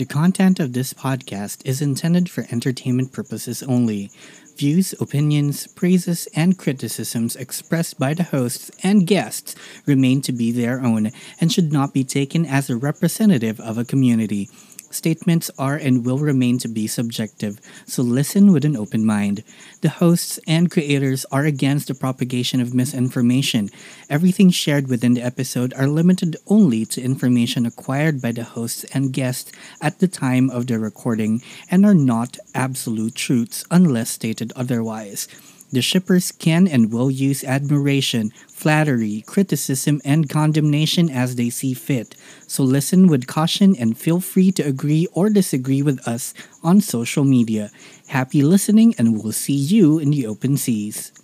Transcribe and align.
The 0.00 0.06
content 0.06 0.58
of 0.60 0.72
this 0.72 0.94
podcast 0.94 1.60
is 1.66 1.82
intended 1.82 2.30
for 2.30 2.46
entertainment 2.50 3.12
purposes 3.12 3.62
only. 3.62 4.10
Views, 4.56 4.94
opinions, 4.98 5.66
praises, 5.66 6.26
and 6.34 6.56
criticisms 6.56 7.36
expressed 7.36 7.98
by 7.98 8.14
the 8.14 8.22
hosts 8.22 8.70
and 8.82 9.06
guests 9.06 9.54
remain 9.84 10.22
to 10.22 10.32
be 10.32 10.52
their 10.52 10.80
own 10.80 11.10
and 11.38 11.52
should 11.52 11.70
not 11.70 11.92
be 11.92 12.02
taken 12.02 12.46
as 12.46 12.70
a 12.70 12.78
representative 12.78 13.60
of 13.60 13.76
a 13.76 13.84
community. 13.84 14.48
Statements 14.90 15.52
are 15.56 15.76
and 15.76 16.04
will 16.04 16.18
remain 16.18 16.58
to 16.58 16.68
be 16.68 16.88
subjective, 16.88 17.60
so 17.86 18.02
listen 18.02 18.52
with 18.52 18.64
an 18.64 18.76
open 18.76 19.06
mind. 19.06 19.44
The 19.82 19.88
hosts 19.88 20.40
and 20.48 20.68
creators 20.68 21.24
are 21.30 21.44
against 21.44 21.86
the 21.86 21.94
propagation 21.94 22.60
of 22.60 22.74
misinformation. 22.74 23.70
Everything 24.08 24.50
shared 24.50 24.88
within 24.88 25.14
the 25.14 25.22
episode 25.22 25.72
are 25.74 25.86
limited 25.86 26.36
only 26.48 26.84
to 26.86 27.00
information 27.00 27.66
acquired 27.66 28.20
by 28.20 28.32
the 28.32 28.42
hosts 28.42 28.82
and 28.92 29.12
guests 29.12 29.52
at 29.80 30.00
the 30.00 30.08
time 30.08 30.50
of 30.50 30.66
the 30.66 30.80
recording 30.80 31.40
and 31.70 31.86
are 31.86 31.94
not 31.94 32.36
absolute 32.52 33.14
truths 33.14 33.64
unless 33.70 34.10
stated 34.10 34.52
otherwise. 34.56 35.28
The 35.70 35.82
shippers 35.82 36.34
can 36.34 36.66
and 36.66 36.90
will 36.90 37.14
use 37.14 37.46
admiration, 37.46 38.34
flattery, 38.50 39.22
criticism, 39.22 40.02
and 40.04 40.26
condemnation 40.26 41.06
as 41.06 41.38
they 41.38 41.46
see 41.46 41.78
fit. 41.78 42.18
So 42.50 42.66
listen 42.66 43.06
with 43.06 43.30
caution 43.30 43.78
and 43.78 43.94
feel 43.94 44.18
free 44.18 44.50
to 44.58 44.66
agree 44.66 45.06
or 45.14 45.30
disagree 45.30 45.82
with 45.82 46.02
us 46.10 46.34
on 46.66 46.82
social 46.82 47.22
media. 47.22 47.70
Happy 48.10 48.42
listening 48.42 48.98
and 48.98 49.14
we'll 49.14 49.30
see 49.30 49.54
you 49.54 50.02
in 50.02 50.10
the 50.10 50.26
open 50.26 50.58
seas. 50.58 51.14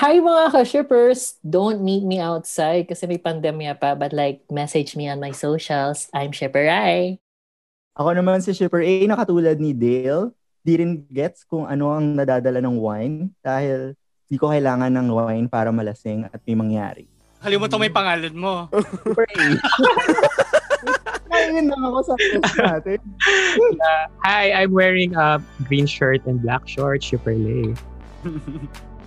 Hi 0.00 0.16
mga 0.16 0.56
ka-shippers! 0.56 1.36
Don't 1.44 1.84
meet 1.84 2.08
me 2.08 2.24
outside 2.24 2.88
kasi 2.88 3.04
may 3.04 3.20
pandemya 3.20 3.76
pa 3.76 3.92
but 3.92 4.16
like 4.16 4.40
message 4.48 4.96
me 4.96 5.12
on 5.12 5.20
my 5.20 5.36
socials. 5.36 6.08
I'm 6.16 6.32
Shipper 6.32 6.64
I. 6.64 7.20
Ako 8.00 8.16
naman 8.16 8.40
si 8.40 8.56
Shipper 8.56 8.80
A 8.80 9.04
na 9.04 9.20
katulad 9.20 9.60
ni 9.60 9.76
Dale. 9.76 10.32
Di 10.60 10.76
rin 10.76 11.08
gets 11.08 11.48
kung 11.48 11.64
ano 11.64 11.96
ang 11.96 12.16
nadadala 12.16 12.60
ng 12.60 12.76
wine 12.76 13.32
dahil 13.40 13.96
di 14.28 14.36
ko 14.36 14.52
kailangan 14.52 14.92
ng 14.92 15.08
wine 15.08 15.46
para 15.48 15.72
malasing 15.72 16.28
at 16.28 16.40
may 16.44 16.54
mangyari. 16.54 17.08
Kalimutan 17.40 17.80
mo 17.80 17.84
yung 17.88 17.96
pangalan 17.96 18.34
mo. 18.36 18.68
Ayun 21.30 21.72
lang 21.72 21.82
ako 21.82 21.98
sa 22.04 22.14
natin. 22.60 23.00
Hi, 24.26 24.52
I'm 24.52 24.76
wearing 24.76 25.16
a 25.16 25.40
green 25.64 25.88
shirt 25.88 26.20
and 26.28 26.44
black 26.44 26.68
shorts, 26.68 27.08
Shipper 27.08 27.32
Lay. 27.32 27.72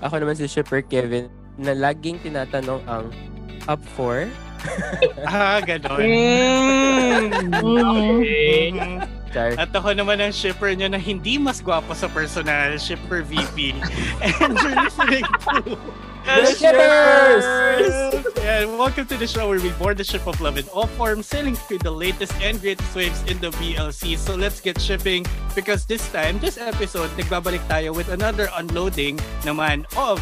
Ako 0.03 0.19
naman 0.19 0.35
si 0.35 0.49
Shipper 0.49 0.81
Kevin 0.81 1.29
na 1.61 1.77
laging 1.77 2.17
tinatanong 2.25 2.81
ang 2.89 3.13
up 3.67 3.83
for. 3.95 4.29
ah, 5.27 5.59
ganon. 5.63 5.99
Okay. 5.99 6.11
Mhm. 8.71 9.07
Char. 9.33 9.57
At 9.57 9.73
ako 9.73 9.97
naman 9.97 10.21
ang 10.21 10.29
shipper 10.29 10.69
niya 10.77 10.93
na 10.93 11.01
hindi 11.01 11.41
mas 11.41 11.57
gwapo 11.57 11.97
sa 11.97 12.05
personal, 12.13 12.77
shipper 12.77 13.25
VP. 13.25 13.73
And 14.21 14.53
you're 14.53 14.77
listening 14.77 15.25
to 15.25 15.73
The 16.23 16.53
Shippers! 16.55 17.43
And 18.45 18.79
welcome 18.79 19.03
to 19.11 19.17
the 19.17 19.27
show 19.27 19.49
where 19.49 19.59
we 19.59 19.73
board 19.75 19.97
the 19.97 20.05
ship 20.07 20.23
of 20.23 20.39
love 20.39 20.55
in 20.55 20.63
all 20.71 20.87
forms, 20.95 21.27
sailing 21.27 21.57
through 21.57 21.83
the 21.83 21.91
latest 21.91 22.31
and 22.39 22.61
greatest 22.61 22.95
waves 22.95 23.19
in 23.27 23.41
the 23.43 23.51
BLC. 23.59 24.15
So 24.15 24.37
let's 24.37 24.61
get 24.61 24.79
shipping 24.79 25.25
because 25.51 25.83
this 25.83 26.05
time, 26.13 26.39
this 26.39 26.55
episode, 26.55 27.11
nagbabalik 27.19 27.65
tayo 27.67 27.91
with 27.91 28.07
another 28.07 28.47
unloading 28.55 29.19
naman 29.43 29.83
of 29.99 30.21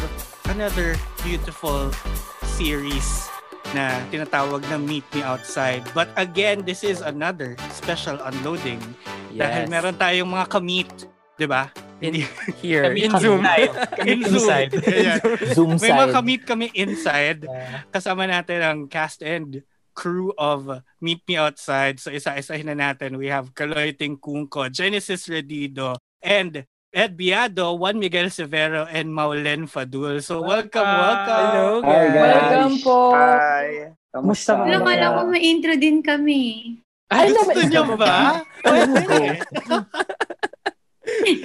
another 0.50 0.96
beautiful 1.22 1.94
series 2.62 3.26
na 3.74 3.98
tinatawag 4.06 4.62
na 4.70 4.78
Meet 4.78 5.02
Me 5.10 5.22
Outside. 5.26 5.82
But 5.90 6.14
again, 6.14 6.62
this 6.62 6.86
is 6.86 7.02
another 7.02 7.58
special 7.74 8.22
unloading 8.22 8.78
dahil 9.34 9.66
Yes. 9.66 9.72
meron 9.72 9.96
tayong 9.98 10.30
mga 10.30 10.46
kamit, 10.46 10.90
di 11.34 11.50
ba? 11.50 11.74
in 12.02 12.18
here 12.58 12.90
Kami 12.90 13.06
in 13.06 13.12
Zoom. 13.14 13.40
In 14.10 14.18
Zoom. 14.26 14.34
inside. 14.42 14.70
Ayan. 14.90 15.18
Zoom 15.54 15.70
May 15.78 15.90
mga 15.90 16.06
side. 16.10 16.14
kamit 16.18 16.42
kami 16.42 16.66
inside. 16.74 17.40
Kasama 17.90 18.26
natin 18.26 18.58
ang 18.58 18.78
cast 18.90 19.22
and 19.22 19.62
crew 19.94 20.34
of 20.34 20.66
Meet 20.98 21.22
Me 21.26 21.38
Outside. 21.38 22.02
So 22.02 22.10
isa-isahin 22.10 22.66
na 22.66 22.90
natin. 22.90 23.22
We 23.22 23.30
have 23.30 23.54
Kaloy 23.54 23.94
Tingkungko, 23.94 24.66
Genesis 24.68 25.30
Redido, 25.30 25.94
and 26.18 26.66
Ed 26.92 27.16
Biado, 27.16 27.72
Juan 27.80 27.96
Miguel 27.96 28.28
Severo, 28.28 28.84
and 28.84 29.08
Maulen 29.08 29.64
Fadul. 29.64 30.20
So 30.20 30.44
welcome, 30.44 30.84
welcome. 30.84 31.48
Hello, 31.48 31.68
Hi, 31.80 31.88
guys. 31.88 32.12
guys. 32.12 32.52
Welcome 32.52 32.76
po! 32.84 32.98
Hi. 33.16 33.68
Kamusta 34.12 34.50
mga- 34.60 34.68
Alam 34.68 34.80
kala 34.84 35.06
ko 35.16 35.20
may 35.32 35.40
intro 35.40 35.72
din 35.72 36.04
kami. 36.04 36.40
Ay, 37.08 37.28
Ay, 37.28 37.32
gusto 37.32 37.60
niyo 37.64 37.96
ba? 37.96 38.44
Pwede. 38.60 39.40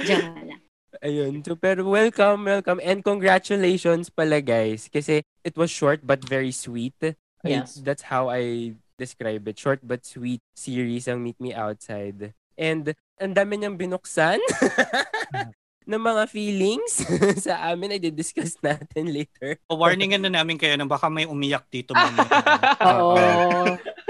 Diyan 0.04 0.24
lang. 0.52 0.60
Ayun. 1.00 1.34
So, 1.48 1.56
pero 1.56 1.88
welcome, 1.88 2.44
welcome. 2.44 2.84
And 2.84 3.00
congratulations 3.00 4.12
pala, 4.12 4.44
guys. 4.44 4.92
Kasi 4.92 5.24
it 5.48 5.56
was 5.56 5.72
short 5.72 6.04
but 6.04 6.20
very 6.28 6.52
sweet. 6.52 7.00
I- 7.00 7.16
Yes. 7.64 7.80
that's 7.80 8.12
how 8.12 8.28
I 8.28 8.76
describe 9.00 9.48
it. 9.48 9.56
Short 9.56 9.80
but 9.80 10.04
sweet 10.04 10.44
series 10.60 11.08
ang 11.08 11.24
Meet 11.24 11.40
Me 11.40 11.56
Outside. 11.56 12.36
And 12.60 12.92
ang 13.18 13.34
dami 13.34 13.58
niyang 13.58 13.78
binuksan 13.78 14.38
ng 15.90 16.02
mga 16.04 16.24
feelings 16.28 17.00
sa 17.48 17.72
amin. 17.72 17.96
I 17.96 18.00
discuss 18.12 18.60
natin 18.60 19.08
later. 19.10 19.56
Warningan 19.72 20.20
na 20.20 20.32
namin 20.32 20.60
kayo 20.60 20.76
na 20.76 20.84
baka 20.84 21.08
may 21.08 21.24
umiyak 21.24 21.66
dito. 21.72 21.96
mamaya. 21.96 22.28
Oo. 22.92 23.16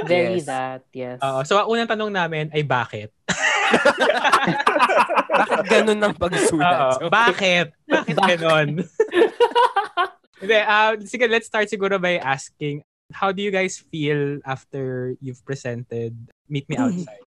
Very 0.03 0.41
Yes. 0.41 0.49
that, 0.49 0.81
yes. 0.93 1.17
Oo, 1.21 1.41
so, 1.41 1.57
ang 1.57 1.69
unang 1.69 1.89
tanong 1.89 2.09
namin 2.09 2.45
ay 2.49 2.61
bakit? 2.61 3.09
Bakit 5.27 5.59
ganun 5.67 6.01
ang 6.01 6.15
pagsulat? 6.17 7.01
Oo, 7.01 7.09
bakit? 7.09 7.73
Bakit 7.85 8.15
ganon? 8.15 8.69
Hindi, 10.37 10.57
uh, 10.61 10.93
sige, 11.01 11.25
let's 11.25 11.49
start 11.49 11.65
siguro 11.65 11.97
by 11.97 12.21
asking, 12.21 12.85
how 13.09 13.33
do 13.33 13.41
you 13.41 13.49
guys 13.49 13.81
feel 13.89 14.37
after 14.45 15.13
you've 15.17 15.41
presented 15.43 16.13
Meet 16.45 16.69
Me 16.69 16.77
Outside? 16.77 17.26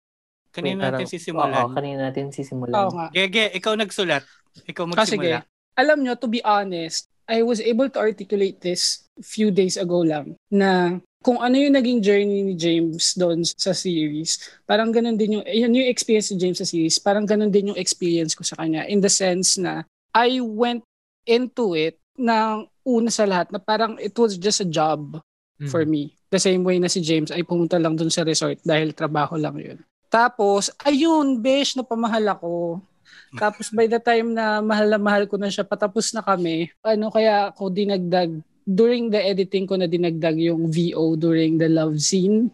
Kanina 0.52 0.92
natin 0.92 0.92
Parang- 0.92 1.02
Oo, 1.02 1.10
sisimulan. 1.10 1.64
kanina 1.72 1.98
natin 2.06 2.24
sisimulan. 2.28 2.74
Oo 2.76 2.90
nga. 2.92 3.06
Gege, 3.10 3.44
ikaw 3.52 3.72
nagsulat. 3.72 4.22
Ikaw 4.62 4.84
Ah, 4.92 5.08
sige. 5.08 5.16
magsimula. 5.16 5.38
Alam 5.74 5.98
nyo, 5.98 6.12
to 6.14 6.28
be 6.28 6.44
honest, 6.44 7.08
I 7.24 7.40
was 7.40 7.58
able 7.58 7.88
to 7.88 7.98
articulate 7.98 8.60
this 8.60 9.08
few 9.18 9.48
days 9.48 9.80
ago 9.80 10.04
lang 10.04 10.36
na 10.46 11.00
kung 11.22 11.38
ano 11.38 11.54
yung 11.54 11.72
naging 11.72 12.02
journey 12.02 12.42
ni 12.42 12.52
James 12.52 13.14
doon 13.14 13.40
sa 13.42 13.72
series, 13.72 14.36
parang 14.62 14.90
ganun 14.90 15.16
din 15.16 15.40
yung, 15.40 15.44
yun 15.46 15.72
yung 15.72 15.88
experience 15.88 16.28
ni 16.28 16.36
James 16.36 16.58
sa 16.58 16.66
series, 16.66 16.98
parang 16.98 17.24
ganun 17.24 17.48
din 17.48 17.72
yung 17.72 17.78
experience 17.78 18.34
ko 18.34 18.42
sa 18.42 18.58
kanya 18.58 18.84
in 18.84 18.98
the 18.98 19.08
sense 19.08 19.56
na 19.56 19.86
I 20.12 20.42
went 20.42 20.84
into 21.24 21.72
it 21.72 21.96
na 22.12 22.60
una 22.82 23.08
sa 23.08 23.24
lahat 23.24 23.48
na 23.48 23.56
parang 23.56 23.96
it 23.96 24.12
was 24.12 24.36
just 24.36 24.60
a 24.60 24.68
job 24.68 25.16
Mm. 25.56 25.70
for 25.70 25.86
me. 25.86 26.10
The 26.28 26.42
same 26.42 26.60
way 26.60 26.76
na 26.76 26.90
si 26.90 26.98
James 26.98 27.30
ay 27.30 27.46
pumunta 27.46 27.78
lang 27.78 27.94
dun 27.94 28.10
sa 28.10 28.26
resort 28.26 28.58
dahil 28.60 28.90
trabaho 28.90 29.38
lang 29.38 29.54
yun. 29.54 29.78
Tapos, 30.12 30.68
ayun, 30.84 31.40
besh, 31.40 31.72
napamahal 31.72 32.36
ako. 32.36 32.84
Tapos 33.32 33.72
by 33.72 33.88
the 33.88 33.96
time 33.96 34.36
na 34.36 34.60
mahal 34.60 34.92
na 34.92 35.00
mahal 35.00 35.24
ko 35.24 35.40
na 35.40 35.48
siya, 35.48 35.64
patapos 35.64 36.12
na 36.12 36.20
kami, 36.20 36.68
ano 36.84 37.08
kaya 37.08 37.48
ako 37.48 37.72
dinagdag, 37.72 38.28
during 38.68 39.08
the 39.08 39.16
editing 39.16 39.64
ko 39.64 39.80
na 39.80 39.88
dinagdag 39.88 40.36
yung 40.36 40.68
VO 40.68 41.16
during 41.16 41.56
the 41.56 41.66
love 41.66 41.96
scene. 41.96 42.52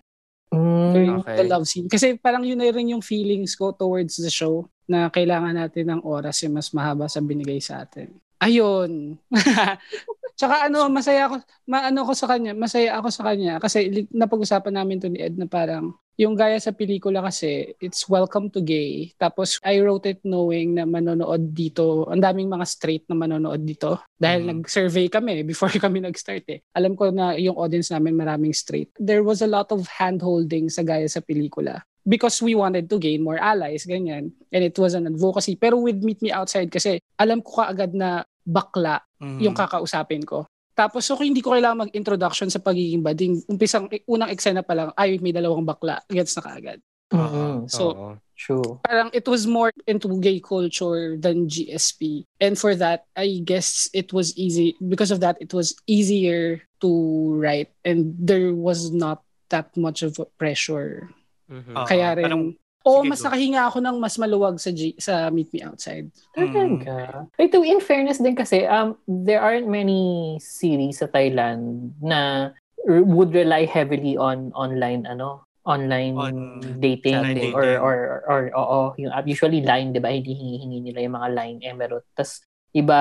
Mm, 0.55 0.93
During 0.95 1.17
Okay. 1.21 1.37
the 1.37 1.45
love 1.51 1.67
scene. 1.67 1.91
Kasi 1.91 2.15
parang 2.17 2.47
yun 2.47 2.57
na 2.63 2.71
rin 2.71 2.95
yung 2.95 3.03
feelings 3.03 3.53
ko 3.59 3.75
towards 3.75 4.17
the 4.23 4.31
show 4.31 4.65
na 4.89 5.11
kailangan 5.13 5.53
natin 5.53 5.93
ng 5.93 6.01
oras 6.07 6.41
yung 6.47 6.57
mas 6.57 6.71
mahaba 6.73 7.11
sa 7.11 7.21
binigay 7.21 7.59
sa 7.61 7.83
atin. 7.85 8.09
Ayun. 8.39 9.19
Tsaka 10.39 10.71
ano, 10.71 10.87
masaya 10.87 11.27
ako, 11.27 11.43
maano 11.67 12.07
ko 12.07 12.13
sa 12.15 12.31
kanya, 12.31 12.55
masaya 12.55 12.95
ako 13.03 13.11
sa 13.11 13.27
kanya 13.27 13.59
kasi 13.59 14.07
napag-usapan 14.15 14.79
namin 14.79 15.03
to 15.03 15.11
ni 15.11 15.19
Ed 15.19 15.35
na 15.35 15.51
parang 15.51 15.99
yung 16.15 16.35
gaya 16.39 16.59
sa 16.63 16.71
pelikula 16.75 17.23
kasi, 17.23 17.75
it's 17.83 18.07
welcome 18.07 18.47
to 18.51 18.63
gay. 18.63 19.11
Tapos 19.19 19.59
I 19.67 19.83
wrote 19.83 20.07
it 20.07 20.23
knowing 20.23 20.79
na 20.79 20.87
manonood 20.87 21.51
dito, 21.55 22.07
ang 22.07 22.23
daming 22.23 22.51
mga 22.51 22.67
straight 22.67 23.07
na 23.11 23.19
manonood 23.19 23.63
dito. 23.67 23.99
Dahil 24.15 24.47
Mhm. 24.47 24.49
nag-survey 24.63 25.07
kami 25.11 25.43
before 25.51 25.75
kami 25.75 25.99
nag-start 26.03 26.47
eh. 26.51 26.63
Alam 26.79 26.95
ko 26.95 27.11
na 27.11 27.35
yung 27.35 27.59
audience 27.59 27.91
namin 27.91 28.15
maraming 28.15 28.55
straight. 28.55 28.95
There 28.99 29.27
was 29.27 29.43
a 29.43 29.51
lot 29.51 29.71
of 29.75 29.87
hand-holding 29.91 30.71
sa 30.71 30.87
gaya 30.87 31.07
sa 31.11 31.19
pelikula 31.23 31.83
because 32.09 32.41
we 32.41 32.57
wanted 32.57 32.89
to 32.89 32.97
gain 32.97 33.21
more 33.21 33.37
allies, 33.37 33.85
ganyan. 33.85 34.33
And 34.49 34.63
it 34.65 34.81
was 34.81 34.97
an 34.97 35.05
advocacy. 35.07 35.55
Pero 35.55 35.77
with 35.77 36.01
Meet 36.01 36.25
Me 36.25 36.33
Outside 36.33 36.73
kasi 36.73 36.97
alam 37.21 37.45
ko 37.45 37.61
kaagad 37.61 37.93
na 37.93 38.25
bakla 38.43 39.05
Mhm. 39.21 39.45
yung 39.45 39.53
kakausapin 39.55 40.25
ko. 40.25 40.49
Tapos 40.73 41.05
so 41.05 41.19
hindi 41.21 41.45
ko 41.45 41.53
kailangan 41.53 41.91
mag-introduction 41.91 42.49
sa 42.49 42.63
pagiging 42.63 43.05
bading. 43.05 43.45
Umpisang 43.45 43.91
unang 44.09 44.31
eksena 44.33 44.65
pa 44.65 44.73
lang, 44.73 44.89
ay 44.97 45.19
may 45.21 45.35
dalawang 45.35 45.67
bakla. 45.69 46.01
Gets 46.09 46.39
na 46.39 46.43
kaagad. 46.49 46.79
mm, 47.11 47.67
So 47.69 47.83
Oo. 47.93 48.09
true. 48.37 48.79
parang 48.87 49.11
it 49.13 49.27
was 49.27 49.43
more 49.43 49.73
into 49.91 50.07
gay 50.21 50.39
culture 50.39 51.17
than 51.19 51.49
GSP. 51.51 52.23
And 52.39 52.55
for 52.55 52.77
that, 52.79 53.09
I 53.17 53.43
guess 53.43 53.91
it 53.93 54.13
was 54.13 54.37
easy. 54.39 54.77
Because 54.79 55.11
of 55.11 55.19
that, 55.21 55.35
it 55.41 55.51
was 55.51 55.75
easier 55.91 56.63
to 56.81 56.89
write. 57.37 57.73
And 57.83 58.15
there 58.15 58.55
was 58.55 58.93
not 58.93 59.25
that 59.51 59.73
much 59.75 60.05
of 60.07 60.21
a 60.21 60.29
pressure 60.39 61.11
Mhm. 61.49 61.75
Oo, 61.75 61.87
Kaya 61.89 62.09
rin, 62.15 62.25
parang- 62.25 62.53
o 62.85 62.91
sige, 63.03 63.09
mas 63.11 63.21
nakahinga 63.21 63.63
ako 63.67 63.79
ng 63.81 63.97
mas 63.99 64.15
maluwag 64.17 64.57
sa 64.57 64.71
G, 64.71 64.95
sa 64.97 65.29
Meet 65.29 65.51
Me 65.51 65.61
Outside. 65.63 66.07
Talaga. 66.33 67.27
Ito, 67.37 67.61
in 67.61 67.81
fairness 67.81 68.17
din 68.17 68.33
kasi, 68.33 68.65
um, 68.65 68.97
there 69.05 69.41
aren't 69.41 69.67
many 69.67 70.37
series 70.39 71.01
sa 71.01 71.09
Thailand 71.09 71.93
na 72.01 72.53
r- 72.87 73.05
would 73.05 73.33
rely 73.33 73.65
heavily 73.65 74.17
on 74.17 74.53
online, 74.55 75.05
ano, 75.05 75.45
online 75.69 76.17
On 76.17 76.37
dating, 76.81 77.13
chatting. 77.37 77.53
or, 77.53 77.77
or, 77.77 77.77
or, 77.77 77.99
or, 78.25 78.43
oo, 78.57 78.81
yung 78.97 79.13
app. 79.13 79.29
Usually 79.29 79.61
line, 79.61 79.93
di 79.93 80.01
ba? 80.01 80.09
Hindi 80.09 80.33
hingi-hingi 80.33 80.79
nila 80.83 80.99
yung 81.03 81.17
mga 81.19 81.29
line 81.35 81.59
emerald. 81.61 82.09
Tapos, 82.15 82.41
iba, 82.73 82.99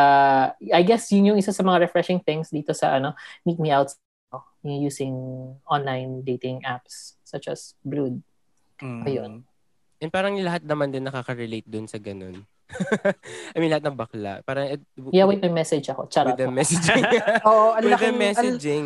I 0.59 0.83
guess 0.83 1.07
yun 1.11 1.31
yung 1.31 1.39
isa 1.39 1.55
sa 1.55 1.63
mga 1.63 1.87
refreshing 1.87 2.19
things 2.19 2.51
dito 2.51 2.75
sa, 2.75 2.99
ano, 2.99 3.15
Meet 3.45 3.59
Me 3.59 3.71
Out, 3.71 3.95
no? 4.31 4.43
yung 4.63 4.83
using 4.83 5.15
online 5.63 6.27
dating 6.27 6.59
apps 6.63 7.15
such 7.23 7.47
as 7.47 7.71
Brood. 7.81 8.19
Mm. 8.81 9.03
Ayun. 9.05 9.31
And 9.97 10.11
parang 10.13 10.37
lahat 10.37 10.61
naman 10.61 10.93
din 10.93 11.05
nakaka-relate 11.05 11.65
dun 11.65 11.89
sa 11.89 11.97
ganun. 11.97 12.45
I 13.55 13.57
mean, 13.57 13.71
lahat 13.73 13.87
ng 13.89 13.97
bakla. 13.97 14.43
Parang, 14.45 14.67
eh, 14.69 14.77
Yeah, 15.09 15.25
wait, 15.25 15.41
may 15.41 15.49
message 15.49 15.89
ako. 15.89 16.05
Charot. 16.11 16.35
with 16.35 16.41
the 16.45 16.51
messaging. 16.51 17.01
Oo, 17.49 17.73
ang 17.73 17.81
with 17.81 17.97
the 17.97 18.11
laking, 18.11 18.13
ang, 18.13 18.19
messaging. 18.21 18.85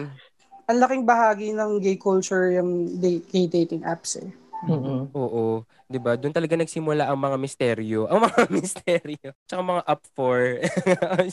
ang 0.69 0.77
laking 0.79 1.03
bahagi 1.03 1.47
ng 1.51 1.71
gay 1.81 1.97
culture 1.99 2.53
yung 2.55 3.01
date, 3.01 3.25
gay 3.27 3.45
dating 3.49 3.83
apps 3.83 4.21
eh. 4.21 4.29
Mm-mm. 4.61 5.09
Oo. 5.17 5.65
'Di 5.89 5.97
ba? 5.97 6.13
Doon 6.13 6.38
talaga 6.38 6.53
nagsimula 6.53 7.09
ang 7.09 7.17
mga 7.17 7.33
misteryo. 7.41 8.05
Ang 8.13 8.29
mga 8.29 8.41
misteryo. 8.53 9.29
Tsaka 9.49 9.61
mga 9.65 9.83
up 9.89 10.01
for. 10.13 10.61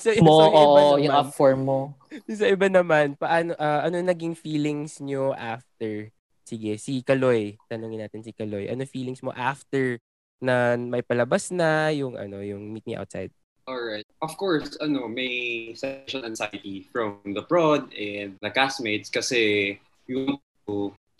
so, 0.01 0.09
Mo, 0.25 0.33
so, 0.33 0.45
iba 0.49 0.59
oo, 0.65 0.97
naman, 0.97 1.05
yung 1.05 1.13
up 1.15 1.31
for 1.37 1.53
mo. 1.53 1.93
Sa 2.25 2.49
iba 2.49 2.73
naman, 2.73 3.21
paano, 3.21 3.53
ah, 3.61 3.85
ano 3.85 4.01
naging 4.01 4.33
feelings 4.33 4.97
nyo 5.05 5.37
after? 5.37 6.09
Sige, 6.49 6.81
si 6.81 7.05
Kaloy. 7.05 7.61
Tanungin 7.69 8.01
natin 8.01 8.25
si 8.25 8.33
Kaloy. 8.33 8.73
Ano 8.73 8.89
feelings 8.89 9.21
mo 9.21 9.37
after 9.37 10.01
na 10.41 10.81
may 10.81 11.05
palabas 11.05 11.53
na 11.53 11.93
yung 11.93 12.17
ano 12.17 12.41
yung 12.41 12.73
Meet 12.73 12.89
Me 12.89 12.97
Outside? 12.97 13.29
Alright. 13.69 14.09
Of 14.25 14.41
course, 14.41 14.81
ano, 14.81 15.05
may 15.13 15.77
social 15.77 16.25
anxiety 16.25 16.89
from 16.89 17.21
the 17.37 17.45
prod 17.45 17.93
and 17.93 18.41
the 18.41 18.49
castmates 18.49 19.13
kasi 19.13 19.77
you 20.09 20.41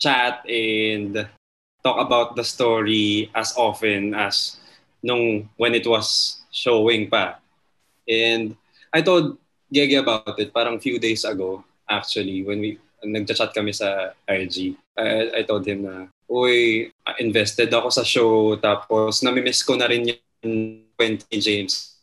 chat 0.01 0.41
and 0.49 1.29
talk 1.85 2.01
about 2.01 2.33
the 2.33 2.41
story 2.41 3.29
as 3.37 3.53
often 3.53 4.17
as 4.17 4.57
nung 5.05 5.45
when 5.61 5.77
it 5.77 5.85
was 5.85 6.41
showing 6.49 7.05
pa. 7.05 7.37
And 8.09 8.57
I 8.89 9.05
told 9.05 9.37
Gege 9.69 10.01
about 10.01 10.33
it 10.41 10.49
parang 10.49 10.81
few 10.81 10.97
days 10.97 11.21
ago 11.21 11.61
actually 11.85 12.41
when 12.41 12.57
we 12.65 12.81
nagchat 13.03 13.51
kami 13.53 13.71
sa 13.71 14.13
IG. 14.27 14.75
I, 14.97 15.39
I 15.39 15.41
told 15.43 15.67
him 15.67 15.87
na, 15.87 16.07
uy, 16.29 16.89
invested 17.17 17.73
ako 17.73 17.89
sa 17.89 18.03
show 18.05 18.55
tapos 18.59 19.23
namimiss 19.25 19.65
ko 19.65 19.79
na 19.79 19.89
rin 19.89 20.13
yung 20.13 20.83
20 20.95 21.25
James 21.39 21.99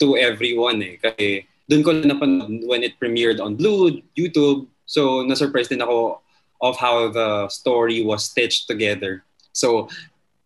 to 0.00 0.16
everyone 0.16 0.80
eh. 0.80 0.96
Kasi 0.96 1.44
doon 1.68 1.84
ko 1.84 1.90
na 1.92 2.16
napanood 2.16 2.64
when 2.66 2.82
it 2.82 2.96
premiered 2.96 3.38
on 3.38 3.54
Blue, 3.54 4.00
YouTube. 4.16 4.66
So, 4.88 5.22
na-surprise 5.22 5.68
din 5.68 5.84
ako 5.84 6.18
of 6.60 6.74
how 6.80 7.12
the 7.12 7.46
story 7.52 8.02
was 8.02 8.26
stitched 8.26 8.66
together. 8.66 9.22
So, 9.52 9.86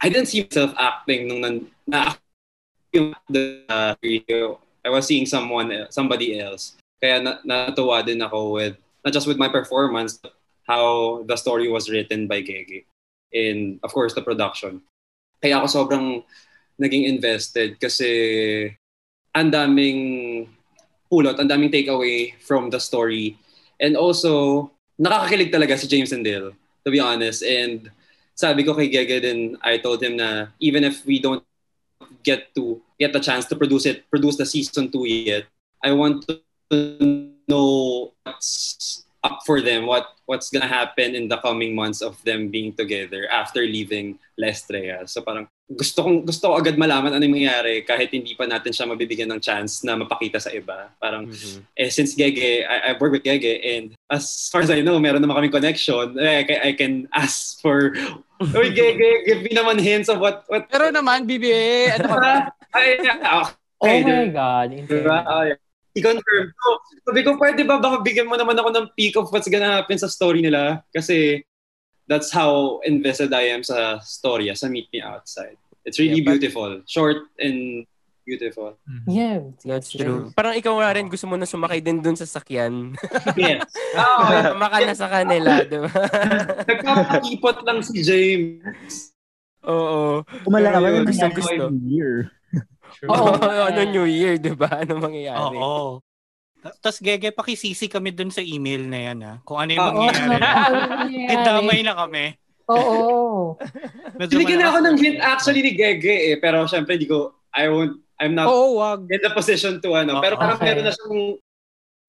I 0.02 0.12
didn't 0.12 0.28
see 0.28 0.44
myself 0.44 0.74
acting 0.76 1.30
nung 1.30 1.40
nan, 1.40 1.54
na 1.88 2.18
the 3.30 3.64
uh, 3.70 3.94
video. 4.02 4.60
I 4.84 4.92
was 4.92 5.08
seeing 5.08 5.24
someone, 5.24 5.72
somebody 5.88 6.38
else. 6.38 6.76
Kaya 7.00 7.24
na, 7.24 7.32
natuwa 7.40 8.04
din 8.04 8.20
ako 8.20 8.60
with, 8.60 8.76
not 9.04 9.12
just 9.12 9.28
with 9.28 9.36
my 9.36 9.48
performance, 9.48 10.16
but 10.16 10.32
how 10.64 11.22
the 11.28 11.36
story 11.36 11.68
was 11.68 11.90
written 11.90 12.26
by 12.26 12.40
Gege. 12.40 12.88
And 13.32 13.78
of 13.84 13.92
course, 13.92 14.14
the 14.16 14.22
production. 14.24 14.80
Kaya 15.42 15.60
ako 15.60 15.66
sobrang 15.68 16.24
naging 16.80 17.04
invested 17.04 17.76
kasi 17.78 18.72
ang 19.36 19.52
daming 19.52 20.48
pulot, 21.12 21.36
ang 21.36 21.50
daming 21.50 21.68
takeaway 21.68 22.32
from 22.40 22.70
the 22.72 22.80
story. 22.80 23.36
And 23.76 23.96
also, 23.98 24.70
nakakakilig 24.96 25.52
talaga 25.52 25.76
si 25.76 25.86
James 25.86 26.14
and 26.16 26.24
Dale, 26.24 26.56
to 26.86 26.90
be 26.90 27.02
honest. 27.02 27.44
And 27.44 27.90
sabi 28.32 28.64
ko 28.64 28.72
kay 28.72 28.88
Gege 28.88 29.20
din, 29.20 29.58
I 29.60 29.78
told 29.78 30.02
him 30.02 30.16
na 30.16 30.48
even 30.58 30.82
if 30.82 31.04
we 31.04 31.20
don't 31.20 31.44
get 32.22 32.54
to 32.54 32.80
get 32.98 33.12
the 33.12 33.20
chance 33.20 33.44
to 33.50 33.56
produce 33.56 33.84
it, 33.84 34.08
produce 34.08 34.40
the 34.40 34.46
season 34.46 34.88
2 34.88 35.04
yet, 35.06 35.44
I 35.82 35.92
want 35.92 36.24
to 36.24 37.33
know 37.48 38.12
what's 38.24 39.02
up 39.24 39.40
for 39.48 39.64
them, 39.64 39.88
what 39.88 40.12
what's 40.28 40.52
gonna 40.52 40.68
happen 40.68 41.16
in 41.16 41.28
the 41.32 41.40
coming 41.40 41.72
months 41.72 42.04
of 42.04 42.20
them 42.28 42.48
being 42.52 42.76
together 42.76 43.24
after 43.32 43.64
leaving 43.64 44.20
Lestrea. 44.36 45.08
So 45.08 45.24
parang 45.24 45.48
gusto 45.64 46.04
kong 46.04 46.28
gusto 46.28 46.52
ko 46.52 46.60
agad 46.60 46.76
malaman 46.76 47.16
ano 47.16 47.24
yung 47.24 47.40
mangyayari 47.40 47.88
kahit 47.88 48.12
hindi 48.12 48.36
pa 48.36 48.44
natin 48.44 48.68
siya 48.76 48.84
mabibigyan 48.84 49.32
ng 49.32 49.40
chance 49.40 49.80
na 49.80 49.96
mapakita 49.96 50.36
sa 50.36 50.52
iba. 50.52 50.92
Parang 51.00 51.24
Mhm. 51.24 51.64
eh 51.72 51.88
since 51.88 52.12
Gege, 52.12 52.68
I, 52.68 52.92
I've 52.92 53.00
worked 53.00 53.16
with 53.16 53.24
Gege 53.24 53.64
and 53.64 53.96
as 54.12 54.52
far 54.52 54.60
as 54.60 54.68
I 54.68 54.84
know, 54.84 55.00
meron 55.00 55.24
naman 55.24 55.40
kaming 55.40 55.56
connection. 55.56 56.20
Eh, 56.20 56.40
I, 56.40 56.44
can- 56.44 56.62
I 56.62 56.72
can 56.76 56.94
ask 57.16 57.64
for 57.64 57.96
Uy, 58.44 58.76
Gege, 58.76 59.24
give 59.24 59.40
me 59.40 59.56
naman 59.56 59.80
hints 59.80 60.12
of 60.12 60.20
what 60.20 60.44
what 60.52 60.68
Pero 60.68 60.92
naman, 60.92 61.24
BBA, 61.24 61.96
ano 61.96 62.12
ka 62.12 62.16
ba? 62.20 62.34
Ay, 62.76 63.00
ah, 63.24 63.48
Oh 63.80 63.88
okay, 63.88 64.04
my 64.04 64.28
God. 64.28 64.68
Diba? 64.84 65.18
Ah, 65.24 65.42
yeah. 65.48 65.63
I-confirm. 65.94 66.44
So, 66.50 66.68
sabi 67.06 67.22
ko, 67.22 67.38
pwede 67.38 67.62
ba 67.62 67.78
baka 67.78 68.02
bigyan 68.02 68.26
mo 68.26 68.34
naman 68.34 68.58
ako 68.58 68.70
ng 68.70 68.86
peek 68.94 69.14
of 69.14 69.30
what's 69.30 69.46
gonna 69.46 69.78
happen 69.78 69.94
sa 69.94 70.06
story 70.06 70.42
nila? 70.42 70.82
Kasi 70.90 71.46
that's 72.04 72.28
how 72.28 72.82
invested 72.82 73.30
I 73.30 73.48
am 73.48 73.62
sa 73.62 73.98
story, 74.00 74.50
sa 74.52 74.66
Meet 74.66 74.90
Me 74.90 75.00
Outside. 75.00 75.54
It's 75.84 75.96
really 75.96 76.18
Yeah, 76.18 76.28
but- 76.28 76.42
beautiful. 76.42 76.82
Short 76.84 77.30
and 77.38 77.86
beautiful. 78.24 78.74
Yeah. 79.06 79.52
That's 79.62 79.92
true. 79.92 80.32
Parang 80.32 80.56
ikaw 80.56 80.80
nga 80.80 80.96
rin 80.96 81.06
gusto 81.06 81.28
mo 81.28 81.36
na 81.36 81.44
sumakay 81.44 81.78
din 81.78 82.00
dun 82.00 82.16
sa 82.16 82.24
sakyan. 82.24 82.96
Yes. 83.36 83.62
Oh, 83.94 84.58
maka 84.58 84.82
na 84.82 84.96
sa 84.96 85.06
kanila, 85.06 85.62
di 85.62 85.78
ba? 85.78 85.92
Nagpapakipot 86.68 87.62
lang 87.62 87.78
si 87.78 88.02
James. 88.02 89.14
Oo. 89.62 90.26
Kung 90.42 90.50
malaman 90.50 90.82
Ayun, 90.82 90.96
yung 90.98 91.06
gusto- 91.06 91.30
gusto. 91.30 91.64
Year. 93.00 93.08
Oo. 93.10 93.34
ano 93.40 93.80
New 93.88 94.06
Year, 94.06 94.34
di 94.36 94.52
ba? 94.52 94.68
Ano 94.82 94.98
mangyayari? 94.98 95.56
Oo. 95.56 95.98
Tapos 96.80 96.96
Gege, 96.98 97.28
pakisisi 97.28 97.92
kami 97.92 98.08
dun 98.08 98.32
sa 98.32 98.40
email 98.40 98.88
na 98.88 98.98
yan 98.98 99.18
ha. 99.20 99.34
Kung 99.44 99.60
ano 99.60 99.70
yung 99.72 99.84
Oo. 99.84 99.92
mangyayari. 100.08 100.40
Eh, 101.32 101.38
damay 101.44 101.84
na 101.84 101.92
kami. 101.92 102.32
Oo. 102.72 103.60
Medyo 104.18 104.40
Binigyan 104.40 104.64
na 104.64 104.68
ako 104.72 104.78
ng 104.80 104.96
hint 104.96 105.18
actually 105.20 105.60
ni 105.60 105.76
Gege 105.76 106.32
eh. 106.32 106.36
Pero 106.40 106.64
syempre, 106.64 106.96
di 106.96 107.04
ko, 107.04 107.36
I 107.52 107.68
won't, 107.68 108.00
I'm 108.16 108.32
not 108.32 108.48
Oo, 108.48 108.80
wag. 108.80 109.04
in 109.12 109.20
the 109.20 109.32
position 109.36 109.82
to 109.84 109.92
ano. 109.92 110.24
Pero 110.24 110.36
Oo. 110.36 110.40
parang 110.40 110.56
Okay. 110.56 110.72
meron 110.72 110.88
na 110.88 110.92
siyang 110.96 111.36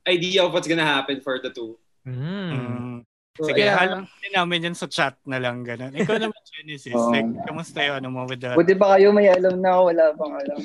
idea 0.07 0.45
of 0.45 0.53
what's 0.55 0.69
gonna 0.69 0.85
happen 0.85 1.19
for 1.19 1.41
the 1.41 1.51
two. 1.51 1.75
Mm. 2.07 2.49
Mm. 2.53 2.97
So, 3.35 3.51
Sige, 3.51 3.67
Kaya- 3.67 3.75
alam 3.75 4.07
din 4.23 4.31
namin 4.31 4.65
yan 4.71 4.75
sa 4.79 4.87
chat 4.87 5.19
na 5.27 5.35
lang 5.43 5.59
ganun. 5.67 5.91
Ikaw 5.91 6.15
naman, 6.23 6.39
Genesis. 6.47 6.95
Oo. 6.95 7.11
Like, 7.11 7.27
kamusta 7.43 7.83
yung 7.83 7.99
ano 7.99 8.07
mo 8.07 8.21
with 8.23 8.39
the... 8.39 8.55
Buti 8.55 8.71
ba 8.79 8.95
kayo 8.95 9.11
may 9.11 9.27
alam 9.27 9.59
na 9.59 9.75
ako, 9.75 9.81
wala 9.91 10.03
pang 10.15 10.33
alam. 10.39 10.57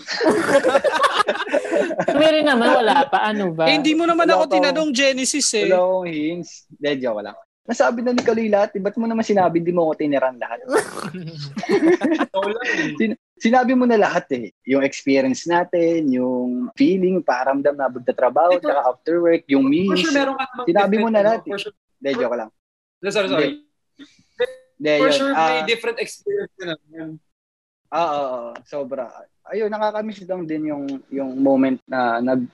Meron 2.23 2.47
naman, 2.47 2.69
wala 2.71 3.11
pa. 3.11 3.27
Ano 3.27 3.51
ba? 3.51 3.67
Eh, 3.67 3.75
hindi 3.75 3.99
mo 3.99 4.07
naman 4.07 4.23
Wala 4.31 4.39
ako 4.39 4.45
pa. 4.47 4.55
tinanong 4.55 4.91
Genesis 4.95 5.51
eh. 5.59 5.67
Wala 5.67 5.83
akong 5.83 6.07
hints. 6.15 6.51
Hindi, 6.71 6.91
joke 7.03 7.23
lang. 7.27 7.37
Nasabi 7.67 7.99
na 8.07 8.15
ni 8.15 8.23
Kaloy 8.23 8.47
lahat, 8.47 8.71
eh. 8.79 8.81
ba't 8.83 8.95
mo 8.95 9.07
naman 9.11 9.27
sinabi 9.27 9.59
di 9.59 9.75
mo 9.75 9.91
ako 9.91 9.93
tiniran 9.99 10.39
lahat? 10.39 10.59
Sin- 13.03 13.19
sinabi 13.35 13.75
mo 13.75 13.83
na 13.83 13.99
lahat 13.99 14.31
eh. 14.31 14.55
Yung 14.71 14.87
experience 14.87 15.43
natin, 15.47 16.07
yung 16.07 16.71
feeling, 16.79 17.19
paramdam 17.19 17.75
na 17.75 17.91
trabaho, 18.15 18.55
for- 18.59 18.63
tsaka 18.63 18.81
after 18.87 19.15
work, 19.19 19.43
yung 19.51 19.67
memes. 19.67 20.07
sure, 20.07 20.15
meron 20.15 20.39
ka 20.39 20.47
namang 20.55 20.67
Sinabi 20.71 20.97
mo 21.03 21.09
na 21.11 21.21
lahat 21.27 21.43
eh. 21.51 21.59
Hindi, 21.99 22.11
joke 22.15 22.39
lang. 22.39 22.51
Sorry, 23.09 23.29
sorry. 23.33 23.51
Hindi, 24.77 24.93
For 25.01 25.09
yun. 25.09 25.17
sure, 25.17 25.33
Ah, 25.33 25.49
may 25.49 25.61
different 25.65 25.97
experience 26.01 26.53
ka 26.61 26.77
naman. 26.77 27.17
Ah, 27.89 28.07
oo, 28.13 28.27
oo, 28.29 28.51
sobra. 28.69 29.09
Ayun, 29.51 29.73
nakakamiss 29.73 30.23
lang 30.29 30.45
din 30.47 30.71
yung 30.71 30.85
yung 31.11 31.41
moment 31.41 31.81
na 31.89 32.21
nag 32.21 32.45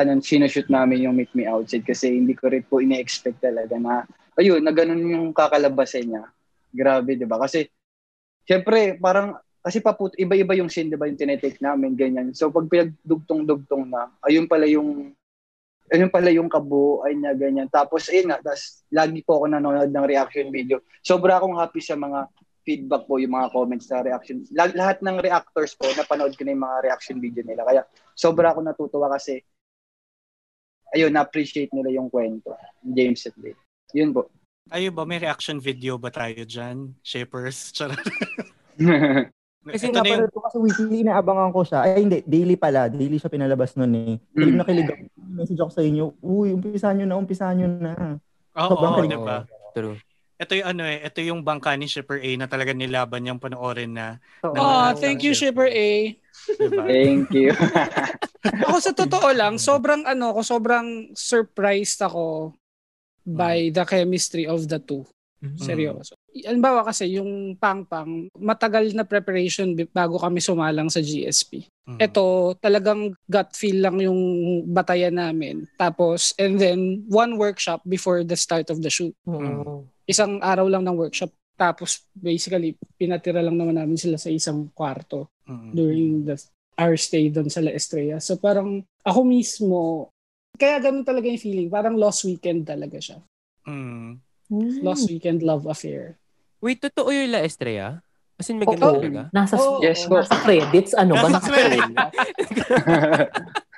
ano 0.00 0.10
sinushoot 0.24 0.72
namin 0.72 1.04
yung 1.04 1.12
Meet 1.12 1.36
Me 1.36 1.44
Outside 1.44 1.84
kasi 1.84 2.16
hindi 2.16 2.32
ko 2.32 2.48
rin 2.48 2.64
po 2.64 2.80
ine-expect 2.80 3.44
talaga 3.44 3.76
na 3.76 4.08
ayun, 4.40 4.64
na 4.64 4.72
ganun 4.72 5.04
yung 5.04 5.26
kakalabasin 5.36 6.08
niya. 6.08 6.24
Grabe, 6.72 7.20
'di 7.20 7.28
ba? 7.28 7.36
Kasi 7.36 7.68
syempre 8.48 8.96
parang 8.96 9.36
kasi 9.60 9.84
paput 9.84 10.16
iba-iba 10.16 10.56
yung 10.56 10.72
scene 10.72 10.88
'di 10.88 10.96
ba 10.96 11.04
yung 11.04 11.20
tinetake 11.20 11.60
namin 11.60 11.92
ganyan. 11.92 12.32
So 12.32 12.48
pag 12.48 12.64
pinagdugtong-dugtong 12.64 13.92
na, 13.92 14.08
ayun 14.24 14.48
pala 14.48 14.64
yung 14.64 15.12
ayun 15.90 16.10
pala 16.12 16.30
yung 16.30 16.46
kabuuan 16.46 17.18
niya 17.18 17.32
ganyan. 17.34 17.66
Tapos 17.66 18.06
ayun 18.12 18.30
nga, 18.30 18.38
tas 18.38 18.86
lagi 18.92 19.24
po 19.26 19.42
ako 19.42 19.50
nanonood 19.50 19.90
ng 19.90 20.06
reaction 20.06 20.52
video. 20.54 20.78
Sobra 21.02 21.40
akong 21.40 21.58
happy 21.58 21.82
sa 21.82 21.98
mga 21.98 22.30
feedback 22.62 23.10
po, 23.10 23.18
yung 23.18 23.34
mga 23.34 23.50
comments 23.50 23.90
na 23.90 24.06
reaction. 24.06 24.46
Lag- 24.54 24.78
lahat 24.78 25.02
ng 25.02 25.18
reactors 25.18 25.74
po, 25.74 25.90
napanood 25.98 26.38
ko 26.38 26.46
na 26.46 26.54
yung 26.54 26.62
mga 26.62 26.78
reaction 26.86 27.18
video 27.18 27.42
nila. 27.42 27.66
Kaya 27.66 27.82
sobra 28.14 28.54
ako 28.54 28.62
natutuwa 28.62 29.10
kasi 29.10 29.42
ayun, 30.94 31.10
na-appreciate 31.10 31.72
nila 31.74 31.90
yung 31.90 32.06
kwento. 32.12 32.54
James 32.84 33.26
at 33.26 33.34
Dale. 33.34 33.58
Yun 33.96 34.14
po. 34.14 34.30
Ayo 34.70 34.94
ba, 34.94 35.02
may 35.02 35.18
reaction 35.18 35.58
video 35.58 35.98
ba 35.98 36.14
tayo 36.14 36.46
dyan? 36.46 36.94
Shapers? 37.02 37.74
Charot. 37.74 37.98
Kasi 39.62 39.88
Ito 39.88 39.94
na 39.94 40.02
yung, 40.02 40.06
napanood 40.26 40.32
ko 40.34 40.40
kasi 40.42 40.56
weekly 40.58 41.06
inaabangan 41.06 41.50
ko 41.54 41.60
siya. 41.62 41.78
Ay 41.86 42.02
hindi, 42.02 42.18
daily 42.26 42.56
pala. 42.58 42.90
Daily 42.90 43.16
siya 43.22 43.30
pinalabas 43.30 43.78
noon 43.78 43.92
eh. 43.94 44.12
Kilig 44.34 44.56
na 44.58 44.66
kilig 44.66 44.90
ako. 44.90 45.02
Message 45.32 45.60
ako 45.62 45.70
sa 45.70 45.82
inyo, 45.86 46.04
uy, 46.18 46.48
umpisahan 46.50 46.94
nyo 46.98 47.06
na, 47.06 47.16
umpisahan 47.16 47.56
nyo 47.56 47.68
na. 47.70 47.92
oo, 48.58 48.74
oh, 48.74 48.94
kilig. 48.98 49.14
di 49.14 49.18
ba? 49.22 49.46
True. 49.72 49.96
Ito 50.42 50.58
yung 50.58 50.68
ano 50.74 50.82
eh, 50.82 50.98
ito 51.06 51.22
yung 51.22 51.46
bangka 51.46 51.78
ni 51.78 51.86
Shipper 51.86 52.18
A 52.18 52.30
na 52.34 52.50
talaga 52.50 52.74
nilaban 52.74 53.22
niyang 53.22 53.38
panoorin 53.38 53.94
na. 53.94 54.18
Oh, 54.42 54.50
Naman- 54.50 54.98
thank 54.98 55.22
you, 55.22 55.30
Shipper 55.38 55.70
A. 55.70 56.18
Diba? 56.58 56.82
Thank 56.90 57.30
you. 57.30 57.54
Ako 58.66 58.76
sa 58.82 58.90
totoo 58.90 59.30
lang, 59.30 59.62
sobrang 59.62 60.02
ano, 60.02 60.34
ako 60.34 60.42
sobrang 60.42 61.14
surprised 61.14 62.02
ako 62.02 62.50
by 63.22 63.70
the 63.70 63.86
chemistry 63.86 64.50
of 64.50 64.66
the 64.66 64.82
two. 64.82 65.06
Seryoso. 65.58 66.18
Halimbawa 66.32 66.88
kasi 66.88 67.20
yung 67.20 67.54
pang-pang, 67.60 68.32
matagal 68.40 68.96
na 68.96 69.04
preparation 69.04 69.76
bi- 69.76 69.88
bago 69.92 70.16
kami 70.16 70.40
sumalang 70.40 70.88
sa 70.88 71.04
GSP. 71.04 71.68
Mm. 71.84 72.00
Ito, 72.00 72.56
talagang 72.56 73.12
gut 73.28 73.52
feel 73.52 73.84
lang 73.84 74.00
yung 74.00 74.20
batayan 74.72 75.20
namin. 75.20 75.68
Tapos, 75.76 76.32
and 76.40 76.56
then, 76.56 77.04
one 77.12 77.36
workshop 77.36 77.84
before 77.84 78.24
the 78.24 78.38
start 78.38 78.72
of 78.72 78.80
the 78.80 78.88
shoot. 78.88 79.12
Mm. 79.28 79.84
Isang 80.08 80.40
araw 80.40 80.72
lang 80.72 80.88
ng 80.88 80.96
workshop. 80.96 81.28
Tapos, 81.52 82.08
basically, 82.16 82.80
pinatira 82.96 83.44
lang 83.44 83.60
naman 83.60 83.76
namin 83.76 84.00
sila 84.00 84.16
sa 84.16 84.32
isang 84.32 84.72
kwarto 84.72 85.28
Mm. 85.44 85.70
during 85.74 86.12
the 86.24 86.36
our 86.80 86.96
stay 86.96 87.28
doon 87.28 87.52
sa 87.52 87.60
La 87.60 87.74
Estrella. 87.74 88.16
So 88.18 88.40
parang 88.40 88.82
ako 89.04 89.20
mismo, 89.26 90.08
kaya 90.56 90.80
ganun 90.80 91.04
talaga 91.04 91.28
yung 91.28 91.40
feeling. 91.42 91.68
Parang 91.68 91.98
lost 91.98 92.24
weekend 92.24 92.64
talaga 92.64 92.96
siya. 92.96 93.18
Mm. 93.68 94.18
Lost 94.84 95.08
weekend 95.08 95.40
love 95.40 95.64
affair. 95.64 96.20
Wait, 96.62 96.78
totoo 96.78 97.10
yung 97.10 97.34
La 97.34 97.42
Estrella? 97.42 97.98
As 98.38 98.46
in, 98.46 98.62
may 98.62 98.66
ganun 98.70 99.02
talaga? 99.02 99.22
Nasa, 99.34 99.58
Oo. 99.58 99.82
Yes 99.82 100.06
po. 100.06 100.22
nasa 100.22 100.38
credits, 100.46 100.94
ano 100.94 101.18
ba? 101.18 101.26
Nasa 101.26 101.50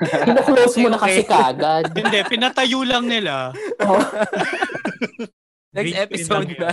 Kino-close 0.04 0.76
mo 0.84 0.88
na 0.92 1.00
kasi 1.00 1.24
kagad. 1.24 1.88
Hindi, 1.96 2.18
pinatayo 2.28 2.84
lang 2.84 3.08
nila. 3.08 3.56
Oh. 3.80 3.96
Next 5.74 5.96
episode 5.98 6.54
na. 6.54 6.70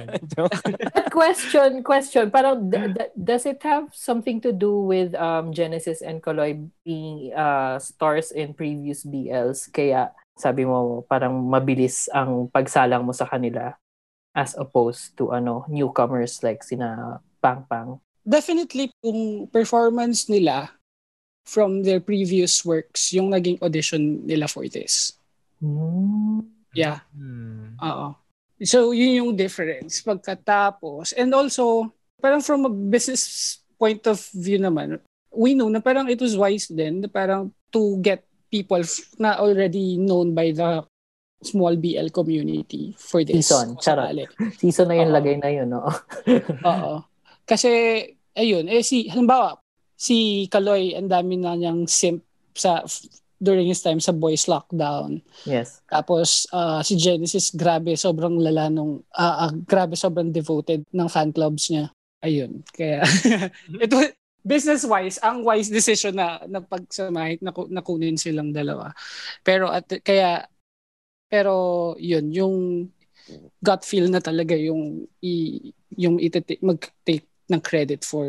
Question, 1.17 1.81
question. 1.81 2.29
Parang, 2.29 2.69
d- 2.69 2.93
d- 2.93 3.13
does 3.17 3.49
it 3.49 3.57
have 3.65 3.89
something 3.97 4.37
to 4.45 4.53
do 4.53 4.85
with 4.85 5.17
um, 5.17 5.49
Genesis 5.49 6.05
and 6.05 6.21
Kaloy 6.21 6.69
being 6.85 7.33
uh, 7.33 7.81
stars 7.81 8.29
in 8.29 8.53
previous 8.53 9.01
BLs? 9.01 9.73
Kaya, 9.73 10.13
sabi 10.37 10.69
mo, 10.69 11.01
parang 11.09 11.33
mabilis 11.33 12.13
ang 12.13 12.45
pagsalang 12.53 13.01
mo 13.01 13.09
sa 13.09 13.25
kanila 13.25 13.73
as 14.35 14.55
opposed 14.55 15.15
to 15.19 15.31
ano 15.35 15.67
newcomers 15.67 16.39
like 16.43 16.63
sina 16.63 17.19
Pang 17.41 17.65
Pang. 17.67 17.99
Definitely, 18.21 18.93
yung 19.01 19.49
performance 19.49 20.29
nila 20.29 20.69
from 21.43 21.81
their 21.81 21.99
previous 21.99 22.61
works, 22.61 23.11
yung 23.11 23.33
naging 23.33 23.57
audition 23.65 24.21
nila 24.29 24.45
for 24.45 24.69
this. 24.69 25.17
Yeah. 26.77 27.01
Hmm. 27.17 27.75
Oo. 27.81 28.15
So, 28.61 28.93
yun 28.93 29.25
yung 29.25 29.31
difference 29.33 30.05
pagkatapos. 30.05 31.17
And 31.17 31.33
also, 31.33 31.89
parang 32.21 32.45
from 32.45 32.69
a 32.69 32.71
business 32.71 33.57
point 33.81 34.05
of 34.05 34.21
view 34.37 34.61
naman, 34.61 35.01
we 35.33 35.57
know 35.57 35.69
na 35.73 35.81
parang 35.81 36.05
it 36.05 36.21
was 36.21 36.37
wise 36.37 36.69
na 36.69 37.09
parang 37.09 37.49
to 37.73 37.97
get 38.05 38.21
people 38.53 38.85
f- 38.85 39.09
na 39.17 39.41
already 39.41 39.97
known 39.97 40.37
by 40.37 40.53
the 40.53 40.85
small 41.41 41.75
BL 41.75 42.13
community 42.13 42.93
for 42.97 43.25
this. 43.25 43.49
Season, 43.49 43.77
charot. 43.81 44.29
Season 44.61 44.85
na 44.87 44.95
yung 44.97 45.11
Oo. 45.11 45.17
lagay 45.17 45.35
na 45.41 45.49
yun, 45.49 45.67
no? 45.73 45.89
Oo. 46.69 47.03
Kasi, 47.43 47.69
ayun, 48.37 48.69
eh 48.69 48.85
si, 48.85 49.09
halimbawa, 49.09 49.57
si 49.97 50.47
Kaloy, 50.47 50.93
ang 50.93 51.09
dami 51.09 51.41
na 51.41 51.57
niyang 51.57 51.89
simp 51.89 52.21
sa 52.53 52.85
during 53.41 53.65
his 53.65 53.81
time 53.81 53.97
sa 53.97 54.13
boys 54.13 54.45
lockdown. 54.45 55.17
yes. 55.49 55.81
Tapos 55.89 56.45
ah, 56.53 56.85
si 56.85 56.93
Genesis, 56.93 57.49
grabe, 57.49 57.97
sobrang 57.97 58.37
lala 58.37 58.69
nung, 58.69 59.01
ah, 59.17 59.49
ah, 59.49 59.51
grabe, 59.51 59.97
sobrang 59.97 60.29
devoted 60.29 60.85
ng 60.93 61.09
fan 61.09 61.33
clubs 61.33 61.73
niya. 61.73 61.89
Ayun. 62.21 62.61
Kaya, 62.69 63.01
ito, 63.85 63.97
business-wise, 64.45 65.17
ang 65.25 65.41
wise 65.41 65.73
decision 65.73 66.13
na, 66.13 66.37
na 66.45 66.61
pagsamahin, 66.61 67.41
na, 67.41 67.49
nakunin 67.49 68.13
silang 68.17 68.53
dalawa. 68.53 68.93
Pero, 69.41 69.73
at, 69.73 69.89
kaya, 70.05 70.45
pero, 71.31 71.95
yun, 71.95 72.27
yung 72.35 72.55
gut 73.63 73.87
feel 73.87 74.11
na 74.11 74.19
talaga 74.19 74.51
yung, 74.59 75.07
i, 75.23 75.63
yung 75.95 76.19
itati, 76.19 76.59
mag-take 76.59 77.31
ng 77.47 77.61
credit 77.63 78.03
for 78.03 78.27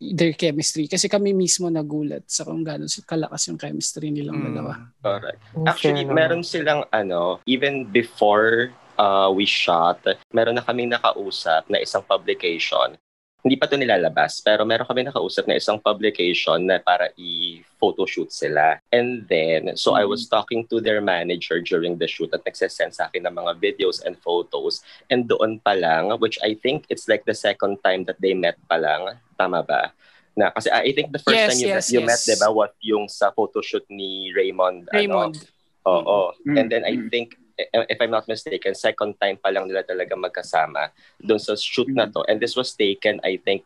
their 0.00 0.36
chemistry. 0.36 0.84
Kasi 0.88 1.08
kami 1.08 1.32
mismo 1.32 1.72
nagulat 1.72 2.28
sa 2.28 2.44
kung 2.44 2.60
gano'n 2.60 2.88
kalakas 3.08 3.48
yung 3.48 3.56
chemistry 3.60 4.12
nilang 4.12 4.36
Mm. 4.36 4.46
dalawa. 4.52 4.72
Correct. 5.00 5.40
Actually, 5.64 6.04
meron 6.04 6.44
silang 6.44 6.84
ano, 6.92 7.40
even 7.48 7.88
before 7.88 8.72
uh, 9.00 9.32
we 9.32 9.48
shot, 9.48 10.00
meron 10.32 10.56
na 10.56 10.64
kaming 10.64 10.92
nakausap 10.92 11.64
na 11.72 11.80
isang 11.80 12.04
publication. 12.04 12.96
Hindi 13.40 13.56
pa 13.56 13.64
to 13.64 13.80
nilalabas, 13.80 14.44
pero 14.44 14.68
meron 14.68 14.84
kami 14.84 15.08
nakausap 15.08 15.48
na 15.48 15.56
isang 15.56 15.80
publication 15.80 16.60
na 16.60 16.76
para 16.76 17.08
i-photoshoot 17.16 18.28
sila. 18.28 18.76
And 18.92 19.24
then, 19.32 19.80
so 19.80 19.96
I 19.96 20.04
was 20.04 20.28
talking 20.28 20.68
to 20.68 20.76
their 20.78 21.00
manager 21.00 21.64
during 21.64 21.96
the 21.96 22.04
shoot 22.04 22.28
at 22.36 22.44
nagsasend 22.44 22.92
sa 22.92 23.08
akin 23.08 23.24
ng 23.24 23.32
mga 23.32 23.52
videos 23.56 24.04
and 24.04 24.20
photos. 24.20 24.84
And 25.08 25.24
doon 25.24 25.64
pa 25.64 25.72
lang, 25.72 26.12
which 26.20 26.36
I 26.44 26.52
think 26.60 26.84
it's 26.92 27.08
like 27.08 27.24
the 27.24 27.36
second 27.36 27.80
time 27.80 28.04
that 28.12 28.20
they 28.20 28.36
met 28.36 28.60
pa 28.68 28.76
lang, 28.76 29.16
tama 29.40 29.64
ba? 29.64 29.96
Na, 30.36 30.52
kasi 30.52 30.68
I 30.68 30.92
think 30.92 31.16
the 31.16 31.24
first 31.24 31.40
Yes, 31.40 31.48
time 31.56 31.60
you, 31.64 31.68
yes, 31.72 31.88
met, 31.88 31.94
you 31.96 32.00
met, 32.04 32.20
yes. 32.20 32.28
diba, 32.28 32.48
what 32.52 32.76
yung 32.84 33.08
sa 33.08 33.32
photoshoot 33.32 33.88
ni 33.88 34.36
Raymond. 34.36 34.92
Raymond. 34.92 35.40
Ano, 35.40 35.58
Oo. 35.88 36.36
Mm, 36.44 36.56
And 36.60 36.66
then 36.68 36.84
I 36.84 36.94
mm. 36.96 37.08
think, 37.08 37.39
if 37.88 37.98
I'm 38.00 38.10
not 38.10 38.28
mistaken, 38.28 38.74
second 38.74 39.18
time 39.20 39.36
pa 39.36 39.50
lang 39.50 39.68
nila 39.68 39.84
talaga 39.84 40.16
magkasama 40.16 40.90
doon 41.20 41.38
sa 41.38 41.54
shoot 41.56 41.88
na 41.90 42.08
to. 42.08 42.24
And 42.26 42.40
this 42.40 42.56
was 42.56 42.72
taken, 42.72 43.20
I 43.24 43.40
think, 43.40 43.64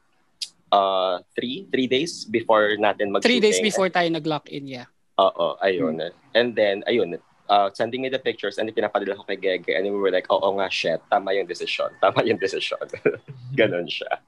uh, 0.72 1.22
three, 1.38 1.66
three 1.70 1.86
days 1.86 2.24
before 2.26 2.74
natin 2.76 3.14
mag 3.14 3.22
Three 3.22 3.42
days 3.42 3.62
before 3.62 3.88
tayo 3.90 4.10
nag-lock 4.10 4.50
in, 4.50 4.66
yeah. 4.66 4.86
Oo, 5.18 5.54
ayun. 5.62 6.02
And 6.34 6.58
then, 6.58 6.82
ayun, 6.90 7.18
uh, 7.48 7.68
sending 7.72 8.02
me 8.02 8.08
the 8.10 8.18
pictures 8.18 8.58
and 8.58 8.66
pinapadala 8.74 9.14
ko 9.14 9.22
kay 9.24 9.38
Gege 9.38 9.76
and 9.76 9.84
we 9.86 9.94
were 9.94 10.10
like, 10.10 10.26
oo 10.30 10.48
nga, 10.58 10.66
shit, 10.70 11.00
tama 11.10 11.32
yung 11.36 11.46
decision. 11.46 11.90
Tama 12.02 12.24
yung 12.26 12.40
decision. 12.40 12.82
Ganon 13.58 13.86
siya. 13.86 14.18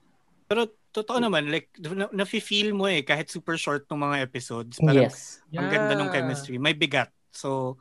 Pero 0.46 0.70
totoo 0.94 1.18
naman, 1.18 1.50
like, 1.50 1.74
na- 1.82 2.12
nafe-feel 2.14 2.70
mo 2.70 2.86
eh, 2.86 3.02
kahit 3.02 3.26
super 3.26 3.58
short 3.58 3.90
ng 3.90 3.98
mga 3.98 4.16
episodes. 4.22 4.78
Parang, 4.78 5.10
Yes. 5.10 5.42
Ang 5.50 5.66
ganda 5.66 5.98
ng 5.98 6.10
chemistry. 6.14 6.56
May 6.62 6.78
bigat. 6.78 7.10
So, 7.34 7.80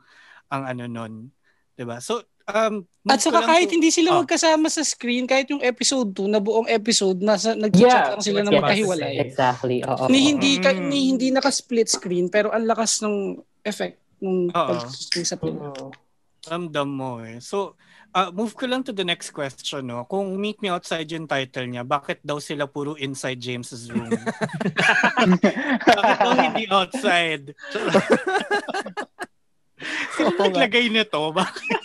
ang 0.50 0.66
ano 0.66 0.84
nun. 0.90 1.30
'Di 1.76 1.84
ba 1.84 2.00
So, 2.00 2.18
um, 2.48 2.82
At 3.04 3.20
saka 3.20 3.44
kahit 3.44 3.68
to- 3.68 3.74
hindi 3.74 3.90
sila 3.90 4.10
Ah. 4.12 4.18
magkasama 4.18 4.66
sa 4.66 4.80
screen, 4.80 5.24
kahit 5.24 5.46
yung 5.46 5.60
episode 5.60 6.10
2 6.10 6.26
na 6.26 6.38
buong 6.38 6.66
episode, 6.66 7.20
nasa, 7.20 7.52
nag-chat 7.52 7.86
Yeah. 7.86 8.10
lang 8.10 8.22
sila 8.24 8.40
na 8.40 8.50
Yes. 8.50 8.58
magkahiwalay. 8.58 9.14
Exactly. 9.20 9.78
Oo. 9.84 10.08
Ni 10.08 10.18
hindi, 10.26 10.58
ka, 10.58 10.72
Mm. 10.72 10.88
ni 10.88 10.98
hindi 11.08 11.28
naka-split 11.30 11.86
screen, 11.86 12.26
pero 12.26 12.50
ang 12.50 12.64
lakas 12.64 12.98
ng 13.00 13.36
effect 13.62 14.00
nung 14.18 14.48
Oo. 14.48 14.68
pag-screen 14.72 15.22
sa 15.24 15.36
pin. 15.36 15.54
Oo. 15.54 15.92
ramdam 16.46 16.86
mo 16.86 17.18
eh. 17.20 17.42
So, 17.42 17.74
uh, 18.12 18.30
move 18.30 18.54
ko 18.54 18.70
lang 18.70 18.86
to 18.86 18.94
the 18.94 19.02
next 19.02 19.34
question, 19.34 19.82
no? 19.82 20.06
Kung 20.06 20.38
Meet 20.38 20.62
Me 20.62 20.70
Outside 20.70 21.10
yung 21.10 21.26
title 21.26 21.66
niya, 21.66 21.82
bakit 21.82 22.22
daw 22.22 22.38
sila 22.38 22.70
puro 22.70 22.94
inside 22.94 23.42
James's 23.42 23.90
room? 23.90 24.06
bakit 25.90 26.18
daw 26.22 26.32
hindi 26.38 26.64
outside? 26.70 27.50
Sino 30.16 30.30
naglagay 30.32 30.88
nito? 30.88 31.20
Bakit? 31.36 31.80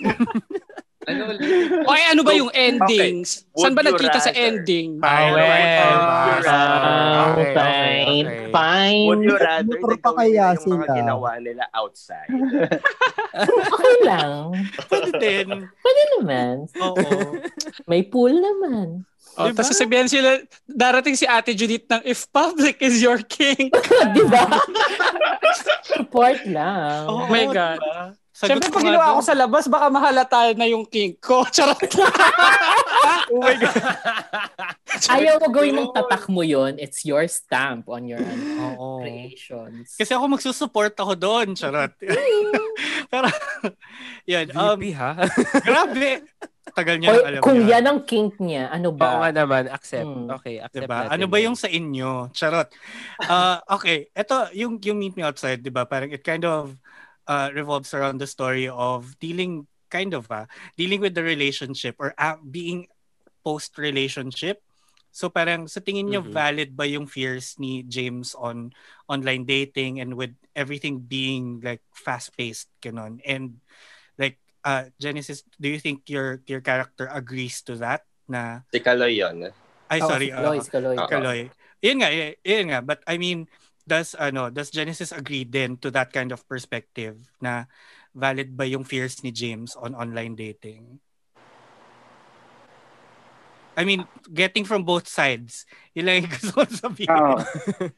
Ano, 1.02 1.34
Okay, 1.82 2.04
ano 2.08 2.22
ba 2.22 2.32
yung 2.32 2.54
endings? 2.54 3.50
Saan 3.58 3.74
ba 3.74 3.82
nagkita 3.82 4.22
sa 4.22 4.30
ending? 4.32 5.02
Ah, 5.02 5.34
well. 5.34 5.98
Ah, 6.46 7.26
Okay, 7.32 7.42
okay, 7.42 7.54
fine. 7.58 8.26
okay. 8.30 8.50
Fine. 8.52 9.06
Would 9.08 9.24
you 9.24 9.36
rather 9.36 9.66
Motor 9.72 9.90
na 9.90 9.98
pa 9.98 10.12
kaya 10.14 10.46
yung 10.54 10.62
mga 10.70 10.86
sila? 10.86 10.94
ginawa 10.94 11.30
nila 11.42 11.64
outside? 11.74 12.30
Okay 13.72 13.96
lang. 14.04 14.52
Pwede 14.92 15.10
din. 15.18 15.48
Pwede 15.66 16.02
naman. 16.14 16.68
Oo. 16.78 17.40
May 17.88 18.04
pool 18.04 18.36
naman. 18.36 19.08
Oh, 19.40 19.48
Diba? 19.48 19.64
Tapos 19.64 19.72
sasabihan 19.72 20.08
sila, 20.12 20.44
darating 20.68 21.16
si 21.16 21.24
Ate 21.24 21.56
Judith 21.56 21.88
ng, 21.88 22.04
if 22.04 22.28
public 22.32 22.80
is 22.84 23.00
your 23.00 23.20
king. 23.24 23.72
Di 24.16 24.24
ba? 24.28 24.60
Support 25.88 26.44
lang. 26.52 27.08
Oo, 27.08 27.32
my 27.32 27.48
God. 27.48 27.80
diba? 27.80 28.21
Sagot 28.42 28.58
Siyempre, 28.58 28.74
pag 28.74 28.86
ginawa 28.90 29.06
ako 29.14 29.22
sa 29.22 29.36
labas, 29.38 29.70
baka 29.70 29.86
mahalata 29.94 30.50
na 30.58 30.66
yung 30.66 30.82
king 30.90 31.14
ko. 31.22 31.46
Charot. 31.54 31.78
Oh 33.32 33.40
my 33.40 33.56
God. 33.56 33.72
Ayaw 35.16 35.40
mo 35.40 35.48
gawin 35.56 35.74
ng 35.74 35.90
tatak 35.96 36.28
mo 36.28 36.44
yon 36.44 36.76
It's 36.76 37.08
your 37.08 37.24
stamp 37.32 37.88
on 37.88 38.04
your 38.06 38.20
ano, 38.20 38.76
Oo. 38.76 38.88
creations. 39.02 39.96
Kasi 39.96 40.12
ako 40.12 40.36
magsusupport 40.36 40.94
ako 41.00 41.16
doon, 41.16 41.48
charot. 41.56 41.96
Pero, 43.08 43.28
yun. 44.28 44.52
Um, 44.52 44.76
VP 44.76 44.92
ha? 45.00 45.16
grabe. 45.64 46.28
Tagal 46.72 47.00
niya 47.00 47.08
nang 47.08 47.28
alam 47.28 47.42
kung 47.42 47.60
yan. 47.64 47.72
yan 47.72 47.84
ang 47.88 48.00
kink 48.04 48.36
niya, 48.44 48.68
ano 48.68 48.92
Oo 48.92 49.00
ba? 49.00 49.28
nga 49.28 49.32
naman, 49.44 49.72
accept. 49.72 50.08
Hmm. 50.08 50.28
Okay, 50.40 50.60
accept 50.60 50.86
Diba? 50.86 50.98
natin 51.08 51.14
Ano 51.16 51.26
ba 51.28 51.38
yan. 51.40 51.46
yung 51.48 51.58
sa 51.58 51.68
inyo? 51.72 52.12
Charot. 52.32 52.68
Uh, 53.26 53.58
okay, 53.76 54.12
ito 54.12 54.36
yung 54.56 54.76
yung 54.84 55.00
Meet 55.00 55.16
Me 55.16 55.24
Outside, 55.24 55.64
'di 55.64 55.72
ba? 55.72 55.88
Parang 55.88 56.12
it 56.12 56.22
kind 56.22 56.44
of 56.44 56.76
uh, 57.32 57.48
revolves 57.56 57.96
around 57.96 58.20
the 58.20 58.28
story 58.28 58.68
of 58.68 59.16
dealing 59.24 59.64
kind 59.88 60.12
of 60.12 60.28
ah, 60.28 60.52
dealing 60.76 61.00
with 61.00 61.16
the 61.16 61.24
relationship 61.24 61.96
or 61.96 62.12
ah, 62.20 62.36
being 62.44 62.92
post 63.48 63.80
relationship. 63.80 64.60
So 65.12 65.28
parang 65.28 65.68
sa 65.68 65.80
tingin 65.84 66.08
niyo 66.08 66.24
Mhm. 66.24 66.32
valid 66.32 66.70
ba 66.76 66.84
yung 66.88 67.08
fears 67.08 67.56
ni 67.56 67.84
James 67.84 68.32
on 68.36 68.72
online 69.08 69.44
dating 69.44 70.00
and 70.00 70.16
with 70.16 70.32
everything 70.56 71.00
being 71.04 71.60
like 71.60 71.84
fast 71.92 72.32
paced 72.36 72.68
kanon 72.80 73.20
and 73.28 73.60
like 74.16 74.40
uh 74.64 74.88
Genesis 75.00 75.44
do 75.60 75.68
you 75.68 75.84
think 75.84 76.08
your 76.08 76.40
your 76.48 76.64
character 76.64 77.12
agrees 77.12 77.60
to 77.68 77.76
that 77.80 78.08
na 78.28 78.64
Si 78.72 78.80
Kaloy 78.80 79.20
yun. 79.20 79.52
ay 79.92 80.00
Oh, 80.00 80.08
sorry 80.08 80.32
si 80.32 80.36
Kaloy, 80.36 80.58
uh, 80.60 80.64
si 80.64 80.72
Kaloy. 80.72 80.96
Oo. 80.96 81.10
Kaloy. 81.12 81.40
Yun 81.84 81.98
nga, 82.00 82.10
y- 82.14 82.38
yun 82.48 82.66
nga. 82.72 82.80
But 82.80 83.04
I 83.04 83.20
mean, 83.20 83.52
does 83.88 84.16
ano, 84.16 84.50
does 84.50 84.72
Genesis 84.72 85.12
agree 85.12 85.44
then 85.44 85.78
to 85.82 85.92
that 85.92 86.14
kind 86.14 86.32
of 86.32 86.46
perspective 86.48 87.18
na 87.42 87.66
valid 88.16 88.56
ba 88.58 88.68
yung 88.68 88.84
fears 88.84 89.24
ni 89.24 89.32
James 89.32 89.76
on 89.76 89.96
online 89.96 90.36
dating? 90.36 91.00
I 93.78 93.88
mean, 93.88 94.04
getting 94.34 94.68
from 94.68 94.84
both 94.84 95.08
sides. 95.08 95.66
Yun 95.92 96.06
lang 96.08 96.16
yung 96.20 96.32
gusto 96.32 96.52
ko 96.54 96.62
sabihin. 96.70 97.12
Oo. 97.12 97.36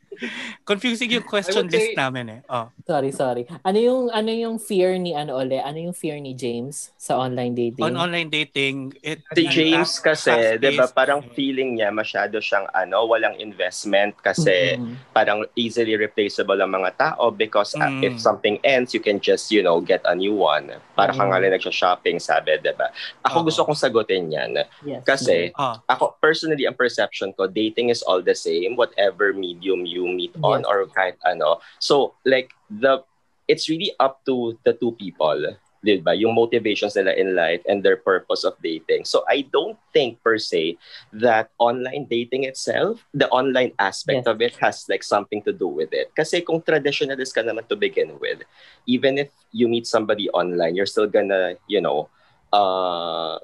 Confusing 0.69 1.09
yung 1.11 1.25
question 1.25 1.67
say- 1.67 1.73
list 1.73 1.91
namin 1.93 2.25
eh. 2.29 2.39
Oh. 2.47 2.69
Sorry, 2.83 3.11
sorry. 3.11 3.43
Ano 3.61 3.77
yung 3.77 4.01
ano 4.09 4.29
yung 4.29 4.57
fear 4.57 4.95
ni 4.95 5.13
ano 5.13 5.35
ule? 5.35 5.57
Ano 5.57 5.77
yung 5.79 5.93
fear 5.93 6.17
ni 6.17 6.33
James 6.33 6.89
sa 6.95 7.17
online 7.17 7.53
dating? 7.53 7.83
On 7.83 7.93
online 7.95 8.29
dating, 8.29 8.93
it 9.01 9.21
Si 9.29 9.45
James 9.45 9.99
kasi, 9.99 10.29
fast-paced. 10.29 10.57
'di 10.57 10.69
ba, 10.73 10.85
parang 10.87 11.21
feeling 11.33 11.75
niya 11.75 11.89
masyado 11.89 12.37
siyang 12.39 12.65
ano, 12.71 13.05
walang 13.05 13.37
investment 13.37 14.17
kasi 14.17 14.73
Mm-mm. 14.73 14.97
parang 15.11 15.45
easily 15.53 15.93
replaceable 15.93 16.57
ang 16.57 16.71
mga 16.71 16.91
tao 16.95 17.29
because 17.29 17.73
uh, 17.75 17.81
Mm. 17.83 17.99
if 18.01 18.15
something 18.17 18.57
ends, 18.63 18.89
you 18.91 19.01
can 19.01 19.19
just, 19.19 19.51
you 19.51 19.59
know, 19.59 19.77
get 19.77 20.01
a 20.05 20.15
new 20.15 20.33
one. 20.33 20.65
Para 20.93 21.11
Mm. 21.11 21.17
kang 21.19 21.29
nga 21.29 21.39
nagsha-shopping, 21.43 22.17
sabi, 22.17 22.57
'di 22.57 22.73
ba? 22.73 22.89
Ako 23.21 23.41
Oo. 23.41 23.45
gusto 23.45 23.61
kong 23.63 23.77
sagutin 23.77 24.29
'yan 24.29 24.55
Yes. 24.81 25.03
kasi 25.03 25.51
Oh. 25.53 25.75
ako 25.85 26.15
personally 26.17 26.63
ang 26.63 26.73
perception 26.73 27.33
ko 27.33 27.45
dating 27.45 27.82
is 27.89 28.03
all 28.03 28.21
the 28.21 28.35
same 28.35 28.75
whatever 28.75 29.33
medium 29.33 29.85
you 29.85 30.07
meet 30.07 30.35
on 30.43 30.63
or 30.65 30.85
kind 30.91 31.15
ano. 31.25 31.59
So 31.79 32.13
like 32.25 32.51
the 32.69 33.03
it's 33.47 33.67
really 33.69 33.91
up 33.99 34.23
to 34.25 34.57
the 34.63 34.73
two 34.73 34.93
people 34.95 35.57
di 35.83 35.99
ba? 35.99 36.15
Yung 36.15 36.31
motivations 36.31 36.95
nila 36.95 37.11
in 37.11 37.35
life 37.35 37.59
and 37.67 37.83
their 37.83 37.99
purpose 37.99 38.47
of 38.47 38.55
dating. 38.63 39.03
So 39.03 39.27
i 39.27 39.43
don't 39.51 39.75
think 39.91 40.23
per 40.23 40.39
se 40.39 40.79
that 41.11 41.51
online 41.59 42.07
dating 42.07 42.47
itself 42.47 43.03
the 43.11 43.27
online 43.35 43.75
aspect 43.77 44.23
Yes. 44.23 44.31
of 44.31 44.39
it 44.39 44.55
has 44.63 44.87
like 44.87 45.03
something 45.03 45.43
to 45.43 45.51
do 45.51 45.67
with 45.67 45.91
it. 45.91 46.15
Kasi 46.15 46.39
kung 46.39 46.63
traditionalist 46.63 47.35
ka 47.35 47.43
naman 47.43 47.67
to 47.67 47.75
begin 47.75 48.15
with 48.15 48.47
even 48.87 49.19
if 49.19 49.27
you 49.51 49.67
meet 49.67 49.83
somebody 49.83 50.31
online 50.31 50.71
you're 50.79 50.87
still 50.87 51.07
gonna 51.07 51.59
you 51.67 51.83
know 51.83 52.07
uh 52.55 53.35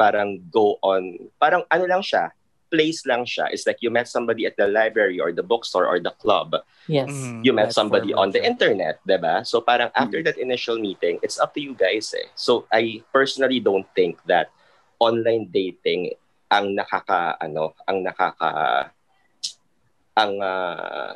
parang 0.00 0.40
go 0.48 0.80
on, 0.80 1.28
parang 1.36 1.60
ano 1.68 1.84
lang 1.84 2.00
siya, 2.00 2.32
place 2.70 3.04
lang 3.04 3.26
siya. 3.26 3.50
It's 3.50 3.66
like 3.66 3.82
you 3.82 3.90
met 3.90 4.06
somebody 4.06 4.46
at 4.46 4.56
the 4.56 4.70
library 4.70 5.18
or 5.18 5.34
the 5.34 5.42
bookstore 5.42 5.84
or 5.90 5.98
the 5.98 6.14
club. 6.22 6.54
Yes. 6.86 7.10
Mm. 7.10 7.44
You 7.44 7.52
met 7.52 7.74
Platform 7.74 7.90
somebody 7.90 8.14
on 8.14 8.30
the 8.30 8.40
internet, 8.40 9.02
internet, 9.02 9.06
'di 9.06 9.18
ba? 9.20 9.34
So 9.44 9.60
parang 9.60 9.90
after 9.98 10.22
that 10.22 10.38
initial 10.38 10.78
meeting, 10.78 11.18
it's 11.20 11.42
up 11.42 11.52
to 11.58 11.60
you 11.60 11.74
guys 11.74 12.14
eh. 12.14 12.30
So 12.38 12.70
I 12.70 13.02
personally 13.12 13.58
don't 13.58 13.86
think 13.92 14.22
that 14.30 14.54
online 15.02 15.50
dating 15.50 16.14
ang 16.50 16.78
nakaka 16.78 17.36
ano, 17.42 17.74
ang 17.90 18.06
nakaka 18.06 18.94
ang 20.14 20.32
ah, 20.42 21.14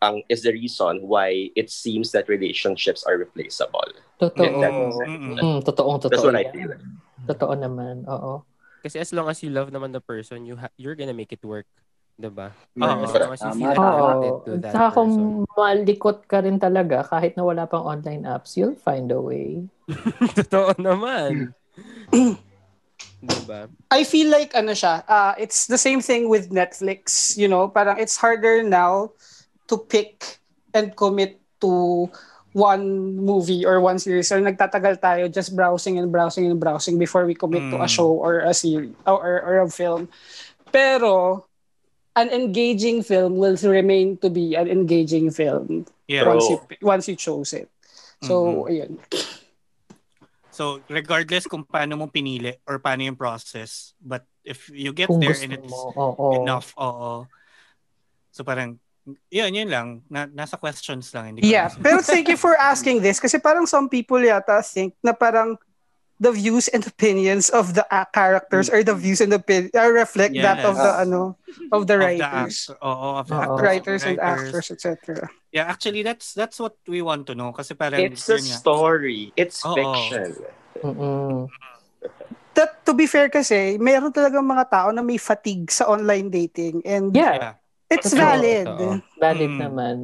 ang 0.00 0.20
is 0.28 0.44
the 0.44 0.52
reason 0.52 1.04
why 1.08 1.48
it 1.56 1.72
seems 1.72 2.12
that 2.12 2.28
relationships 2.28 3.04
are 3.04 3.16
replaceable. 3.16 3.96
Totoo. 4.20 4.44
In 4.44 4.60
that 4.60 4.72
sense. 4.72 4.96
Mm-mm. 5.08 5.36
Mm, 5.40 5.60
totoong 5.64 5.98
totoo. 6.00 6.12
That's 6.12 6.26
what 6.26 6.36
I 6.36 6.48
feel. 6.52 6.72
Totoo 7.24 7.52
naman. 7.56 8.04
Oo. 8.08 8.44
Kasi 8.86 9.02
as 9.02 9.10
long 9.10 9.26
as 9.26 9.42
you 9.42 9.50
love 9.50 9.74
naman 9.74 9.90
the 9.90 9.98
person, 9.98 10.46
you 10.46 10.54
ha- 10.54 10.70
you're 10.78 10.94
gonna 10.94 11.16
make 11.16 11.34
it 11.34 11.42
work. 11.42 11.66
Diba? 12.14 12.54
Oo. 12.78 13.02
As 13.02 13.12
long 13.12 13.34
as 13.34 13.42
you 13.42 13.52
feel 13.58 13.74
Tama. 13.74 13.90
attracted 13.90 14.34
to 14.46 14.50
that 14.62 14.72
Saka 14.72 14.88
kung 14.94 15.42
malikot 15.58 16.18
ka 16.30 16.38
rin 16.38 16.56
talaga, 16.62 17.02
kahit 17.02 17.34
na 17.34 17.42
wala 17.42 17.66
pang 17.66 17.82
online 17.82 18.22
apps, 18.22 18.54
you'll 18.54 18.78
find 18.78 19.10
a 19.10 19.18
way. 19.18 19.66
Totoo 20.38 20.78
naman. 20.78 21.50
diba? 23.18 23.68
I 23.90 24.06
feel 24.06 24.30
like 24.30 24.54
ano 24.54 24.70
siya, 24.70 25.02
uh, 25.10 25.34
it's 25.34 25.66
the 25.66 25.76
same 25.76 25.98
thing 25.98 26.30
with 26.30 26.54
Netflix, 26.54 27.34
you 27.34 27.50
know, 27.50 27.66
parang 27.68 27.98
it's 27.98 28.16
harder 28.16 28.62
now 28.62 29.10
to 29.66 29.76
pick 29.76 30.38
and 30.72 30.94
commit 30.94 31.42
to 31.60 32.06
one 32.56 33.20
movie 33.20 33.68
or 33.68 33.84
one 33.84 34.00
series 34.00 34.32
or 34.32 34.40
nagtatagal 34.40 34.96
tayo 35.04 35.28
just 35.28 35.52
browsing 35.52 36.00
and 36.00 36.08
browsing 36.08 36.48
and 36.48 36.56
browsing 36.56 36.96
before 36.96 37.28
we 37.28 37.36
commit 37.36 37.60
to 37.68 37.76
a 37.76 37.84
Mm. 37.84 37.92
show 37.92 38.08
or 38.08 38.40
a 38.40 38.56
series 38.56 38.96
or, 39.04 39.20
or, 39.20 39.36
or 39.44 39.54
a 39.60 39.68
film. 39.68 40.08
Pero 40.72 41.44
an 42.16 42.32
engaging 42.32 43.04
film 43.04 43.36
will 43.36 43.60
remain 43.60 44.16
to 44.24 44.32
be 44.32 44.56
an 44.56 44.72
engaging 44.72 45.28
film 45.28 45.84
Yeah. 46.08 46.24
once 46.24 46.48
you 46.48 46.56
once 46.80 47.04
you 47.12 47.16
chose 47.20 47.52
it. 47.52 47.68
So, 48.24 48.64
ayun. 48.72 48.96
So 50.48 50.80
regardless 50.88 51.44
kung 51.44 51.68
paano 51.68 52.00
mo 52.00 52.08
pinili 52.08 52.56
or 52.64 52.80
paano 52.80 53.04
yung 53.04 53.20
process, 53.20 53.92
but 54.00 54.24
if 54.40 54.72
you 54.72 54.96
get 54.96 55.12
Kung 55.12 55.20
there 55.20 55.36
and 55.36 55.52
it's 55.60 55.68
mo. 55.68 56.40
Enough, 56.40 56.72
oo. 56.80 57.28
So 58.32 58.40
parang 58.40 58.80
yun, 59.30 59.54
yun 59.54 59.70
lang. 59.70 59.88
Na, 60.06 60.26
nasa 60.26 60.58
questions 60.58 61.14
lang. 61.14 61.30
Hindi 61.30 61.42
ko 61.42 61.48
Yeah, 61.48 61.70
pero 61.78 62.02
thank 62.02 62.26
you 62.26 62.36
for 62.36 62.58
asking 62.72 63.00
this 63.00 63.18
kasi 63.18 63.38
parang 63.38 63.64
some 63.64 63.86
people 63.86 64.18
yata 64.18 64.60
think 64.60 64.94
na 65.00 65.12
parang 65.12 65.54
the 66.16 66.32
views 66.32 66.64
and 66.72 66.80
opinions 66.80 67.52
of 67.52 67.76
the 67.76 67.84
uh, 67.92 68.08
characters 68.08 68.72
or 68.72 68.80
the 68.80 68.96
views 68.96 69.20
and 69.20 69.28
opinions 69.36 69.68
uh, 69.76 69.84
reflect 69.86 70.32
that 70.34 70.64
of 70.64 70.72
the 70.74 70.88
Yes. 70.96 71.04
ano 71.04 71.36
of 71.70 71.84
the 71.84 71.92
Of 71.92 71.92
the 71.92 71.96
writers. 72.00 72.56
actor, 72.72 72.76
oo, 72.80 73.08
of 73.20 73.26
the 73.28 73.36
Oo. 73.36 73.42
actors, 73.42 73.60
writers 73.60 74.02
and 74.02 74.16
writers. 74.16 74.40
actors, 74.48 74.66
etc. 74.72 74.96
Yeah, 75.52 75.68
actually, 75.68 76.00
that's 76.00 76.32
that's 76.32 76.56
what 76.56 76.80
we 76.88 77.04
want 77.04 77.28
to 77.28 77.36
know. 77.36 77.52
Kasi 77.52 77.76
parang, 77.76 78.00
It's 78.00 78.24
a 78.28 78.40
nga. 78.40 78.56
story. 78.56 79.28
It's 79.36 79.60
Oo. 79.60 79.76
fiction. 79.76 80.30
Mm-mm. 80.80 81.52
That, 82.56 82.80
to 82.88 82.96
be 82.96 83.04
fair 83.04 83.28
kasi, 83.28 83.76
mayroon 83.76 84.08
talagang 84.08 84.40
mga 84.40 84.72
tao 84.72 84.88
na 84.88 85.04
may 85.04 85.20
fatigue 85.20 85.68
sa 85.68 85.84
online 85.84 86.32
dating 86.32 86.80
and 86.88 87.12
Yeah. 87.12 87.36
Yeah. 87.36 87.54
It's 87.88 88.10
Totoo, 88.10 88.18
valid. 88.18 88.64
totoo. 88.66 88.92
Valid 89.16 89.52
Mm. 89.52 89.60
naman. 89.60 89.96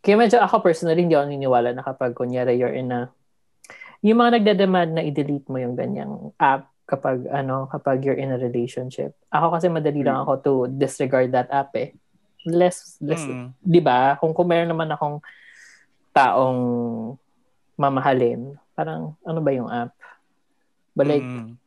Kaya 0.00 0.16
medyo 0.16 0.40
ako 0.40 0.64
personally, 0.64 1.04
hindi 1.04 1.12
ako 1.12 1.28
naniniwala 1.28 1.70
na 1.70 1.84
kapag 1.84 2.16
kunyari 2.16 2.56
you're 2.56 2.72
in 2.72 2.88
a, 2.88 3.12
yung 4.00 4.16
mga 4.16 4.40
nagdademand 4.40 4.96
na 4.96 5.04
i-delete 5.04 5.44
mo 5.46 5.60
yung 5.60 5.76
ganyang 5.76 6.32
app 6.36 6.72
kapag 6.88 7.28
ano 7.28 7.68
kapag 7.68 8.02
you're 8.02 8.16
in 8.16 8.32
a 8.32 8.40
relationship. 8.40 9.12
Ako 9.28 9.54
kasi 9.54 9.68
madali 9.68 10.00
lang 10.00 10.16
ako 10.18 10.32
to 10.40 10.52
disregard 10.72 11.30
that 11.30 11.52
app 11.52 11.70
eh. 11.76 11.92
Less, 12.42 12.96
less, 12.98 13.20
Mm. 13.22 13.52
di 13.60 13.78
ba? 13.78 14.16
Kung, 14.16 14.32
kung 14.32 14.48
meron 14.48 14.72
naman 14.72 14.88
akong 14.88 15.20
taong 16.10 16.58
mamahalin, 17.76 18.56
parang 18.72 19.12
ano 19.20 19.38
ba 19.38 19.50
yung 19.52 19.68
app? 19.68 19.92
But 20.96 21.06
like, 21.06 21.22
Mm. 21.22 21.59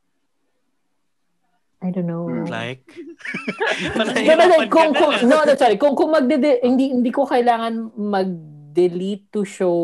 I 1.84 1.92
don't 1.92 2.08
know. 2.08 2.24
Like? 2.48 2.88
But 3.96 4.16
like, 4.16 4.72
kung, 4.72 4.96
kung, 4.96 5.28
no, 5.28 5.44
no, 5.44 5.54
sorry. 5.60 5.76
Kung, 5.76 6.00
kung 6.00 6.16
magde 6.16 6.64
hindi, 6.64 6.96
hindi 6.96 7.12
ko 7.12 7.28
kailangan 7.28 7.92
mag-delete 8.00 9.28
to 9.36 9.44
show 9.44 9.76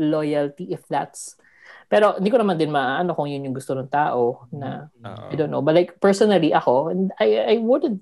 loyalty 0.00 0.72
if 0.72 0.88
that's 0.88 1.36
pero 1.92 2.16
hindi 2.16 2.32
ko 2.32 2.40
naman 2.40 2.56
din 2.56 2.72
maano 2.72 3.12
kung 3.12 3.28
yun 3.28 3.44
yung 3.44 3.52
gusto 3.52 3.76
ng 3.76 3.92
tao 3.92 4.48
na 4.48 4.88
Oo. 5.04 5.28
I 5.28 5.36
don't 5.36 5.52
know. 5.52 5.60
But 5.60 5.76
like 5.76 6.00
personally 6.00 6.48
ako, 6.56 6.88
I 7.20 7.52
I 7.52 7.56
wouldn't 7.60 8.00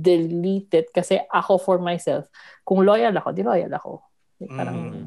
delete 0.00 0.72
it 0.72 0.88
kasi 0.88 1.20
ako 1.28 1.60
for 1.60 1.76
myself, 1.76 2.32
kung 2.64 2.80
loyal 2.80 3.12
ako, 3.12 3.36
di 3.36 3.44
loyal 3.44 3.68
ako. 3.76 4.00
Like, 4.40 4.56
parang 4.56 4.76
Mm. 4.80 5.06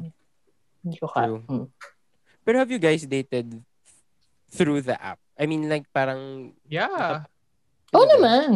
hindi 0.86 0.96
ko 1.02 1.10
ka. 1.10 1.26
Mm. 1.26 1.66
Pero 2.46 2.54
have 2.62 2.70
you 2.70 2.78
guys 2.78 3.02
dated 3.02 3.50
through 4.54 4.86
the 4.86 4.94
app? 4.94 5.18
I 5.34 5.50
mean, 5.50 5.66
like, 5.66 5.90
parang... 5.90 6.54
Yeah. 6.70 7.26
Oo 7.90 8.06
naman. 8.06 8.50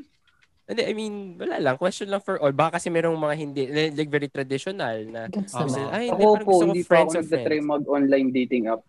Hindi, 0.66 0.82
I 0.82 0.94
mean, 0.98 1.38
wala 1.38 1.62
lang. 1.62 1.74
Question 1.78 2.10
lang 2.10 2.18
for 2.18 2.42
all. 2.42 2.50
Baka 2.50 2.82
kasi 2.82 2.90
merong 2.90 3.14
mga 3.14 3.34
hindi, 3.38 3.62
like 3.70 4.10
very 4.10 4.26
traditional 4.26 4.98
na, 5.06 5.30
Gets 5.30 5.54
gusto- 5.54 5.62
naman. 5.62 5.94
ay, 5.94 6.04
hindi, 6.10 6.24
Ako 6.26 6.32
parang 6.34 6.42
po, 6.42 6.54
hindi 6.58 6.82
pa 6.82 6.88
friends 6.90 7.06
ako 7.06 7.14
of 7.14 7.22
nagtatry 7.22 7.58
mag-online 7.62 8.28
dating 8.34 8.64
app. 8.66 8.82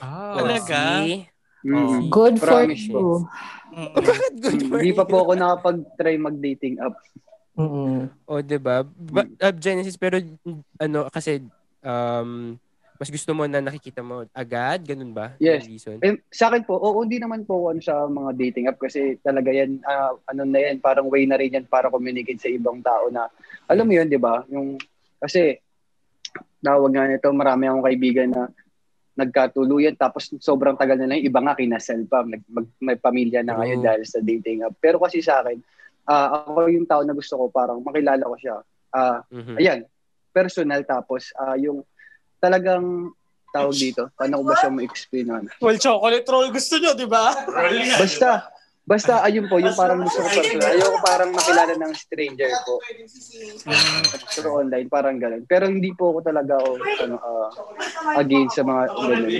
Ah. 0.00 0.40
Talaga? 0.40 0.80
See? 1.04 1.28
Mm. 1.68 2.08
Good 2.08 2.34
for 2.40 2.48
Promise. 2.64 2.84
you. 2.88 3.28
Bakit 4.00 4.32
good 4.40 4.60
for 4.72 4.76
Hindi 4.80 4.92
pa 4.96 5.04
po 5.04 5.16
ako 5.20 5.32
nakapag-try 5.36 6.16
mag-dating 6.16 6.80
app. 6.80 6.96
Mm-mm. 7.60 8.08
O, 8.24 8.40
di 8.40 8.56
ba? 8.56 8.80
Ba- 8.86 9.28
uh, 9.28 9.52
Genesis, 9.52 10.00
pero 10.00 10.16
ano, 10.80 11.12
kasi 11.12 11.44
um, 11.84 12.56
mas 12.98 13.14
gusto 13.14 13.30
mo 13.30 13.46
na 13.46 13.62
nakikita 13.62 14.02
mo 14.02 14.26
agad? 14.34 14.82
Ganun 14.82 15.14
ba? 15.14 15.38
Yes. 15.38 15.70
Reason? 15.70 16.02
Eh, 16.02 16.18
sa 16.34 16.50
akin 16.50 16.66
po, 16.66 16.74
oo, 16.74 16.98
hindi 17.06 17.22
naman 17.22 17.46
po 17.46 17.70
ano 17.70 17.78
sa 17.78 18.10
mga 18.10 18.34
dating 18.34 18.66
app 18.66 18.82
kasi 18.82 19.14
talaga 19.22 19.54
yan, 19.54 19.78
ah, 19.86 20.18
ano 20.26 20.42
na 20.42 20.58
yan, 20.58 20.82
parang 20.82 21.06
way 21.06 21.22
na 21.22 21.38
rin 21.38 21.54
yan 21.54 21.66
para 21.70 21.86
communicate 21.94 22.42
sa 22.42 22.50
ibang 22.50 22.82
tao 22.82 23.06
na, 23.14 23.30
alam 23.70 23.86
mo 23.86 23.94
yun, 23.94 24.10
di 24.10 24.18
ba? 24.18 24.42
Yung, 24.50 24.74
kasi, 25.22 25.62
tawag 26.58 26.90
nga 26.90 27.06
nito, 27.06 27.30
marami 27.30 27.70
akong 27.70 27.86
kaibigan 27.86 28.28
na 28.34 28.42
nagkatuluyan 29.14 29.94
tapos 29.98 30.30
sobrang 30.42 30.74
tagal 30.74 30.98
na 30.98 31.10
lang, 31.10 31.22
iba 31.22 31.38
nga 31.38 31.54
kinasal 31.54 32.02
pa, 32.10 32.26
nag, 32.26 32.42
mag, 32.50 32.66
may 32.82 32.98
pamilya 32.98 33.46
na 33.46 33.58
ngayon 33.58 33.82
dahil 33.82 34.02
sa 34.06 34.18
dating 34.22 34.66
app. 34.66 34.74
Pero 34.82 34.98
kasi 34.98 35.22
sa 35.22 35.42
akin, 35.42 35.58
ah, 36.10 36.42
ako 36.50 36.66
yung 36.66 36.86
tao 36.86 37.06
na 37.06 37.14
gusto 37.14 37.38
ko, 37.38 37.44
parang 37.46 37.78
makilala 37.78 38.26
ko 38.26 38.34
siya. 38.34 38.58
Ah, 38.90 39.22
Mhm. 39.30 39.54
Ayan, 39.58 39.80
personal 40.34 40.82
tapos 40.82 41.30
ah, 41.38 41.54
yung 41.54 41.82
talagang 42.38 43.10
tawag 43.48 43.74
dito, 43.74 44.12
paano 44.14 44.40
ko 44.40 44.44
ba 44.44 44.54
siya 44.56 44.70
ma-explain 44.70 45.26
ano? 45.28 45.48
Well, 45.58 45.78
chocolate 45.78 46.26
roll 46.26 46.50
gusto 46.50 46.74
nyo, 46.76 46.92
di 46.92 47.06
ba? 47.06 47.32
Basta, 47.96 48.28
basta 48.84 49.12
ayun 49.24 49.46
po, 49.46 49.56
yung 49.56 49.74
parang 49.74 50.00
gusto 50.00 50.20
ko 50.20 50.28
personal. 50.30 50.68
Ayoko 50.68 50.98
parang 51.00 51.30
makilala 51.32 51.72
ng 51.74 51.92
stranger 51.94 52.52
po. 52.62 52.74
Pero 54.30 54.48
online, 54.54 54.86
parang 54.86 55.16
ganun. 55.16 55.42
Pero 55.44 55.66
hindi 55.66 55.90
po 55.92 56.12
ako 56.12 56.20
talaga 56.22 56.54
ako, 56.56 56.70
ano, 57.02 57.16
ah, 57.18 57.50
against 58.16 58.56
sa 58.56 58.64
mga 58.64 58.82
ganun. 58.94 59.34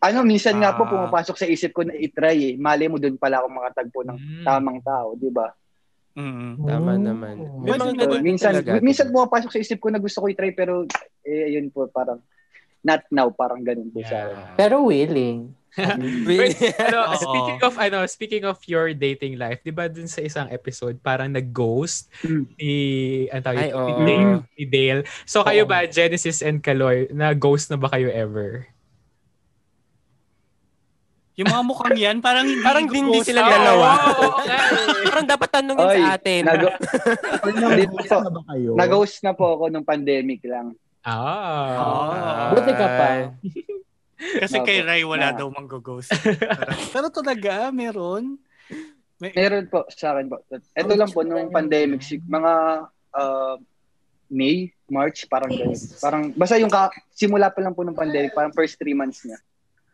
Ano, 0.00 0.24
minsan 0.24 0.56
nga 0.56 0.72
po 0.72 0.88
Ah. 0.88 0.90
pumapasok 0.90 1.36
sa 1.36 1.44
isip 1.44 1.76
ko 1.76 1.84
na 1.84 1.92
itry 1.92 2.52
eh. 2.52 2.54
Mali 2.56 2.88
mo 2.88 2.96
doon 2.96 3.20
pala 3.20 3.44
ako 3.44 3.52
makatagpo 3.52 4.00
ng 4.02 4.16
Mm. 4.16 4.44
tamang 4.48 4.80
tao, 4.80 5.12
di 5.12 5.28
ba? 5.28 5.52
Mm. 6.20 6.52
Tama 6.60 6.92
naman. 6.94 7.34
May 7.64 7.72
mga 7.72 7.94
ganun 7.96 8.20
minsan, 8.20 8.52
talaga. 8.52 8.70
minsan 8.84 9.08
pumapasok 9.08 9.50
sa 9.50 9.58
isip 9.58 9.80
ko 9.80 9.88
na 9.88 9.96
gusto 9.96 10.20
ko 10.20 10.28
itry 10.28 10.52
pero 10.52 10.84
eh, 11.24 11.48
ayun 11.48 11.72
po, 11.72 11.88
parang 11.88 12.20
not 12.80 13.04
now, 13.08 13.28
parang 13.28 13.60
ganun 13.60 13.88
po 13.88 14.04
sa 14.04 14.28
akin. 14.28 14.36
Yeah. 14.36 14.56
Pero 14.56 14.74
willing. 14.84 15.56
Wait. 16.26 16.58
ano, 16.82 17.14
speaking 17.14 17.60
of 17.62 17.74
ano, 17.78 17.98
speaking 18.04 18.42
of 18.42 18.58
your 18.66 18.90
dating 18.90 19.38
life, 19.38 19.62
'di 19.62 19.70
ba 19.70 19.86
dun 19.86 20.10
sa 20.10 20.18
isang 20.18 20.50
episode 20.50 20.98
parang 20.98 21.30
nag-ghost 21.30 22.10
Mm. 22.26 22.44
ni 22.58 22.74
ano 23.30 23.38
tawag 23.40 23.62
Ay, 23.62 23.70
oo. 23.70 23.86
ni, 23.86 23.94
Dale, 24.02 24.34
ni 24.58 24.64
Dale. 24.66 25.00
So 25.22 25.46
kayo 25.46 25.62
Oo. 25.62 25.70
ba 25.70 25.86
Genesis 25.86 26.42
and 26.42 26.58
Kaloy, 26.58 27.06
na 27.14 27.30
ghost 27.32 27.70
na 27.70 27.78
ba 27.78 27.86
kayo 27.86 28.10
ever? 28.10 28.66
Yung 31.38 31.48
mga 31.48 31.62
mukhang 31.62 31.96
yan, 31.96 32.16
parang 32.18 32.44
hindi 32.44 32.64
Parang 32.64 32.86
hindi 32.90 33.20
sila 33.22 33.46
dalawa. 33.46 33.88
Eh. 33.96 35.06
Parang 35.10 35.26
dapat 35.26 35.48
tanungin 35.48 35.86
Oy, 35.86 35.96
sa 35.96 36.18
atin. 36.18 36.42
nag- 36.42 36.78
na 38.26 38.30
ba 38.30 38.42
kayo? 38.50 38.70
Nag-host 38.76 39.16
na 39.22 39.32
po 39.32 39.56
ako 39.56 39.70
nung 39.70 39.86
pandemic 39.86 40.42
lang. 40.44 40.74
Ah. 41.00 41.80
Ah. 41.80 42.48
Buti 42.52 42.72
ka 42.76 42.86
pa. 42.86 43.08
Kasi 44.44 44.60
Opo. 44.60 44.68
kay 44.68 44.84
Rai 44.84 45.00
wala 45.00 45.32
Na. 45.32 45.38
daw 45.38 45.48
mang-ghost. 45.48 46.12
Pero 46.92 47.08
talaga, 47.08 47.72
meron. 47.72 48.36
May, 49.16 49.32
Meron 49.32 49.64
po 49.68 49.88
sa 49.88 50.12
akin 50.12 50.28
po. 50.28 50.44
Ito 50.76 50.92
lang 50.92 51.08
po 51.08 51.24
nung 51.24 51.48
pandemic, 51.48 52.04
mga 52.28 52.52
uh, 53.16 53.56
May, 54.28 54.70
March, 54.92 55.24
parang 55.26 55.50
ganun. 55.52 55.76
Parang, 56.00 56.22
basta 56.36 56.60
yung 56.60 56.68
ka, 56.68 56.92
simula 57.16 57.48
pa 57.48 57.64
lang 57.64 57.72
po 57.72 57.80
ng 57.80 57.96
pandemic, 57.96 58.36
parang 58.36 58.52
first 58.52 58.76
three 58.76 58.94
months 58.94 59.24
niya. 59.24 59.40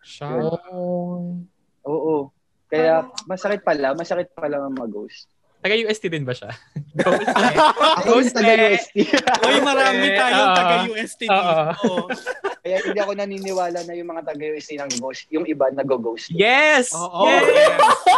Siya. 0.06 0.30
Oh. 0.70 1.34
Oo. 1.82 2.30
Kaya 2.70 3.10
masakit 3.26 3.66
pala, 3.66 3.94
masakit 3.98 4.30
pala 4.38 4.62
ang 4.62 4.74
mag-ghost. 4.78 5.26
Taga-UST 5.58 6.04
din 6.06 6.22
ba 6.22 6.30
siya? 6.30 6.52
Ghost 6.96 7.26
eh. 7.26 7.56
Ako 7.98 8.06
yung 8.06 8.06
Ghost 8.06 8.32
taga 8.32 8.52
eh. 8.54 8.72
UST. 8.72 8.96
Uy, 9.42 9.58
marami 9.60 10.06
tayong 10.08 10.48
oo. 10.48 10.56
taga-UST 10.56 11.20
dito. 11.20 11.62
Kaya 12.62 12.76
hindi 12.82 12.98
ako 12.98 13.12
naniniwala 13.14 13.78
na 13.82 13.92
yung 13.92 14.08
mga 14.08 14.22
taga 14.24 14.44
UST 14.46 14.70
nang 14.74 14.92
ghost, 14.96 15.22
yung 15.28 15.44
iba 15.44 15.68
nag-ghost. 15.68 16.30
Yes! 16.30 16.90
Oo. 16.90 17.26
Yes! 17.26 17.46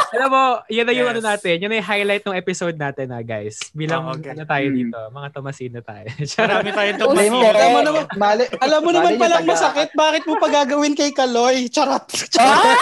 Alam 0.15 0.29
mo, 0.31 0.43
yan 0.69 0.85
na 0.85 0.93
yung 0.93 1.05
Yes. 1.05 1.15
ano 1.15 1.21
natin, 1.23 1.55
yan 1.59 1.69
na 1.69 1.79
yung 1.79 1.89
highlight 1.89 2.23
ng 2.23 2.37
episode 2.37 2.77
natin 2.77 3.07
na 3.09 3.21
guys. 3.21 3.59
Bilang 3.73 4.03
Oo, 4.05 4.15
okay. 4.15 4.33
ano 4.33 4.43
tayo 4.45 4.67
Mm. 4.69 4.75
dito, 4.75 4.99
mga 5.11 5.29
Tomasino 5.31 5.79
tayo. 5.81 6.07
Marami 6.43 6.69
tayong 6.71 6.97
Uy, 6.99 7.17
Alam 7.19 7.29
mo, 7.29 7.39
Correct. 7.41 7.57
alam 7.57 7.71
mo 7.71 7.81
naman, 7.83 8.03
mali, 8.15 8.45
Alam 8.59 8.81
mo 8.81 8.91
naman 8.91 9.11
yung 9.11 9.21
palang 9.21 9.43
taga- 9.43 9.53
masakit, 9.53 9.89
bakit 9.93 10.23
mo 10.25 10.35
pa 10.37 10.49
gagawin 10.49 10.93
kay 10.93 11.11
Kaloy? 11.11 11.67
Charot. 11.69 12.05
Charot. 12.29 12.79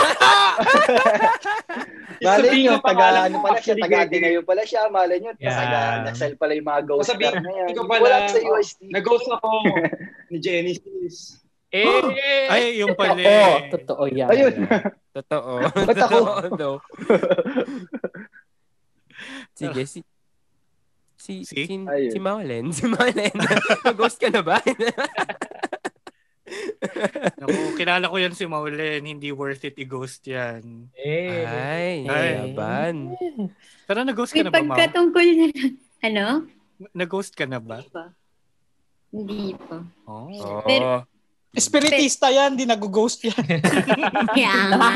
Mali 2.16 2.46
Sabihin 2.46 2.62
nyo, 2.64 2.72
ko 2.72 2.80
pa 2.80 2.90
taga 2.90 3.06
ano 3.22 3.36
pala 3.38 3.58
siya, 3.58 3.76
actually, 3.76 3.82
taga 3.82 3.96
Gege. 3.98 4.08
Ateneo 4.08 4.40
pala 4.56 4.64
siya, 4.64 4.88
mali 4.88 5.20
nyo, 5.20 5.36
Yeah. 5.36 5.52
taga 5.52 5.80
Nasal 6.08 6.32
pala 6.40 6.56
yung 6.56 6.64
mga 6.64 6.82
ghost 6.88 7.12
Sabi- 7.12 7.28
na 7.28 7.44
yan. 7.44 7.76
ikaw 7.76 7.84
pala, 7.84 8.00
ko 8.00 8.06
alam 8.08 8.24
sa 8.32 8.40
oh, 8.40 8.48
UST. 8.56 8.80
Nag-ghost 8.88 9.28
ako 9.28 9.48
ni 10.32 10.36
Genesis. 10.40 11.44
eh! 11.68 12.48
Ay, 12.48 12.80
yung 12.80 12.96
pala. 12.96 13.20
Oo, 13.20 13.52
eh. 13.60 13.68
totoo 13.68 14.02
yan. 14.08 14.32
Ayun. 14.32 14.64
Totoo. 15.12 15.60
Ba't 15.92 16.00
ako? 16.08 16.18
Daw. 16.56 16.72
Sige, 19.60 19.84
si... 19.84 20.00
Si, 21.16 21.44
Si? 21.44 21.68
si, 21.68 21.74
si 22.12 22.18
Maulen. 22.22 22.72
Si 22.72 22.88
Maulen. 22.88 23.34
Nag-ghost 23.84 24.16
ka 24.16 24.32
na 24.32 24.40
ba? 24.40 24.56
Naku, 27.36 27.74
kilala 27.74 28.06
ko 28.06 28.16
yan 28.16 28.32
si 28.32 28.46
Maulen. 28.46 29.02
Hindi 29.02 29.30
worth 29.30 29.64
it 29.64 29.76
i-ghost 29.76 30.22
yan. 30.24 30.88
Eh. 30.94 31.42
Ay, 31.42 32.06
Ay. 32.06 32.30
yaban. 32.48 33.14
Pero 33.84 33.98
nag-ghost 34.02 34.32
May 34.32 34.40
ka 34.40 34.44
na 34.44 34.50
ba, 34.50 34.60
Mau? 34.60 34.70
pagkatungkol 34.72 35.26
na 35.26 35.46
Ano? 36.02 36.24
Nag-ghost 36.92 37.32
ka 37.32 37.44
na 37.44 37.58
ba? 37.58 37.80
Hindi 37.80 37.90
pa. 37.90 38.04
Hindi 39.10 39.44
pa. 39.58 39.76
Oh. 40.06 40.28
Oo. 40.30 40.62
Pero- 40.62 41.04
Espiritista 41.56 42.28
yan, 42.28 42.52
di 42.52 42.68
nag-ghost 42.68 43.24
yan. 43.24 43.40
Kaya 44.36 44.52
nga. 44.76 44.88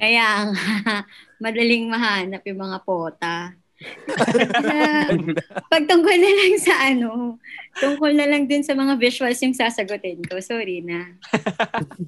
Kaya 0.00 0.28
nga. 0.48 1.04
Madaling 1.36 1.84
mahanap 1.84 2.40
yung 2.48 2.60
mga 2.64 2.78
pota. 2.80 3.52
Pagtungkol 5.72 6.16
na 6.16 6.32
lang 6.32 6.54
sa 6.60 6.74
ano, 6.90 7.38
tungkol 7.78 8.12
na 8.14 8.26
lang 8.28 8.46
din 8.46 8.62
sa 8.62 8.76
mga 8.76 8.96
visuals 9.00 9.42
yung 9.42 9.56
sasagutin 9.56 10.22
ko. 10.24 10.38
Sorry 10.38 10.84
na. 10.84 11.16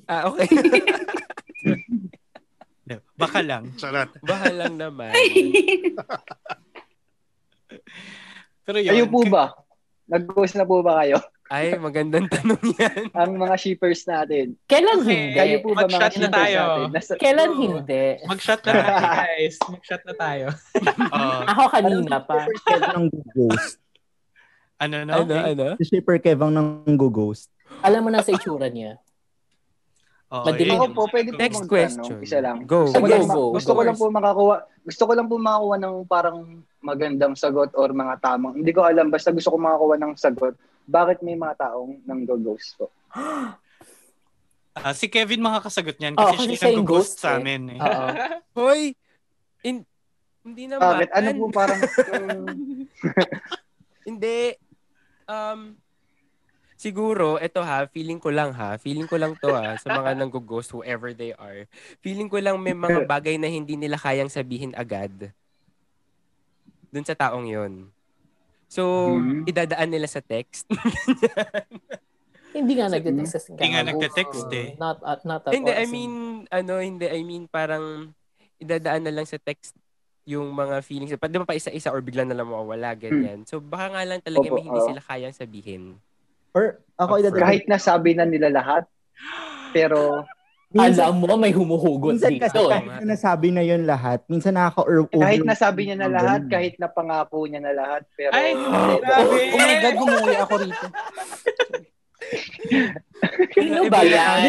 Ah, 0.07 0.29
okay. 0.29 0.49
Baka 3.17 3.41
lang. 3.41 3.73
Charot. 3.81 4.13
Bahal 4.21 4.61
lang 4.61 4.77
naman. 4.77 5.09
Pero 8.65 8.79
yun. 8.81 8.93
Kayo 8.93 9.07
po 9.09 9.25
ba? 9.25 9.57
Nag-ghost 10.05 10.57
na 10.59 10.69
po 10.69 10.85
ba 10.85 11.01
kayo? 11.01 11.17
Ay, 11.47 11.77
magandang 11.77 12.25
tanong 12.27 12.57
yan. 12.75 13.13
Ang 13.13 13.37
mga 13.37 13.55
shippers 13.55 14.01
natin. 14.05 14.57
Kailan 14.65 15.05
hindi? 15.05 15.37
Kayo 15.37 15.57
po 15.61 15.69
ba 15.71 15.85
mga 15.85 15.93
Mag-shot 15.93 16.01
na 16.01 16.09
shippers 16.11 16.33
tayo. 16.35 16.59
natin? 16.59 16.89
Nasa, 16.91 17.13
Kailan 17.15 17.51
hindi? 17.55 18.05
Mag-shot 18.25 18.61
na 18.61 18.73
tayo, 18.73 18.97
guys. 19.05 19.55
Mag-shot 19.63 20.03
na 20.03 20.15
tayo. 20.15 20.47
Oo. 21.05 21.39
Ako 21.53 21.63
kanina 21.71 22.17
pa. 22.19 22.37
Ng 22.97 23.07
ghost. 23.35 23.77
ano, 24.77 24.97
no? 25.03 25.13
Ano, 25.15 25.33
ano? 25.37 25.65
Si 25.77 25.85
Shipper 25.87 26.17
Kev 26.19 26.41
ang 26.41 26.53
nang 26.53 26.69
ghost. 26.97 27.53
Alam 27.81 28.01
mo 28.03 28.11
na 28.11 28.21
sa 28.21 28.33
itsura 28.33 28.67
niya. 28.67 28.97
Oo, 30.31 30.49
Madilim. 30.49 30.75
yung- 30.75 30.97
po, 30.97 31.05
pwede 31.07 31.29
po 31.29 31.39
Next 31.39 31.63
question. 31.67 32.19
Isa 32.19 32.41
lang. 32.41 32.65
Go. 32.65 32.89
Gusto 32.89 32.99
ko, 32.99 33.05
Go, 33.05 33.13
lang, 33.13 33.29
go, 33.29 33.43
gusto 33.53 33.71
go. 33.71 33.77
ko 33.77 33.83
lang 33.85 33.97
po 33.97 34.07
makakuha, 34.09 34.57
gusto 34.81 35.03
ko 35.05 35.13
lang 35.13 35.27
po 35.29 35.37
makakuha 35.37 35.77
ng 35.79 35.95
parang 36.05 36.39
magandang 36.81 37.35
sagot 37.35 37.69
or 37.73 37.93
mga 37.93 38.17
tamang. 38.19 38.57
Hindi 38.57 38.73
ko 38.73 38.81
alam, 38.83 39.09
basta 39.09 39.29
gusto 39.29 39.53
ko 39.53 39.59
makakuha 39.59 40.01
ng 40.01 40.13
sagot. 40.17 40.57
Bakit 40.85 41.25
may 41.25 41.37
mga 41.37 41.55
taong 41.59 42.01
nang 42.05 42.25
ghost 42.27 42.77
po? 42.77 42.89
Ah, 44.75 44.91
si 44.91 45.07
Kevin 45.07 45.39
makakasagot 45.39 46.03
niyan 46.03 46.19
kasi 46.19 46.35
kasi 46.35 46.59
siya 46.59 46.75
yung 46.75 46.83
ghost 46.83 47.15
ghost 47.15 47.23
sa 47.23 47.39
eh. 47.39 47.47
amin 47.47 47.79
eh. 47.79 47.79
Oo. 47.79 48.09
Hoy! 48.59 48.99
In, 49.63 49.87
hindi 50.43 50.67
naman. 50.67 50.99
Bakit? 50.99 51.09
Ano 51.15 51.29
po 51.39 51.47
parang... 51.55 51.79
um, 52.19 52.43
Hindi. 54.03 54.59
Um, 55.25 55.79
siguro, 56.77 57.41
ito 57.41 57.65
ha, 57.65 57.89
feeling 57.89 58.21
ko 58.21 58.29
lang 58.29 58.53
ha, 58.53 58.77
feeling 58.77 59.09
ko 59.09 59.17
lang 59.17 59.33
to 59.41 59.49
ha, 59.57 59.81
sa 59.81 59.89
mga 59.97 60.11
nang-ghost, 60.21 60.77
whoever 60.77 61.17
they 61.17 61.33
are, 61.33 61.65
feeling 62.05 62.29
ko 62.29 62.37
lang 62.37 62.61
may 62.61 62.77
mga 62.77 63.09
bagay 63.09 63.41
na 63.41 63.49
hindi 63.49 63.81
nila 63.81 63.97
kayang 63.97 64.29
sabihin 64.29 64.77
agad 64.77 65.33
dun 66.95 67.03
sa 67.03 67.19
taong 67.19 67.51
yon. 67.51 67.91
So, 68.75 69.15
Mhm. 69.23 69.47
idadaan 69.47 69.87
nila 69.87 70.11
sa 70.11 70.19
text. 70.19 70.67
Hindi 72.55 72.79
nga 72.79 72.91
nagte-text. 72.91 73.55
Hindi 73.55 73.67
nga 73.71 73.83
nagte-text 73.87 74.47
eh. 74.51 74.75
Not, 74.79 74.99
at 75.03 75.23
not 75.27 75.43
at 75.47 75.55
hindi, 75.55 75.71
all. 75.75 75.83
I 75.83 75.87
mean, 75.87 76.13
ano, 76.51 76.75
hindi, 76.79 77.07
I 77.07 77.23
mean, 77.27 77.51
parang 77.51 78.15
idadaan 78.59 79.03
na 79.07 79.15
lang 79.15 79.27
sa 79.27 79.39
text 79.39 79.75
yung 80.23 80.55
mga 80.55 80.83
feelings. 80.87 81.15
Pa, 81.19 81.27
di 81.27 81.39
ba 81.39 81.47
pa 81.47 81.59
isa-isa 81.59 81.91
or 81.91 81.99
bigla 82.03 82.23
na 82.23 82.35
lang 82.35 82.47
mawawala, 82.47 82.95
ganyan. 82.95 83.43
So, 83.47 83.59
baka 83.59 83.95
nga 83.95 84.03
lang 84.07 84.23
talaga 84.23 84.47
Opo, 84.47 84.55
may 84.59 84.65
hindi 84.67 84.81
oo. 84.81 84.89
sila 84.91 85.03
kayang 85.03 85.35
sabihin. 85.35 85.83
Or 86.55 86.79
ako 86.95 87.13
idadagdag 87.27 87.43
kahit 87.43 87.65
nasabi 87.67 88.15
na 88.15 88.23
nila 88.27 88.51
lahat, 88.55 88.87
pero 89.75 90.23
Minsan- 90.75 91.07
Alam 91.07 91.23
mo, 91.23 91.39
may 91.39 91.55
humuhugot 91.55 92.19
Minsan 92.19 92.35
dito. 92.35 92.51
kasi 92.51 92.59
kahit 92.67 92.91
na 92.99 93.15
nasabi 93.15 93.49
na 93.55 93.63
yun 93.63 93.87
lahat, 93.87 94.27
minsan 94.27 94.59
nakaka-over. 94.59 95.07
Kahit 95.07 95.47
nasabi 95.47 95.87
niya 95.87 95.97
na 95.97 96.11
lahat, 96.11 96.51
kahit 96.51 96.75
napangako 96.83 97.47
niya 97.47 97.63
na 97.63 97.73
lahat, 97.73 98.03
pero... 98.19 98.35
Ay, 98.35 98.59
grabe. 98.99 99.39
Oh 99.55 99.59
my 99.63 99.75
God, 99.79 99.95
gumuwi 99.95 100.35
ako 100.35 100.55
rito. 100.59 100.87
Sino 103.55 103.81
ba 103.87 104.01
yan? 104.03 104.41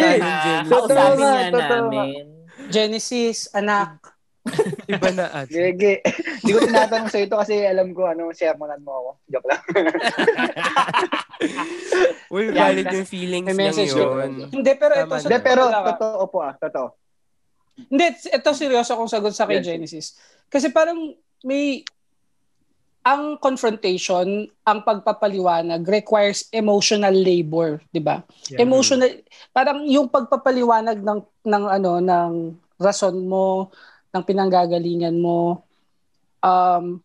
Totoo 0.66 1.10
nga, 1.14 1.32
totoo. 1.54 1.90
Genesis, 2.74 3.46
anak. 3.54 4.15
Iba 4.92 5.10
na 5.12 5.26
at. 5.34 5.50
Gege. 5.50 6.06
Hindi 6.42 6.52
ko 6.54 6.60
tinatanong 6.62 7.10
sa 7.10 7.20
ito 7.22 7.34
kasi 7.34 7.66
alam 7.66 7.90
ko 7.98 8.06
ano, 8.06 8.30
sermonan 8.30 8.82
mo 8.86 8.92
ako. 8.94 9.10
Joke 9.30 9.48
lang. 9.50 9.62
Uy, 12.34 12.54
Yan, 12.54 12.54
valid 12.54 12.88
yung 12.94 13.10
feelings 13.10 13.50
message 13.58 13.94
yun. 13.94 14.54
Hindi, 14.54 14.72
pero 14.78 14.94
ito, 14.94 15.10
Tama 15.10 15.22
Hindi, 15.26 15.38
pero 15.42 15.62
totoo 15.70 16.24
po 16.30 16.38
ah, 16.46 16.54
totoo. 16.54 16.88
Hindi, 17.90 18.06
ito 18.16 18.50
seryoso 18.56 18.96
akong 18.96 19.12
sagot 19.12 19.34
sa 19.36 19.50
kay 19.50 19.60
Yes. 19.60 19.68
Genesis. 19.68 20.06
Kasi 20.48 20.72
parang 20.72 21.12
may 21.44 21.84
ang 23.06 23.38
confrontation, 23.38 24.50
ang 24.66 24.80
pagpapaliwanag 24.82 25.86
requires 25.86 26.50
emotional 26.50 27.14
labor, 27.14 27.78
'di 27.94 28.02
ba? 28.02 28.26
Yeah. 28.50 28.66
Emotional 28.66 29.22
parang 29.54 29.86
yung 29.86 30.10
pagpapaliwanag 30.10 31.06
ng 31.06 31.22
ng 31.46 31.64
ano 31.70 32.02
ng 32.02 32.32
rason 32.82 33.30
mo, 33.30 33.70
ng 34.16 34.24
pinanggagalingan 34.24 35.20
mo 35.20 35.60
um 36.40 37.04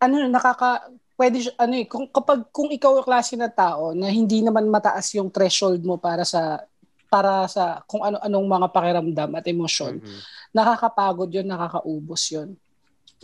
ano 0.00 0.14
nakaka 0.32 0.88
pwede 1.20 1.52
ano 1.60 1.74
eh 1.76 1.84
kung 1.84 2.08
kapag 2.08 2.48
kung 2.48 2.72
ikaw 2.72 2.96
ang 2.96 3.06
klase 3.06 3.36
na 3.36 3.52
tao 3.52 3.92
na 3.92 4.08
hindi 4.08 4.40
naman 4.40 4.72
mataas 4.72 5.12
yung 5.12 5.28
threshold 5.28 5.84
mo 5.84 6.00
para 6.00 6.24
sa 6.24 6.64
para 7.08 7.48
sa 7.48 7.80
kung 7.88 8.04
ano-anong 8.04 8.46
mga 8.46 8.68
pakiramdam 8.68 9.30
at 9.32 9.44
emosyon, 9.48 9.96
Mhm. 9.96 10.20
nakakapagod 10.52 11.32
yun, 11.32 11.48
nakakaubos 11.48 12.22
yun. 12.28 12.52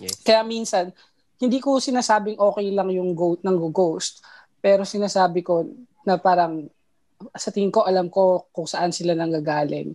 Yes. 0.01 0.25
Kaya 0.25 0.41
minsan, 0.41 0.89
hindi 1.37 1.61
ko 1.61 1.77
sinasabing 1.77 2.41
okay 2.41 2.73
lang 2.73 2.89
yung 2.89 3.13
go 3.13 3.37
ng 3.37 3.57
ghost, 3.69 4.25
pero 4.65 4.89
sinasabi 4.89 5.45
ko 5.45 5.69
na 6.01 6.17
parang 6.17 6.65
sa 7.37 7.53
tingin 7.53 7.69
ko 7.69 7.85
alam 7.85 8.09
ko 8.09 8.49
kung 8.57 8.65
saan 8.65 8.89
sila 8.89 9.13
nanggagaling. 9.13 9.93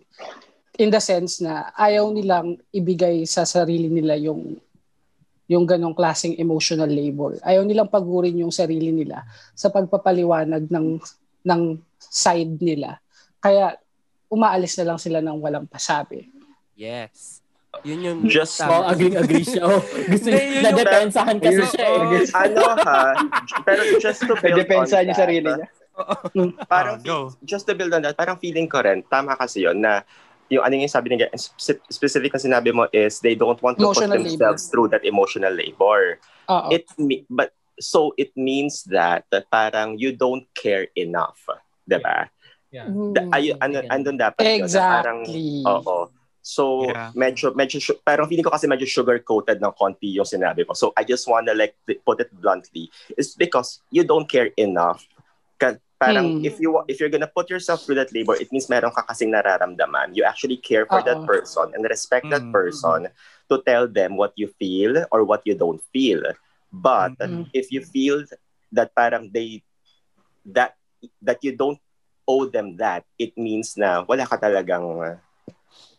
In 0.79 0.87
the 0.87 1.01
sense 1.03 1.43
na 1.43 1.75
ayaw 1.75 2.07
nilang 2.09 2.55
ibigay 2.71 3.27
sa 3.27 3.43
sarili 3.43 3.91
nila 3.91 4.15
yung 4.15 4.55
yung 5.49 5.65
ganong 5.65 5.97
klaseng 5.97 6.37
emotional 6.37 6.87
labor. 6.87 7.35
Ayaw 7.41 7.65
nilang 7.65 7.89
pagurin 7.89 8.37
yung 8.37 8.53
sarili 8.53 8.93
nila 8.93 9.25
sa 9.51 9.67
pagpapaliwanag 9.67 10.69
ng 10.69 10.87
ng 11.43 11.61
side 11.99 12.61
nila. 12.61 13.01
Kaya 13.41 13.75
umaalis 14.29 14.77
na 14.77 14.93
lang 14.93 14.99
sila 15.01 15.19
ng 15.19 15.35
walang 15.35 15.65
pasabi. 15.65 16.29
Yes. 16.77 17.41
Yun 17.81 17.99
yung 18.01 18.19
Just- 18.25 18.61
Oh, 18.61 18.85
agree-agree 18.85 19.43
siya. 19.43 19.65
Oh, 19.65 19.81
gusto 19.81 20.27
yung- 20.29 20.63
nadepensahan 20.63 21.37
kasi 21.37 21.61
siya 21.69 21.85
eh. 21.85 22.25
ano 22.33 22.61
ha, 22.81 23.13
pero 23.61 23.81
just 23.99 24.21
to 24.21 24.33
build 24.33 24.53
on 24.53 24.59
Depensa 24.63 25.01
niya 25.01 25.15
sarili 25.17 25.49
niya. 25.49 25.67
parang 26.65 26.97
Ah, 26.97 27.03
go. 27.03 27.17
just 27.43 27.65
to 27.65 27.73
build 27.73 27.91
on 27.91 28.01
that, 28.01 28.15
parang 28.15 28.37
feeling 28.37 28.65
ko 28.65 28.79
rin, 28.79 29.03
tama 29.05 29.35
kasi 29.35 29.65
yon 29.65 29.81
na 29.81 30.01
yung 30.49 30.63
ano 30.65 30.73
yung 30.75 30.89
sabi 30.89 31.13
niya, 31.15 31.29
spe- 31.37 31.81
specific 31.89 32.33
na 32.33 32.41
sinabi 32.41 32.73
mo 32.73 32.89
is 32.91 33.21
they 33.21 33.37
don't 33.37 33.61
want 33.61 33.77
to 33.77 33.85
Emotional 33.85 34.17
put 34.17 34.25
themselves 34.25 34.67
through 34.67 34.89
that 34.89 35.05
emotional 35.05 35.53
labor. 35.53 36.17
Oo. 36.49 36.69
It 36.73 36.89
me- 36.97 37.25
but 37.29 37.53
so 37.79 38.11
it 38.17 38.33
means 38.35 38.83
that 38.89 39.29
parang 39.53 39.95
you 39.95 40.11
don't 40.11 40.49
care 40.57 40.89
enough, 40.97 41.39
'di 41.85 42.01
ba? 42.01 42.27
Yeah. 42.69 42.85
Da- 42.89 43.29
ay, 43.33 43.53
ano, 43.57 43.81
andun 43.89 44.17
dapat 44.21 44.45
yun, 44.45 44.69
na 44.69 45.01
parang, 45.01 45.25
Exactly. 45.25 45.65
oo. 45.65 45.97
So, 46.39 46.85
Yeah. 46.85 47.09
medyo, 47.13 47.53
medyo, 47.53 47.81
parang 48.01 48.25
feeling 48.29 48.45
ko 48.45 48.53
kasi 48.53 48.65
medyo 48.69 48.85
sugar-coated 48.85 49.57
ng 49.57 49.73
konti 49.73 50.13
yung 50.13 50.25
sinabi 50.25 50.65
ko. 50.65 50.73
So, 50.73 50.93
I 50.97 51.01
just 51.05 51.25
wanna 51.25 51.53
like 51.53 51.77
put 52.05 52.21
it 52.21 52.29
bluntly. 52.33 52.89
It's 53.17 53.33
because 53.33 53.81
you 53.89 54.05
don't 54.05 54.25
care 54.29 54.49
enough. 54.57 55.01
Ka- 55.57 55.81
parang 55.99 56.31
Hmm. 56.31 56.41
if 56.41 56.59
you 56.59 56.81
if 56.87 56.99
you're 56.99 57.11
gonna 57.11 57.29
put 57.29 57.49
yourself 57.51 57.83
through 57.83 57.99
that 57.99 58.13
labor, 58.15 58.35
it 58.39 58.51
means 58.51 58.69
meron 58.71 58.91
ka 58.95 59.03
kasing 59.03 59.29
nararamdaman. 59.35 60.15
You 60.15 60.23
actually 60.23 60.57
care 60.57 60.85
for 60.87 61.03
that 61.03 61.23
person 61.27 61.71
and 61.75 61.83
respect 61.85 62.29
that 62.31 62.47
Mm. 62.47 62.51
person 62.51 63.11
to 63.51 63.55
tell 63.67 63.87
them 63.87 64.15
what 64.17 64.33
you 64.35 64.47
feel 64.59 65.05
or 65.11 65.23
what 65.23 65.43
you 65.45 65.55
don't 65.55 65.83
feel. 65.93 66.23
But 66.71 67.13
Mm. 67.19 67.49
if 67.53 67.71
you 67.71 67.81
feel 67.83 68.23
that 68.71 68.95
parang 68.95 69.29
they 69.33 69.63
that 70.45 70.75
that 71.21 71.43
you 71.43 71.55
don't 71.55 71.79
owe 72.27 72.45
them 72.45 72.77
that, 72.77 73.05
it 73.19 73.37
means 73.37 73.75
na 73.77 74.03
wala 74.07 74.25
ka 74.25 74.37
talagang 74.37 75.19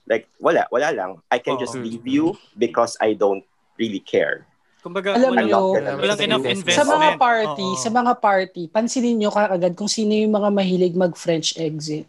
like 0.07 0.29
wala, 0.41 0.67
wala 0.71 0.91
lang. 0.93 1.23
I 1.31 1.39
can 1.39 1.59
just 1.59 1.79
leave 1.79 2.07
you 2.07 2.37
because 2.57 2.97
I 3.01 3.15
don't 3.15 3.45
really 3.79 4.01
care. 4.01 4.47
Kumbaga, 4.81 5.13
Alam 5.13 5.37
walang, 5.37 5.47
nyo, 5.47 5.61
walang 5.77 6.21
enough 6.21 6.47
investment. 6.47 6.79
Sa 6.81 6.89
mga 6.89 7.09
party, 7.17 7.67
Oo. 7.69 7.77
sa 7.77 7.91
mga 7.93 8.13
party, 8.17 8.63
pansinin 8.67 9.17
nyo 9.17 9.29
kaagad 9.29 9.77
kung 9.77 9.89
sino 9.89 10.11
yung 10.11 10.33
mga 10.33 10.49
mahilig 10.49 10.97
mag-French 10.97 11.61
exit. 11.61 12.09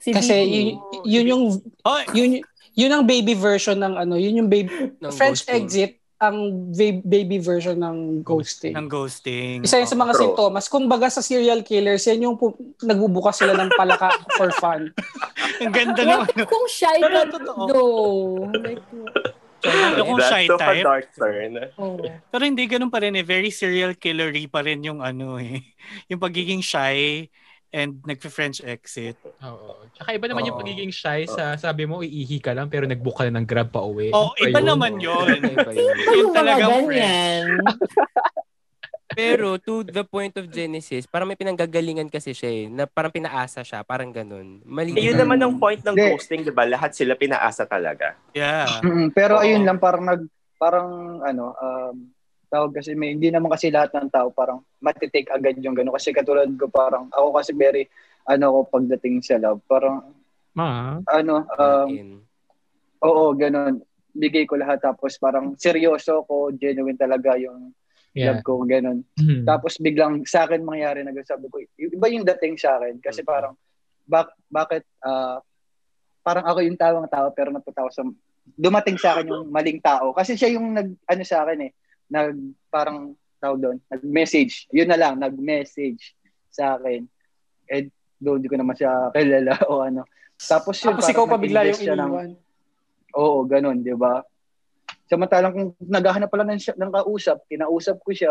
Si 0.00 0.10
Kasi 0.10 0.34
yun, 0.42 0.66
yun 1.04 1.26
yung 1.28 1.44
Oy, 1.84 2.02
yun, 2.14 2.30
yun 2.72 2.90
ang 2.90 3.04
baby 3.04 3.36
version 3.36 3.76
ng 3.76 3.94
ano, 3.94 4.16
yun 4.16 4.42
yung 4.42 4.50
baby 4.50 4.72
Ng 4.96 5.12
French 5.12 5.44
ghosting. 5.44 5.56
exit 5.60 5.92
ang 6.20 6.36
baby 7.00 7.40
version 7.40 7.80
ng 7.80 8.20
ghosting. 8.20 8.76
ng 8.76 8.88
ghosting. 8.88 9.64
Isa 9.64 9.80
yun 9.80 9.88
sa 9.88 9.96
mga 9.96 10.12
sintomas. 10.20 10.68
Kung 10.68 10.84
baga 10.84 11.08
sa 11.08 11.24
serial 11.24 11.64
killers, 11.64 12.04
yan 12.04 12.28
yung 12.28 12.36
pu- 12.36 12.52
nagbubukas 12.84 13.40
sila 13.40 13.56
ng 13.56 13.72
palaka 13.72 14.12
for 14.36 14.52
fun. 14.52 14.92
Ang 15.64 15.72
ganda 15.72 16.00
ng 16.00 16.24
Kung, 16.28 16.48
kung 16.48 16.66
shy 16.68 17.00
ka, 17.00 17.04
Pero 17.04 17.20
totoo. 17.30 17.72
Like, 18.52 18.84
Yung 20.00 20.16
kung 20.16 20.20
shy 20.22 20.44
so 20.46 20.56
a 20.56 20.58
type. 20.58 20.84
dark 20.84 21.06
turn. 21.12 21.52
oh. 21.76 22.00
Pero 22.30 22.42
hindi 22.42 22.64
ganun 22.64 22.88
pa 22.88 23.00
rin 23.00 23.12
eh. 23.12 23.22
Very 23.22 23.50
serial 23.50 23.94
killery 23.94 24.46
pa 24.46 24.60
rin 24.60 24.80
yung 24.80 25.00
ano 25.00 25.36
eh. 25.36 25.60
Yung 26.10 26.18
pagiging 26.18 26.60
shy 26.60 27.28
and 27.70 28.02
nagpe-French 28.02 28.66
exit. 28.66 29.14
Oo. 29.46 29.86
Tsaka 29.94 30.10
iba 30.10 30.26
naman 30.26 30.42
yung 30.42 30.58
Oo. 30.58 30.62
pagiging 30.66 30.90
shy 30.90 31.22
sa 31.30 31.54
sabi 31.54 31.86
mo 31.86 32.02
iihi 32.02 32.42
ka 32.42 32.50
lang 32.50 32.66
pero 32.66 32.82
nag-book 32.82 33.14
ka 33.14 33.30
na 33.30 33.38
ng 33.38 33.46
grab 33.46 33.70
pa 33.70 33.78
uwi. 33.78 34.10
Oh, 34.10 34.34
ba 34.34 34.42
iba 34.50 34.58
yun? 34.58 34.66
naman 34.66 34.92
yun. 34.98 35.38
Iba 35.38 35.70
yun. 35.70 35.94
Yung 35.94 36.30
mga 36.30 36.34
talagang 36.34 36.90
ganyan? 36.90 37.46
Pero 39.20 39.46
to 39.60 39.84
the 39.84 40.04
point 40.04 40.34
of 40.40 40.48
Genesis, 40.48 41.04
parang 41.04 41.28
may 41.28 41.36
pinanggagalingan 41.36 42.08
kasi 42.08 42.32
siya 42.32 42.50
eh, 42.50 42.64
na 42.72 42.88
parang 42.88 43.12
pinaasa 43.12 43.60
siya, 43.60 43.84
parang 43.84 44.08
ganun. 44.08 44.64
Mali. 44.64 44.96
Eh, 44.96 45.12
yun 45.12 45.20
naman 45.20 45.36
ang 45.40 45.60
point 45.60 45.80
ng 45.84 45.92
Hindi. 45.92 46.16
ghosting, 46.16 46.42
di 46.48 46.52
ba? 46.52 46.64
Lahat 46.64 46.96
sila 46.96 47.14
pinaasa 47.14 47.68
talaga. 47.68 48.16
Yeah. 48.32 48.80
Pero 49.18 49.38
Oo. 49.38 49.44
ayun 49.44 49.68
lang 49.68 49.76
parang 49.76 50.08
nag 50.08 50.22
parang 50.60 50.88
ano 51.24 51.56
um 51.56 52.12
tawag 52.52 52.82
kasi 52.82 52.92
may 52.92 53.16
hindi 53.16 53.32
naman 53.32 53.48
kasi 53.48 53.72
lahat 53.72 53.96
ng 53.96 54.12
tao 54.12 54.28
parang 54.28 54.60
matitake 54.82 55.30
agad 55.32 55.56
yung 55.62 55.72
gano'n 55.72 55.94
kasi 55.94 56.12
katulad 56.12 56.50
ko 56.58 56.66
parang 56.68 57.08
ako 57.14 57.40
kasi 57.40 57.56
very 57.56 57.86
ano 58.28 58.52
ako 58.52 58.58
pagdating 58.68 59.22
sa 59.24 59.38
love 59.38 59.62
parang 59.64 60.04
Ma. 60.52 60.98
ano 61.08 61.46
um, 61.46 61.88
In. 61.88 62.10
oo 63.00 63.32
gano'n 63.38 63.78
bigay 64.12 64.44
ko 64.50 64.58
lahat 64.58 64.82
tapos 64.82 65.14
parang 65.16 65.54
seryoso 65.54 66.26
ko 66.26 66.50
genuine 66.50 66.98
talaga 66.98 67.38
yung 67.38 67.70
Yeah. 68.10 68.34
love 68.34 68.42
ko 68.42 68.66
gano'n 68.66 69.06
Mhm. 69.14 69.46
tapos 69.46 69.78
biglang 69.78 70.26
sa 70.26 70.42
akin 70.42 70.66
mangyari 70.66 71.06
na 71.06 71.14
sabi 71.22 71.46
ko 71.46 71.62
iba 71.78 72.06
yung 72.10 72.26
dating 72.26 72.58
sa 72.58 72.74
akin 72.76 72.98
kasi 72.98 73.22
parang 73.22 73.54
bak 74.02 74.34
bakit 74.50 74.82
ah, 74.98 75.38
parang 76.20 76.42
ako 76.42 76.58
yung 76.60 76.74
tawang 76.74 77.06
tao 77.06 77.30
pero 77.30 77.54
naputaw 77.54 77.86
sa 77.88 78.02
dumating 78.58 78.98
sa 78.98 79.14
akin 79.14 79.30
yung 79.30 79.46
maling 79.46 79.78
tao 79.78 80.10
kasi 80.10 80.34
siya 80.34 80.58
yung 80.58 80.74
nag 80.74 80.90
ano 81.06 81.22
sa 81.22 81.46
akin 81.46 81.70
eh 81.70 81.72
nag 82.10 82.34
parang 82.66 83.14
tawag 83.38 83.62
doon 83.62 83.78
nag-message 83.86 84.66
yun 84.68 84.90
na 84.90 84.98
lang 84.98 85.14
nag-message 85.14 86.18
sa 86.50 86.74
akin 86.74 87.06
eh 87.66 87.86
doon 88.18 88.42
di 88.42 88.50
ko 88.50 88.58
naman 88.58 88.74
siya 88.74 89.14
kilala 89.14 89.54
o 89.70 89.80
ano 89.80 90.02
tapos 90.34 90.82
yun 90.82 90.98
Tapos 90.98 91.06
ikaw 91.06 91.24
pa 91.24 91.38
bigla 91.38 91.62
yung 91.62 91.78
siya 91.78 91.94
ng- 91.94 92.10
iniwan. 92.10 92.30
Oo, 93.12 93.42
ganun, 93.44 93.82
di 93.82 93.92
ba? 93.92 94.24
Samantalang 95.10 95.50
kung 95.50 95.68
naghahanap 95.82 96.30
pala 96.30 96.46
ng, 96.46 96.62
ng 96.62 96.90
kausap, 96.94 97.42
kinausap 97.50 97.98
ko 97.98 98.14
siya, 98.14 98.30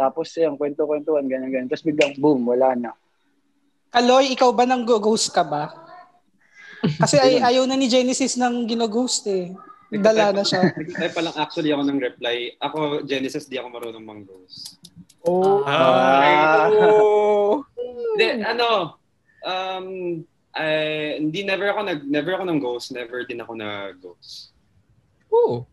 tapos 0.00 0.32
yung 0.40 0.56
kwento-kwentuhan, 0.56 1.28
ganyan, 1.28 1.52
ganyan. 1.52 1.68
Tapos 1.68 1.84
biglang, 1.84 2.16
boom, 2.16 2.40
wala 2.48 2.72
na. 2.72 2.90
Aloy, 3.92 4.32
ikaw 4.32 4.48
ba 4.56 4.64
nang 4.64 4.88
ghost 4.88 5.28
ka 5.28 5.44
ba? 5.44 5.76
Kasi 6.96 7.20
ay, 7.20 7.40
ayaw 7.52 7.68
na 7.68 7.76
ni 7.76 7.84
Genesis 7.84 8.40
ng 8.40 8.64
ginaghost 8.64 9.28
eh. 9.28 9.52
Dala 9.92 10.32
na 10.32 10.42
siya. 10.42 10.72
Nag-type 10.72 11.14
pa 11.14 11.22
lang 11.22 11.36
actually 11.36 11.70
ako 11.70 11.82
ng 11.84 12.00
reply. 12.00 12.36
Ako, 12.64 13.04
Genesis, 13.04 13.46
di 13.46 13.60
ako 13.60 13.68
marunong 13.76 14.04
mang-ghost. 14.04 14.80
Oh. 15.22 15.62
Ah. 15.68 16.72
Hindi, 18.16 18.26
ano, 18.40 18.96
um, 19.44 19.86
I, 20.56 21.20
hindi 21.20 21.44
never 21.44 21.68
ako 21.68 21.80
nag 21.84 22.00
never 22.08 22.32
ako 22.32 22.44
ng 22.48 22.60
ghost, 22.64 22.88
never 22.96 23.28
din 23.28 23.44
ako 23.44 23.52
na 23.52 23.92
ghost. 24.00 24.56
Oo. 25.28 25.68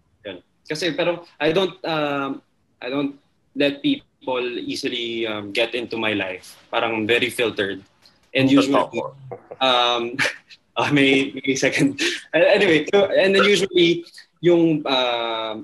Kasi 0.68 0.96
pero 0.96 1.28
I 1.40 1.52
don't 1.52 1.76
um 1.86 2.42
I 2.80 2.88
don't 2.90 3.20
let 3.56 3.84
people 3.84 4.44
easily 4.60 5.28
um, 5.28 5.52
get 5.52 5.76
into 5.76 6.00
my 6.00 6.14
life. 6.14 6.58
Parang 6.72 7.06
very 7.06 7.30
filtered. 7.30 7.84
And 8.34 8.50
usually 8.50 8.82
um 9.62 10.18
Uh, 10.76 10.92
may, 10.98 11.34
may 11.46 11.56
second. 11.56 12.02
anyway, 12.34 12.86
so, 12.94 13.06
and 13.06 13.36
then 13.36 13.44
usually, 13.44 14.06
yung 14.42 14.86
uh, 14.86 15.62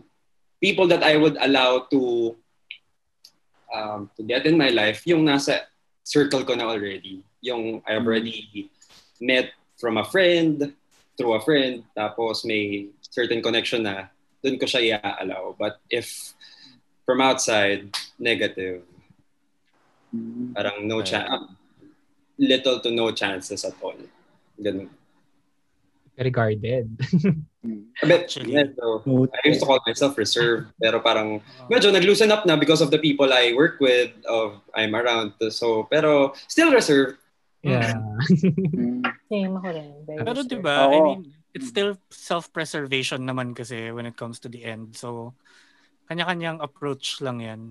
people 0.61 0.87
that 0.87 1.03
I 1.03 1.17
would 1.17 1.37
allow 1.41 1.89
to 1.91 2.35
um, 3.73 4.09
to 4.17 4.23
get 4.23 4.45
in 4.45 4.57
my 4.57 4.69
life, 4.69 5.05
yung 5.05 5.25
nasa 5.25 5.65
circle 6.03 6.43
ko 6.43 6.55
na 6.55 6.65
already. 6.65 7.21
Yung 7.41 7.81
I've 7.85 8.05
already 8.05 8.69
met 9.21 9.51
from 9.77 9.97
a 9.97 10.05
friend, 10.05 10.73
through 11.17 11.33
a 11.33 11.41
friend, 11.41 11.83
tapos 11.97 12.45
may 12.45 12.87
certain 13.01 13.41
connection 13.41 13.83
na, 13.83 14.07
dun 14.43 14.59
ko 14.59 14.65
siya 14.65 14.99
i-allow. 14.99 15.55
But 15.57 15.79
if 15.89 16.33
from 17.09 17.21
outside, 17.25 17.89
negative. 18.21 18.85
Parang 20.53 20.85
no 20.85 21.01
chance. 21.01 21.49
Little 22.37 22.79
to 22.85 22.89
no 22.93 23.09
chances 23.11 23.65
at 23.65 23.73
all. 23.81 23.97
Ganun. 24.61 24.93
Very 26.13 26.29
guarded. 26.29 26.85
But, 28.03 28.27
medyo, 28.43 29.01
I 29.33 29.47
used 29.47 29.59
to 29.59 29.65
call 29.65 29.79
myself 29.87 30.17
reserved, 30.19 30.71
pero 30.75 30.99
parang 30.99 31.41
medyo 31.71 31.91
nag-loosen 31.91 32.31
up 32.31 32.45
na 32.45 32.55
because 32.55 32.83
of 32.83 32.91
the 32.91 32.99
people 32.99 33.31
I 33.31 33.55
work 33.55 33.79
with, 33.79 34.11
of 34.27 34.59
I'm 34.75 34.95
around. 34.95 35.33
So, 35.49 35.87
pero 35.89 36.33
still 36.47 36.71
reserved. 36.75 37.17
Yeah. 37.63 37.95
Same 39.31 39.57
ako 39.57 39.67
rin. 39.71 39.91
Pero 40.05 40.31
reserved. 40.31 40.51
di 40.51 40.57
ba, 40.59 40.91
I 40.91 40.99
mean, 40.99 41.33
it's 41.53 41.67
still 41.69 41.97
self-preservation 42.09 43.25
naman 43.25 43.57
kasi 43.57 43.89
when 43.89 44.05
it 44.05 44.17
comes 44.17 44.39
to 44.41 44.49
the 44.49 44.65
end. 44.65 44.93
So, 44.95 45.33
kanya-kanyang 46.09 46.61
approach 46.61 47.21
lang 47.21 47.41
yan. 47.41 47.61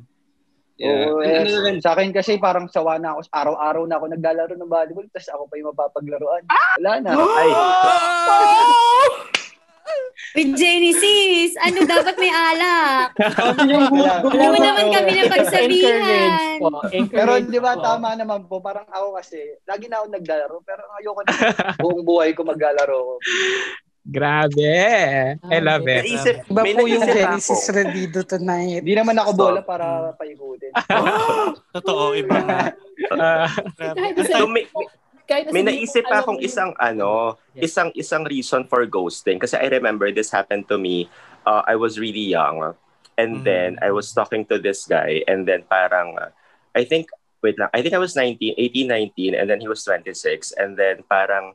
Yeah. 0.78 1.10
Ano 1.10 1.58
rin, 1.66 1.82
sa 1.82 1.98
akin 1.98 2.14
kasi 2.14 2.38
parang 2.38 2.70
sawa 2.70 3.02
na 3.02 3.18
ako. 3.18 3.26
Araw-araw 3.34 3.82
na 3.90 3.98
ako 3.98 4.04
naglalaro 4.14 4.54
ng 4.54 4.70
volleyball 4.70 5.10
tapos 5.10 5.30
ako 5.34 5.42
pa 5.50 5.54
yung 5.58 5.68
mapapaglaruan. 5.74 6.42
Wala 6.78 6.92
na. 7.02 7.10
Ay, 7.18 7.50
With 10.34 10.54
Genesis, 10.54 11.56
ano 11.56 11.82
dapat 11.82 12.14
may 12.16 12.28
alak? 12.28 13.16
Hindi 13.58 14.46
mo 14.46 14.58
naman 14.58 14.86
kami 14.92 15.10
na 15.10 15.24
pagsabihan. 15.26 16.58
po. 16.60 16.68
Pero 17.08 17.30
di 17.40 17.58
ba 17.58 17.74
tama 17.74 18.12
naman 18.12 18.44
po, 18.44 18.60
parang 18.60 18.86
ako 18.88 19.16
kasi, 19.16 19.38
lagi 19.64 19.86
na 19.86 20.00
ako 20.00 20.06
naglalaro, 20.10 20.56
pero 20.62 20.82
ayoko 20.96 21.20
na 21.22 21.32
buong 21.76 22.02
buhay 22.02 22.30
ko 22.32 22.44
maglalaro. 22.44 23.16
Grabe. 24.08 24.72
I 25.36 25.58
love 25.60 25.84
it. 25.84 26.00
naisip, 26.00 26.36
Iba 26.48 26.62
po 26.64 26.88
yung 26.88 27.04
Genesis 27.04 27.60
ako. 27.68 27.76
Rendido 27.76 28.20
tonight. 28.24 28.80
Hindi 28.80 28.96
naman 28.96 29.20
ako 29.20 29.30
bola 29.36 29.60
para 29.60 30.16
paikutin. 30.16 30.72
Totoo, 31.76 32.16
iba 32.16 32.40
sa- 33.12 33.48
So, 34.32 34.48
may, 34.48 34.64
kahit 35.28 35.44
na 35.46 35.52
may 35.52 35.62
naisip 35.62 36.08
alam 36.08 36.24
akong 36.24 36.40
isang 36.40 36.72
ano, 36.80 37.36
Yes. 37.52 37.70
isang 37.70 37.92
isang 37.92 38.24
reason 38.24 38.64
for 38.64 38.80
ghosting. 38.88 39.36
Kasi 39.36 39.60
I 39.60 39.68
remember 39.68 40.08
this 40.08 40.32
happened 40.32 40.64
to 40.72 40.80
me. 40.80 41.06
Uh, 41.44 41.60
I 41.68 41.76
was 41.76 42.00
really 42.00 42.32
young. 42.32 42.74
And 43.18 43.42
Mm. 43.42 43.44
then 43.44 43.70
I 43.84 43.90
was 43.92 44.14
talking 44.14 44.46
to 44.48 44.56
this 44.56 44.88
guy. 44.88 45.20
And 45.28 45.44
then 45.44 45.68
parang 45.68 46.16
uh, 46.16 46.30
I 46.72 46.88
think 46.88 47.10
wait 47.42 47.58
lang, 47.58 47.68
I 47.74 47.82
think 47.82 47.92
I 47.94 48.02
was 48.02 48.16
19, 48.16 48.54
18, 48.56 48.88
19 48.88 49.34
and 49.36 49.46
then 49.46 49.60
he 49.60 49.68
was 49.68 49.84
26 49.84 50.54
and 50.58 50.74
then 50.74 51.02
parang 51.06 51.54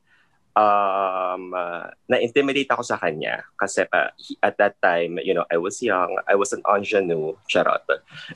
um 0.53 1.51
uh, 1.51 1.89
na-intimidate 2.07 2.69
ako 2.69 2.83
sa 2.85 2.97
kanya. 2.99 3.41
Kasi 3.57 3.87
pa, 3.89 4.13
he- 4.19 4.37
at 4.39 4.55
that 4.61 4.77
time, 4.79 5.17
you 5.23 5.33
know, 5.33 5.45
I 5.49 5.57
was 5.57 5.81
young, 5.81 6.13
I 6.29 6.35
was 6.35 6.53
an 6.53 6.61
ingenue, 6.67 7.33
charot. 7.49 7.83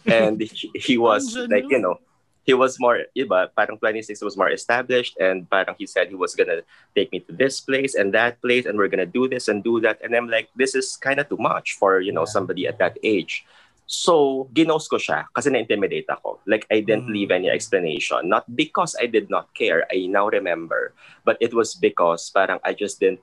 And 0.07 0.41
he, 0.41 0.71
he 0.73 0.95
was 0.97 1.35
like, 1.47 1.69
you 1.69 1.79
know, 1.79 2.01
he 2.47 2.55
was 2.55 2.79
more, 2.79 3.03
iba, 3.11 3.51
parang 3.51 3.77
26 3.77 4.23
was 4.23 4.39
more 4.39 4.49
established 4.49 5.19
and 5.19 5.43
parang 5.51 5.75
he 5.77 5.85
said 5.85 6.07
he 6.07 6.15
was 6.15 6.31
gonna 6.33 6.63
take 6.95 7.11
me 7.11 7.19
to 7.19 7.35
this 7.35 7.59
place 7.59 7.93
and 7.93 8.15
that 8.15 8.39
place 8.41 8.65
and 8.65 8.79
we're 8.79 8.87
gonna 8.87 9.05
do 9.05 9.27
this 9.27 9.51
and 9.51 9.67
do 9.67 9.83
that. 9.83 9.99
And 10.01 10.15
I'm 10.15 10.31
like, 10.31 10.47
this 10.55 10.73
is 10.73 10.95
kind 10.95 11.19
of 11.19 11.27
too 11.27 11.37
much 11.37 11.75
for, 11.75 11.99
you 11.99 12.15
know, 12.15 12.23
Yeah. 12.23 12.31
somebody 12.39 12.63
at 12.65 12.79
that 12.79 12.95
age. 13.03 13.43
So, 13.83 14.47
ginos 14.55 14.87
ko 14.87 14.95
siya 14.95 15.27
kasi 15.35 15.51
na-intimidate 15.51 16.07
ako. 16.07 16.39
Like, 16.47 16.63
I 16.71 16.79
didn't 16.79 17.11
Mm. 17.11 17.15
leave 17.19 17.31
any 17.35 17.51
explanation. 17.51 18.31
Not 18.31 18.47
because 18.47 18.95
I 18.95 19.11
did 19.11 19.27
not 19.27 19.51
care. 19.51 19.83
I 19.91 20.07
now 20.07 20.31
remember. 20.31 20.95
But 21.27 21.35
it 21.43 21.51
was 21.51 21.75
because 21.75 22.31
parang 22.31 22.63
I 22.63 22.71
just 22.71 23.03
didn't, 23.03 23.19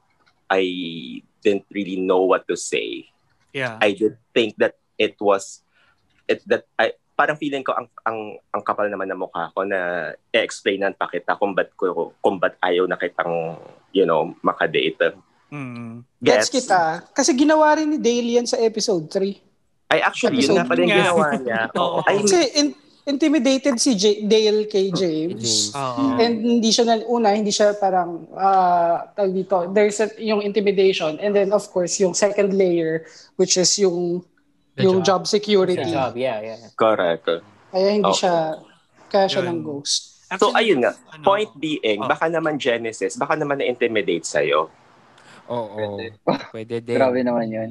I 0.53 1.25
didn't 1.41 1.65
really 1.73 1.97
know 1.97 2.29
what 2.29 2.45
to 2.53 2.61
say. 2.61 3.09
Yeah. 3.57 3.81
I 3.81 3.97
did 3.97 4.21
think 4.37 4.61
that 4.61 4.77
it 5.01 5.17
was, 5.17 5.65
it 6.29 6.45
that 6.49 6.69
I, 6.77 6.93
parang 7.15 7.39
feeling 7.39 7.63
ko 7.63 7.71
ang 7.75 7.87
ang 8.03 8.19
ang 8.51 8.63
kapal 8.67 8.91
naman 8.91 9.07
ng 9.07 9.23
mukha 9.23 9.55
ko 9.55 9.63
na 9.63 10.11
i-explainan 10.35 10.99
pa 10.99 11.07
kita 11.07 11.39
kung 11.39 11.55
ba't 11.55 11.71
ko 11.79 12.11
kung 12.19 12.43
ba't 12.43 12.59
ayaw 12.63 12.91
na 12.91 12.99
kitang 12.99 13.55
you 13.95 14.03
know 14.03 14.35
makadate. 14.43 15.15
Mm. 15.55 16.03
Gets 16.19 16.51
Gets? 16.51 16.67
kita. 16.67 17.07
Kasi 17.15 17.31
ginawa 17.39 17.79
rin 17.79 17.95
ni 17.95 17.99
Dale 18.03 18.43
yan 18.43 18.47
sa 18.51 18.59
episode 18.59 19.07
3. 19.07 19.95
Ay 19.95 20.03
actually 20.03 20.43
yun 20.43 20.59
nga 20.59 20.67
Episode 20.67 20.71
pala 20.75 20.81
yung 20.83 20.99
ginawa 20.99 21.27
niya. 21.39 21.61
Oo. 21.81 21.99
I 22.03 22.15
Kasi 22.27 22.39
in- 22.59 22.79
intimidated 23.05 23.77
si 23.77 23.95
J- 23.95 24.25
Dale 24.25 24.65
kay 24.67 24.89
James. 24.91 25.71
James. 25.71 25.77
Oo. 25.77 26.17
And 26.19 26.41
hindi 26.41 26.73
siya 26.73 26.85
na, 26.89 26.95
una, 27.05 27.37
hindi 27.37 27.53
siya 27.53 27.77
parang, 27.77 28.25
ah 28.33 29.13
tawag 29.13 29.33
dito, 29.37 29.57
there's 29.77 30.01
a, 30.01 30.09
yung 30.19 30.41
intimidation. 30.41 31.21
And 31.21 31.37
then, 31.37 31.53
of 31.53 31.69
course, 31.69 32.01
yung 32.01 32.17
second 32.17 32.57
layer, 32.57 33.05
which 33.37 33.61
is 33.61 33.77
yung, 33.77 34.25
The 34.75 34.83
yung 34.91 35.07
job. 35.07 35.23
job, 35.23 35.31
security. 35.31 35.79
Good 35.79 35.95
job, 35.95 36.13
yeah, 36.19 36.39
yeah. 36.43 36.59
correct. 36.75 37.31
Kaya 37.71 37.89
hindi 37.95 38.11
Oo. 38.11 38.19
siya, 38.19 38.59
kaya 39.07 39.27
siya 39.31 39.43
Yun. 39.47 39.51
ng 39.55 39.61
ghost. 39.63 40.27
So 40.35 40.51
Actually, 40.51 40.59
ayun 40.67 40.79
nga, 40.83 40.93
ano, 41.15 41.23
point 41.23 41.53
being, 41.55 42.01
Oh. 42.03 42.11
baka 42.11 42.27
naman 42.27 42.59
Genesis, 42.59 43.15
baka 43.15 43.39
naman 43.39 43.63
na-intimidate 43.63 44.27
sa'yo. 44.27 44.67
Oo. 45.47 45.77
Pwede. 45.77 46.05
Pwede 46.51 46.75
din. 46.81 46.97
Grabe 46.97 47.21
naman 47.21 47.53
yun. 47.53 47.71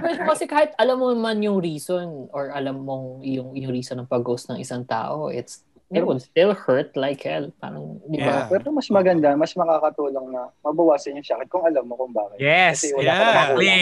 Pero 0.00 0.24
kasi 0.24 0.48
kahit 0.48 0.72
alam 0.80 0.96
mo 0.98 1.12
man 1.12 1.36
yung 1.44 1.60
reason 1.60 2.26
or 2.32 2.50
alam 2.50 2.82
mong 2.82 3.20
yung, 3.22 3.52
yung 3.54 3.70
reason 3.70 4.00
ng 4.00 4.08
pag-ghost 4.08 4.48
ng 4.48 4.58
isang 4.58 4.88
tao, 4.88 5.28
it's 5.28 5.62
it 5.92 6.02
would 6.02 6.18
still 6.18 6.56
hurt 6.56 6.96
like 6.96 7.20
hell. 7.22 7.52
Parang, 7.60 8.00
di 8.08 8.18
ba? 8.18 8.48
Yeah. 8.48 8.50
Pero 8.50 8.72
mas 8.72 8.88
maganda, 8.90 9.36
mas 9.36 9.52
makakatulong 9.54 10.32
na 10.32 10.48
mabawasan 10.64 11.20
yung 11.20 11.28
sakit 11.28 11.46
kung 11.52 11.62
alam 11.62 11.84
mo 11.86 11.94
kung 11.94 12.10
bakit. 12.10 12.40
Yes. 12.40 12.82
Kasi 12.82 12.96
wala 12.96 13.04
yeah. 13.04 13.14
ka. 13.14 13.28
Exactly. 13.28 13.78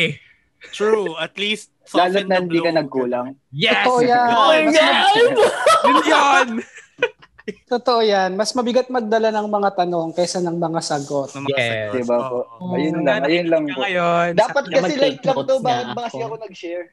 True. 0.70 1.18
At 1.18 1.34
least 1.34 1.74
soften 1.82 2.30
na 2.30 2.38
the 2.38 2.46
hindi 2.46 2.58
ka 2.62 2.70
nagkulang. 2.70 3.34
Yes. 3.50 3.82
Totoo 3.82 4.00
yan. 4.00 4.28
Oh 4.30 4.46
my 4.46 4.60
Mas 4.62 4.78
mag- 4.78 6.06
Yun. 6.06 6.48
Totoo 7.66 8.00
yan. 8.00 8.30
Mas 8.38 8.54
mabigat 8.54 8.86
magdala 8.86 9.34
ng 9.34 9.50
mga 9.50 9.70
tanong 9.74 10.14
kaysa 10.14 10.38
ng 10.38 10.54
mga 10.54 10.78
sagot. 10.80 11.34
Ng 11.34 11.42
mga 11.42 11.58
Yes. 11.58 11.66
sagot. 11.66 11.94
Diba 11.98 12.16
po? 12.22 12.38
Oo. 12.62 12.74
Ayun 12.78 13.02
lang, 13.02 13.20
ayun 13.26 13.48
lang 13.50 13.62
po. 13.66 13.82
Ngayon, 13.82 14.28
Dapat 14.38 14.64
kasi 14.70 14.92
like 14.94 15.18
lang 15.20 15.36
to, 15.42 15.54
bakit 15.58 15.86
ba 15.90 16.00
kasi 16.06 16.20
ako 16.22 16.34
nag-share? 16.38 16.86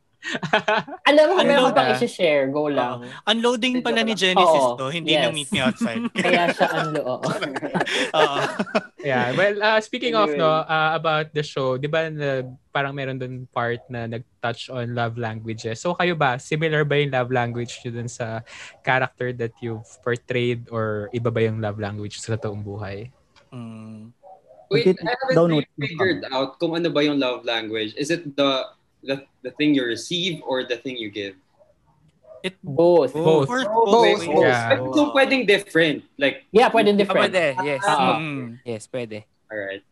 Alam 1.07 1.23
mo, 1.31 1.33
meron 1.39 1.63
Ano 1.63 1.71
ka 1.71 1.77
pang 1.79 1.91
isi-share. 1.95 2.51
Go 2.51 2.67
lang. 2.67 3.07
Unloading 3.23 3.79
pala 3.79 4.03
ni 4.03 4.13
Oo, 4.13 4.19
Genesis 4.19 4.65
to, 4.75 4.85
hindi 4.91 5.15
yes. 5.15 5.23
na 5.23 5.29
meet 5.31 5.49
me 5.49 5.59
outside. 5.63 6.03
Kaya 6.15 6.51
siya 6.51 6.67
unlo. 6.75 7.01
oo. 7.07 7.29
Oo. 8.19 8.37
Yeah, 8.99 9.31
well, 9.33 9.55
uh, 9.63 9.79
speaking 9.79 10.13
of 10.13 10.35
Anyway. 10.35 10.43
no, 10.43 10.67
uh, 10.67 10.91
about 10.93 11.31
the 11.31 11.39
show, 11.41 11.79
'di 11.79 11.87
ba 11.87 12.11
na, 12.11 12.43
parang 12.69 12.91
meron 12.91 13.15
doon 13.15 13.47
part 13.49 13.79
na 13.87 14.05
nag-touch 14.05 14.67
on 14.69 14.91
love 14.91 15.15
languages. 15.15 15.79
So 15.79 15.95
kayo 15.95 16.13
ba, 16.19 16.35
similar 16.35 16.83
ba 16.83 16.99
yung 16.99 17.15
love 17.15 17.31
language 17.31 17.79
nyo 17.81 17.91
dun 17.95 18.11
sa 18.11 18.43
character 18.83 19.31
that 19.39 19.55
you've 19.63 19.87
portrayed 20.03 20.67
or 20.69 21.07
iba 21.15 21.31
ba 21.31 21.41
yung 21.41 21.63
love 21.63 21.79
language 21.79 22.19
sa 22.19 22.35
totoong 22.35 22.61
buhay? 22.61 23.07
Mm. 23.55 24.11
Wait, 24.69 24.85
It- 24.93 25.01
I 25.01 25.15
haven't 25.17 25.49
really 25.49 25.65
figured 25.81 26.21
out 26.29 26.61
kung 26.61 26.77
ano 26.77 26.93
ba 26.93 27.01
yung 27.01 27.17
love 27.17 27.41
language. 27.41 27.97
Is 27.97 28.13
it 28.13 28.35
the 28.37 28.69
the 29.01 29.15
the 29.41 29.51
thing 29.51 29.73
you 29.73 29.83
receive 29.83 30.41
or 30.43 30.63
the 30.63 30.75
thing 30.75 30.95
you 30.95 31.09
give? 31.09 31.35
It 32.39 32.55
Both. 32.61 33.11
Both. 33.11 33.51
Or 33.51 33.59
Both. 33.67 33.99
ways. 34.01 34.23
Yeah. 34.23 34.71
But 34.71 34.95
kung 34.95 35.11
pwedeng 35.11 35.43
different, 35.43 36.07
like, 36.15 36.47
Yeah, 36.49 36.71
pwedeng 36.71 36.95
Ah, 36.95 37.01
different. 37.03 37.23
pwede. 37.27 37.43
Yes. 37.61 37.83
Ah, 37.83 38.15
Mm. 38.15 38.63
Yes, 38.63 38.87
pwede. 38.87 39.27
alright. 39.51 39.83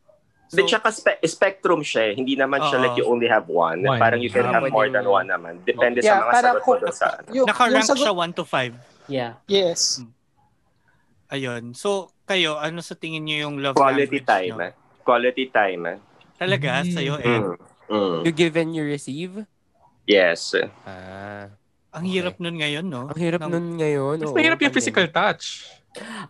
So, 0.47 0.63
tsaka 0.63 0.95
spe- 0.95 1.19
spectrum 1.27 1.83
siya, 1.83 2.07
eh. 2.07 2.13
hindi 2.15 2.39
naman 2.39 2.63
siya 2.63 2.79
Oo. 2.79 2.83
like 2.87 2.95
you 2.95 3.03
only 3.03 3.27
have 3.27 3.51
one. 3.51 3.83
One. 3.83 3.99
Parang 3.99 4.23
you 4.23 4.31
can 4.31 4.47
Ah, 4.47 4.55
have 4.55 4.71
more 4.71 4.87
yung- 4.87 4.95
than 4.95 5.03
one 5.03 5.27
naman. 5.27 5.59
Depende 5.67 5.99
Yeah, 5.99 6.23
sa 6.23 6.23
mga 6.23 6.39
sagot 6.39 6.63
mo 6.63 6.73
doon 6.79 6.95
sa 6.95 7.07
ano. 7.19 7.43
Nakarank 7.43 7.83
sagot, 7.83 7.99
siya 7.99 8.13
1 8.15 8.31
to 8.31 8.43
5. 8.47 8.71
Yeah. 9.11 9.35
yes. 9.43 9.99
Ayun. 11.27 11.75
So, 11.75 12.15
kayo, 12.23 12.55
ano 12.55 12.79
sa 12.79 12.95
tingin 12.95 13.27
niyo 13.27 13.43
yung 13.43 13.59
love 13.59 13.75
Quality 13.75 14.07
language 14.07 14.23
time. 14.23 14.55
nyo? 14.55 14.63
Eh. 14.63 14.73
Quality 15.03 15.45
time. 15.51 15.81
Eh. 15.85 15.97
Talaga? 16.39 16.69
Mm. 16.79 16.91
Sa'yo, 16.95 17.13
eh. 17.19 17.39
Mm. 17.43 17.55
Mm. 17.87 18.23
You 18.23 18.31
give 18.31 18.55
and 18.55 18.71
you 18.71 18.83
receive? 18.83 19.47
Yes. 20.03 20.55
Ah. 20.83 21.51
Ang 21.91 22.05
hirap 22.05 22.37
nun 22.37 22.55
ngayon, 22.55 22.85
no? 22.85 23.09
Ang 23.09 23.19
hirap 23.19 23.41
Ng- 23.43 23.51
nun 23.51 23.67
ngayon. 23.75 24.15
Mas 24.21 24.31
mahirap 24.31 24.59
yung 24.61 24.75
physical 24.75 25.07
touch. 25.07 25.65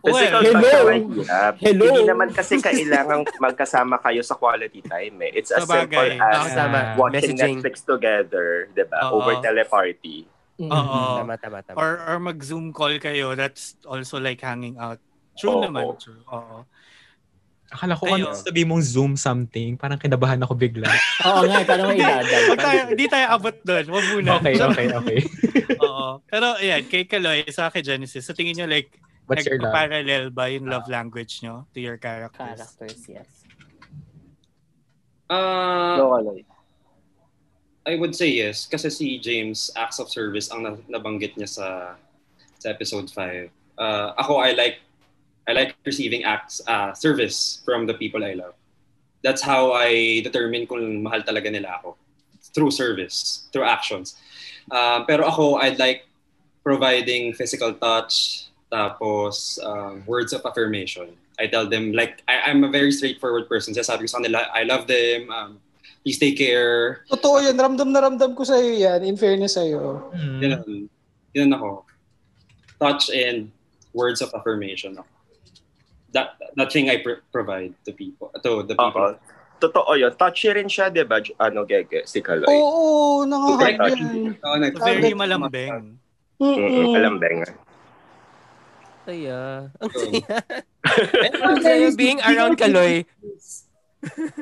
Well, 0.00 0.32
touch 0.32 0.48
hello. 0.48 0.80
naman 0.80 1.00
hirap. 1.12 1.54
Hello. 1.60 1.84
Hindi 1.84 2.02
naman 2.08 2.28
kasi 2.32 2.56
kailangan 2.56 3.26
magkasama 3.36 4.00
kayo 4.00 4.24
sa 4.24 4.32
quality 4.32 4.80
time. 4.80 5.20
Eh. 5.28 5.30
It's 5.36 5.52
as 5.52 5.68
Sabagay. 5.68 6.16
simple 6.16 6.24
as 6.24 6.54
tama. 6.56 6.80
watching 6.96 7.36
Messaging. 7.36 7.58
Netflix 7.60 7.74
together, 7.84 8.72
di 8.72 8.84
ba? 8.88 9.12
Oo. 9.12 9.20
Over 9.20 9.44
teleparty. 9.44 10.24
Mm. 10.56 10.70
Oo. 10.72 11.00
Tama, 11.20 11.34
tama, 11.36 11.58
tama. 11.60 11.76
Or, 11.76 11.90
or 12.00 12.16
mag-Zoom 12.18 12.72
call 12.72 12.96
kayo. 12.98 13.36
That's 13.36 13.76
also 13.84 14.16
like 14.16 14.40
hanging 14.40 14.80
out. 14.80 14.98
True 15.36 15.60
Oo. 15.60 15.64
naman. 15.68 15.84
True. 16.00 16.18
Oo. 16.32 16.64
Akala 17.68 17.92
ko 18.00 18.08
ano 18.08 18.32
sabi 18.32 18.64
mong 18.64 18.80
Zoom 18.80 19.12
something. 19.12 19.76
Parang 19.76 20.00
kinabahan 20.00 20.40
ako 20.40 20.56
bigla. 20.56 20.88
Oo 21.28 21.44
nga, 21.44 21.60
parang 21.68 21.92
may 21.92 22.00
idadal. 22.00 22.42
Huwag 22.48 22.64
tayo, 22.64 22.80
hindi 22.88 23.06
tayo 23.12 23.26
abot 23.28 23.56
doon. 23.60 23.84
Wag 23.92 24.04
muna. 24.16 24.30
okay, 24.40 24.56
okay, 24.56 24.86
okay. 24.88 25.18
Oo. 25.84 26.24
Pero 26.24 26.56
ayan, 26.56 26.82
kay 26.88 27.04
Kaloy, 27.04 27.44
sa 27.52 27.68
kay 27.68 27.84
Genesis, 27.84 28.24
sa 28.24 28.32
tingin 28.32 28.56
nyo 28.56 28.66
like, 28.66 28.88
What's 29.28 29.44
your 29.44 29.60
love? 29.60 29.68
nagpa-parallel 29.68 30.32
ba 30.32 30.48
yung 30.48 30.64
love 30.64 30.88
language 30.88 31.44
nyo 31.44 31.68
to 31.76 31.78
your 31.84 32.00
characters? 32.00 32.56
Characters, 32.56 33.04
yes. 33.04 33.28
Uh, 35.28 36.00
Go, 36.00 36.16
Kaloy. 36.16 36.40
I 37.84 37.96
would 37.96 38.12
say 38.12 38.28
yes 38.28 38.68
kasi 38.68 38.92
si 38.92 39.16
James 39.16 39.72
acts 39.72 39.96
of 39.96 40.12
service 40.12 40.52
ang 40.52 40.60
na- 40.64 40.84
nabanggit 40.88 41.36
niya 41.40 41.48
sa 41.48 41.68
sa 42.56 42.66
episode 42.68 43.08
5. 43.12 43.48
Uh, 43.76 44.12
ako 44.16 44.40
I 44.40 44.52
like 44.52 44.80
I 45.48 45.52
like 45.56 45.74
receiving 45.88 46.28
acts 46.28 46.60
uh, 46.68 46.92
service 46.92 47.64
from 47.64 47.88
the 47.88 47.96
people 47.96 48.20
I 48.22 48.36
love. 48.36 48.52
That's 49.24 49.40
how 49.40 49.72
I 49.72 50.20
determine 50.20 50.68
kung 50.68 51.02
mahal 51.02 51.24
talaga 51.24 51.48
nila 51.48 51.80
ako. 51.80 51.96
Through 52.52 52.76
service, 52.76 53.48
through 53.50 53.64
actions. 53.64 54.20
Uh, 54.68 55.08
pero 55.08 55.24
ako 55.24 55.56
I'd 55.56 55.80
like 55.80 56.04
providing 56.60 57.32
physical 57.32 57.72
touch 57.72 58.44
tapos 58.68 59.56
um, 59.64 60.04
words 60.04 60.36
of 60.36 60.44
affirmation. 60.44 61.16
I 61.40 61.48
tell 61.48 61.64
them 61.64 61.96
like 61.96 62.20
I, 62.28 62.52
I'm 62.52 62.62
a 62.62 62.70
very 62.70 62.92
straightforward 62.92 63.48
person. 63.48 63.72
Sasabi 63.72 64.04
ko 64.04 64.12
sa 64.12 64.20
kanila 64.20 64.52
I 64.52 64.68
love 64.68 64.84
them. 64.84 65.32
Um, 65.32 65.50
please 66.04 66.20
take 66.20 66.36
care. 66.36 67.08
Totoo 67.08 67.40
yan. 67.40 67.56
Ramdam 67.56 67.88
na 67.88 68.04
ramdam 68.04 68.36
ko 68.36 68.44
sa'yo 68.44 68.76
yan. 68.76 69.00
In 69.00 69.16
fairness 69.16 69.56
sa'yo. 69.56 70.12
Hmm. 70.12 70.40
Ganun. 70.44 70.92
Ganun 71.32 71.52
ako. 71.56 71.70
Touch 72.76 73.08
and 73.08 73.48
words 73.96 74.20
of 74.20 74.28
affirmation 74.36 74.92
ako. 75.00 75.17
That, 76.10 76.28
that 76.56 76.68
thing 76.68 76.88
I 76.88 76.98
pr- 76.98 77.20
provide 77.28 77.76
to 77.84 77.92
people. 77.92 78.32
To 78.34 78.62
the 78.62 78.72
people. 78.72 79.12
Oo. 79.12 79.36
Totoo 79.58 79.92
yun. 79.92 80.14
Touchy 80.14 80.48
rin 80.48 80.66
siya, 80.66 80.88
di 80.88 81.02
ba? 81.02 81.18
Ano, 81.36 81.66
Gege? 81.66 82.06
Si 82.06 82.22
Kaloy. 82.22 82.46
Oo, 82.46 83.26
nakakag 83.26 83.76
Correct. 83.76 83.98
yan. 83.98 84.38
Oo, 84.38 84.56
nag- 84.56 84.78
Very 84.78 85.10
Bakit? 85.10 85.18
malambing. 85.18 85.74
Mm-mm, 86.38 86.94
Kalambeng. 86.94 87.38
Saya. 89.02 89.38
Ang 89.82 89.90
saya. 89.90 90.36
Ang 91.42 91.58
saya 91.58 91.86
being 91.92 92.20
around 92.22 92.54
Kaloy. 92.54 93.02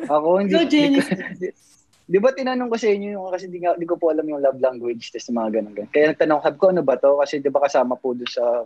Ako, 0.07 0.29
hindi. 0.39 0.55
Jenny. 0.69 1.01
ko- 1.01 1.65
Di 2.07 2.23
ba 2.23 2.31
tinanong 2.31 2.71
ko 2.71 2.79
sa 2.79 2.87
inyo 2.87 3.19
yung 3.19 3.27
kasi 3.33 3.51
di, 3.51 3.59
nga, 3.59 3.75
di 3.75 3.83
ko 3.83 3.99
po 3.99 4.15
alam 4.15 4.23
yung 4.23 4.39
love 4.39 4.63
language 4.63 5.11
test 5.11 5.27
mga 5.29 5.59
ganun 5.59 5.75
ganun. 5.75 5.91
Kaya 5.91 6.15
nagtanong 6.15 6.39
sabi 6.39 6.55
ko 6.55 6.71
ano 6.71 6.87
ba 6.87 6.95
to 6.95 7.19
kasi 7.19 7.43
di 7.43 7.51
ba 7.51 7.59
kasama 7.59 7.99
po 7.99 8.15
doon 8.15 8.31
sa 8.31 8.63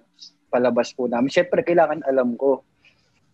palabas 0.53 0.93
po 0.93 1.09
namin. 1.09 1.33
Syempre 1.33 1.65
kailangan 1.65 2.05
alam 2.05 2.37
ko. 2.37 2.61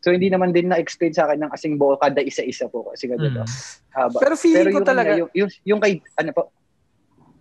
So 0.06 0.14
hindi 0.14 0.30
naman 0.30 0.54
din 0.54 0.70
na-explain 0.70 1.10
sa 1.10 1.26
akin 1.26 1.42
ng 1.42 1.50
kasing 1.50 1.74
buo 1.74 1.98
kada 1.98 2.22
isa-isa 2.22 2.70
po 2.70 2.86
kasi 2.86 3.10
nga 3.10 3.18
diba, 3.18 3.42
haba. 3.90 4.22
Pero 4.22 4.38
feeling 4.38 4.70
ko 4.70 4.78
yung, 4.78 4.86
talaga- 4.86 5.18
Yung, 5.18 5.30
yung, 5.34 5.50
yung 5.66 5.80
kay, 5.82 5.98
ano 6.14 6.30
po, 6.30 6.54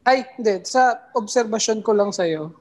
Ay, 0.02 0.26
hindi. 0.38 0.66
Sa 0.66 0.98
observation 1.14 1.82
ko 1.86 1.94
lang 1.94 2.10
sa'yo, 2.10 2.54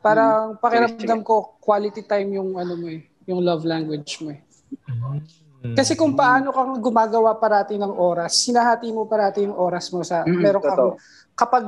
parang 0.00 0.56
pakiramdam 0.56 1.20
ko 1.20 1.60
quality 1.60 2.08
time 2.08 2.40
yung 2.40 2.56
ano 2.56 2.72
mo 2.76 2.88
eh, 2.88 3.04
yung 3.28 3.44
love 3.44 3.68
language 3.68 4.24
mo 4.24 4.32
eh. 4.32 4.40
Hmm. 4.88 5.76
Kasi 5.76 5.92
kung 5.92 6.16
paano 6.16 6.52
kang 6.52 6.80
gumagawa 6.80 7.36
parati 7.36 7.76
ng 7.76 7.92
oras, 7.92 8.48
sinahati 8.48 8.88
mo 8.92 9.04
parati 9.04 9.44
yung 9.44 9.56
oras 9.56 9.92
mo 9.92 10.00
sa 10.00 10.24
Mm, 10.24 10.40
meron 10.40 10.62
kang 10.64 10.96
kapag 11.34 11.64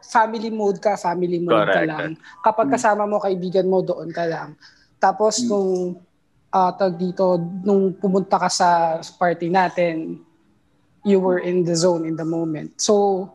family 0.00 0.48
mode 0.48 0.80
ka, 0.80 0.96
family 0.96 1.40
mode 1.40 1.68
ka 1.68 1.84
Correct. 1.84 1.88
lang. 1.88 2.10
Kapag 2.40 2.68
kasama 2.72 3.04
mo 3.04 3.20
kaibigan 3.20 3.68
mo 3.68 3.84
doon 3.84 4.08
ka 4.08 4.24
lang. 4.24 4.56
Tapos 4.96 5.40
Mm. 5.40 5.48
nung 5.48 5.72
ah 6.48 6.72
tag 6.72 6.96
dito 6.96 7.36
nung 7.62 7.92
pumunta 7.92 8.40
ka 8.40 8.48
sa 8.48 8.98
party 9.20 9.52
natin, 9.52 10.24
you 11.04 11.20
were 11.20 11.38
in 11.38 11.64
the 11.64 11.76
zone 11.76 12.08
in 12.08 12.16
the 12.16 12.24
moment. 12.24 12.72
So 12.80 13.28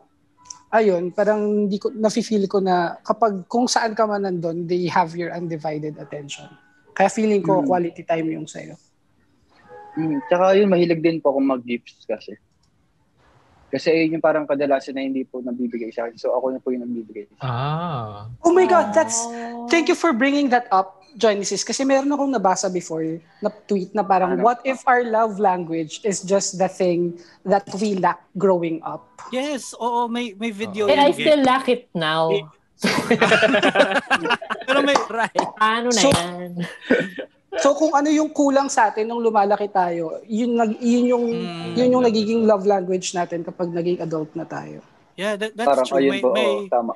ayun, 0.68 1.14
parang 1.14 1.70
hindi 1.70 1.78
ko 1.78 1.94
nafi-feel 1.94 2.50
ko 2.50 2.58
na 2.58 2.98
kapag 3.06 3.46
kung 3.46 3.70
saan 3.70 3.94
ka 3.94 4.10
man 4.10 4.26
nandun, 4.26 4.66
they 4.66 4.90
have 4.90 5.14
your 5.14 5.30
undivided 5.30 5.94
attention. 6.02 6.50
Kaya 6.90 7.06
feeling 7.06 7.42
ko 7.42 7.62
Mm. 7.62 7.66
quality 7.70 8.02
time 8.02 8.26
yung 8.34 8.46
sa'yo. 8.50 8.74
mm, 9.94 10.26
tsaka 10.26 10.58
yun 10.58 10.66
mahilig 10.66 10.98
din 10.98 11.22
po 11.22 11.30
akong 11.30 11.46
mag-gifts 11.46 12.02
kasi. 12.02 12.34
Kasi 13.70 13.94
yun 13.94 14.18
yung 14.18 14.24
parang 14.26 14.42
kadalasan 14.42 14.98
na 14.98 15.06
hindi 15.06 15.22
po 15.22 15.38
nabibigay 15.38 15.94
sa 15.94 16.06
akin. 16.06 16.18
So 16.18 16.34
ako 16.34 16.50
na 16.50 16.58
po 16.58 16.74
yung 16.74 16.82
nabibigay. 16.82 17.30
Ah. 17.38 18.26
Oh 18.42 18.50
my 18.50 18.66
God, 18.66 18.90
that's... 18.90 19.22
Thank 19.70 19.86
you 19.86 19.94
for 19.94 20.10
bringing 20.10 20.50
that 20.50 20.66
up, 20.74 20.98
Genesis. 21.14 21.62
Kasi 21.62 21.82
meron 21.82 22.08
akong 22.08 22.28
nabasa 22.28 22.66
before 22.66 23.06
na 23.38 23.48
tweet 23.64 23.90
na 23.90 24.02
parang, 24.02 24.34
Ano? 24.34 24.42
what 24.42 24.58
if 24.62 24.82
our 24.84 25.02
love 25.02 25.38
language 25.38 26.02
is 26.02 26.20
just 26.20 26.56
the 26.56 26.66
thing 26.66 27.14
that 27.42 27.62
we 27.78 27.94
lack 27.94 28.18
growing 28.34 28.82
up? 28.82 29.06
Yes, 29.30 29.72
oo, 29.74 30.06
may 30.06 30.34
may 30.34 30.50
video 30.50 30.86
And 30.86 30.98
I 30.98 31.10
still 31.10 31.40
lack 31.40 31.66
it 31.66 31.86
now. 31.92 32.34
Pero 34.66 34.78
may, 34.82 34.96
Right. 35.06 35.38
Paano 35.54 35.88
na 35.88 36.00
So- 36.00 36.12
yan? 36.12 36.50
So 37.54 37.70
kung 37.72 37.94
ano 37.94 38.10
yung 38.10 38.34
kulang 38.34 38.66
sa 38.66 38.90
atin 38.90 39.06
nung 39.06 39.22
lumalaki 39.22 39.70
tayo, 39.70 40.18
yun, 40.26 40.58
nag, 40.58 40.74
yun, 40.82 41.04
yung, 41.06 41.24
Mm. 41.30 41.70
yun 41.78 41.88
yung 41.94 42.02
nagiging 42.02 42.42
love 42.42 42.66
language 42.66 43.14
natin 43.14 43.46
kapag 43.46 43.70
naging 43.70 44.02
adult 44.02 44.34
na 44.34 44.42
tayo. 44.42 44.82
yeah, 45.14 45.38
that, 45.38 45.54
that's 45.54 45.62
Parang 45.70 45.86
true. 45.86 46.02
ayun 46.02 46.10
May, 46.10 46.20
po, 46.20 46.34
may, 46.34 46.50
tama. 46.66 46.92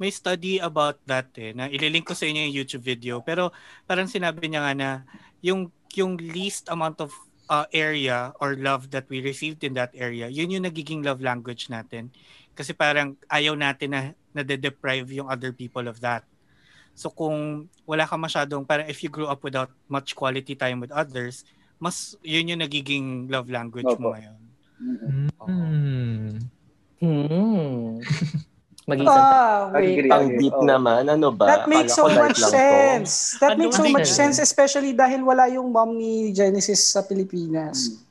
May 0.00 0.08
study 0.08 0.56
about 0.56 0.96
that 1.04 1.28
eh, 1.36 1.52
na 1.52 1.68
ililink 1.68 2.08
ko 2.08 2.16
sa 2.16 2.24
inyo 2.24 2.48
yung 2.48 2.56
YouTube 2.64 2.80
video. 2.80 3.20
Pero 3.20 3.52
parang 3.84 4.08
sinabi 4.08 4.48
niya 4.48 4.64
nga 4.64 4.72
na 4.72 4.90
yung, 5.44 5.68
yung 5.92 6.16
least 6.16 6.72
amount 6.72 7.04
of 7.04 7.12
uh, 7.52 7.68
area 7.68 8.32
or 8.40 8.56
love 8.56 8.88
that 8.88 9.04
we 9.12 9.20
received 9.20 9.60
in 9.60 9.76
that 9.76 9.92
area, 9.92 10.32
yun 10.32 10.48
yung 10.48 10.64
nagiging 10.64 11.04
love 11.04 11.20
language 11.20 11.68
natin. 11.68 12.08
Kasi 12.56 12.72
parang 12.72 13.12
ayaw 13.28 13.52
natin 13.52 13.92
na 13.92 14.02
nade-deprive 14.32 15.12
yung 15.12 15.28
other 15.28 15.52
people 15.52 15.84
of 15.84 16.00
that. 16.00 16.24
So 16.96 17.12
kung 17.12 17.68
wala 17.84 18.08
ka 18.08 18.16
masyadong, 18.16 18.64
parang 18.64 18.88
if 18.88 19.04
you 19.04 19.12
grew 19.12 19.28
up 19.28 19.44
without 19.44 19.68
much 19.84 20.16
quality 20.16 20.56
time 20.56 20.80
with 20.80 20.90
others, 20.96 21.44
mas 21.76 22.16
yun 22.24 22.56
yung 22.56 22.64
nagiging 22.64 23.28
love 23.28 23.52
language 23.52 23.88
mo 24.00 24.08
Opo. 24.08 24.16
ngayon. 24.16 24.40
Mm-mm. 24.80 25.28
Hmm. 25.44 26.28
Hmm. 27.00 28.00
Mag-isa. 28.90 29.14
Ah, 29.14 29.70
wait. 29.70 30.10
Ang 30.10 30.26
deep 30.34 30.52
Oo. 30.52 30.66
naman, 30.66 31.06
ano 31.06 31.30
ba? 31.30 31.46
That 31.46 31.64
makes 31.64 31.94
so 31.94 32.10
much 32.10 32.34
to. 32.36 32.50
sense. 32.50 33.38
That 33.38 33.54
Ano 33.54 33.62
makes 33.62 33.78
so 33.78 33.86
much 33.86 34.10
yun? 34.10 34.18
sense, 34.26 34.36
especially 34.38 34.90
dahil 34.92 35.22
wala 35.22 35.46
yung 35.46 35.70
mom 35.70 35.94
ni 35.94 36.34
Genesis 36.34 36.90
sa 36.90 37.00
Pilipinas. 37.00 38.02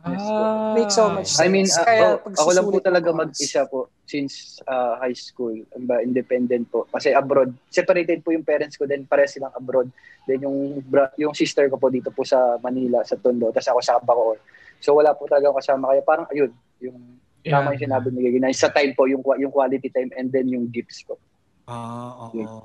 Ah. 0.00 0.76
Makes 0.76 0.94
so 0.94 1.08
much 1.08 1.26
sense. 1.26 1.40
I 1.40 1.48
mean, 1.48 1.64
uh, 1.66 1.80
Kaya 1.80 2.02
ako, 2.20 2.28
ako 2.36 2.50
lang 2.52 2.66
po 2.68 2.78
talaga 2.78 3.08
oras. 3.08 3.18
mag-isa 3.18 3.60
po 3.64 3.78
since 4.04 4.60
uh, 4.64 5.00
high 5.00 5.16
school. 5.16 5.56
Ba, 5.82 5.98
independent 5.98 6.68
po. 6.68 6.84
Kasi 6.86 7.10
abroad. 7.10 7.50
Separated 7.66 8.20
po 8.20 8.30
yung 8.30 8.44
parents 8.44 8.76
ko, 8.76 8.84
then 8.84 9.02
pares 9.02 9.32
silang 9.32 9.50
abroad. 9.50 9.88
Then 10.24 10.44
yung 10.44 10.84
bra- 10.84 11.12
yung 11.16 11.32
sister 11.32 11.66
ko 11.66 11.76
po 11.76 11.88
dito 11.88 12.12
po 12.12 12.20
sa 12.22 12.60
Manila, 12.60 13.00
sa 13.00 13.16
Tondo. 13.16 13.48
Tapos 13.48 13.66
ako 13.66 13.80
sa 13.80 13.96
Bacoor. 13.98 14.36
So 14.76 14.92
wala 14.92 15.16
po 15.16 15.24
talaga 15.24 15.48
akong 15.48 15.58
kasama. 15.58 15.84
Kaya 15.90 16.02
parang 16.04 16.26
ayun, 16.28 16.52
yung 16.78 17.00
tama 17.52 17.76
yung 17.76 17.82
sinabi 17.84 18.08
ni 18.12 18.20
Gigi. 18.24 18.38
na 18.40 18.52
Sa 18.56 18.72
time 18.72 18.96
po, 18.96 19.04
yung, 19.04 19.20
yung 19.36 19.52
quality 19.52 19.92
time 19.92 20.08
and 20.16 20.32
then 20.32 20.48
yung 20.48 20.72
gifts 20.72 21.04
po. 21.04 21.20
Ah, 21.68 22.28
oo. 22.28 22.36
Yeah. 22.36 22.64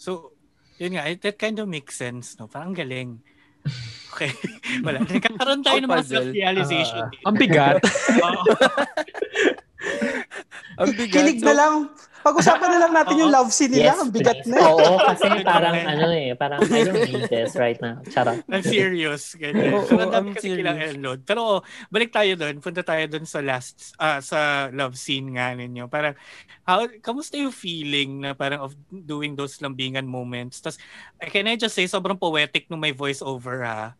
So, 0.00 0.32
yun 0.80 0.96
nga, 0.96 1.04
that 1.08 1.36
kind 1.36 1.60
of 1.60 1.68
makes 1.68 2.00
sense, 2.00 2.36
no? 2.40 2.48
Parang 2.48 2.72
galing. 2.72 3.20
Okay. 4.10 4.34
Wala. 4.84 5.06
Nagkakaroon 5.06 5.62
tayo 5.62 5.78
ng 5.78 5.90
mga 5.90 6.06
self-realization. 6.10 7.06
Ah, 7.14 7.26
ang 7.30 7.36
bigat. 7.38 7.78
Ang 10.82 10.90
bigat. 10.96 11.14
Kilig 11.14 11.40
na 11.46 11.54
lang. 11.54 11.74
Pag-usapan 12.20 12.68
na 12.68 12.78
lang 12.84 12.92
natin 12.92 13.14
yung 13.16 13.32
love 13.32 13.48
scene 13.48 13.72
nila. 13.72 13.96
ang 13.96 14.12
bigat 14.12 14.44
please. 14.44 14.52
na. 14.52 14.60
Oo, 14.68 15.00
kasi 15.00 15.26
parang 15.40 15.76
ano 15.96 16.06
eh, 16.12 16.36
parang 16.36 16.60
I 16.68 16.80
don't 16.84 17.04
need 17.08 17.26
this 17.32 17.56
right 17.56 17.80
now. 17.80 18.00
Charot. 18.12 18.44
Ang 18.44 18.64
serious. 18.64 19.36
Ganyan. 19.40 19.84
So, 19.88 19.96
ang 19.96 20.12
dami 20.12 20.28
kasi 20.36 20.52
serious. 20.52 20.58
kailangan 20.60 20.94
load. 21.00 21.20
Pero 21.24 21.40
oh, 21.40 21.60
balik 21.88 22.12
tayo 22.12 22.32
doon. 22.36 22.60
Punta 22.60 22.84
tayo 22.84 23.04
doon 23.08 23.24
sa 23.24 23.40
last, 23.40 23.96
ah, 23.96 24.20
sa 24.20 24.68
love 24.72 25.00
scene 25.00 25.32
nga 25.36 25.56
ninyo. 25.56 25.88
Parang, 25.88 26.12
how, 26.68 26.84
kamusta 27.00 27.40
yung 27.40 27.54
feeling 27.54 28.20
na 28.20 28.36
parang 28.36 28.68
of 28.68 28.76
doing 28.88 29.32
those 29.32 29.56
lambingan 29.64 30.04
moments? 30.04 30.60
Tapos, 30.60 30.76
can 31.32 31.48
I 31.48 31.56
just 31.56 31.72
say, 31.72 31.88
sobrang 31.88 32.20
poetic 32.20 32.68
nung 32.68 32.84
may 32.84 32.92
voice 32.92 33.24
over 33.24 33.64
ha. 33.64 33.96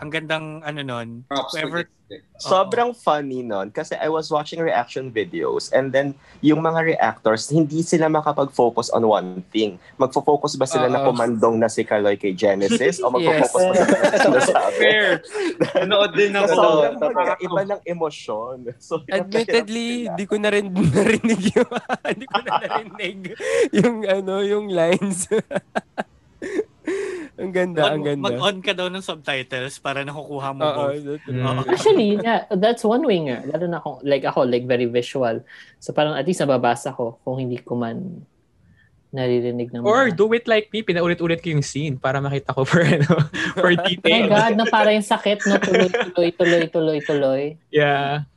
Ang 0.00 0.08
gandang, 0.08 0.64
ano 0.64 0.80
nun. 0.80 1.08
Props 1.28 1.52
to 1.52 1.60
Whoever, 1.60 1.84
Gigi. 1.84 2.24
Sobrang 2.40 2.90
funny 2.90 3.38
nun 3.38 3.70
kasi 3.70 3.94
I 3.94 4.08
was 4.08 4.32
watching 4.32 4.58
reaction 4.58 5.12
videos 5.12 5.70
and 5.70 5.94
then 5.94 6.10
yung 6.40 6.58
mga 6.58 6.96
reactors, 6.96 7.46
hindi 7.46 7.84
sila 7.84 8.08
makapag-focus 8.08 8.90
on 8.90 9.06
one 9.06 9.44
thing. 9.54 9.78
Magfo-focus 9.94 10.56
ba 10.56 10.66
sila 10.66 10.88
na 10.88 11.04
Oo. 11.04 11.12
kumandong 11.12 11.54
na 11.54 11.68
si 11.68 11.86
Kaloy 11.86 12.16
kay 12.16 12.32
Genesis 12.32 12.98
o 12.98 13.10
magfo-focus 13.14 13.46
Yes. 13.46 13.54
ba 13.54 13.94
sila 13.94 14.02
na 14.02 14.18
sinasabi? 14.18 14.74
Fair. 14.82 15.08
Nanood 15.76 16.12
din 16.16 16.32
ako. 16.34 16.50
sobrang 16.50 16.96
totoo. 16.98 17.34
iba 17.38 17.60
ng 17.68 17.80
emosyon. 17.86 18.56
So, 18.80 19.04
Admittedly, 19.06 20.08
di 20.10 20.24
ko 20.24 20.34
na 20.34 20.50
rin 20.50 20.66
narinig 20.72 21.52
yung, 21.54 21.70
di 22.16 22.26
ko 22.26 22.38
na 22.40 22.50
narinig 22.58 23.18
yung 23.70 23.96
ano, 24.02 24.34
yung 24.40 24.66
lines. 24.66 25.28
Ang 27.40 27.50
ganda, 27.50 27.80
Mag- 27.80 27.90
ang 27.90 28.02
ganda. 28.04 28.22
Mag-on 28.22 28.58
ka 28.60 28.72
daw 28.72 28.86
ng 28.86 29.00
subtitles 29.00 29.76
para 29.76 30.04
nakukuha 30.04 30.48
mo 30.50 30.60
Oo, 30.60 30.76
both. 30.92 31.24
Mm. 31.24 31.64
Actually, 31.66 32.10
yeah, 32.16 32.44
that's 32.52 32.84
one 32.84 33.00
way 33.00 33.16
nga. 33.22 33.40
Lalo 33.46 33.64
na 33.64 33.78
kung, 33.78 33.96
like 34.02 34.22
ako, 34.22 34.44
like 34.44 34.64
very 34.64 34.84
visual. 34.84 35.40
So 35.76 35.90
parang 35.90 36.12
at 36.12 36.22
least 36.22 36.38
nababasa 36.38 36.92
ko 36.92 37.16
kung 37.20 37.40
hindi 37.40 37.56
ko 37.56 37.74
man 37.74 38.28
naririnig 39.10 39.72
ng 39.72 39.82
Or 39.82 40.06
mga- 40.06 40.14
do 40.14 40.30
it 40.30 40.46
like 40.46 40.68
me, 40.68 40.82
pinaulit-ulit 40.82 41.40
ko 41.40 41.50
yung 41.50 41.64
scene 41.64 41.96
para 41.96 42.20
makita 42.20 42.52
ko 42.52 42.62
for, 42.68 42.78
ano, 42.78 43.08
for 43.56 43.72
Oh 43.72 43.78
my 43.80 43.88
detail. 43.88 44.28
God, 44.28 44.54
na 44.54 44.66
para 44.68 44.92
yung 44.92 45.02
sakit, 45.02 45.48
no? 45.48 45.58
Tuloy, 45.58 45.88
tuloy, 45.90 46.30
tuloy, 46.30 46.62
tuloy, 46.68 46.98
tuloy. 47.00 47.42
Yeah. 47.70 48.28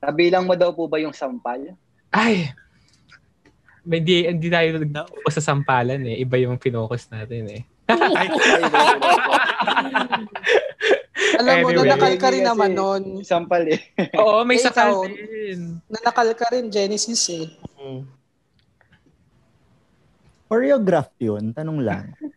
Nabilang 0.00 0.44
mo 0.44 0.56
daw 0.56 0.72
po 0.72 0.88
ba 0.88 0.96
yung 0.96 1.12
sampal? 1.12 1.76
Ay! 2.08 2.50
Hindi, 3.86 4.26
hindi 4.26 4.50
tayo 4.50 4.82
nag-focus 4.82 5.38
sa 5.38 5.54
sampalan 5.54 6.02
eh. 6.04 6.18
Iba 6.18 6.42
yung 6.42 6.58
finokus 6.58 7.06
natin 7.06 7.46
eh. 7.46 7.62
Ay, 7.86 8.28
Alam 11.36 11.54
mo, 11.58 11.68
Anyway. 11.68 11.76
nanakal 11.82 12.14
ka 12.16 12.28
rin 12.28 12.44
naman 12.44 12.70
nun. 12.72 13.02
Sampal 13.22 13.62
eh. 13.68 13.80
Oo, 14.20 14.42
may 14.42 14.56
Eh, 14.56 14.62
sakal 14.62 14.90
ikaw, 14.92 15.06
din. 15.06 15.80
Nanakal 15.86 16.28
ka 16.32 16.46
rin, 16.50 16.68
Genesis 16.68 17.22
eh. 17.30 17.46
Mm. 17.76 18.02
Choreograph 20.46 21.10
yun, 21.18 21.50
tanong 21.50 21.78
lang. 21.80 22.04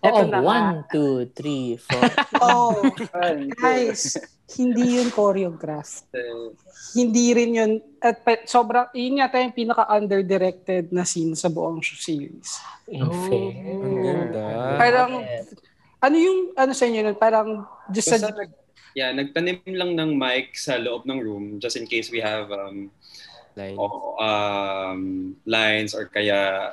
Oo, 0.00 0.08
Eto 0.08 0.22
na 0.24 0.40
nga. 0.40 0.48
one, 0.48 0.68
two, 0.88 1.28
three, 1.32 1.76
four. 1.76 2.00
Oh, 2.40 2.80
guys, 3.54 4.16
hindi 4.50 4.96
yun 4.96 5.12
choreograph. 5.12 6.08
Hindi 6.96 7.36
rin 7.36 7.50
yun, 7.52 7.72
at 8.00 8.18
sobrang, 8.48 8.88
yun 8.90 9.20
yata 9.20 9.36
yung 9.38 9.52
pinaka-under-directed 9.52 10.88
na 10.88 11.04
scene 11.04 11.36
sa 11.36 11.52
buong 11.52 11.84
series. 11.84 12.56
In 12.88 13.04
Oh. 13.04 13.12
fair. 13.28 13.52
Ang 13.76 13.96
ganda. 14.00 14.44
Parang, 14.80 15.12
ano 16.00 16.16
yung, 16.16 16.56
ano 16.56 16.72
sa 16.72 16.88
inyo 16.88 17.00
nun, 17.04 17.18
parang, 17.20 17.48
just 17.92 18.08
sa, 18.08 18.16
nag, 18.16 18.48
yeah, 18.96 19.12
nagtanim 19.12 19.60
lang 19.68 19.92
ng 19.94 20.16
mic 20.16 20.56
sa 20.56 20.80
loob 20.80 21.04
ng 21.04 21.20
room 21.20 21.60
just 21.60 21.76
in 21.76 21.84
case 21.84 22.08
we 22.10 22.18
have 22.18 22.48
um, 22.50 22.88
Line. 23.54 23.76
o- 23.78 24.16
um, 24.16 25.00
lines 25.44 25.92
or 25.92 26.06
kaya 26.06 26.72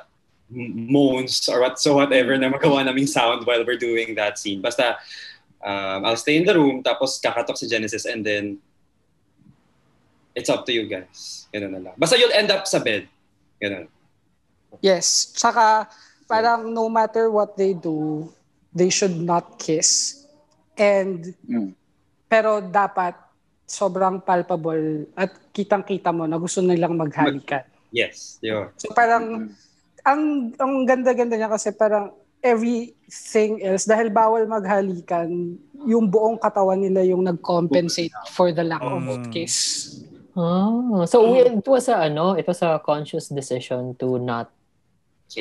moans 0.50 1.44
or 1.48 1.60
what 1.60 1.76
so 1.76 2.00
whatever 2.00 2.32
na 2.36 2.48
magawa 2.48 2.80
naming 2.84 3.06
sound 3.06 3.44
while 3.44 3.60
we're 3.64 3.80
doing 3.80 4.16
that 4.16 4.40
scene. 4.40 4.60
Basta 4.64 4.96
um, 5.60 6.04
I'll 6.08 6.16
stay 6.16 6.36
in 6.40 6.44
the 6.48 6.56
room 6.56 6.82
tapos 6.82 7.20
kakatok 7.20 7.56
si 7.60 7.68
Genesis 7.68 8.08
and 8.08 8.24
then 8.24 8.56
it's 10.34 10.48
up 10.48 10.64
to 10.66 10.72
you 10.72 10.88
guys. 10.88 11.46
Ganun 11.52 11.72
na 11.76 11.80
lang. 11.90 11.94
Basta 11.98 12.16
you'll 12.16 12.32
end 12.32 12.48
up 12.48 12.64
sa 12.64 12.80
bed. 12.80 13.08
Ganun. 13.60 13.88
yes, 14.80 15.32
saka, 15.34 15.88
parang 16.28 16.72
no 16.72 16.88
matter 16.88 17.30
what 17.32 17.56
they 17.56 17.72
do, 17.72 18.28
they 18.74 18.90
should 18.92 19.16
not 19.16 19.58
kiss. 19.58 20.22
And, 20.78 21.34
Mm. 21.48 21.74
pero 22.30 22.60
dapat, 22.62 23.16
sobrang 23.68 24.24
palpable 24.24 25.04
at 25.12 25.34
kitang-kita 25.52 26.08
mo 26.14 26.24
na 26.24 26.40
gusto 26.40 26.64
nilang 26.64 26.96
maghalikan. 26.96 27.66
Yes. 27.92 28.40
Yun. 28.40 28.72
So 28.80 28.92
parang 28.96 29.52
ang 30.08 30.22
ang 30.56 30.88
ganda-ganda 30.88 31.36
niya 31.36 31.52
kasi 31.52 31.68
parang 31.70 32.10
everything 32.40 33.60
else 33.60 33.84
dahil 33.84 34.08
bawal 34.08 34.46
maghalikan, 34.46 35.58
yung 35.84 36.06
buong 36.06 36.38
katawan 36.38 36.78
nila 36.78 37.02
yung 37.02 37.26
nag-compensate 37.26 38.14
for 38.30 38.48
the 38.50 38.62
lack 38.62 38.80
of 38.80 39.02
Mm. 39.02 39.28
kiss. 39.28 39.56
Oh, 40.38 41.02
so 41.02 41.34
we, 41.34 41.42
it 41.42 41.66
was 41.66 41.90
a 41.90 41.98
ano, 42.06 42.38
it 42.38 42.46
was 42.46 42.62
a 42.62 42.78
conscious 42.78 43.26
decision 43.26 43.98
to 43.98 44.22
not 44.22 44.54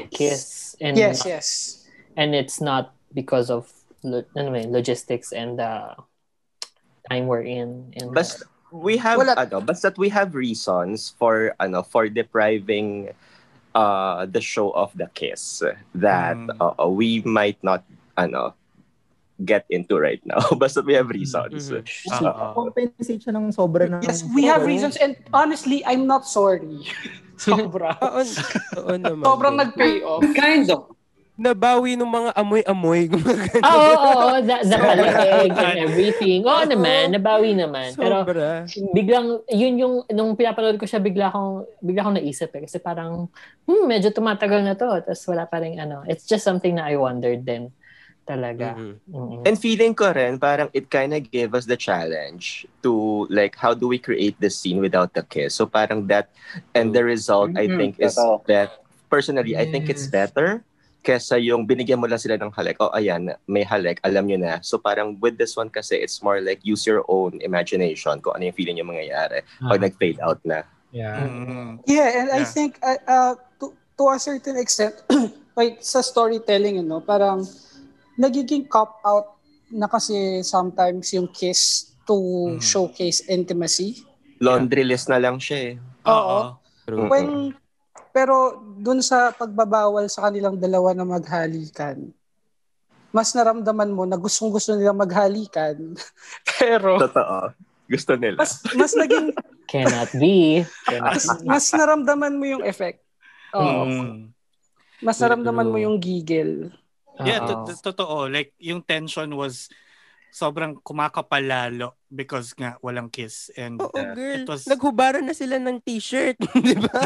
kiss 0.09 0.73
and 0.81 0.97
Yes, 0.97 1.21
not- 1.21 1.29
yes. 1.29 1.47
and 2.17 2.33
it's 2.33 2.57
not 2.57 2.97
because 3.13 3.53
of 3.53 3.69
lo- 4.01 4.25
anyway, 4.33 4.65
logistics 4.65 5.29
and 5.29 5.61
the 5.61 5.93
time 7.05 7.29
we're 7.29 7.45
in 7.45 7.93
and 7.93 8.09
Basta, 8.09 8.49
we 8.73 8.97
have 8.97 9.21
Wala- 9.21 9.37
ano, 9.37 9.61
basta 9.61 9.93
we 10.01 10.09
have 10.09 10.33
reasons 10.33 11.13
for 11.13 11.53
ano 11.61 11.85
for 11.85 12.09
depriving 12.09 13.13
uh 13.77 14.25
the 14.25 14.41
show 14.41 14.73
of 14.73 14.89
the 14.97 15.05
kiss 15.13 15.61
that 15.93 16.33
Mm. 16.33 16.49
uh, 16.57 16.89
we 16.89 17.21
might 17.21 17.61
not 17.61 17.85
ano 18.17 18.57
get 19.45 19.69
into 19.69 20.01
right 20.01 20.21
now. 20.25 20.41
basta 20.61 20.81
we 20.81 20.97
have 20.97 21.13
reasons. 21.13 21.69
Mhm. 21.69 21.85
So, 22.09 22.25
compensate 22.57 23.21
siya 23.21 23.37
ng 23.37 23.53
sobra 23.53 23.85
ng... 23.85 24.01
Yes, 24.01 24.25
we 24.33 24.49
have 24.49 24.65
reasons 24.65 24.97
and 24.97 25.13
honestly, 25.29 25.85
I'm 25.85 26.09
not 26.09 26.25
sorry. 26.25 26.81
Sobra. 27.37 27.93
Oo, 28.01 28.25
oo 28.81 28.95
naman. 28.97 29.21
Sobrang 29.21 29.55
nag-pay 29.61 30.01
off. 30.01 30.25
Kind 30.33 30.73
of. 30.73 30.89
Nabawi 31.37 31.93
ng 31.93 32.09
mga 32.09 32.29
amoy-amoy. 32.33 33.05
Gumagano. 33.13 33.61
Oh, 33.61 33.93
oo, 33.93 34.09
oo, 34.25 34.37
the, 34.41 34.55
the 34.65 34.77
palig 34.81 35.53
and 35.53 35.77
everything. 35.85 36.41
Oo 36.41 36.65
naman, 36.65 37.13
nabawi 37.13 37.53
naman. 37.53 37.93
Pero 37.93 38.25
Sobra. 38.25 38.65
biglang, 38.89 39.45
yun 39.53 39.73
yung, 39.77 39.95
nung 40.17 40.33
pinapanood 40.33 40.81
ko 40.81 40.89
siya, 40.89 40.97
bigla 40.97 41.29
akong, 41.29 41.61
bigla 41.85 42.01
akong 42.09 42.17
naisip 42.17 42.49
eh. 42.57 42.65
Kasi 42.65 42.81
parang, 42.81 43.29
hmm, 43.69 43.85
medyo 43.85 44.09
tumatagal 44.09 44.65
na 44.65 44.73
to. 44.73 44.89
Tapos 45.05 45.21
wala 45.29 45.45
pa 45.45 45.61
rin 45.61 45.77
ano. 45.77 46.01
It's 46.09 46.25
just 46.25 46.41
something 46.41 46.73
na 46.73 46.89
I 46.89 46.97
wondered 46.97 47.45
din. 47.45 47.69
Talaga. 48.25 48.73
Mhm. 48.73 48.91
Mm-mm. 49.13 49.41
And 49.45 49.55
feeling 49.61 49.93
ko 49.93 50.09
rin, 50.09 50.41
parang 50.41 50.73
it 50.73 50.89
kind 50.89 51.13
of 51.13 51.21
gave 51.29 51.53
us 51.53 51.69
the 51.69 51.77
challenge 51.77 52.65
to 52.81 53.29
like, 53.29 53.53
how 53.55 53.77
do 53.77 53.85
we 53.87 54.01
create 54.01 54.35
this 54.41 54.57
scene 54.57 54.81
without 54.81 55.13
the 55.13 55.21
kiss? 55.21 55.53
So 55.53 55.69
parang 55.69 56.09
that, 56.09 56.33
and 56.73 56.91
the 56.97 57.05
result 57.05 57.53
I 57.53 57.69
Mhm, 57.69 57.77
think 57.77 57.93
is 58.01 58.17
that, 58.49 58.73
personally, 59.07 59.53
I 59.55 59.69
think 59.69 59.87
it's 59.87 60.09
Yes. 60.09 60.11
better 60.11 60.65
kesa 61.07 61.39
yung 61.39 61.63
binigyan 61.63 61.95
mo 61.95 62.07
lang 62.11 62.19
sila 62.19 62.35
ng 62.35 62.51
halik. 62.51 62.75
Oh, 62.83 62.91
ayan, 62.91 63.31
may 63.47 63.63
halik, 63.63 64.03
alam 64.03 64.27
nyo 64.27 64.35
na. 64.35 64.59
So 64.59 64.75
parang 64.75 65.15
with 65.23 65.39
this 65.39 65.55
one 65.55 65.71
kasi, 65.71 65.95
it's 65.95 66.19
more 66.19 66.43
like 66.43 66.59
use 66.67 66.83
your 66.83 67.07
own 67.07 67.39
imagination 67.39 68.19
kung 68.19 68.35
ano 68.35 68.51
yung 68.51 68.57
feeling 68.59 68.75
yung 68.75 68.91
mangyayari 68.91 69.47
pag 69.63 69.79
Ah, 69.79 69.83
nag-fade 69.87 70.19
out 70.19 70.43
na. 70.43 70.67
yeah. 70.91 71.23
Mm. 71.23 71.79
Yeah, 71.87 72.09
and 72.11 72.27
I 72.29 72.43
Yeah. 72.43 72.51
think 72.51 72.75
uh, 72.83 72.99
uh, 73.07 73.33
to, 73.57 73.71
to 73.71 74.03
a 74.11 74.19
certain 74.19 74.59
extent, 74.59 74.99
like 75.55 75.79
sa 75.79 76.03
storytelling, 76.03 76.83
ano, 76.83 76.99
parang 76.99 77.47
nagiging 78.15 78.67
cop-out 78.67 79.39
na 79.71 79.87
kasi 79.87 80.43
sometimes 80.43 81.15
yung 81.15 81.31
kiss 81.31 81.95
to 82.03 82.15
Mm. 82.55 82.59
showcase 82.59 83.23
intimacy. 83.27 84.03
Laundry 84.39 84.83
list 84.83 85.07
na 85.07 85.19
lang 85.19 85.39
siya 85.39 85.71
eh. 85.71 85.73
Oo. 86.03 86.55
True. 86.83 87.07
When, 87.07 87.51
pero 88.17 88.57
dun 88.81 89.05
sa 89.05 89.29
pagbabawal 89.29 90.09
sa 90.09 90.25
kanilang 90.25 90.57
dalawa 90.57 90.97
na 90.97 91.05
maghalikan, 91.05 92.09
mas 93.13 93.29
naramdaman 93.37 93.93
mo 93.93 94.09
na 94.09 94.17
gustong-gusto 94.17 94.73
nilang 94.73 94.97
maghalikan. 94.97 95.77
Pero 96.57 96.97
Totoo. 96.97 97.53
Gusto 97.87 98.17
nila. 98.17 98.41
mas 98.41 98.65
mas 98.73 98.97
naging 98.97 99.31
Cannot 99.71 100.09
be. 100.17 100.65
Cannot 100.89 101.13
mas, 101.13 101.25
mas 101.45 101.65
naramdaman 101.77 102.33
mo 102.41 102.45
yung 102.49 102.63
effect. 102.65 103.05
Oo. 103.53 103.85
Mm. 103.85 104.33
Mas 105.05 105.21
naramdaman 105.21 105.69
mo 105.69 105.77
yung 105.77 106.01
gigil. 106.01 106.73
Yeah, 107.21 107.45
Oo. 107.45 107.47
to- 107.47 107.63
to- 107.69 107.83
totoo. 107.93 108.17
Like, 108.31 108.55
yung 108.57 108.81
tension 108.81 109.29
was 109.37 109.69
sobrang 110.37 110.77
kumakapal 110.85 111.41
lalo 111.41 111.97
because 112.13 112.53
nga 112.53 112.77
walang 112.85 113.09
kiss. 113.09 113.49
And 113.57 113.81
Oo, 113.81 113.89
uh, 113.89 114.13
girl. 114.13 114.37
it 114.37 114.45
was... 114.45 114.69
Naghubaran 114.69 115.25
na 115.25 115.33
sila 115.33 115.57
ng 115.57 115.81
t-shirt. 115.81 116.37
Di 116.67 116.77
ba? 116.77 117.01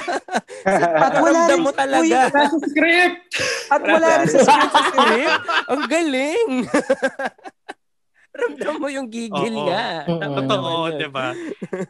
At 0.68 1.16
wala 1.24 1.48
rin, 1.48 1.64
mo 1.64 1.72
talaga. 1.72 2.28
Nasa 2.28 2.60
script! 2.68 3.24
At 3.72 3.82
wala 3.88 4.08
rin 4.20 4.28
sa 4.28 4.40
script. 4.44 4.76
Script? 4.92 5.44
Ang 5.72 5.84
galing. 5.88 6.50
Ramdam 8.42 8.76
mo 8.80 8.88
yung 8.92 9.08
gigil 9.08 9.56
nga. 9.68 10.08
Mm-mm. 10.08 10.20
Tama 10.20 10.36
Totoo, 10.44 10.72
di 10.96 11.08
ba? 11.12 11.36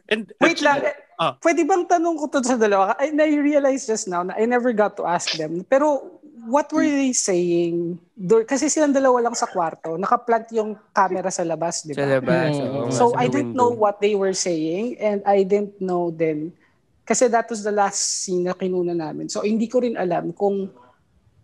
And 0.09 0.29
Wait 0.41 0.61
lang. 0.61 0.85
Ah. 1.21 1.37
Pwede 1.37 1.65
bang 1.65 1.85
tanong 1.85 2.17
ko 2.17 2.25
to 2.33 2.41
sa 2.41 2.57
dalawa? 2.57 2.97
I, 2.97 3.13
na-realize 3.13 3.85
just 3.85 4.09
now 4.09 4.25
na 4.25 4.33
I 4.37 4.49
never 4.49 4.73
got 4.73 4.97
to 4.97 5.05
ask 5.05 5.37
them. 5.37 5.65
Pero 5.69 6.20
what 6.43 6.71
were 6.71 6.83
they 6.83 7.11
saying? 7.11 7.99
Dur- 8.11 8.43
Kasi 8.43 8.65
silang 8.65 8.91
dalawa 8.91 9.21
lang 9.21 9.35
sa 9.35 9.45
kwarto. 9.45 9.93
Nakaplant 9.95 10.49
yung 10.51 10.73
camera 10.89 11.29
sa 11.29 11.41
labas, 11.41 11.83
di 11.83 11.93
Sa 11.93 12.01
ba? 12.01 12.17
labas. 12.17 12.53
Mm. 12.53 12.63
oo 12.63 12.79
nga, 12.87 12.91
So 12.91 13.03
sa 13.11 13.17
I 13.17 13.25
didn't 13.27 13.53
window. 13.53 13.69
know 13.69 13.71
what 13.71 13.99
they 13.99 14.13
were 14.13 14.33
saying 14.33 14.97
and 14.97 15.21
I 15.23 15.43
didn't 15.43 15.77
know 15.77 16.09
then. 16.09 16.53
Kasi 17.01 17.27
that 17.27 17.45
was 17.45 17.61
the 17.61 17.71
last 17.71 17.99
scene 18.21 18.43
na 18.43 18.53
kinuna 18.53 18.93
namin. 18.93 19.27
So 19.27 19.41
hindi 19.41 19.67
ko 19.67 19.81
rin 19.81 19.93
alam 19.95 20.31
kung 20.31 20.69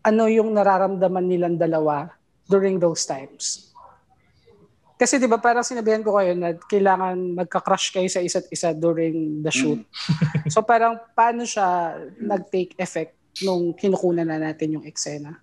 ano 0.01 0.23
yung 0.25 0.53
nararamdaman 0.53 1.25
nilang 1.25 1.55
dalawa 1.55 2.07
during 2.45 2.77
those 2.77 3.03
times. 3.03 3.67
Kasi 4.95 5.19
'di 5.19 5.27
ba 5.27 5.37
parang 5.37 5.61
sinabihan 5.61 6.01
ko 6.01 6.15
kayo 6.15 6.33
na 6.33 6.55
kailangan 6.55 7.13
magka-crush 7.35 7.91
kayo 7.91 8.07
sa 8.07 8.17
isa't 8.17 8.47
isa 8.47 8.71
during 8.71 9.43
the 9.43 9.51
shoot. 9.51 9.83
so 10.47 10.63
parang 10.63 10.97
paano 11.11 11.43
siya 11.43 11.93
nag-take 12.17 12.73
effect 12.77 13.16
nung 13.43 13.73
kinukunan 13.73 14.25
na 14.25 14.39
natin 14.39 14.79
yung 14.79 14.85
eksena? 14.87 15.41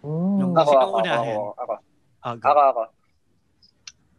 Mm. 0.00 0.56
Ako, 0.56 0.70
Sino 0.72 0.80
ako, 0.80 0.96
unahin? 1.04 1.36
ako, 1.36 1.44
ako. 1.60 1.74
Ah, 2.20 2.34
go. 2.36 2.44
Ako, 2.48 2.60
ako. 2.72 2.84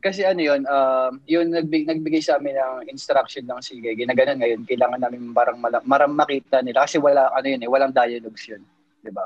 Kasi 0.01 0.25
ano 0.25 0.41
yun, 0.41 0.61
um, 0.65 1.11
yun 1.29 1.53
nagbig, 1.53 1.85
nagbigay 1.85 2.25
sa 2.25 2.41
amin 2.41 2.57
ng 2.57 2.89
instruction 2.89 3.45
ng 3.45 3.61
sige, 3.61 3.93
ginaganon 3.93 4.41
ngayon, 4.41 4.65
kailangan 4.65 4.97
namin 4.97 5.29
parang 5.29 5.61
mala, 5.61 5.77
maram 5.85 6.09
makita 6.09 6.65
nila 6.65 6.89
kasi 6.89 6.97
wala, 6.97 7.29
ano 7.29 7.45
yun 7.45 7.61
eh, 7.61 7.69
walang 7.69 7.93
dialogues 7.93 8.49
yun. 8.49 8.65
'di 9.01 9.13
ba? 9.13 9.25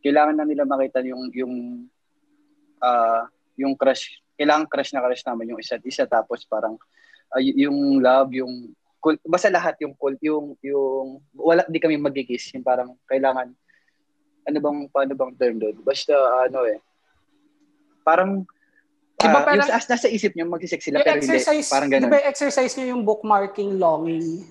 kailangan 0.00 0.36
na 0.40 0.44
nila 0.48 0.64
makita 0.64 1.04
yung 1.04 1.28
yung 1.36 1.54
ah 2.80 3.28
yung 3.60 3.76
crush, 3.76 4.24
kailangan 4.40 4.64
crush 4.64 4.96
na 4.96 5.04
crush 5.04 5.24
naman 5.28 5.52
yung 5.52 5.60
isa't 5.60 5.84
isa 5.84 6.08
tapos 6.08 6.48
parang 6.48 6.80
y- 7.36 7.68
yung 7.68 8.00
love, 8.00 8.32
yung 8.32 8.72
cool, 9.00 9.16
basta 9.24 9.48
lahat 9.48 9.80
yung 9.80 9.92
cool, 9.94 10.14
yung 10.20 10.54
yung 10.60 11.18
wala 11.32 11.64
di 11.64 11.76
kami 11.76 11.96
magigis, 11.96 12.52
yung 12.52 12.62
parang 12.62 12.94
kailangan 13.04 13.50
ano 14.40 14.58
bang 14.58 14.78
paano 14.88 15.12
bang 15.14 15.32
term 15.34 15.56
doon? 15.56 15.76
Basta 15.80 16.12
ano 16.44 16.64
eh. 16.64 16.78
Parang 18.00 18.44
Di 19.20 19.28
ba 19.28 19.36
ah, 19.36 19.44
parang- 19.44 19.68
yung 19.68 19.68
sa, 19.68 19.84
nasa 19.86 20.08
isip 20.08 20.32
niyo 20.32 20.48
magsisex 20.48 20.80
sila 20.80 21.04
pero 21.04 21.20
hindi. 21.20 21.28
exercise, 21.28 21.68
Parang 21.68 21.88
di 21.88 21.94
ganun. 21.94 22.08
ba 22.08 22.16
yung 22.16 22.28
exercise 22.28 22.72
nyo 22.72 22.86
yung 22.88 23.02
bookmarking 23.04 23.76
longing? 23.76 24.48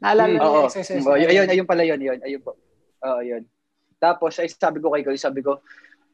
Naalala 0.00 0.24
Mm, 0.24 0.32
niyo 0.32 0.40
oo. 0.40 0.54
yung 0.56 0.64
exercise? 0.64 0.96
Mm, 0.96 1.04
na 1.04 1.12
ayun, 1.12 1.20
yun? 1.20 1.28
ayun, 1.30 1.48
ayun 1.52 1.66
pala 1.68 1.82
yun, 1.84 2.00
yun. 2.00 2.18
Ayun 2.24 2.40
po. 2.40 2.56
Oo, 3.04 3.20
yun. 3.20 3.44
Tapos, 4.00 4.32
ay 4.40 4.48
sabi 4.48 4.80
ko 4.80 4.88
kay 4.88 5.04
Goy, 5.04 5.20
sabi 5.20 5.44
ko, 5.44 5.60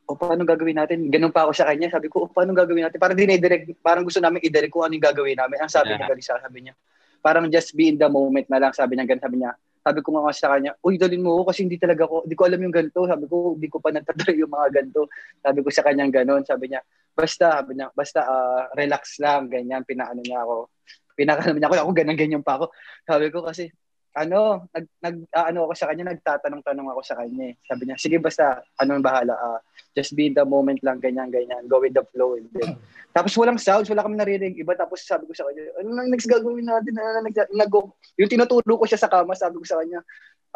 o 0.07 0.19
paano 0.19 0.43
gagawin 0.43 0.75
natin? 0.75 1.07
Ganun 1.07 1.31
pa 1.31 1.47
ako 1.47 1.55
sa 1.55 1.71
kanya. 1.71 1.87
Sabi 1.87 2.11
ko, 2.11 2.27
o 2.27 2.31
paano 2.31 2.51
gagawin 2.51 2.91
natin? 2.91 2.99
Parang 2.99 3.15
dinidirect, 3.15 3.79
parang 3.79 4.03
gusto 4.03 4.19
namin 4.19 4.43
i-direct 4.43 4.71
kung 4.71 4.83
ano 4.83 4.99
yung 4.99 5.07
gagawin 5.07 5.39
namin. 5.39 5.63
Ang 5.63 5.71
sabi 5.71 5.95
Yeah. 5.95 6.03
niya, 6.03 6.11
Galisa, 6.11 6.35
sabi 6.43 6.59
niya, 6.67 6.75
parang 7.27 7.51
just 7.51 7.75
be 7.75 7.91
in 7.91 7.99
the 7.99 8.07
moment 8.07 8.47
na 8.47 8.63
lang, 8.63 8.71
sabi 8.71 8.95
niya, 8.95 9.11
ganun, 9.11 9.25
sabi 9.27 9.37
niya. 9.43 9.53
Sabi 9.87 10.03
ko 10.03 10.19
nga 10.19 10.35
sa 10.35 10.51
kanya, 10.51 10.75
uy, 10.83 10.99
dalin 10.99 11.23
mo 11.23 11.39
ako 11.39 11.55
kasi 11.55 11.63
hindi 11.63 11.79
talaga 11.79 12.11
ako, 12.11 12.27
hindi 12.27 12.35
ko 12.35 12.43
alam 12.43 12.59
yung 12.59 12.75
ganito. 12.75 13.01
Sabi 13.07 13.25
ko, 13.31 13.37
hindi 13.55 13.69
ko 13.71 13.79
pa 13.79 13.95
natatry 13.95 14.35
yung 14.43 14.51
mga 14.51 14.69
ganito. 14.83 15.07
Sabi 15.39 15.59
ko 15.63 15.69
sa 15.71 15.83
kanya 15.87 16.11
ganun. 16.11 16.43
Sabi 16.43 16.75
niya, 16.75 16.83
basta, 17.15 17.63
sabi 17.63 17.79
niya, 17.79 17.87
basta 17.95 18.27
ah, 18.27 18.67
relax 18.75 19.23
lang, 19.23 19.47
ganyan, 19.47 19.87
pinaano 19.87 20.23
niya 20.27 20.43
ako. 20.43 20.75
Pinakaano 21.15 21.55
niya 21.55 21.71
ako, 21.71 21.75
ako 21.87 21.91
ganyan-ganyan 21.95 22.43
pa 22.43 22.59
ako. 22.59 22.67
Sabi 23.07 23.27
ko 23.31 23.47
kasi, 23.47 23.71
ano, 24.17 24.65
nag, 24.73 24.87
nag 25.05 25.17
ah, 25.37 25.53
ano 25.53 25.69
ako 25.69 25.73
sa 25.77 25.93
kanya, 25.93 26.09
nagtatanong-tanong 26.09 26.89
ako 26.89 27.01
sa 27.05 27.21
kanya. 27.21 27.53
eh. 27.53 27.55
Sabi 27.69 27.85
niya, 27.85 28.01
sige 28.01 28.17
basta, 28.17 28.65
ano 28.81 28.97
ang 28.97 29.05
bahala, 29.05 29.37
ah, 29.37 29.61
just 29.93 30.17
be 30.17 30.33
in 30.33 30.35
the 30.35 30.41
moment 30.41 30.81
lang, 30.81 30.97
ganyan, 31.05 31.29
ganyan, 31.29 31.69
go 31.69 31.85
with 31.85 31.93
the 31.93 32.01
flow. 32.17 32.33
And 32.41 32.49
then, 32.57 32.81
tapos 33.13 33.37
walang 33.37 33.61
sounds, 33.61 33.93
wala 33.93 34.01
kami 34.01 34.17
naririnig 34.17 34.57
iba. 34.57 34.73
Tapos 34.73 35.05
sabi 35.05 35.29
ko 35.29 35.37
sa 35.37 35.45
kanya, 35.45 35.69
ano 35.77 35.89
nang 35.93 36.09
next 36.09 36.33
gagawin 36.33 36.65
natin? 36.65 36.97
Ano 36.97 37.21
nang 37.21 37.29
nag, 37.29 37.73
yung 38.17 38.33
tinuturo 38.33 38.81
ko 38.81 38.85
siya 38.89 39.01
sa 39.01 39.13
kama, 39.13 39.37
sabi 39.37 39.61
ko 39.61 39.69
sa 39.69 39.85
kanya, 39.85 40.01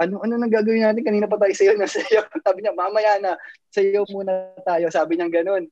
ano 0.00 0.24
ano 0.24 0.32
nang 0.40 0.52
gagawin 0.52 0.80
natin? 0.80 1.04
Kanina 1.04 1.28
pa 1.28 1.36
tayo 1.36 1.52
sayo 1.52 1.76
na 1.80 1.84
sayo. 1.84 2.24
Sabi 2.40 2.64
niya, 2.64 2.72
mamaya 2.72 3.20
na, 3.20 3.36
sayo 3.68 4.08
muna 4.08 4.56
tayo. 4.64 4.88
Sabi 4.88 5.20
niya 5.20 5.28
ganun. 5.28 5.68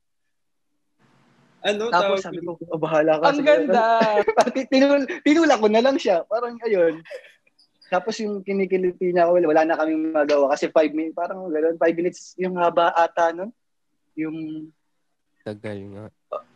Ano 1.58 1.90
Tapos 1.90 2.22
sabi 2.22 2.38
ko, 2.44 2.54
oh, 2.54 2.78
bahala 2.78 3.18
ka. 3.18 3.34
Ang 3.34 3.42
ganda! 3.42 3.98
Tinul, 4.70 5.10
tinula 5.26 5.58
ko 5.58 5.66
na 5.66 5.82
lang 5.82 5.98
siya. 5.98 6.22
Parang 6.30 6.54
ayun. 6.62 7.02
Tapos 7.88 8.20
yung 8.20 8.44
kinikiliti 8.44 9.16
niya 9.16 9.24
ako, 9.24 9.40
wala 9.40 9.64
na 9.64 9.76
kaming 9.80 10.12
magawa 10.12 10.52
kasi 10.52 10.68
five 10.68 10.92
minutes, 10.92 11.16
parang 11.16 11.48
gano'n, 11.48 11.80
five 11.80 11.96
minutes 11.96 12.36
yung 12.36 12.60
haba 12.60 12.92
ata 12.92 13.32
nun. 13.32 13.50
Yung, 14.12 14.68
Tagal 15.40 15.78
nga. 15.96 16.04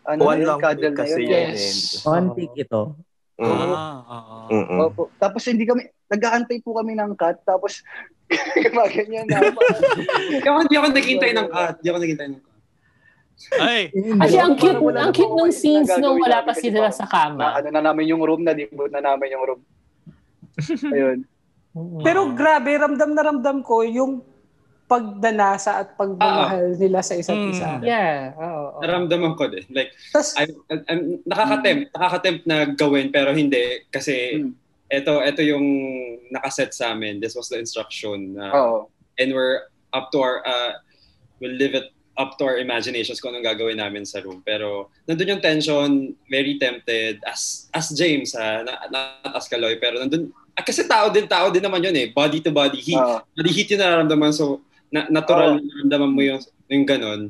ano 0.05 0.21
One 0.21 0.45
yun, 0.45 0.49
long 0.53 0.61
cuddle 0.61 0.93
na 0.93 1.01
kasi 1.01 1.21
yun. 1.25 1.33
Yes. 1.33 2.05
On 2.05 2.37
take 2.37 2.53
ito. 2.69 2.93
Mm. 3.41 3.49
Ah, 3.49 3.99
oo. 4.05 4.37
Mm-mm. 4.53 4.79
Opo. 4.93 5.03
Tapos 5.17 5.41
hindi 5.49 5.65
kami, 5.65 5.89
nag-aantay 6.13 6.61
po 6.61 6.77
kami 6.77 6.93
ng 6.93 7.17
cut, 7.17 7.41
tapos 7.49 7.81
gumaganyan 8.61 9.25
na. 9.25 9.41
Hindi 10.37 10.77
ako, 10.77 10.89
naghintay 10.93 11.33
ng 11.33 11.49
cut. 11.49 11.75
Hindi 11.81 11.89
ako 11.89 11.99
naghintay 12.05 12.29
ng 12.29 12.41
cut. 12.45 12.51
Ay, 13.59 13.91
Kasi 13.91 14.37
ang 14.39 14.55
cute, 14.55 14.79
ang 14.79 15.11
cute 15.11 15.35
na 15.35 15.51
scenes 15.51 15.91
nung 15.99 16.21
wala 16.21 16.45
pa 16.45 16.53
kasi 16.53 16.69
sila 16.69 16.93
sa 16.93 17.09
kama. 17.09 17.41
na, 17.41 17.49
ano 17.59 17.69
na 17.73 17.83
namin 17.91 18.13
yung 18.13 18.23
room, 18.23 18.45
na 18.45 18.53
libot 18.53 18.93
na 18.93 19.01
namin 19.01 19.33
yung 19.35 19.45
room. 19.49 19.61
Ayun. 20.95 21.25
Pero 22.03 22.29
grabe, 22.33 22.77
ramdam 22.77 23.11
na 23.11 23.23
ramdam 23.25 23.59
ko 23.61 23.81
yung 23.81 24.21
pagdanasa 24.85 25.81
at 25.81 25.97
pagmamahal 25.97 26.77
nila 26.77 27.01
sa 27.01 27.17
isa't 27.17 27.33
Mm. 27.33 27.51
isa. 27.51 27.69
Yeah. 27.81 28.37
Oo. 28.37 28.77
oo. 28.77 28.81
Naramdaman 28.85 29.41
ko 29.41 29.49
din. 29.49 29.65
Like, 29.73 29.97
Tas, 30.13 30.37
I, 30.37 30.53
I'm, 30.93 31.25
nakaka-tempt, 31.25 31.97
nakaka-tempt 31.97 32.43
na 32.45 32.57
gawin 32.69 33.09
pero 33.09 33.33
hindi 33.33 33.89
kasi 33.89 34.37
Mm. 34.37 34.53
ito 34.93 35.13
ito 35.25 35.41
yung 35.41 35.65
nakaset 36.29 36.77
sa 36.77 36.93
amin. 36.93 37.25
This 37.25 37.33
was 37.33 37.49
the 37.49 37.57
instruction. 37.57 38.37
na- 38.37 38.53
Oo. 38.53 38.93
and 39.17 39.33
we're 39.33 39.65
up 39.93 40.13
to 40.13 40.21
our 40.21 40.45
uh, 40.45 40.77
we'll 41.37 41.57
live 41.57 41.73
it 41.73 41.89
up 42.17 42.37
to 42.37 42.45
our 42.45 42.57
imaginations 42.57 43.17
kung 43.17 43.33
anong 43.33 43.49
gagawin 43.49 43.81
namin 43.81 44.05
sa 44.05 44.21
room. 44.21 44.45
Pero 44.45 44.93
nandun 45.05 45.33
yung 45.33 45.41
tension, 45.41 45.89
very 46.29 46.61
tempted 46.61 47.17
as 47.25 47.73
as 47.73 47.89
James 47.93 48.37
ha, 48.37 48.61
na, 48.61 48.77
not 48.89 49.33
as 49.33 49.49
Kaloy, 49.49 49.77
pero 49.77 49.97
nandun 49.97 50.29
kasi 50.61 50.85
tao 50.85 51.09
din 51.09 51.25
tao 51.25 51.49
din 51.49 51.65
naman 51.65 51.81
yun 51.81 51.97
eh, 51.97 52.13
body 52.13 52.45
to 52.45 52.53
body 52.53 52.77
heat. 52.77 53.01
Oo. 53.01 53.25
Body 53.33 53.51
heat 53.51 53.73
yung 53.73 53.81
nararamdaman 53.81 54.33
so 54.37 54.61
na, 54.93 55.09
natural 55.09 55.57
Oo. 55.57 55.59
na 55.59 55.65
nararamdaman 55.65 56.13
mo 56.13 56.21
yung 56.21 56.41
yung 56.69 56.85
ganun. 56.85 57.21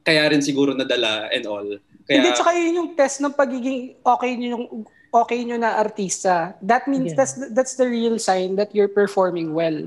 Kaya 0.00 0.24
rin 0.32 0.40
siguro 0.40 0.72
nadala 0.72 1.28
and 1.28 1.44
all. 1.44 1.68
Kaya 2.08 2.24
Hindi, 2.24 2.32
tsaka 2.32 2.50
yun 2.56 2.78
yung 2.80 2.90
test 2.96 3.20
ng 3.20 3.36
pagiging 3.36 4.00
okay 4.00 4.32
nyo 4.40 4.48
yung 4.56 4.64
okay 5.12 5.44
nyo 5.44 5.60
na 5.60 5.76
artista. 5.76 6.56
That 6.64 6.88
means 6.88 7.12
Yeah. 7.12 7.20
that's 7.20 7.34
that's 7.52 7.74
the 7.76 7.84
real 7.84 8.16
sign 8.16 8.56
that 8.56 8.72
you're 8.72 8.88
performing 8.88 9.52
well. 9.52 9.84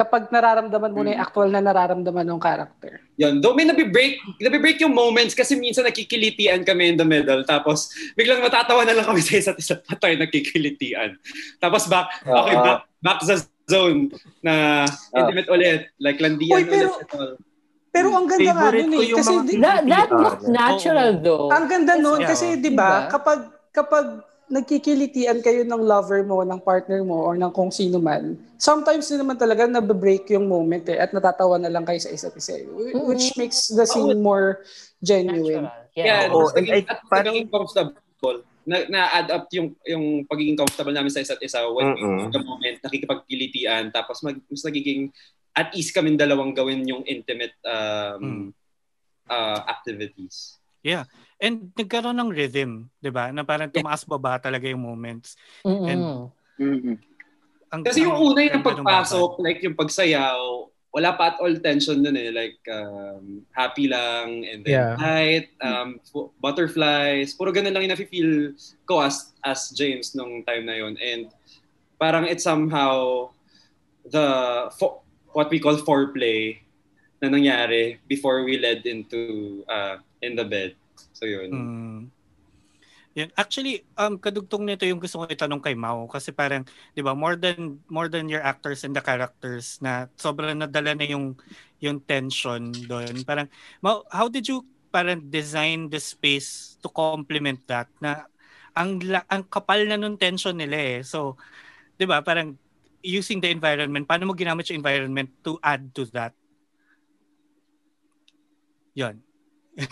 Kapag 0.00 0.32
nararamdaman 0.32 0.90
mo 0.90 1.04
na 1.04 1.12
yung 1.12 1.20
actual 1.20 1.48
na 1.48 1.60
nararamdaman 1.60 2.24
ng 2.24 2.40
character. 2.40 3.04
Yun. 3.14 3.38
Though 3.38 3.52
may 3.52 3.62
nabibreak, 3.62 4.16
nabibreak 4.38 4.80
yung 4.80 4.92
moments 4.92 5.36
kasi 5.36 5.52
minsan 5.54 5.84
nakikilitian 5.84 6.64
kami 6.64 6.88
in 6.88 6.96
the 6.96 7.04
middle. 7.04 7.44
Tapos 7.44 7.92
biglang 8.14 8.40
matatawa 8.40 8.80
na 8.82 8.96
lang 8.96 9.04
kami 9.04 9.20
sa 9.26 9.36
isa't 9.36 9.56
isa 9.56 9.76
pa 9.76 9.92
tayo 9.94 10.16
nakikilitian. 10.16 11.20
Tapos 11.58 11.84
back, 11.84 12.08
okay, 12.22 12.56
Oo. 12.56 12.64
back, 12.64 12.80
back 12.98 13.18
sa 13.20 13.36
zone 13.66 14.08
na 14.40 14.88
intimate 15.12 15.48
ulit. 15.48 15.92
Like 15.96 16.16
landian 16.16 16.48
Uy, 16.50 16.64
pero- 16.64 16.96
ulit. 16.96 17.04
and 17.04 17.12
all. 17.14 17.32
Pero 17.90 18.08
ang 18.14 18.24
ganda 18.24 18.52
nga 18.54 18.70
nun 18.70 18.92
eh. 18.94 19.10
Kasi 19.12 19.34
di- 19.44 19.58
That, 19.58 19.82
that 19.84 20.08
Ah, 20.08 20.16
looked 20.16 20.46
natural 20.48 21.10
though. 21.18 21.50
ang 21.50 21.66
ganda 21.66 21.94
nun 21.94 22.22
Yeah. 22.22 22.30
kasi 22.30 22.56
di 22.56 22.70
Diba? 22.70 22.78
ba 22.78 23.10
kapag 23.10 23.38
kapag 23.68 24.06
nagkikilitian 24.50 25.38
kayo 25.38 25.62
ng 25.62 25.78
lover 25.80 26.20
mo, 26.20 26.42
ng 26.42 26.58
partner 26.58 27.00
mo, 27.00 27.22
or 27.22 27.34
ng 27.34 27.48
kung 27.48 27.70
sino 27.70 27.96
man, 27.96 28.34
sometimes 28.56 29.06
din 29.06 29.16
naman 29.16 29.34
talaga 29.34 29.64
nabibreak 29.64 30.26
yung 30.28 30.44
moment 30.44 30.82
eh, 30.84 30.98
at 30.98 31.10
natatawa 31.10 31.56
na 31.56 31.70
lang 31.70 31.82
kayo 31.82 31.96
sa 31.96 32.10
isa't 32.10 32.34
isa. 32.34 32.58
eh, 32.58 32.66
wh- 32.66 33.06
Which 33.06 33.32
makes 33.34 33.70
the 33.70 33.84
scene 33.84 34.18
more 34.18 34.66
genuine. 34.98 35.64
Natural. 35.64 35.88
Yeah, 35.92 36.06
Yeah. 36.20 36.28
Mas 36.28 36.50
and 36.50 36.58
naging, 36.60 36.74
I- 36.76 36.90
at 36.90 36.98
parang- 37.06 37.26
naging 37.30 37.48
comfortable. 37.48 38.38
Na, 38.60 38.76
na-add 38.86 39.32
up 39.32 39.48
yung 39.50 39.72
yung 39.82 40.04
pagiging 40.28 40.52
comfortable 40.52 40.92
namin 40.92 41.08
sa 41.08 41.18
isa't 41.18 41.40
isa 41.40 41.64
when 41.66 41.96
Mm-mm. 41.96 42.28
the 42.28 42.38
moment 42.38 42.76
nakikipagkilitian 42.84 43.88
tapos 43.88 44.20
mag, 44.20 44.36
mas 44.36 44.60
nagiging 44.60 45.08
at 45.50 45.72
ease 45.72 45.88
kami 45.88 46.12
dalawang 46.14 46.52
gawin 46.52 46.84
yung 46.84 47.02
intimate 47.02 47.56
um, 47.64 48.20
Mm. 48.20 48.44
uh, 49.26 49.60
activities. 49.66 50.60
And 51.40 51.72
nagkaroon 51.72 52.20
ng 52.20 52.30
rhythm, 52.36 52.92
'di 53.00 53.10
ba? 53.10 53.32
Na 53.32 53.42
parang 53.42 53.72
tumaas 53.72 54.04
baba 54.04 54.36
talaga 54.36 54.68
yung 54.68 54.84
moments. 54.84 55.40
Mm-mm. 55.64 56.28
Mm-mm. 56.60 56.96
Ang, 57.70 57.80
Kasi 57.86 58.04
yung 58.04 58.18
una 58.18 58.44
yung 58.44 58.66
pagpasok, 58.66 59.40
like 59.40 59.64
yung 59.64 59.78
pagsayaw, 59.78 60.68
wala 60.90 61.14
pa 61.14 61.34
at 61.34 61.36
all 61.38 61.54
tension 61.62 62.02
dun 62.02 62.18
eh. 62.18 62.34
Like, 62.34 62.58
um, 62.66 63.46
happy 63.54 63.86
lang, 63.86 64.42
and 64.42 64.66
then 64.66 64.74
Yeah. 64.74 64.94
light, 64.98 65.54
um, 65.62 66.02
butterflies, 66.42 67.30
puro 67.38 67.54
ganun 67.54 67.70
lang 67.72 67.86
yung 67.86 67.94
nafe-feel 67.94 68.58
ko 68.84 69.06
as, 69.06 69.30
as 69.46 69.70
James 69.70 70.18
nung 70.18 70.42
time 70.42 70.66
na 70.66 70.76
yun. 70.82 70.98
And 70.98 71.30
parang 71.94 72.26
it's 72.26 72.42
somehow 72.42 73.30
the, 74.02 74.66
fo- 74.74 75.06
what 75.30 75.46
we 75.46 75.62
call 75.62 75.78
foreplay 75.78 76.58
na 77.22 77.30
nangyari 77.30 78.02
before 78.10 78.42
we 78.42 78.58
led 78.58 78.82
into, 78.82 79.62
uh, 79.70 80.02
in 80.26 80.34
the 80.34 80.44
bed. 80.44 80.74
So 81.14 81.24
yun. 81.24 81.48
Mm. 81.50 82.00
Yan. 83.18 83.30
Actually, 83.34 83.82
um 83.98 84.14
kadugtong 84.20 84.62
nito 84.62 84.86
yung 84.86 85.02
gusto 85.02 85.18
ko 85.18 85.24
itanong 85.26 85.58
kay 85.58 85.74
Mau 85.74 86.06
kasi 86.06 86.30
parang 86.30 86.62
'di 86.94 87.02
ba 87.02 87.10
more 87.16 87.34
than 87.34 87.82
more 87.90 88.06
than 88.06 88.30
your 88.30 88.42
actors 88.44 88.86
and 88.86 88.94
the 88.94 89.02
characters 89.02 89.82
na 89.82 90.06
sobrang 90.14 90.54
nadala 90.54 90.94
na 90.94 91.06
yung 91.10 91.34
yung 91.82 91.98
tension 91.98 92.70
doon. 92.86 93.26
Parang 93.26 93.50
Mau, 93.82 94.06
how 94.14 94.30
did 94.30 94.46
you 94.46 94.62
parang 94.90 95.22
design 95.30 95.86
the 95.90 95.98
space 95.98 96.78
to 96.82 96.90
complement 96.90 97.58
that 97.66 97.86
na 98.02 98.26
ang 98.74 99.02
ang 99.26 99.42
kapal 99.46 99.82
na 99.86 99.98
nung 99.98 100.18
tension 100.18 100.54
nila 100.54 100.76
eh. 100.78 100.98
So, 101.02 101.34
'di 101.98 102.06
ba, 102.06 102.22
parang 102.22 102.54
using 103.00 103.40
the 103.40 103.48
environment, 103.48 104.04
paano 104.04 104.28
mo 104.28 104.36
ginamit 104.36 104.68
yung 104.70 104.84
environment 104.84 105.30
to 105.42 105.56
add 105.64 105.90
to 105.96 106.04
that? 106.12 106.36
Yon. 108.94 109.22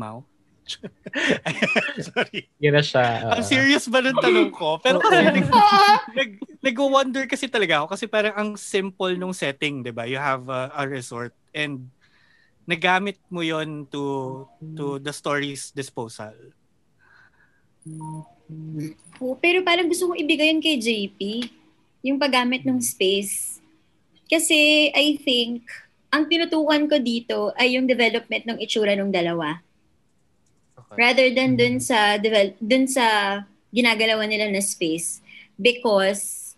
Mau. 0.00 0.26
Sorry. 2.08 2.48
Yun 2.58 2.74
na 2.74 2.82
siya. 2.82 3.30
Ang 3.36 3.44
oo. 3.44 3.48
serious 3.48 3.84
ba 3.86 4.00
ng 4.00 4.16
tanong 4.16 4.50
ko? 4.50 4.80
Pero 4.80 4.98
kasi 4.98 5.20
nag, 5.20 5.48
nag, 6.16 6.30
nag-wonder 6.64 7.24
kasi 7.28 7.46
talaga 7.46 7.84
ako 7.84 7.86
kasi 7.92 8.04
parang 8.08 8.34
ang 8.34 8.50
simple 8.56 9.12
nung 9.20 9.36
setting, 9.36 9.84
'di 9.84 9.92
ba? 9.92 10.08
You 10.08 10.16
have 10.16 10.48
a, 10.48 10.72
a 10.72 10.88
resort 10.88 11.36
and 11.52 11.92
nagamit 12.64 13.20
mo 13.28 13.44
yon 13.44 13.84
to 13.92 14.44
to 14.72 14.96
the 15.00 15.12
story's 15.12 15.68
disposal. 15.76 16.32
Oo, 19.20 19.36
pero 19.36 19.60
parang 19.60 19.88
gusto 19.88 20.08
kong 20.08 20.20
ibigay 20.24 20.48
yun 20.52 20.60
kay 20.64 20.80
JP, 20.80 21.20
yung 22.04 22.16
paggamit 22.16 22.64
ng 22.64 22.80
space. 22.80 23.60
Kasi 24.24 24.88
I 24.92 25.20
think, 25.20 25.68
ang 26.08 26.28
tinutukan 26.28 26.88
ko 26.88 26.96
dito 27.00 27.52
ay 27.56 27.76
yung 27.76 27.84
development 27.84 28.44
ng 28.48 28.58
itsura 28.60 28.96
ng 28.96 29.12
dalawa. 29.12 29.63
Rather 30.96 31.28
than 31.34 31.58
dun 31.58 31.78
sa 31.82 32.16
develop 32.18 32.54
dun 32.62 32.86
sa 32.86 33.04
ginagalawan 33.74 34.30
nila 34.30 34.46
na 34.50 34.62
space 34.62 35.18
because 35.58 36.54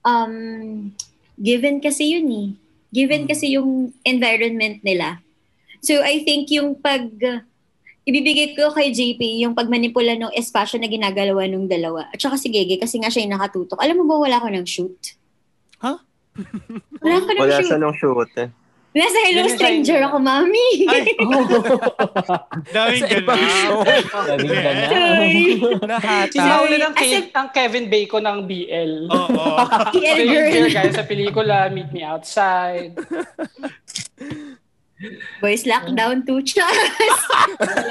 um 0.00 0.88
given 1.36 1.80
kasi 1.80 2.16
yun 2.16 2.28
eh. 2.32 2.48
Given 2.94 3.28
kasi 3.28 3.58
yung 3.60 3.92
environment 4.08 4.80
nila. 4.80 5.20
So 5.84 6.00
I 6.00 6.24
think 6.24 6.48
yung 6.48 6.80
pag 6.80 7.12
ibibigay 8.06 8.54
ko 8.54 8.70
kay 8.70 8.94
JP 8.94 9.20
yung 9.42 9.52
pagmanipula 9.52 10.14
ng 10.14 10.32
espasyo 10.32 10.78
na 10.78 10.88
ginagalawa 10.88 11.44
ng 11.50 11.66
dalawa. 11.66 12.06
At 12.14 12.22
saka 12.22 12.38
si 12.38 12.48
Gege 12.48 12.78
kasi 12.78 13.02
nga 13.02 13.10
siya 13.10 13.26
yung 13.26 13.34
nakatutok. 13.34 13.82
Alam 13.82 14.02
mo 14.02 14.14
ba 14.14 14.16
wala 14.22 14.40
ko 14.40 14.48
ng 14.48 14.64
shoot? 14.64 14.96
Huh? 15.82 15.98
Wala 17.02 17.16
ko 17.20 17.30
ng 17.34 17.40
Wala 17.42 17.58
shoot. 17.60 17.68
siya 17.68 17.78
nung 17.82 17.96
shoot. 17.98 18.30
Nasa 18.96 19.18
Hello 19.22 19.44
Ganun 19.44 19.52
Stranger 19.52 20.00
ako, 20.08 20.16
mami. 20.18 20.68
Ay, 20.88 21.04
daming 22.74 23.02
Sa 23.04 23.12
ibang 23.12 23.36
gana. 23.36 23.52
show. 23.52 23.78
Sabi 24.24 24.46
ka 24.48 24.70
na. 24.72 24.84
Sorry. 24.88 25.40
Nahata. 25.84 26.32
Sinauli 26.32 26.76
ng 26.80 26.94
Ke- 26.96 27.28
ang 27.30 27.48
Kevin 27.52 27.86
Bacon 27.86 28.24
ng 28.24 28.38
BL. 28.42 28.92
Oo. 29.06 29.44
PL 29.92 30.16
So, 30.16 30.22
yung 30.22 30.32
girl. 30.32 30.48
dear 30.50 30.68
guys 30.72 30.96
sa 30.96 31.04
pelikula, 31.04 31.68
Meet 31.68 31.92
Me 31.92 32.00
Outside. 32.02 32.96
Boys 35.38 35.68
lockdown 35.68 36.24
two 36.24 36.40
Charles. 36.40 37.20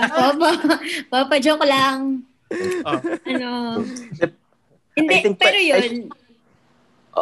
Papa, 0.10 0.50
papa 1.06 1.36
joke 1.38 1.62
lang. 1.64 2.26
Oh. 2.82 2.98
Ano? 3.30 3.86
I 4.90 4.98
Hindi, 4.98 5.18
pero 5.38 5.60
yun. 5.60 6.10
Oh, 6.10 6.25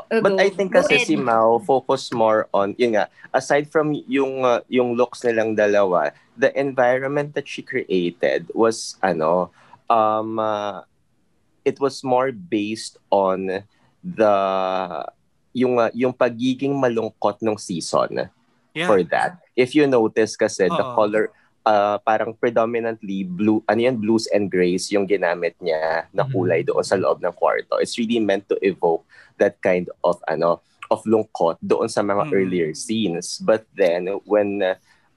but 0.10 0.34
go. 0.34 0.42
I 0.42 0.50
think 0.50 0.74
kasi 0.74 1.06
si 1.06 1.16
Mao 1.16 1.62
focus 1.62 2.10
more 2.10 2.50
on 2.50 2.74
yun 2.82 2.98
nga 2.98 3.06
aside 3.30 3.70
from 3.70 3.94
yung 4.10 4.42
uh, 4.42 4.66
yung 4.68 4.98
looks 4.98 5.22
nilang 5.22 5.54
dalawa 5.54 6.10
the 6.34 6.50
environment 6.58 7.38
that 7.38 7.46
she 7.46 7.62
created 7.62 8.50
was 8.58 8.98
ano 9.06 9.54
um 9.90 10.42
uh, 10.42 10.82
it 11.62 11.78
was 11.78 12.02
more 12.02 12.34
based 12.34 12.98
on 13.14 13.62
the 14.02 14.36
yung 15.54 15.78
uh, 15.78 15.94
yung 15.94 16.14
pagiging 16.14 16.74
malungkot 16.74 17.38
ng 17.46 17.58
season 17.62 18.30
Yeah. 18.74 18.90
for 18.90 19.06
that 19.14 19.38
if 19.54 19.78
you 19.78 19.86
notice 19.86 20.34
kasi 20.34 20.66
the 20.66 20.82
Oo. 20.82 20.98
color 20.98 21.30
uh, 21.66 21.98
parang 22.04 22.36
predominantly 22.36 23.24
blue 23.24 23.64
ano 23.68 23.80
yan 23.80 23.98
blues 23.98 24.28
and 24.32 24.52
grays 24.52 24.92
yung 24.92 25.08
ginamit 25.08 25.56
niya 25.60 26.08
na 26.12 26.24
Mhm. 26.24 26.32
kulay 26.32 26.62
doon 26.64 26.84
sa 26.84 27.00
loob 27.00 27.20
ng 27.20 27.34
kwarto 27.34 27.80
it's 27.80 27.98
really 27.98 28.20
meant 28.20 28.46
to 28.48 28.56
evoke 28.62 29.04
that 29.40 29.58
kind 29.60 29.90
of 30.04 30.20
ano 30.28 30.60
of 30.92 31.02
lungkot 31.08 31.58
doon 31.64 31.90
sa 31.90 32.04
mga 32.04 32.30
Mm. 32.30 32.34
earlier 32.36 32.70
scenes 32.76 33.40
but 33.42 33.66
then 33.74 34.12
when 34.28 34.62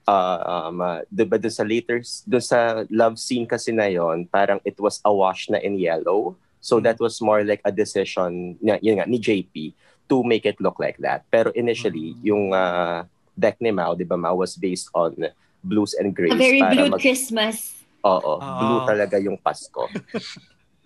uh, 0.07 0.39
um 0.41 0.79
uh, 0.79 1.03
diba 1.11 1.35
dun 1.37 1.51
sa 1.53 1.67
later 1.67 1.99
dun 2.25 2.41
sa 2.41 2.87
love 2.89 3.19
scene 3.19 3.45
kasi 3.45 3.75
na 3.75 3.85
yon 3.91 4.25
parang 4.25 4.57
it 4.63 4.79
was 4.79 5.03
awash 5.03 5.51
na 5.51 5.59
in 5.59 5.75
yellow 5.77 6.33
so 6.63 6.79
Mm. 6.79 6.83
that 6.89 6.97
was 6.97 7.19
more 7.19 7.43
like 7.43 7.61
a 7.67 7.71
decision 7.71 8.55
na 8.63 8.79
yun 8.81 8.97
nga 8.97 9.05
ni 9.05 9.19
JP 9.19 9.75
to 10.07 10.23
make 10.23 10.47
it 10.47 10.57
look 10.63 10.79
like 10.79 10.95
that 10.97 11.27
pero 11.27 11.51
initially 11.53 12.15
Mm. 12.15 12.23
yung 12.23 12.43
uh, 12.55 13.03
deck 13.37 13.59
ni 13.61 13.69
Mao 13.69 13.93
'di 13.93 14.07
ba 14.07 14.17
Mao 14.17 14.39
was 14.39 14.55
based 14.57 14.87
on 14.97 15.13
blues 15.61 15.93
and 15.93 16.13
grays 16.13 16.31
A 16.31 16.35
very 16.35 16.61
blue 16.63 16.89
mag- 16.89 16.99
Christmas. 16.99 17.73
Oo, 18.01 18.37
Oo. 18.37 18.59
blue 18.59 18.81
talaga 18.85 19.17
yung 19.17 19.37
Pasko. 19.37 19.89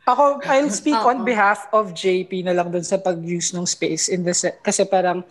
Ako, 0.04 0.42
I'll 0.44 0.72
speak 0.72 0.98
on 0.98 1.22
Oo. 1.22 1.28
behalf 1.28 1.70
of 1.70 1.94
JP 1.94 2.44
na 2.44 2.52
lang 2.52 2.70
dun 2.70 2.82
sa 2.82 2.98
pag-use 2.98 3.54
ng 3.54 3.64
space 3.64 4.10
in 4.10 4.24
the 4.24 4.34
se- 4.34 4.58
kasi 4.60 4.82
parang 4.84 5.22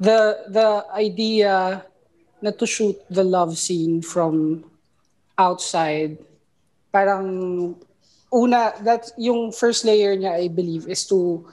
the 0.00 0.16
the 0.48 0.68
idea 0.90 1.84
na 2.40 2.50
to 2.50 2.64
shoot 2.64 2.96
the 3.08 3.20
love 3.20 3.52
scene 3.54 4.00
from 4.00 4.64
outside 5.36 6.16
parang 6.88 7.24
una 8.32 8.72
that 8.80 9.12
yung 9.16 9.52
first 9.52 9.84
layer 9.84 10.16
niya 10.16 10.32
I 10.34 10.48
believe 10.48 10.88
is 10.88 11.04
to 11.06 11.44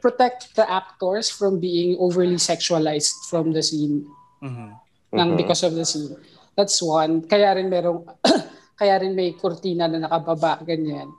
protect 0.00 0.54
the 0.54 0.66
actors 0.66 1.30
from 1.30 1.58
being 1.58 1.94
overly 1.96 2.36
sexualized 2.36 3.14
from 3.26 3.54
the 3.54 3.62
scene 3.62 4.02
Mhm. 4.42 4.74
ng 5.14 5.28
Mhm. 5.30 5.38
because 5.38 5.62
of 5.62 5.72
the 5.72 5.86
scene. 5.86 6.18
That's 6.56 6.80
one. 6.80 7.28
Kaya 7.28 7.52
rin 7.52 7.68
merong 7.68 8.08
kaya 8.80 8.96
rin 9.04 9.12
may 9.12 9.36
kurtina 9.36 9.86
na 9.86 10.08
nakababa 10.08 10.64
ganyan. 10.64 11.12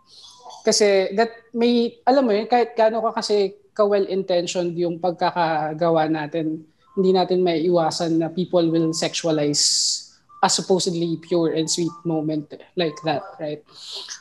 Kasi 0.65 1.13
that 1.13 1.31
may 1.53 1.93
alam 2.03 2.25
mo 2.25 2.33
yun 2.33 2.49
kahit 2.49 2.73
gaano 2.73 3.05
ka 3.05 3.21
kasi 3.21 3.53
ka-well-intentioned 3.77 4.73
yung 4.73 4.97
pagkakagawa 4.97 6.09
natin, 6.09 6.65
hindi 6.97 7.13
natin 7.13 7.45
may 7.45 7.61
iwasan 7.69 8.17
na 8.17 8.33
people 8.33 8.65
will 8.73 8.89
sexualize 8.89 10.01
a 10.41 10.49
supposedly 10.49 11.17
pure 11.21 11.53
and 11.53 11.69
sweet 11.69 11.93
moment 12.01 12.57
like 12.73 12.97
that, 13.05 13.21
right? 13.38 13.61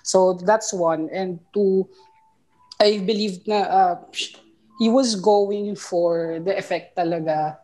So 0.04 0.36
that's 0.36 0.72
one. 0.72 1.08
And 1.08 1.40
two, 1.56 1.88
I 2.76 3.00
believe 3.00 3.48
na 3.48 3.60
uh, 3.64 3.96
he 4.78 4.92
was 4.92 5.16
going 5.16 5.76
for 5.76 6.40
the 6.44 6.52
effect 6.52 6.96
talaga 6.96 7.56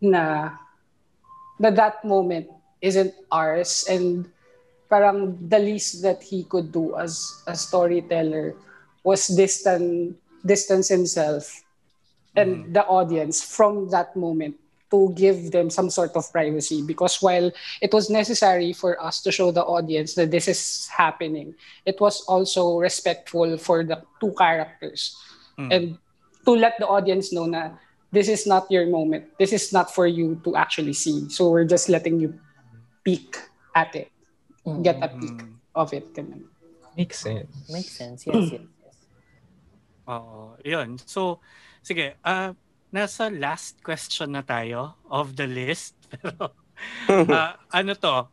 na 0.00 0.56
that 1.60 1.76
that 1.76 1.96
moment 2.04 2.48
isn't 2.80 3.14
ours 3.30 3.84
and 3.88 4.28
parang 4.88 5.36
the 5.48 5.58
least 5.58 6.02
that 6.02 6.22
he 6.22 6.44
could 6.44 6.72
do 6.72 6.96
as 6.96 7.42
a 7.46 7.54
storyteller 7.54 8.54
was 9.04 9.26
distant 9.28 10.16
distance 10.44 10.88
himself 10.88 11.62
and 12.36 12.72
the 12.74 12.84
audience 12.86 13.42
from 13.42 13.88
that 13.90 14.14
moment 14.16 14.54
to 14.90 15.12
give 15.12 15.50
them 15.52 15.68
some 15.68 15.90
sort 15.90 16.16
of 16.16 16.24
privacy 16.32 16.80
because 16.80 17.20
while 17.20 17.50
it 17.82 17.92
was 17.92 18.08
necessary 18.08 18.72
for 18.72 18.96
us 19.02 19.20
to 19.20 19.30
show 19.30 19.50
the 19.50 19.62
audience 19.64 20.14
that 20.14 20.30
this 20.30 20.48
is 20.48 20.88
happening 20.88 21.54
it 21.84 22.00
was 22.00 22.22
also 22.24 22.78
respectful 22.78 23.58
for 23.58 23.84
the 23.84 24.00
two 24.20 24.32
characters 24.38 25.16
Mm. 25.58 25.74
and 25.74 25.84
to 26.46 26.52
let 26.54 26.78
the 26.78 26.86
audience 26.86 27.32
know 27.32 27.44
na 27.44 27.74
this 28.12 28.28
is 28.28 28.46
not 28.46 28.70
your 28.70 28.86
moment. 28.86 29.26
This 29.38 29.52
is 29.52 29.72
not 29.72 29.92
for 29.92 30.06
you 30.06 30.40
to 30.44 30.56
actually 30.56 30.94
see. 30.94 31.28
So 31.28 31.50
we're 31.50 31.66
just 31.66 31.88
letting 31.90 32.20
you 32.20 32.38
peek 33.08 33.40
at 33.72 33.96
it. 33.96 34.12
Get 34.84 35.00
a 35.00 35.08
peek 35.08 35.40
Mm. 35.40 35.56
of 35.72 35.96
it. 35.96 36.12
Ganun. 36.12 36.44
Makes 36.92 37.24
sense. 37.24 37.56
Makes 37.72 37.92
sense. 37.96 38.20
Yes, 38.28 38.52
yes, 38.52 38.68
yes. 38.84 38.96
Oo, 40.12 40.60
yun. 40.60 41.00
So, 41.08 41.40
sige, 41.80 42.20
ah 42.20 42.52
nasa 42.92 43.32
last 43.32 43.80
question 43.80 44.36
na 44.36 44.44
tayo 44.44 45.00
of 45.08 45.32
the 45.40 45.48
list. 45.48 45.96
Pero, 46.12 46.52
ah, 47.32 47.56
ano 47.72 47.96
to? 47.96 48.28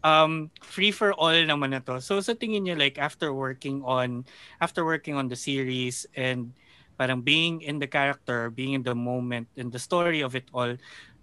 Um, 0.00 0.48
free 0.64 0.92
for 0.92 1.12
all 1.16 1.36
naman 1.36 1.76
na 1.76 1.80
to. 1.84 2.00
So, 2.00 2.20
sa 2.24 2.32
tingin 2.32 2.64
niyo, 2.64 2.76
like, 2.76 2.96
after 2.96 3.32
working 3.32 3.84
on, 3.84 4.24
after 4.60 4.84
working 4.84 5.16
on 5.16 5.28
the 5.28 5.36
series 5.36 6.08
and 6.16 6.56
parang 6.96 7.20
being 7.24 7.60
in 7.60 7.80
the 7.80 7.88
character, 7.88 8.48
being 8.48 8.76
in 8.76 8.84
the 8.84 8.96
moment, 8.96 9.48
in 9.56 9.68
the 9.68 9.80
story 9.80 10.20
of 10.24 10.32
it 10.36 10.48
all, 10.52 10.72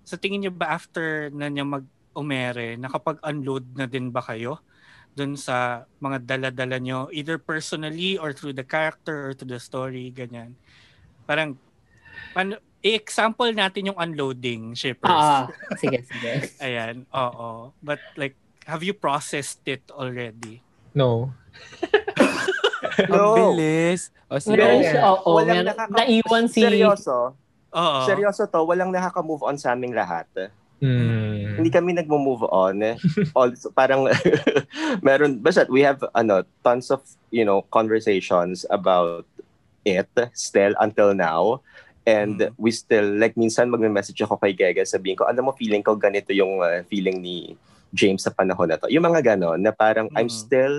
sa 0.06 0.16
tingin 0.18 0.46
niyo 0.46 0.54
ba 0.54 0.78
after 0.78 1.34
na 1.34 1.50
niya 1.50 1.66
mag-umere, 2.18 2.82
nakapag-unload 2.82 3.78
na 3.78 3.86
din 3.86 4.10
ba 4.10 4.26
kayo? 4.26 4.58
dun 5.18 5.34
sa 5.34 5.82
mga 5.98 6.30
dala-dala 6.30 6.78
nyo, 6.78 7.10
either 7.10 7.42
personally 7.42 8.22
or 8.22 8.30
through 8.30 8.54
the 8.54 8.62
character 8.62 9.26
or 9.26 9.34
to 9.34 9.50
the 9.50 9.58
story, 9.58 10.14
ganyan. 10.14 10.54
Parang, 11.26 11.58
ano, 12.38 12.62
i-example 12.86 13.50
natin 13.50 13.90
yung 13.90 13.98
unloading, 13.98 14.78
shippers. 14.78 15.10
Ah, 15.10 15.50
sige, 15.82 16.06
sige. 16.06 16.46
Ayan, 16.62 17.02
oo. 17.10 17.74
But 17.82 17.98
like, 18.14 18.38
have 18.70 18.86
you 18.86 18.94
processed 18.94 19.66
it 19.66 19.82
already? 19.90 20.62
No. 20.94 21.34
Ang 23.10 23.34
bilis. 23.58 24.14
O 24.30 24.38
sige. 24.38 24.54
Meron 24.54 24.78
No. 24.78 24.86
siya, 24.86 25.02
oo. 25.02 25.30
Walang 25.34 25.50
meron- 25.50 25.70
nakaka- 25.74 25.98
naiwan 25.98 26.46
si... 26.46 26.62
Seryoso? 26.62 27.34
Oo. 27.74 28.00
Seryoso 28.06 28.46
to, 28.46 28.62
walang 28.70 28.94
nakaka-move 28.94 29.42
on 29.42 29.58
sa 29.58 29.74
aming 29.74 29.98
lahat. 29.98 30.30
Hmm. 30.78 31.58
Hindi 31.58 31.70
kami 31.74 31.98
nagmo-move 31.98 32.46
on. 32.54 32.98
Also, 33.34 33.74
parang 33.74 34.06
meron 35.06 35.42
basta 35.42 35.66
we 35.68 35.82
have 35.82 36.06
ano 36.14 36.46
tons 36.62 36.94
of, 36.94 37.02
you 37.34 37.42
know, 37.42 37.66
conversations 37.74 38.62
about 38.70 39.26
it 39.82 40.06
still 40.38 40.78
until 40.78 41.18
now. 41.18 41.66
And 42.08 42.40
Mm. 42.40 42.56
we 42.56 42.72
still 42.72 43.20
like 43.20 43.36
minsan 43.36 43.68
magme-message 43.68 44.24
ako 44.24 44.40
kay 44.40 44.56
Gega 44.56 44.88
sabihin 44.88 45.20
ko, 45.20 45.28
alam 45.28 45.44
mo 45.44 45.52
feeling 45.52 45.84
ko 45.84 46.00
ganito 46.00 46.32
yung 46.32 46.64
uh, 46.64 46.80
feeling 46.88 47.20
ni 47.20 47.60
James 47.92 48.24
sa 48.24 48.32
panahon 48.32 48.72
na 48.72 48.80
to. 48.80 48.88
Yung 48.88 49.04
mga 49.04 49.36
ganon 49.36 49.60
na 49.60 49.76
parang 49.76 50.08
I'm 50.16 50.32
Mm. 50.32 50.40
still 50.40 50.78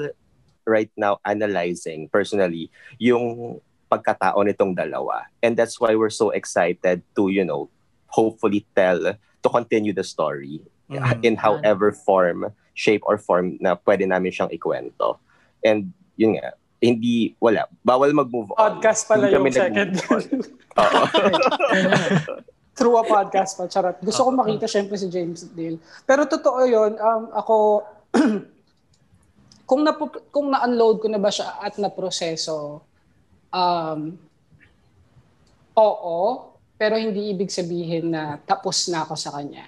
right 0.64 0.88
now 0.96 1.20
analyzing 1.24 2.08
personally 2.08 2.72
yung 2.96 3.58
pagkatao 3.88 4.40
nitong 4.40 4.72
dalawa. 4.72 5.28
And 5.40 5.52
that's 5.52 5.76
why 5.76 5.96
we're 5.96 6.12
so 6.12 6.32
excited 6.32 7.04
to, 7.16 7.28
you 7.28 7.44
know, 7.44 7.68
hopefully 8.08 8.64
tell 8.72 9.16
to 9.42 9.48
continue 9.48 9.94
the 9.94 10.04
story 10.04 10.60
Mm. 10.88 11.20
in 11.20 11.34
however 11.36 11.92
form, 11.92 12.48
shape 12.72 13.04
or 13.04 13.20
form 13.20 13.60
na 13.60 13.76
pwede 13.84 14.08
namin 14.08 14.32
siyang 14.32 14.48
ikwento. 14.48 15.20
And 15.60 15.92
yun 16.16 16.40
nga, 16.40 16.56
hindi, 16.80 17.36
wala. 17.36 17.68
Bawal 17.84 18.16
mag-move 18.16 18.56
on. 18.56 18.80
Podcast 18.80 19.04
pala 19.04 19.28
yung 19.28 19.44
second. 19.52 20.00
Oo. 20.80 21.00
through 22.78 22.94
a 22.94 23.04
podcast 23.04 23.58
pa, 23.58 23.66
charot. 23.66 23.98
Gusto 23.98 24.22
ko 24.22 24.30
makita 24.30 24.70
syempre 24.70 24.94
si 24.94 25.10
James 25.10 25.50
Dale. 25.50 25.82
Pero 26.06 26.30
totoo 26.30 26.62
yun, 26.62 26.94
um, 26.94 27.22
ako, 27.34 27.82
kung, 29.68 29.82
na, 29.82 29.92
kung 30.30 30.46
na-unload 30.54 31.02
ko 31.02 31.06
na 31.10 31.18
ba 31.18 31.34
siya 31.34 31.58
at 31.58 31.74
na-proseso, 31.74 32.86
um, 33.50 34.00
oo, 35.74 36.18
pero 36.78 36.94
hindi 36.94 37.34
ibig 37.34 37.50
sabihin 37.50 38.14
na 38.14 38.38
tapos 38.38 38.86
na 38.86 39.02
ako 39.02 39.18
sa 39.18 39.34
kanya. 39.34 39.66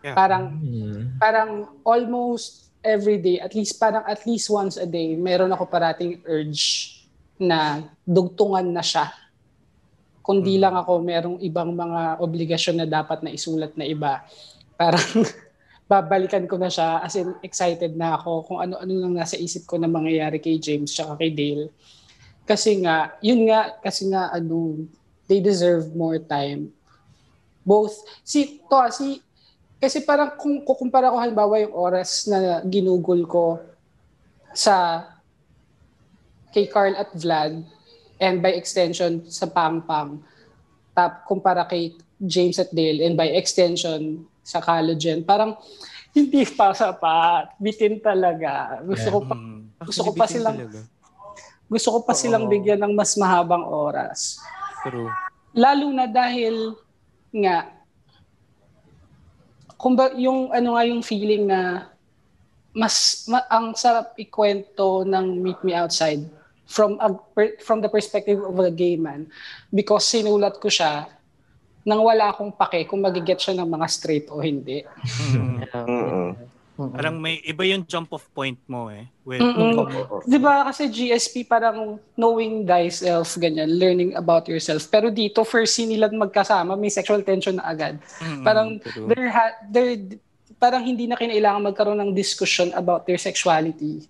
Yeah. 0.00 0.16
Parang, 0.16 0.44
Hmm. 0.56 1.20
parang 1.20 1.50
almost 1.84 2.72
every 2.80 3.20
day, 3.20 3.36
at 3.36 3.52
least 3.52 3.76
parang 3.76 4.02
at 4.08 4.24
least 4.24 4.48
once 4.48 4.80
a 4.80 4.88
day, 4.88 5.12
meron 5.12 5.52
ako 5.52 5.68
parating 5.68 6.24
urge 6.24 6.96
na 7.36 7.84
dugtungan 8.02 8.64
na 8.64 8.80
siya. 8.80 9.12
Kundi 10.24 10.56
lang 10.56 10.76
ako 10.76 11.00
merong 11.00 11.38
ibang 11.40 11.72
mga 11.72 12.20
obligasyon 12.20 12.80
na 12.80 12.88
dapat 12.88 13.20
na 13.20 13.32
isulat 13.32 13.76
na 13.76 13.84
iba. 13.84 14.24
Parang 14.76 15.04
babalikan 15.90 16.44
ko 16.44 16.60
na 16.60 16.68
siya 16.68 17.00
as 17.00 17.16
in 17.16 17.32
excited 17.40 17.96
na 17.96 18.16
ako 18.16 18.44
kung 18.44 18.58
ano-ano 18.60 18.92
lang 18.92 19.16
nasa 19.16 19.40
isip 19.40 19.64
ko 19.64 19.80
na 19.80 19.88
mangyayari 19.88 20.36
kay 20.36 20.60
James 20.60 20.92
tsaka 20.92 21.16
kay 21.16 21.32
Dale. 21.32 21.72
Kasi 22.44 22.80
nga, 22.80 23.16
yun 23.20 23.44
nga, 23.48 23.76
kasi 23.80 24.08
nga 24.08 24.28
ano, 24.32 24.84
they 25.28 25.38
deserve 25.38 25.92
more 25.92 26.18
time. 26.18 26.72
Both, 27.62 28.00
si, 28.24 28.64
to, 28.64 28.80
si, 28.88 29.20
kasi 29.78 30.02
parang 30.02 30.34
kung 30.34 30.64
kukumpara 30.64 31.12
ko 31.12 31.20
halimbawa 31.20 31.62
yung 31.62 31.76
oras 31.76 32.26
na 32.26 32.64
ginugol 32.66 33.22
ko 33.28 33.46
sa 34.50 35.06
kay 36.50 36.66
Carl 36.66 36.96
at 36.98 37.12
Vlad 37.14 37.62
and 38.18 38.42
by 38.42 38.50
extension 38.56 39.22
sa 39.30 39.46
Pang 39.46 39.78
Pang 39.84 40.18
tap 40.96 41.22
kumpara 41.28 41.62
kay 41.62 41.94
James 42.18 42.58
at 42.58 42.74
Dale 42.74 43.06
and 43.06 43.14
by 43.14 43.30
extension 43.30 44.26
sa 44.42 44.58
Collagen 44.58 45.22
parang 45.22 45.54
hindi 46.10 46.42
pa 46.42 46.74
sapat 46.74 47.54
bitin 47.62 48.02
talaga 48.02 48.82
gusto 48.82 49.08
ko 49.14 49.18
pa 49.22 49.34
Mm. 49.38 49.60
gusto 49.86 50.02
ko 50.02 50.10
pa 50.10 50.26
silang 50.26 50.56
talaga. 50.58 50.80
gusto 51.70 51.88
ko 51.94 51.98
pa 52.02 52.14
silang 52.18 52.50
bigyan 52.50 52.82
ng 52.82 52.92
mas 52.98 53.14
mahabang 53.14 53.62
oras 53.62 54.42
True. 54.86 55.10
lalo 55.56 55.86
na 55.90 56.06
dahil 56.06 56.76
nga 57.34 57.72
kumba 59.78 60.10
yung 60.18 60.50
ano 60.50 60.74
nga 60.74 60.84
yung 60.86 61.02
feeling 61.02 61.46
na 61.46 61.90
mas 62.74 63.26
ma, 63.26 63.42
ang 63.50 63.74
sarap 63.74 64.14
ikwento 64.18 65.02
ng 65.06 65.38
Meet 65.42 65.60
Me 65.66 65.72
Outside 65.74 66.22
from 66.68 67.00
a, 67.00 67.10
per- 67.10 67.56
from 67.64 67.80
the 67.80 67.88
perspective 67.88 68.38
of 68.44 68.54
a 68.60 68.70
gay 68.70 68.94
man 68.94 69.26
because 69.72 70.04
sinulat 70.04 70.60
ko 70.60 70.68
siya 70.68 71.08
nang 71.88 72.04
wala 72.04 72.28
akong 72.28 72.52
pake 72.52 72.84
kung 72.84 73.00
magiget 73.00 73.40
siya 73.40 73.56
ng 73.56 73.68
mga 73.72 73.86
straight 73.88 74.26
o 74.28 74.42
hindi. 74.44 74.84
Mm. 75.88 76.57
Mm-mm. 76.78 76.94
Parang 76.94 77.18
may 77.18 77.42
iba 77.42 77.66
yung 77.66 77.82
jump 77.82 78.14
off 78.14 78.30
point 78.30 78.54
mo 78.70 78.86
eh. 78.86 79.10
With, 79.26 79.42
Mm-mm. 79.42 79.82
Oo. 79.82 80.22
Di 80.22 80.38
ba 80.38 80.62
kasi 80.70 80.86
GSP 80.86 81.42
parang 81.42 81.98
knowing 82.14 82.62
thyself, 82.62 83.34
ganyan, 83.34 83.82
learning 83.82 84.14
about 84.14 84.46
yourself. 84.46 84.86
Pero 84.86 85.10
dito, 85.10 85.42
first 85.42 85.74
scene 85.74 85.90
nila 85.90 86.06
magkasama, 86.06 86.78
may 86.78 86.86
sexual 86.86 87.26
tension 87.26 87.58
na 87.58 87.66
agad. 87.66 87.98
Mm-mm. 88.22 88.46
Parang 88.46 88.78
True. 88.78 89.10
there 89.10 89.26
ha- 89.26 89.58
there 89.66 89.98
parang 90.62 90.86
hindi 90.86 91.10
na 91.10 91.18
kinailangan 91.18 91.66
magkaroon 91.66 91.98
ng 91.98 92.12
discussion 92.14 92.70
about 92.78 93.10
their 93.10 93.18
sexuality 93.18 94.06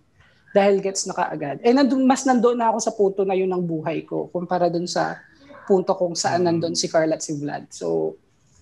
dahil 0.52 0.80
gets 0.84 1.08
na 1.08 1.16
kaagad. 1.16 1.64
Eh 1.64 1.72
nandun, 1.72 2.04
mas 2.04 2.28
nandoon 2.28 2.56
na 2.56 2.68
ako 2.68 2.78
sa 2.84 2.92
punto 2.92 3.24
na 3.24 3.32
yun 3.32 3.48
ng 3.48 3.64
buhay 3.64 4.04
ko 4.04 4.28
kumpara 4.28 4.68
dun 4.68 4.84
sa 4.84 5.16
punto 5.64 5.92
kung 5.96 6.12
saan 6.12 6.44
nandun 6.44 6.76
si 6.76 6.88
Carla 6.88 7.16
at 7.16 7.24
si 7.24 7.32
Vlad. 7.36 7.68
So, 7.72 8.16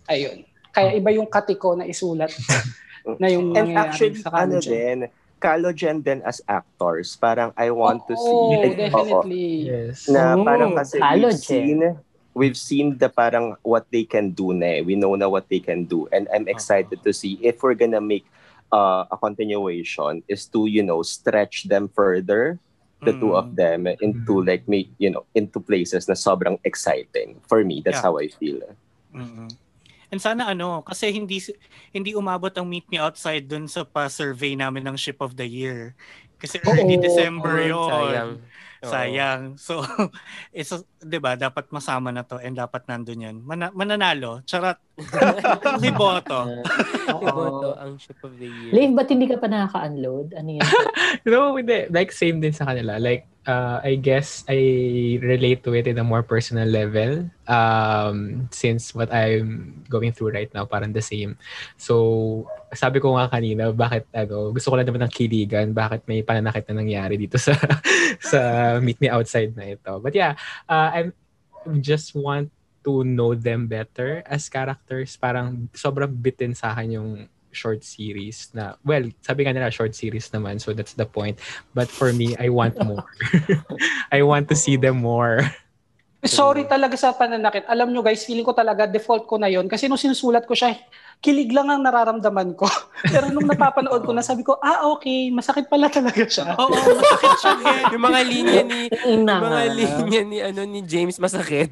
ayun. 0.07 0.46
Kaya 0.70 0.94
iba 0.94 1.11
yung 1.14 1.26
katiko 1.26 1.74
na 1.74 1.86
isulat 1.86 2.30
na 3.14 3.28
yung 3.30 3.54
And 3.54 3.70
actually, 3.78 4.18
sa 4.18 4.34
ano 4.34 4.59
din, 4.59 5.07
Kalogen 5.36 6.00
din 6.00 6.24
as 6.24 6.40
actors, 6.48 7.12
parang 7.14 7.52
I 7.54 7.68
want 7.68 8.09
to 8.09 8.16
see. 8.16 8.57
Oo, 8.57 8.64
Oo. 8.64 9.20
definitely. 9.20 9.68
Yes. 9.68 10.09
na 10.09 10.32
Oh, 10.34 10.42
parang 10.42 10.72
kasi 10.72 10.96
we've 10.96 11.04
Kalogen. 11.04 11.38
seen 11.38 11.78
we've 12.32 12.57
seen 12.57 12.96
the 12.96 13.09
parang 13.09 13.52
what 13.61 13.84
they 13.92 14.04
can 14.04 14.32
do 14.32 14.57
na 14.57 14.80
eh. 14.80 14.82
We 14.82 14.96
know 14.96 15.12
na 15.12 15.28
what 15.28 15.46
they 15.48 15.61
can 15.61 15.84
do 15.84 16.09
and 16.09 16.24
I'm 16.32 16.48
excited 16.48 17.04
to 17.04 17.12
see 17.12 17.36
if 17.44 17.61
we're 17.61 17.76
gonna 17.76 18.00
make 18.00 18.24
uh, 18.72 19.04
a 19.12 19.16
continuation 19.16 20.24
is 20.24 20.48
to 20.57 20.64
you 20.64 20.80
know 20.80 21.04
stretch 21.04 21.68
them 21.68 21.92
further 21.92 22.57
the 23.04 23.12
two 23.12 23.36
Mm. 23.36 23.38
of 23.38 23.46
them 23.52 23.80
into 24.00 24.40
like 24.40 24.64
make 24.64 24.88
you 24.96 25.12
know 25.12 25.28
into 25.36 25.61
places 25.61 26.09
na 26.09 26.16
sobrang 26.16 26.57
exciting 26.64 27.44
for 27.44 27.61
me 27.61 27.84
that's 27.84 28.00
Yeah. 28.00 28.09
how 28.09 28.16
I 28.16 28.32
feel 28.32 28.64
Mm-mm. 29.12 29.52
And 30.11 30.22
sana 30.22 30.54
ano, 30.54 30.82
kasi 30.86 31.11
hindi 31.11 31.42
hindi 31.90 32.14
umabot 32.14 32.52
ang 32.54 32.66
Meet 32.66 32.86
Me 32.90 32.98
Outside 33.02 33.46
dun 33.46 33.66
sa 33.66 33.82
pa-survey 33.82 34.54
namin 34.54 34.86
ng 34.86 34.96
Ship 34.96 35.18
of 35.18 35.34
the 35.34 35.46
Year. 35.46 35.98
Kasi 36.36 36.61
early 36.68 37.00
Oo. 37.00 37.02
December 37.02 37.54
Oo, 37.59 37.64
yun. 37.64 37.88
sayang. 37.90 38.30
Oo. 38.84 38.92
Sayang. 38.92 39.40
So, 39.57 39.80
it's, 40.52 40.68
'di 41.00 41.16
ba 41.16 41.32
dapat 41.34 41.72
masama 41.72 42.12
na 42.12 42.22
to 42.22 42.36
and 42.36 42.61
dapat 42.61 42.84
nandun 42.84 43.24
yan. 43.24 43.36
Mana- 43.40 43.72
mananalo. 43.72 44.44
Charot. 44.44 44.76
Liboto. 45.82 46.44
Iboto 47.09 47.72
ang 47.80 47.96
ship 47.96 48.20
of 48.20 48.36
the 48.36 48.46
year. 48.46 48.72
Live, 48.76 48.92
ba't 48.92 49.09
hindi 49.09 49.26
ka 49.26 49.40
pa 49.40 49.48
nakaka-unload? 49.48 50.36
Ano 50.36 50.50
yan? 50.61 50.68
No, 51.26 51.57
hindi. 51.57 51.88
Like, 51.90 52.12
same 52.12 52.38
din 52.38 52.52
sa 52.52 52.68
kanila. 52.68 53.00
Like, 53.00 53.26
uh, 53.47 53.78
I 53.80 53.97
guess 53.97 54.44
I 54.51 54.59
relate 55.22 55.62
to 55.64 55.72
it 55.72 55.86
in 55.86 55.97
a 55.99 56.05
more 56.05 56.22
personal 56.22 56.68
level. 56.68 57.30
Um, 57.47 58.51
since 58.51 58.92
what 58.92 59.14
I'm 59.14 59.82
going 59.88 60.12
through 60.12 60.34
right 60.34 60.51
now, 60.53 60.66
parang 60.66 60.92
the 60.92 61.01
same. 61.01 61.38
So, 61.78 62.51
sabi 62.74 62.99
ko 62.99 63.14
nga 63.14 63.30
kanina, 63.30 63.70
bakit, 63.70 64.11
ano, 64.12 64.51
gusto 64.51 64.74
ko 64.74 64.76
lang 64.76 64.90
naman 64.90 65.07
ng 65.07 65.14
kiligan, 65.14 65.70
bakit 65.72 66.03
may 66.11 66.26
pananakit 66.26 66.66
na 66.68 66.82
nangyari 66.82 67.14
dito 67.16 67.38
sa, 67.38 67.55
sa 68.30 68.40
Meet 68.82 68.99
Me 69.01 69.09
Outside 69.09 69.55
na 69.55 69.78
ito. 69.78 70.03
But 70.03 70.12
yeah, 70.12 70.34
uh, 70.66 70.90
I 70.90 71.01
just 71.78 72.12
want 72.18 72.51
to 72.86 73.03
know 73.03 73.34
them 73.34 73.66
better 73.70 74.22
as 74.26 74.51
characters. 74.51 75.18
Parang 75.18 75.70
sobrang 75.74 76.11
bitin 76.11 76.55
sa 76.55 76.74
akin 76.74 76.99
yung 76.99 77.11
short 77.57 77.80
series 77.80 78.52
na, 78.52 78.76
well, 78.84 79.09
sabi 79.24 79.48
nga 79.48 79.57
nila 79.57 79.72
short 79.72 79.96
series 79.96 80.28
naman, 80.30 80.61
so 80.61 80.76
that's 80.76 80.92
the 80.92 81.09
point. 81.09 81.40
But 81.72 81.88
for 81.88 82.12
me, 82.12 82.36
I 82.36 82.52
want 82.52 82.76
more. 82.84 83.09
I 84.16 84.20
want 84.20 84.52
to 84.52 84.57
see 84.57 84.76
them 84.76 85.00
more. 85.00 85.40
Sorry 86.26 86.66
talaga 86.66 86.98
sa 86.98 87.14
pananakit. 87.14 87.64
Alam 87.70 87.94
nyo 87.94 88.02
guys, 88.02 88.26
feeling 88.26 88.42
ko 88.42 88.50
talaga 88.50 88.84
default 88.90 89.30
ko 89.30 89.38
na 89.38 89.46
yon 89.46 89.70
kasi 89.70 89.86
nung 89.86 90.00
sinusulat 90.00 90.44
ko 90.44 90.59
siya, 90.59 90.74
kilig 91.22 91.54
lang 91.54 91.70
ang 91.70 91.86
nararamdaman 91.86 92.59
ko. 92.59 92.66
Pero 93.14 93.30
nung 93.30 93.46
napapanood 93.46 94.02
ko 94.02 94.12
na, 94.12 94.26
sabi 94.26 94.42
ko, 94.42 94.59
ah 94.59 94.90
okay, 94.90 95.30
masakit 95.30 95.70
pala 95.70 95.86
talaga 95.86 96.26
siya. 96.26 96.54
Oo, 96.61 96.74
masakit 96.74 97.34
siya. 97.40 97.52
Yung 97.94 98.02
mga 98.02 98.20
linya 98.26 98.62
ni 98.66 98.80
yung 99.07 99.22
mga 99.24 99.62
linya 99.70 100.20
ni 100.26 100.38
ano 100.42 100.61
ni 100.66 100.80
James 100.82 101.16
masakit. 101.22 101.70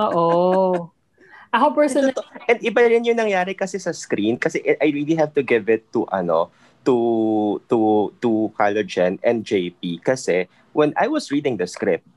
Oo. 0.00 0.88
Ako 1.52 1.76
personally, 1.76 2.16
and 2.48 2.58
iba 2.64 2.80
rin 2.80 3.04
yung 3.04 3.20
nangyari 3.20 3.52
kasi 3.52 3.76
sa 3.76 3.92
screen 3.92 4.40
kasi 4.40 4.64
I 4.64 4.88
really 4.88 5.12
have 5.20 5.36
to 5.36 5.44
give 5.44 5.68
it 5.68 5.84
to 5.92 6.08
ano 6.08 6.48
to 6.88 7.60
to 7.68 8.08
to 8.24 8.48
Kalogen 8.56 9.20
and 9.20 9.44
JP 9.44 10.00
kasi 10.00 10.48
when 10.72 10.96
I 10.96 11.12
was 11.12 11.28
reading 11.28 11.60
the 11.60 11.68
script 11.68 12.08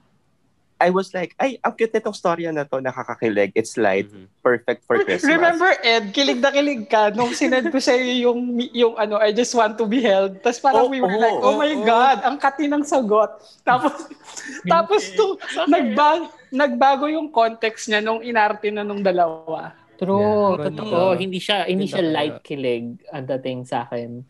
I 0.76 0.92
was 0.92 1.16
like, 1.16 1.32
ay, 1.40 1.56
ang 1.64 1.72
cute 1.72 1.96
nitong 1.96 2.12
storya 2.12 2.52
na 2.52 2.68
to, 2.68 2.84
nakakakilig. 2.84 3.56
It's 3.56 3.80
light, 3.80 4.12
Mhm. 4.12 4.28
perfect 4.44 4.84
for 4.84 5.00
Christmas. 5.08 5.32
Remember 5.32 5.72
Ed, 5.80 6.12
kilig 6.12 6.44
na 6.44 6.52
kilig 6.52 6.92
ka 6.92 7.16
nung 7.16 7.32
sinend 7.32 7.72
ko 7.72 7.80
sa'yo 7.80 8.04
yung, 8.28 8.60
yung 8.76 8.94
ano, 9.00 9.16
I 9.16 9.32
just 9.32 9.56
want 9.56 9.80
to 9.80 9.88
be 9.88 10.04
held. 10.04 10.44
Tapos 10.44 10.60
parang 10.60 10.86
Oh, 10.86 10.92
we 10.92 11.00
were 11.00 11.16
oh, 11.16 11.24
like, 11.24 11.38
oh, 11.40 11.48
oh, 11.48 11.56
my 11.56 11.72
oh. 11.72 11.84
God, 11.88 12.18
ang 12.28 12.36
kati 12.36 12.68
ng 12.68 12.84
sagot. 12.84 13.40
Tapos, 13.64 13.94
tapos 14.68 15.02
to, 15.16 15.40
nagbago, 15.64 16.28
nagbago 16.52 17.06
yung 17.08 17.32
context 17.32 17.88
niya 17.88 18.04
nung 18.04 18.20
inarte 18.20 18.68
na 18.68 18.84
nung 18.84 19.00
dalawa. 19.00 19.72
true, 19.96 20.60
Yeah. 20.60 20.68
totoo. 20.68 21.16
Hindi 21.16 21.40
siya, 21.40 21.72
hindi 21.72 21.88
siya 21.88 22.04
light 22.04 22.44
kilig 22.44 23.00
ang 23.16 23.24
dating 23.32 23.64
sa 23.64 23.88
akin. 23.88 24.28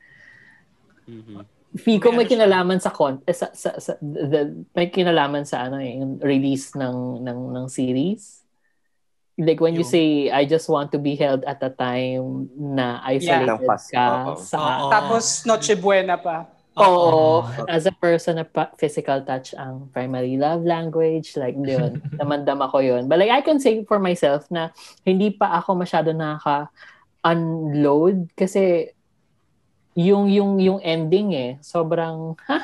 Mhm. 1.10 1.55
Feel 1.76 2.00
ko 2.00 2.16
May 2.16 2.24
kinalaman 2.24 2.80
sa 2.80 2.88
con 2.88 3.20
eh, 3.28 3.36
sa, 3.36 3.52
sa, 3.52 3.76
sa 3.76 4.00
the, 4.00 4.64
may 4.72 4.88
kinalaman 4.88 5.44
sa 5.44 5.68
ano 5.68 5.84
eh, 5.84 6.00
yung 6.00 6.24
release 6.24 6.72
ng 6.76 7.20
ng 7.20 7.40
ng 7.52 7.68
series. 7.68 8.48
Like 9.36 9.60
when 9.60 9.76
you 9.76 9.84
Yung- 9.84 9.92
say 9.92 10.32
I 10.32 10.48
just 10.48 10.72
want 10.72 10.96
to 10.96 11.00
be 11.00 11.20
held 11.20 11.44
at 11.44 11.60
a 11.60 11.68
time 11.68 12.48
na 12.56 13.04
isolated 13.04 13.68
pas- 13.68 13.92
ka 13.92 14.32
oo. 14.32 14.40
sa 14.40 14.56
Oo. 14.56 14.88
Tapos 14.88 15.44
Noche 15.44 15.76
Buena 15.76 16.16
pa. 16.16 16.56
Oo, 16.76 17.48
as 17.72 17.88
a 17.88 17.96
person 17.96 18.36
na 18.36 18.44
physical 18.76 19.24
touch 19.24 19.56
ang 19.56 19.88
primary 19.96 20.36
love 20.36 20.68
language, 20.68 21.32
like 21.40 21.56
yun, 21.56 22.04
namandama 22.20 22.68
ko 22.68 22.84
yun. 22.84 23.08
But 23.08 23.24
like, 23.24 23.32
I 23.32 23.40
can 23.40 23.64
say 23.64 23.88
for 23.88 23.96
myself 23.96 24.52
na 24.52 24.76
hindi 25.08 25.32
pa 25.32 25.56
ako 25.56 25.80
masyado 25.80 26.12
nakaka-unload 26.12 28.28
kasi 28.36 28.92
yung, 29.96 30.28
yung, 30.30 30.60
yung 30.60 30.80
ending 30.84 31.34
eh, 31.34 31.52
sobrang, 31.64 32.36
ha? 32.48 32.60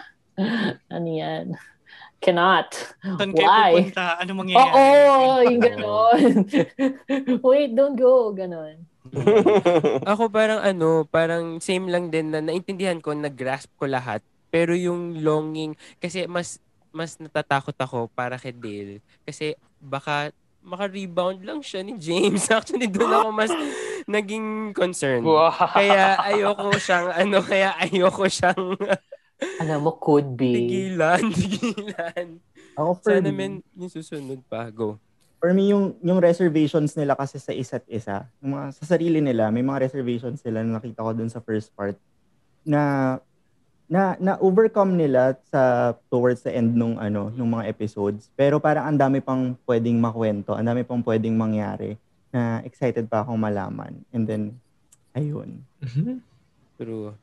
Ano 0.91 1.07
yan? 1.07 1.55
cannot. 2.21 2.69
Saan 3.01 3.33
kayo 3.33 3.49
Why? 3.49 3.71
pupunta? 3.73 4.21
Ano 4.21 4.31
mangyayari? 4.37 4.71
Oo, 4.77 5.41
yung 5.49 5.61
ganon. 5.65 6.21
Wait, 7.49 7.73
don't 7.73 7.97
go. 7.97 8.29
Ganon. 8.31 8.85
Ako 10.13 10.29
parang 10.29 10.61
ano, 10.61 11.09
parang 11.09 11.57
same 11.57 11.89
lang 11.89 12.13
din 12.13 12.29
na 12.29 12.39
naintindihan 12.39 13.01
ko, 13.01 13.17
nag-grasp 13.17 13.73
ko 13.75 13.89
lahat. 13.89 14.21
Pero 14.53 14.77
yung 14.77 15.25
longing, 15.25 15.73
kasi 15.97 16.29
mas 16.29 16.61
mas 16.93 17.17
natatakot 17.17 17.73
ako 17.73 18.11
para 18.13 18.37
kay 18.37 18.53
Dale. 18.53 19.01
Kasi 19.25 19.57
baka 19.81 20.29
maka-rebound 20.61 21.41
lang 21.41 21.65
siya 21.65 21.81
ni 21.81 21.97
James. 21.97 22.45
Actually, 22.53 22.85
doon 22.85 23.17
ako 23.17 23.27
mas 23.33 23.51
naging 24.05 24.71
concerned. 24.73 25.25
Wow. 25.25 25.51
Kaya 25.53 26.17
ayoko 26.21 26.73
siyang, 26.77 27.07
ano, 27.11 27.37
kaya 27.41 27.73
ayoko 27.77 28.25
siyang 28.25 28.77
Alam 29.61 29.89
mo, 29.89 29.97
could 29.97 30.37
be. 30.37 30.53
tigilan, 30.53 31.21
tigilan. 31.33 32.37
Ako 32.77 33.01
for 33.01 33.17
Sana 33.17 33.29
me, 33.29 33.33
men, 33.33 33.53
yung 33.73 33.89
susunod 33.89 34.41
pa. 34.45 34.69
Go. 34.69 35.01
for 35.41 35.49
me 35.57 35.73
yung 35.73 35.97
yung 36.05 36.21
reservations 36.21 36.93
nila 36.93 37.17
kasi 37.17 37.41
sa 37.41 37.49
isa't 37.49 37.81
isa, 37.89 38.29
yung 38.45 38.53
mga, 38.53 38.77
sa 38.77 38.83
sarili 38.93 39.17
nila, 39.17 39.49
may 39.49 39.65
mga 39.65 39.89
reservations 39.89 40.45
sila 40.45 40.61
na 40.61 40.77
nakita 40.77 41.01
ko 41.01 41.09
dun 41.17 41.33
sa 41.33 41.41
first 41.41 41.73
part 41.73 41.97
na 42.61 43.17
na 43.89 44.15
na 44.21 44.37
overcome 44.39 44.93
nila 44.95 45.35
sa 45.49 45.91
towards 46.07 46.45
the 46.45 46.53
end 46.53 46.77
nung 46.77 46.95
ano 46.95 47.27
nung 47.33 47.51
mga 47.51 47.67
episodes 47.67 48.31
pero 48.37 48.55
parang 48.61 48.87
ang 48.87 48.95
dami 48.95 49.19
pang 49.19 49.57
pwedeng 49.67 49.99
makwento 49.99 50.55
ang 50.55 50.63
dami 50.63 50.87
pang 50.87 51.03
pwedeng 51.03 51.35
mangyari 51.35 51.99
na 52.31 52.59
excited 52.61 53.05
pa 53.05 53.21
akong 53.21 53.37
malaman 53.37 54.03
and 54.09 54.25
then 54.25 54.55
ayun 55.11 55.61
True. 56.75 57.13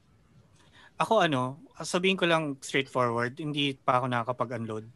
Ako 0.96 1.24
ano, 1.24 1.58
sabihin 1.78 2.14
ko 2.14 2.22
lang 2.24 2.54
straightforward, 2.60 3.34
hindi 3.36 3.74
pa 3.74 3.98
ako 3.98 4.06
nakakapag-unload. 4.06 4.86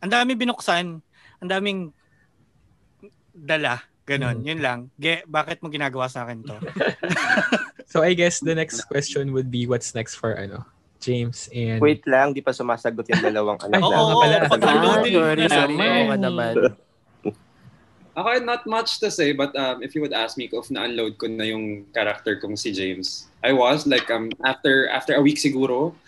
Ang 0.00 0.10
dami 0.10 0.32
binuksan, 0.34 1.00
ang 1.40 1.48
daming 1.48 1.88
dala, 3.30 3.80
ganon, 4.02 4.40
Mm. 4.40 4.46
yun 4.46 4.60
lang. 4.60 4.78
Ge, 4.94 5.24
bakit 5.24 5.60
mo 5.60 5.68
ginagawa 5.68 6.04
sa 6.06 6.24
akin 6.24 6.44
to? 6.44 6.56
So 7.86 8.02
I 8.02 8.12
guess 8.12 8.40
the 8.40 8.52
next 8.52 8.84
question 8.84 9.30
would 9.32 9.48
be 9.48 9.64
what's 9.64 9.94
next 9.94 10.16
for 10.16 10.34
ano 10.34 10.66
James 10.98 11.46
and 11.48 11.78
Wait 11.78 12.02
lang, 12.04 12.32
di 12.32 12.40
pa 12.40 12.50
sumasagot 12.50 13.06
yung 13.06 13.22
dalawang 13.22 13.60
anak 13.62 13.78
Oo, 13.78 13.88
oo, 13.88 14.18
pala. 14.18 14.48
pag-unloadin 14.50 15.12
Sorry, 15.14 15.44
sorry. 15.46 15.74
Oo 15.76 16.16
naman. 16.16 16.54
Ako, 18.14 18.38
not 18.46 18.62
much 18.66 19.02
to 19.02 19.10
say, 19.10 19.34
but 19.34 19.50
um, 19.58 19.82
if 19.82 19.94
you 19.94 20.00
would 20.00 20.14
ask 20.14 20.38
me 20.38 20.46
if 20.46 20.70
na-unload 20.70 21.18
ko 21.18 21.26
na 21.26 21.44
yung 21.44 21.82
character 21.90 22.38
kong 22.38 22.54
si 22.54 22.70
James, 22.70 23.26
I 23.42 23.50
was, 23.50 23.86
like, 23.90 24.06
um, 24.10 24.30
after 24.46 24.86
after 24.86 25.18
a 25.18 25.22
week 25.22 25.36
siguro, 25.36 25.98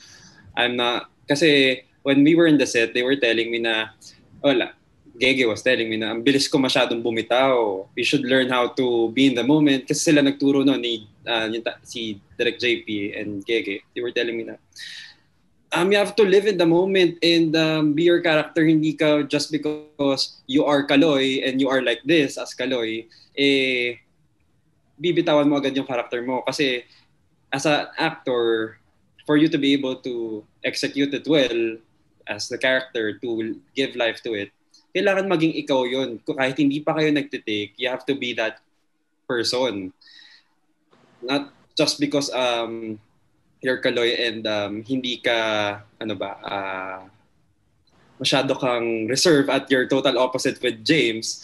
I'm 0.54 0.78
not, 0.78 1.10
kasi 1.26 1.82
when 2.06 2.22
we 2.22 2.38
were 2.38 2.46
in 2.46 2.62
the 2.62 2.66
set, 2.66 2.94
they 2.94 3.02
were 3.02 3.18
telling 3.18 3.50
me 3.50 3.58
na, 3.58 3.90
wala, 4.38 4.70
Gege 5.18 5.48
was 5.48 5.66
telling 5.66 5.90
me 5.90 5.96
na, 5.96 6.12
ang 6.12 6.22
bilis 6.22 6.46
ko 6.46 6.60
masyadong 6.60 7.02
bumitaw. 7.02 7.88
We 7.96 8.04
should 8.04 8.22
learn 8.22 8.52
how 8.52 8.70
to 8.76 9.10
be 9.10 9.26
in 9.26 9.34
the 9.34 9.42
moment. 9.42 9.88
Kasi 9.88 10.12
sila 10.12 10.20
nagturo 10.20 10.62
no, 10.62 10.76
ni 10.76 11.08
ah, 11.26 11.48
yung 11.48 11.64
si 11.82 12.20
Direk 12.38 12.60
JP 12.60 13.18
and 13.18 13.42
Gege. 13.42 13.82
They 13.96 14.04
were 14.04 14.12
telling 14.12 14.36
me 14.36 14.44
na, 14.44 14.60
um, 15.76 15.92
you 15.92 15.98
have 16.00 16.16
to 16.16 16.24
live 16.24 16.48
in 16.48 16.56
the 16.56 16.66
moment 16.66 17.20
and 17.20 17.54
um, 17.54 17.92
be 17.92 18.08
your 18.08 18.24
character. 18.24 18.64
Hindi 18.64 18.96
ka 18.96 19.28
just 19.28 19.52
because 19.52 20.40
you 20.48 20.64
are 20.64 20.88
Kaloy 20.88 21.44
and 21.44 21.60
you 21.60 21.68
are 21.68 21.84
like 21.84 22.00
this 22.08 22.40
as 22.40 22.56
Kaloy, 22.56 23.04
eh, 23.36 24.00
bibitawan 24.96 25.52
mo 25.52 25.60
agad 25.60 25.76
yung 25.76 25.86
character 25.86 26.24
mo. 26.24 26.40
Kasi 26.48 26.88
as 27.52 27.68
an 27.68 27.92
actor, 28.00 28.80
for 29.28 29.36
you 29.36 29.52
to 29.52 29.58
be 29.58 29.74
able 29.76 30.00
to 30.00 30.46
execute 30.64 31.12
it 31.12 31.28
well 31.28 31.76
as 32.26 32.48
the 32.48 32.56
character, 32.56 33.18
to 33.18 33.60
give 33.74 33.94
life 33.98 34.22
to 34.22 34.32
it, 34.32 34.50
kailangan 34.96 35.28
maging 35.28 35.52
ikaw 35.60 35.84
yun. 35.84 36.16
Kahit 36.24 36.56
hindi 36.56 36.80
pa 36.80 36.96
kayo 36.96 37.12
nagtitake, 37.12 37.76
you 37.76 37.90
have 37.90 38.06
to 38.08 38.16
be 38.16 38.32
that 38.32 38.64
person. 39.28 39.92
Not 41.20 41.52
just 41.76 42.00
because 42.00 42.32
um, 42.32 42.96
you're 43.66 43.82
Kaloy 43.82 44.14
and 44.14 44.46
um, 44.46 44.72
hindi 44.86 45.18
ka, 45.18 45.82
ano 45.98 46.14
ba, 46.14 46.38
ah, 46.46 47.02
masyado 48.22 48.54
kang 48.54 49.10
reserve 49.10 49.50
at 49.50 49.66
your 49.66 49.90
total 49.90 50.22
opposite 50.22 50.62
with 50.62 50.86
James, 50.86 51.42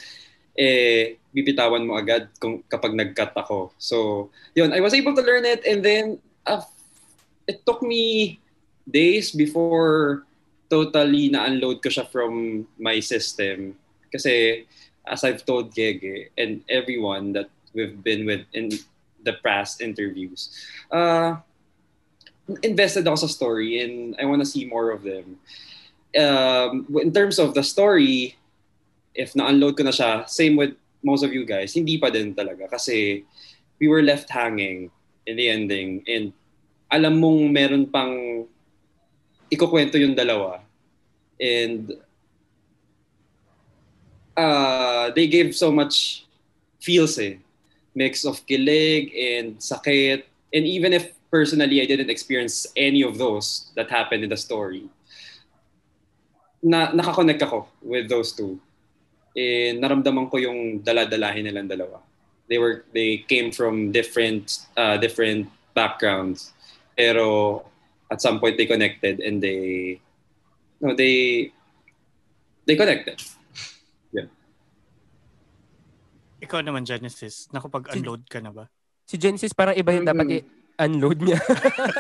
eh, 0.54 1.18
bibitawan 1.34 1.82
mo 1.82 1.98
agad 1.98 2.30
kung, 2.38 2.62
kapag 2.70 2.94
nag-cut 2.94 3.34
ako. 3.34 3.74
So, 3.74 4.30
yun, 4.54 4.70
I 4.70 4.78
was 4.78 4.94
able 4.94 5.18
to 5.18 5.26
learn 5.26 5.42
it 5.42 5.66
and 5.66 5.82
then 5.82 6.22
uh, 6.46 6.62
it 7.50 7.66
took 7.66 7.82
me 7.82 8.38
days 8.86 9.34
before 9.34 10.22
totally 10.70 11.26
na-unload 11.26 11.82
ko 11.82 11.90
siya 11.90 12.06
from 12.06 12.64
my 12.78 13.02
system. 13.02 13.74
Kasi 14.14 14.62
as 15.10 15.26
I've 15.26 15.42
told 15.42 15.74
Gege 15.74 16.30
and 16.38 16.62
everyone 16.70 17.34
that 17.34 17.50
we've 17.74 17.98
been 17.98 18.24
with 18.24 18.46
in 18.54 18.70
the 19.26 19.34
past 19.42 19.82
interviews, 19.82 20.54
uh, 20.94 21.42
invested 22.62 23.06
ako 23.08 23.24
sa 23.24 23.30
story 23.30 23.80
and 23.80 24.16
I 24.20 24.24
want 24.24 24.40
to 24.44 24.48
see 24.48 24.68
more 24.68 24.90
of 24.92 25.02
them. 25.02 25.40
Um, 26.12 26.86
in 27.00 27.12
terms 27.12 27.40
of 27.40 27.54
the 27.56 27.64
story, 27.64 28.36
if 29.14 29.32
na-unload 29.32 29.76
ko 29.76 29.84
na 29.84 29.94
siya, 29.94 30.28
same 30.28 30.56
with 30.56 30.76
most 31.00 31.24
of 31.24 31.32
you 31.32 31.44
guys, 31.48 31.72
hindi 31.72 31.96
pa 31.96 32.12
din 32.12 32.36
talaga 32.36 32.68
kasi 32.68 33.24
we 33.80 33.88
were 33.88 34.04
left 34.04 34.28
hanging 34.30 34.92
in 35.26 35.34
the 35.36 35.48
ending 35.48 36.04
and 36.06 36.32
alam 36.92 37.16
mong 37.18 37.48
meron 37.48 37.88
pang 37.88 38.44
ikukwento 39.48 39.96
yung 39.96 40.12
dalawa 40.12 40.60
and 41.40 41.96
uh, 44.36 45.10
they 45.12 45.26
gave 45.26 45.54
so 45.56 45.70
much 45.70 46.24
feels 46.80 47.18
eh. 47.18 47.36
Mix 47.94 48.24
of 48.24 48.40
kilig 48.46 49.12
and 49.12 49.58
sakit. 49.58 50.24
And 50.52 50.64
even 50.64 50.92
if 50.92 51.12
personally 51.32 51.80
I 51.80 51.88
didn't 51.88 52.12
experience 52.12 52.68
any 52.76 53.00
of 53.00 53.16
those 53.16 53.72
that 53.72 53.88
happened 53.88 54.22
in 54.22 54.28
the 54.28 54.36
story, 54.36 54.84
na 56.60 56.92
nakakonect 56.92 57.40
ako 57.40 57.66
with 57.80 58.12
those 58.12 58.36
two. 58.36 58.60
And 59.32 59.80
naramdaman 59.80 60.28
ko 60.28 60.36
yung 60.36 60.84
daladalahin 60.84 61.48
nilang 61.48 61.72
dalawa. 61.72 62.04
They 62.52 62.60
were 62.60 62.84
they 62.92 63.24
came 63.24 63.48
from 63.48 63.88
different 63.88 64.68
uh, 64.76 65.00
different 65.00 65.48
backgrounds. 65.72 66.52
Pero 66.92 67.64
at 68.12 68.20
some 68.20 68.36
point 68.36 68.60
they 68.60 68.68
connected 68.68 69.24
and 69.24 69.40
they 69.40 69.96
no 70.84 70.92
they 70.92 71.48
they 72.68 72.76
connected. 72.76 73.16
Ikaw 76.42 76.58
naman, 76.66 76.82
Genesis, 76.82 77.46
nakapag-unload 77.54 78.26
ka 78.26 78.42
na 78.42 78.50
ba? 78.50 78.66
Si 79.06 79.14
Genesis 79.14 79.54
parang 79.54 79.78
iba 79.78 79.94
yung 79.94 80.02
dapat 80.02 80.42
i-unload 80.78 81.18
niya. 81.20 81.38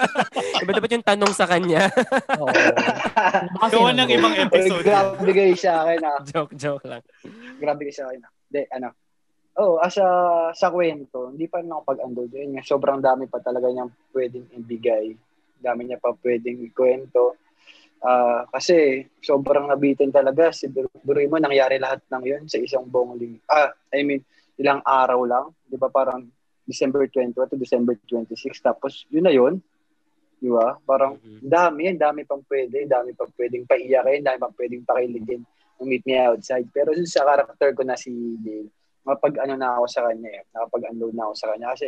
iba 0.62 0.72
dapat 0.72 0.90
yung 0.96 1.06
tanong 1.06 1.32
sa 1.34 1.46
kanya. 1.46 1.88
Oo. 2.40 2.48
Gawa 3.68 3.90
ng 3.92 4.10
ibang 4.10 4.34
episode. 4.36 4.84
Grabe 4.84 5.30
kayo 5.32 5.54
sa 5.56 5.84
akin 5.84 6.00
ah. 6.02 6.18
joke, 6.24 6.52
joke 6.56 6.86
lang. 6.88 7.02
Grabe 7.60 7.80
kayo 7.88 7.96
sa 7.96 8.04
akin 8.08 8.20
ah. 8.24 8.30
Hindi, 8.48 8.62
ano. 8.72 8.88
Oh, 9.52 9.76
asa 9.76 10.04
sa 10.56 10.72
kwento, 10.72 11.28
hindi 11.28 11.44
pa 11.44 11.60
rin 11.60 11.68
ako 11.68 11.82
pag-unload. 11.84 12.30
Yun, 12.32 12.56
nga, 12.56 12.64
sobrang 12.64 13.04
dami 13.04 13.28
pa 13.28 13.36
talaga 13.44 13.68
niyang 13.68 13.92
pwedeng 14.16 14.48
ibigay. 14.56 15.12
Dami 15.60 15.80
niya 15.84 16.00
pa 16.00 16.16
pwedeng 16.16 16.64
ikwento. 16.64 17.36
Ah, 18.02 18.48
kasi 18.48 19.06
sobrang 19.20 19.68
nabitin 19.68 20.08
talaga. 20.08 20.50
Si 20.50 20.72
Duroy 20.72 21.28
mo, 21.28 21.36
nangyari 21.36 21.76
lahat 21.76 22.00
ng 22.08 22.24
yun 22.24 22.42
sa 22.48 22.58
isang 22.58 22.88
buong 22.88 23.20
ling. 23.20 23.36
Ah, 23.46 23.76
I 23.92 24.02
mean, 24.02 24.24
ilang 24.56 24.80
araw 24.82 25.20
lang. 25.22 25.46
Di 25.68 25.76
ba 25.76 25.92
parang 25.92 26.26
December 26.66 27.06
21 27.10 27.34
to 27.50 27.56
December 27.58 27.94
26. 28.06 28.58
Tapos 28.62 29.06
yun 29.10 29.26
na 29.26 29.34
yun. 29.34 29.58
Di 30.42 30.50
ba? 30.50 30.74
Parang 30.82 31.18
dami, 31.38 31.90
ang 31.90 32.00
dami 32.02 32.26
pang 32.26 32.42
pwede. 32.50 32.86
Dami 32.86 33.14
pang 33.14 33.30
pwedeng 33.38 33.66
paiyakin. 33.66 34.26
Dami 34.26 34.38
pang 34.42 34.54
pwedeng 34.58 34.82
pakiligin 34.82 35.42
ng 35.78 35.86
Meet 35.86 36.04
Me 36.06 36.18
Outside. 36.18 36.66
Pero 36.74 36.94
dun 36.94 37.06
sa 37.06 37.26
karakter 37.26 37.74
ko 37.74 37.82
na 37.86 37.94
si 37.94 38.10
Dale, 38.42 38.70
mapag 39.02 39.38
ano 39.42 39.54
na 39.58 39.78
ako 39.78 39.86
sa 39.90 40.06
kanya 40.06 40.30
eh. 40.30 40.42
Nakapag-unload 40.54 41.14
na 41.14 41.22
ako 41.30 41.34
sa 41.34 41.48
kanya. 41.54 41.66
Kasi 41.74 41.86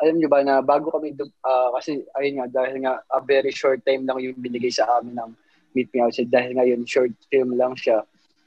alam 0.00 0.16
niyo 0.16 0.28
ba 0.32 0.40
na 0.40 0.64
bago 0.64 0.88
kami 0.88 1.12
ah, 1.44 1.70
kasi 1.76 2.00
ayun 2.16 2.40
nga 2.40 2.46
dahil 2.48 2.80
nga 2.80 3.04
a 3.12 3.20
very 3.20 3.52
short 3.52 3.84
time 3.84 4.08
lang 4.08 4.16
yung 4.16 4.38
binigay 4.40 4.72
sa 4.72 4.88
amin 4.96 5.12
ng 5.12 5.30
Meet 5.76 5.88
Me 5.92 5.98
Outside 6.02 6.32
dahil 6.32 6.56
nga 6.56 6.64
yun 6.64 6.82
short 6.88 7.12
film 7.28 7.54
lang 7.54 7.76
siya. 7.76 8.02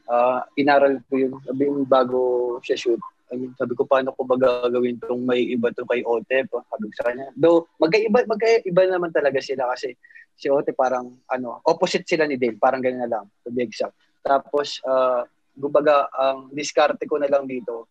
Ah, 0.10 0.44
inaral 0.60 1.00
ko 1.08 1.14
yun 1.16 1.34
sabi 1.46 1.70
yung 1.70 1.86
bago 1.86 2.58
siya 2.66 2.76
shoot. 2.76 3.02
I 3.34 3.36
mean, 3.36 3.52
sabi 3.58 3.74
ko 3.74 3.90
paano 3.90 4.14
ko 4.14 4.22
ba 4.30 4.38
gagawin 4.38 5.02
tong 5.02 5.26
may 5.26 5.42
iba 5.50 5.74
to 5.74 5.82
kay 5.90 6.06
Ote 6.06 6.46
sabi 6.46 6.86
ko 6.86 6.94
sa 6.94 7.10
kanya. 7.10 7.34
Though 7.34 7.66
magkaiba 7.82 8.30
magkaiba 8.30 8.82
naman 8.86 9.10
talaga 9.10 9.42
sila 9.42 9.66
kasi 9.74 9.98
si 10.38 10.54
Ote 10.54 10.78
parang 10.78 11.18
ano, 11.34 11.58
opposite 11.66 12.06
sila 12.06 12.30
ni 12.30 12.38
Dale, 12.38 12.62
parang 12.62 12.86
ganun 12.86 13.02
na 13.02 13.10
lang 13.10 13.26
to 13.42 13.50
be 13.50 13.66
exact. 13.66 13.98
Tapos 14.22 14.78
uh, 14.86 15.26
kumbaga 15.58 16.14
ang 16.14 16.54
diskarte 16.54 17.10
ko 17.10 17.18
na 17.18 17.26
lang 17.26 17.50
dito 17.50 17.90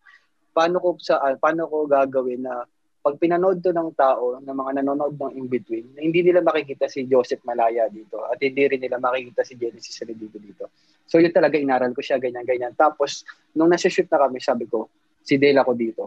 paano 0.55 0.79
ko 0.79 0.95
sa 1.01 1.19
ah, 1.19 1.35
paano 1.35 1.67
ko 1.67 1.89
gagawin 1.89 2.45
na 2.45 2.63
pag 3.03 3.19
pinanood 3.19 3.59
to 3.59 3.75
ng 3.75 3.91
tao, 3.99 4.39
ng 4.39 4.47
mga 4.47 4.79
nanonood 4.79 5.19
ng 5.19 5.35
in-between, 5.35 5.91
na 5.91 6.07
hindi 6.07 6.23
nila 6.23 6.39
makikita 6.39 6.87
si 6.87 7.03
Joseph 7.03 7.43
Malaya 7.43 7.91
dito 7.91 8.23
at 8.23 8.39
hindi 8.39 8.63
rin 8.63 8.79
nila 8.79 8.95
makikita 8.95 9.43
si 9.43 9.59
Genesis 9.59 9.99
Redito 10.07 10.39
dito. 10.39 10.71
So 11.03 11.19
yun 11.19 11.35
talaga, 11.35 11.59
inaral 11.59 11.91
ko 11.91 11.99
siya, 11.99 12.15
ganyan, 12.15 12.47
ganyan. 12.47 12.71
Tapos, 12.79 13.27
nung 13.51 13.67
nasa 13.67 13.91
shoot 13.91 14.07
na 14.07 14.23
kami, 14.23 14.39
sabi 14.39 14.71
ko, 14.71 14.87
si 15.23 15.39
Dale 15.39 15.63
ako 15.63 15.71
dito. 15.73 16.03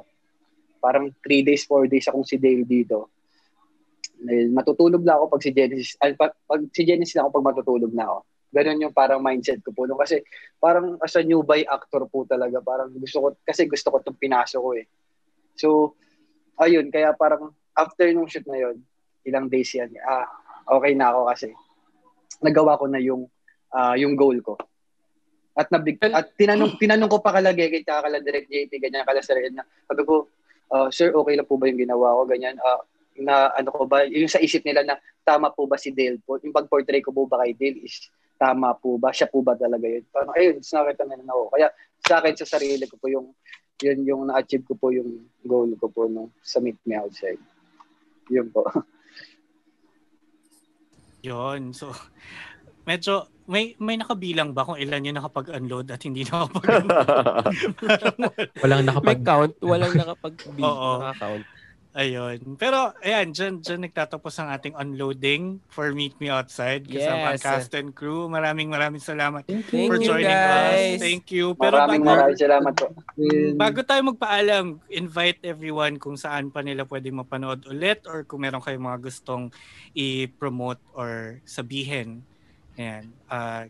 Parang 0.78 1.08
3 1.24 1.42
days, 1.42 1.64
4 1.64 1.88
days 1.88 2.06
akong 2.06 2.28
si 2.28 2.36
Dale 2.36 2.62
dito. 2.62 3.10
Matutulog 4.52 5.02
na 5.02 5.16
ako 5.16 5.36
pag 5.36 5.42
si 5.44 5.50
Genesis, 5.52 5.96
ay, 6.00 6.16
pag, 6.16 6.36
pag 6.44 6.60
si 6.72 6.82
Genesis 6.84 7.16
na 7.16 7.26
ako 7.26 7.40
pag 7.40 7.48
matutulog 7.52 7.92
na 7.92 8.04
ako. 8.06 8.18
Ganun 8.54 8.84
yung 8.88 8.94
parang 8.94 9.20
mindset 9.20 9.60
ko 9.60 9.74
po. 9.74 9.84
No? 9.84 9.98
Kasi 9.98 10.22
parang 10.56 10.96
as 11.02 11.16
a 11.18 11.24
new 11.24 11.42
by 11.42 11.66
actor 11.66 12.08
po 12.08 12.24
talaga, 12.24 12.62
parang 12.62 12.94
gusto 12.94 13.18
ko, 13.20 13.28
kasi 13.44 13.68
gusto 13.68 13.92
ko 13.92 14.00
itong 14.00 14.20
pinasok 14.20 14.60
ko 14.62 14.70
eh. 14.76 14.86
So, 15.56 15.68
ayun, 16.60 16.88
kaya 16.88 17.12
parang 17.16 17.52
after 17.76 18.08
nung 18.12 18.28
shoot 18.28 18.46
na 18.48 18.56
yun, 18.56 18.80
ilang 19.26 19.50
days 19.50 19.74
yan, 19.74 19.92
ah, 20.06 20.24
okay 20.68 20.94
na 20.96 21.12
ako 21.12 21.20
kasi 21.28 21.48
nagawa 22.40 22.78
ko 22.80 22.86
na 22.88 23.00
yung 23.02 23.28
ah, 23.74 23.98
yung 23.98 24.14
goal 24.16 24.38
ko. 24.40 24.56
At 25.56 25.72
nabig 25.72 25.96
at 26.04 26.36
tinanong 26.36 26.76
tinanong 26.76 27.08
ko 27.08 27.18
pa 27.24 27.32
kalagi 27.32 27.72
kay 27.72 27.82
kala 27.82 28.20
direct 28.20 28.52
JP 28.52 28.76
ganyan 28.76 29.08
kala 29.08 29.24
Sir 29.24 29.40
Ed 29.40 29.56
na 29.56 29.64
sabi 29.88 30.04
ko 30.04 30.28
ah, 30.68 30.92
sir 30.92 31.16
okay 31.16 31.34
lang 31.34 31.48
po 31.48 31.56
ba 31.56 31.66
yung 31.66 31.80
ginawa 31.80 32.20
ko? 32.20 32.22
Ganyan. 32.28 32.60
Ah, 32.60 32.84
na 33.16 33.48
ano 33.56 33.72
ko 33.72 33.88
ba 33.88 34.04
yung 34.04 34.28
sa 34.28 34.42
isip 34.42 34.60
nila 34.68 34.84
na 34.84 35.00
tama 35.24 35.48
po 35.48 35.64
ba 35.64 35.80
si 35.80 35.90
Dale 35.96 36.20
po? 36.20 36.36
Yung 36.44 36.52
pag-portray 36.52 37.00
ko 37.00 37.10
po 37.16 37.24
ba 37.24 37.40
kay 37.40 37.56
Dale 37.56 37.80
is 37.88 38.12
tama 38.36 38.76
po 38.76 39.00
ba? 39.00 39.08
Siya 39.16 39.32
po 39.32 39.40
ba 39.40 39.56
talaga 39.56 39.88
yun? 39.88 40.04
Parang 40.12 40.36
ayun 40.36 40.60
nakita 40.60 41.08
na 41.08 41.16
ako. 41.32 41.42
Kaya 41.56 41.68
sa 42.04 42.20
akin 42.20 42.34
sa 42.36 42.46
sarili 42.46 42.84
ko 42.84 43.00
po 43.00 43.08
yung 43.08 43.32
yun 43.80 43.98
yung 44.04 44.22
na-achieve 44.28 44.64
ko 44.64 44.76
po 44.76 44.92
yung 44.92 45.28
goal 45.44 45.72
ko 45.76 45.88
po 45.88 46.08
no, 46.08 46.32
sa 46.44 46.60
Meet 46.60 46.80
Me 46.84 46.96
Outside. 46.96 47.40
Yun 48.28 48.48
po. 48.52 48.64
Yun. 51.26 51.74
So, 51.74 51.90
medyo, 52.86 53.12
may 53.44 53.74
may 53.76 53.94
nakabilang 53.94 54.50
ba 54.50 54.62
kung 54.62 54.74
ilan 54.74 55.04
yung 55.04 55.18
nakapag-unload 55.18 55.86
at 55.88 56.00
hindi 56.00 56.22
nakapag-unload? 56.22 56.98
Walang 58.62 58.80
May 58.80 58.88
nakapag... 58.88 59.18
count, 59.22 59.52
walang 59.60 59.92
nakapag 59.92 60.34
Oo. 60.62 60.92
count. 61.12 61.44
Ayun. 61.96 62.60
Pero, 62.60 62.92
ayan, 63.00 63.32
dyan, 63.32 63.64
dyan 63.64 63.80
nagtatapos 63.80 64.36
ang 64.36 64.52
ating 64.52 64.76
unloading 64.76 65.64
for 65.64 65.96
Meet 65.96 66.20
Me 66.20 66.28
Outside. 66.28 66.84
Kasama 66.84 67.32
ang 67.32 67.40
Yes. 67.40 67.46
cast 67.48 67.72
and 67.72 67.96
crew. 67.96 68.28
Maraming 68.28 68.68
maraming 68.68 69.00
salamat 69.00 69.48
Thank 69.48 69.64
for 69.88 69.96
you, 69.96 70.04
joining 70.04 70.28
guys. 70.28 71.00
us. 71.00 71.00
Thank 71.00 71.32
you. 71.32 71.56
Pero 71.56 71.72
Maraming 71.80 72.04
bago, 72.04 72.12
maraming 72.12 72.36
salamat 72.36 72.72
po. 72.76 72.86
bago 73.56 73.80
tayo 73.80 74.12
magpaalam, 74.12 74.64
invite 74.92 75.40
everyone 75.40 75.96
kung 75.96 76.20
saan 76.20 76.52
pa 76.52 76.60
nila 76.60 76.84
pwede 76.84 77.08
mapanood 77.08 77.64
ulit 77.64 78.04
or 78.04 78.28
kung 78.28 78.44
meron 78.44 78.60
kayong 78.60 78.84
mga 78.84 79.00
gustong 79.00 79.48
i-promote 79.96 80.84
or 80.92 81.40
sabihin. 81.44 82.20
Ayan. 82.78 83.08
Ah, 83.30 83.64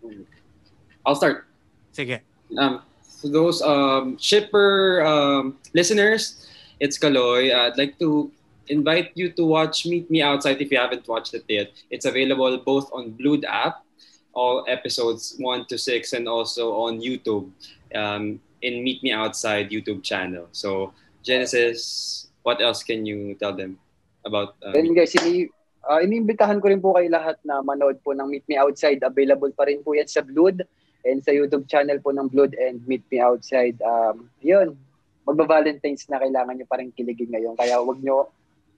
I'll 1.06 1.14
start. 1.14 1.46
sige. 1.94 2.20
Um, 2.58 2.82
for 3.22 3.28
those 3.28 3.62
um, 3.62 4.18
shipper 4.18 5.02
um, 5.06 5.56
listeners, 5.72 6.46
it's 6.78 6.98
Kaloy. 6.98 7.54
Uh, 7.54 7.70
I'd 7.70 7.78
like 7.78 7.98
to 7.98 8.30
invite 8.68 9.12
you 9.14 9.30
to 9.32 9.46
watch 9.46 9.86
Meet 9.86 10.10
Me 10.10 10.22
Outside 10.22 10.60
if 10.60 10.70
you 10.70 10.78
haven't 10.78 11.08
watched 11.08 11.34
it 11.34 11.44
yet. 11.48 11.72
It's 11.90 12.04
available 12.04 12.58
both 12.58 12.90
on 12.92 13.12
Blued 13.12 13.44
app, 13.46 13.82
all 14.34 14.64
episodes 14.68 15.34
1 15.38 15.66
to 15.66 15.78
6, 15.78 16.12
and 16.12 16.28
also 16.28 16.74
on 16.74 17.00
YouTube 17.00 17.50
um, 17.94 18.40
in 18.62 18.84
Meet 18.84 19.02
Me 19.02 19.12
Outside 19.12 19.70
YouTube 19.70 20.02
channel. 20.02 20.48
So, 20.52 20.92
Genesis, 21.22 22.28
what 22.42 22.60
else 22.60 22.82
can 22.82 23.06
you 23.06 23.34
tell 23.34 23.54
them 23.54 23.78
about 24.24 24.56
uh, 24.62 24.72
Then 24.72 24.94
guys, 24.94 25.14
ini 25.14 25.48
uh, 25.86 26.00
iniimbitahan 26.02 26.58
ko 26.58 26.66
rin 26.68 26.82
po 26.82 26.94
kayo 26.98 27.08
lahat 27.08 27.38
na 27.46 27.62
manood 27.62 28.02
po 28.02 28.12
ng 28.12 28.26
Meet 28.26 28.46
Me 28.50 28.56
Outside. 28.58 29.00
Available 29.06 29.50
pa 29.54 29.70
rin 29.70 29.80
po 29.80 29.94
yan 29.94 30.10
sa 30.10 30.22
Blood 30.22 30.66
and 31.06 31.22
sa 31.22 31.30
YouTube 31.30 31.70
channel 31.70 32.02
po 32.02 32.10
ng 32.10 32.26
Blood 32.28 32.58
and 32.58 32.82
Meet 32.84 33.06
Me 33.08 33.22
Outside. 33.22 33.78
Um, 33.82 34.28
yun, 34.42 34.74
magba-Valentine's 35.26 36.06
na 36.10 36.18
kailangan 36.18 36.58
nyo 36.58 36.66
pa 36.66 36.78
rin 36.82 36.90
kiligin 36.94 37.30
ngayon. 37.30 37.54
Kaya 37.54 37.78
wag 37.82 37.98
nyo, 38.02 38.30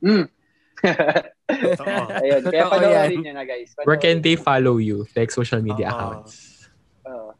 mm. 0.05 0.29
Totoo. 0.79 2.05
Ayun, 2.23 2.43
kaya 2.47 2.65
panoorin 2.71 3.19
nyo 3.25 3.33
na 3.35 3.45
guys. 3.45 3.75
Where 3.83 3.99
can 3.99 4.21
Panoorin 4.21 4.23
they 4.23 4.37
follow 4.39 4.77
you? 4.79 5.07
Like 5.17 5.35
social 5.35 5.59
media 5.59 5.91
Oo. 5.91 5.95
accounts. 5.97 6.33
Uh, 7.03 7.33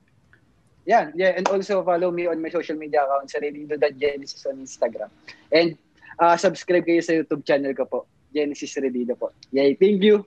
yeah, 0.89 1.13
yeah, 1.15 1.37
and 1.37 1.47
also 1.47 1.85
follow 1.85 2.11
me 2.11 2.27
on 2.27 2.41
my 2.43 2.51
social 2.51 2.75
media 2.75 3.05
accounts 3.05 3.37
sa 3.37 3.39
Redido.Genesis 3.39 4.43
on 4.49 4.59
Instagram. 4.65 5.13
And 5.53 5.79
uh, 6.19 6.35
subscribe 6.35 6.83
kayo 6.83 7.05
sa 7.05 7.15
YouTube 7.15 7.47
channel 7.47 7.77
ko 7.77 7.85
po, 7.87 7.99
Genesis 8.39 8.79
Redido 8.79 9.19
po. 9.19 9.35
Yay, 9.51 9.75
thank 9.75 9.99
you! 10.07 10.23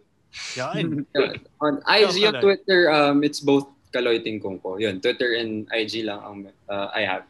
Yan. 0.60 1.08
on 1.64 1.80
IG 1.88 2.28
Ikaw, 2.28 2.28
on 2.28 2.34
Twitter, 2.44 2.82
um, 2.92 3.24
it's 3.24 3.40
both 3.40 3.72
Kaloy 3.96 4.20
Tingkong 4.20 4.60
po. 4.60 4.76
Yun, 4.76 5.00
Twitter 5.00 5.40
and 5.40 5.68
IG 5.72 6.04
lang 6.04 6.20
ang 6.20 6.38
uh, 6.68 6.92
I 6.92 7.08
have. 7.08 7.24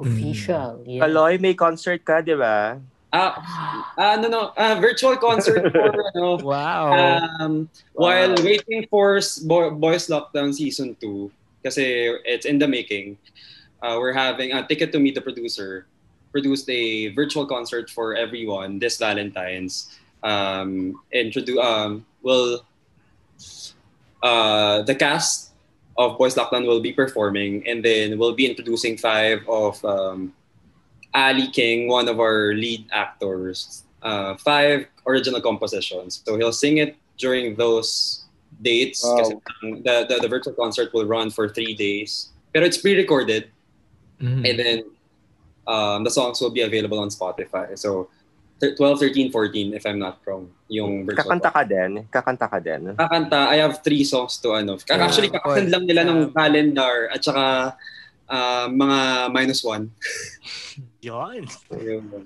Official. 0.00 0.80
Yeah. 0.84 1.04
Kaloy, 1.04 1.36
may 1.40 1.52
concert 1.52 2.04
ka, 2.04 2.20
di 2.24 2.36
ba? 2.36 2.80
Ah, 3.16 3.32
ah, 3.96 4.14
no, 4.20 4.28
no, 4.28 4.42
ah, 4.56 4.76
virtual 4.76 5.16
concert 5.16 5.64
for, 5.72 5.88
ano, 6.12 6.36
Wow. 6.44 6.92
um, 7.40 7.68
while 7.96 8.36
waiting 8.44 8.84
for 8.92 9.16
Bo- 9.48 9.72
Boys 9.72 10.08
Lockdown 10.12 10.52
Season 10.52 10.92
2, 11.00 11.32
kasi 11.64 12.12
it's 12.28 12.44
in 12.44 12.60
the 12.60 12.68
making, 12.68 13.16
uh, 13.80 13.96
we're 13.96 14.12
having, 14.12 14.52
uh, 14.52 14.68
Ticket 14.68 14.92
to 14.92 15.00
Meet 15.00 15.16
the 15.16 15.24
Producer, 15.24 15.88
produced 16.28 16.68
a 16.68 17.08
virtual 17.16 17.48
concert 17.48 17.88
for 17.88 18.12
everyone 18.12 18.76
this 18.76 19.00
Valentine's. 19.00 19.96
Um, 20.26 20.98
introduce, 21.12 21.54
um, 21.62 22.02
will, 22.22 22.66
uh, 24.22 24.82
the 24.82 24.94
cast 24.94 25.52
of 25.96 26.18
Boys 26.18 26.34
Lockdown 26.34 26.66
will 26.66 26.80
be 26.80 26.92
performing, 26.92 27.62
and 27.66 27.84
then 27.84 28.18
we'll 28.18 28.34
be 28.34 28.46
introducing 28.46 28.98
five 28.98 29.46
of 29.48 29.78
um, 29.84 30.34
Ali 31.14 31.46
King, 31.48 31.86
one 31.88 32.08
of 32.08 32.18
our 32.18 32.52
lead 32.54 32.84
actors, 32.90 33.84
uh, 34.02 34.34
five 34.36 34.86
original 35.06 35.40
compositions. 35.40 36.22
So 36.26 36.36
he'll 36.36 36.52
sing 36.52 36.78
it 36.78 36.96
during 37.18 37.54
those 37.54 38.24
dates. 38.62 39.04
Wow. 39.04 39.40
the, 39.62 40.06
the, 40.10 40.18
the 40.22 40.28
virtual 40.28 40.52
concert 40.54 40.92
will 40.92 41.06
run 41.06 41.30
for 41.30 41.48
three 41.48 41.74
days. 41.74 42.32
but 42.56 42.62
it's 42.64 42.78
pre-recorded, 42.80 43.52
Mhm. 44.16 44.48
and 44.48 44.56
then 44.58 44.78
um, 45.68 46.04
the 46.04 46.10
songs 46.10 46.40
will 46.40 46.48
be 46.48 46.62
available 46.64 46.96
on 46.98 47.10
Spotify. 47.12 47.76
So 47.76 48.08
thir- 48.08 48.15
12, 48.56 48.72
13, 48.98 49.28
14, 49.28 49.76
if 49.76 49.84
I'm 49.84 50.00
not 50.00 50.24
wrong, 50.24 50.48
yung 50.66 51.04
virtual 51.04 51.28
Kakanta 51.28 51.50
ka 51.52 51.62
din? 51.62 51.90
Kakanta 52.08 52.46
ka 52.48 52.58
din? 52.58 52.82
kakanta, 52.96 53.52
I 53.52 53.60
have 53.60 53.84
three 53.84 54.00
songs 54.00 54.40
to 54.40 54.56
ano. 54.56 54.80
Kaka- 54.80 54.96
Yeah. 54.96 55.04
Actually, 55.04 55.28
kakasend 55.28 55.68
lang 55.68 55.84
nila 55.84 56.02
ng 56.04 56.32
calendar 56.32 57.12
at 57.12 57.20
saka 57.20 57.76
ah, 58.26 58.66
mga 58.66 58.98
minus 59.30 59.60
one. 59.60 59.92
Yung- 61.04 61.44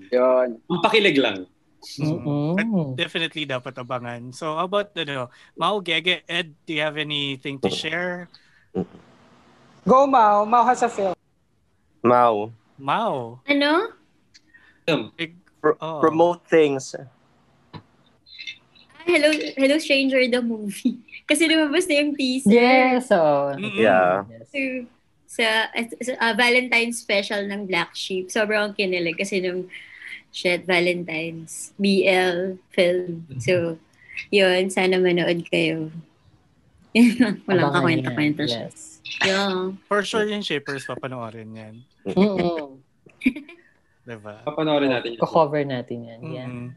Yun. 0.09 0.49
Ang 0.57 0.81
pakilig 0.81 1.18
lang. 1.18 1.51
Mm-mm. 1.99 2.95
Definitely 2.95 3.45
dapat 3.45 3.72
abangan. 3.74 4.31
So, 4.31 4.55
how 4.55 4.64
about, 4.64 4.93
ano, 4.95 5.28
Mau, 5.55 5.81
Gege, 5.81 6.22
Ed, 6.24 6.55
do 6.62 6.70
you 6.70 6.81
have 6.81 6.95
anything 6.95 7.59
to 7.59 7.68
share? 7.68 8.28
Go, 9.83 10.07
Mau. 10.07 10.45
Mau 10.45 10.62
has 10.62 10.81
a 10.81 10.89
film. 10.89 11.16
Mau, 12.01 12.52
Mau. 12.77 13.40
Ano? 13.44 13.93
Big, 15.15 15.36
pro- 15.61 15.78
oh. 15.81 16.01
promote 16.01 16.43
things. 16.49 16.97
Ah, 16.97 17.07
Hello, 19.05 19.31
Hello 19.57 19.77
Stranger 19.78 20.24
the 20.28 20.43
movie. 20.43 20.99
Kasi 21.31 21.47
lumabas 21.47 21.87
na 21.87 21.95
yung 22.03 22.12
teaser. 22.16 22.51
Yes, 22.51 23.12
oh. 23.15 23.55
Mm-mm. 23.55 23.78
Yeah. 23.78 24.27
So, 24.51 24.59
sa, 25.31 25.70
ah, 26.19 26.35
Valentine's 26.35 26.99
special 26.99 27.47
ng 27.47 27.70
Black 27.70 27.95
Sheep. 27.95 28.35
Sobrang 28.35 28.74
kinilig 28.74 29.15
kasi 29.15 29.39
nung 29.39 29.70
shit, 30.35 30.66
Valentine's 30.66 31.70
BL 31.78 32.59
film. 32.74 33.31
So, 33.39 33.78
yun, 34.35 34.74
sana 34.74 34.99
manood 34.99 35.47
kayo. 35.47 35.95
Walang 37.47 37.78
kakwenta-kwenta 37.78 38.51
siya. 38.51 38.66
Yes. 38.66 38.99
Yeah. 39.23 39.78
For 39.87 40.03
sure 40.03 40.27
yung 40.27 40.43
Shapers, 40.43 40.82
papanoorin 40.91 41.55
yan. 41.55 41.74
Mm-mm. 42.11 42.82
Diba? 44.02 44.40
Papanoorin 44.43 44.90
natin 44.90 45.14
yun. 45.14 45.20
Ko-cover 45.20 45.62
natin 45.62 45.98
yan. 46.02 46.20
Yeah. 46.22 46.48
Mm-mm. 46.48 46.68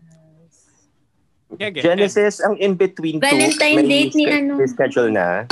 Gege, 1.54 1.80
Ed. 1.80 1.86
Genesis, 1.86 2.42
ang 2.42 2.58
in-between 2.58 3.18
two, 3.18 3.24
Valentine 3.24 3.86
date 3.86 4.14
ni 4.14 4.26
ano? 4.26 4.58
may 4.58 4.66
schedule 4.66 5.08
na. 5.08 5.46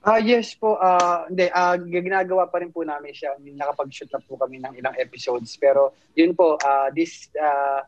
Ah, 0.00 0.20
yes 0.20 0.52
po. 0.52 0.76
Ah, 0.76 1.24
hindi, 1.26 1.48
ah, 1.50 1.74
ginagawa 1.74 2.46
pa 2.46 2.60
rin 2.60 2.68
po 2.68 2.84
namin 2.84 3.10
siya. 3.10 3.34
Nakapag-shoot 3.36 4.12
na 4.12 4.20
po 4.20 4.36
kami 4.36 4.60
ng 4.60 4.76
ilang 4.76 4.94
episodes. 4.94 5.56
Pero 5.56 5.90
yun 6.12 6.32
po, 6.32 6.60
ah, 6.60 6.88
this 6.88 7.32
ah, 7.34 7.82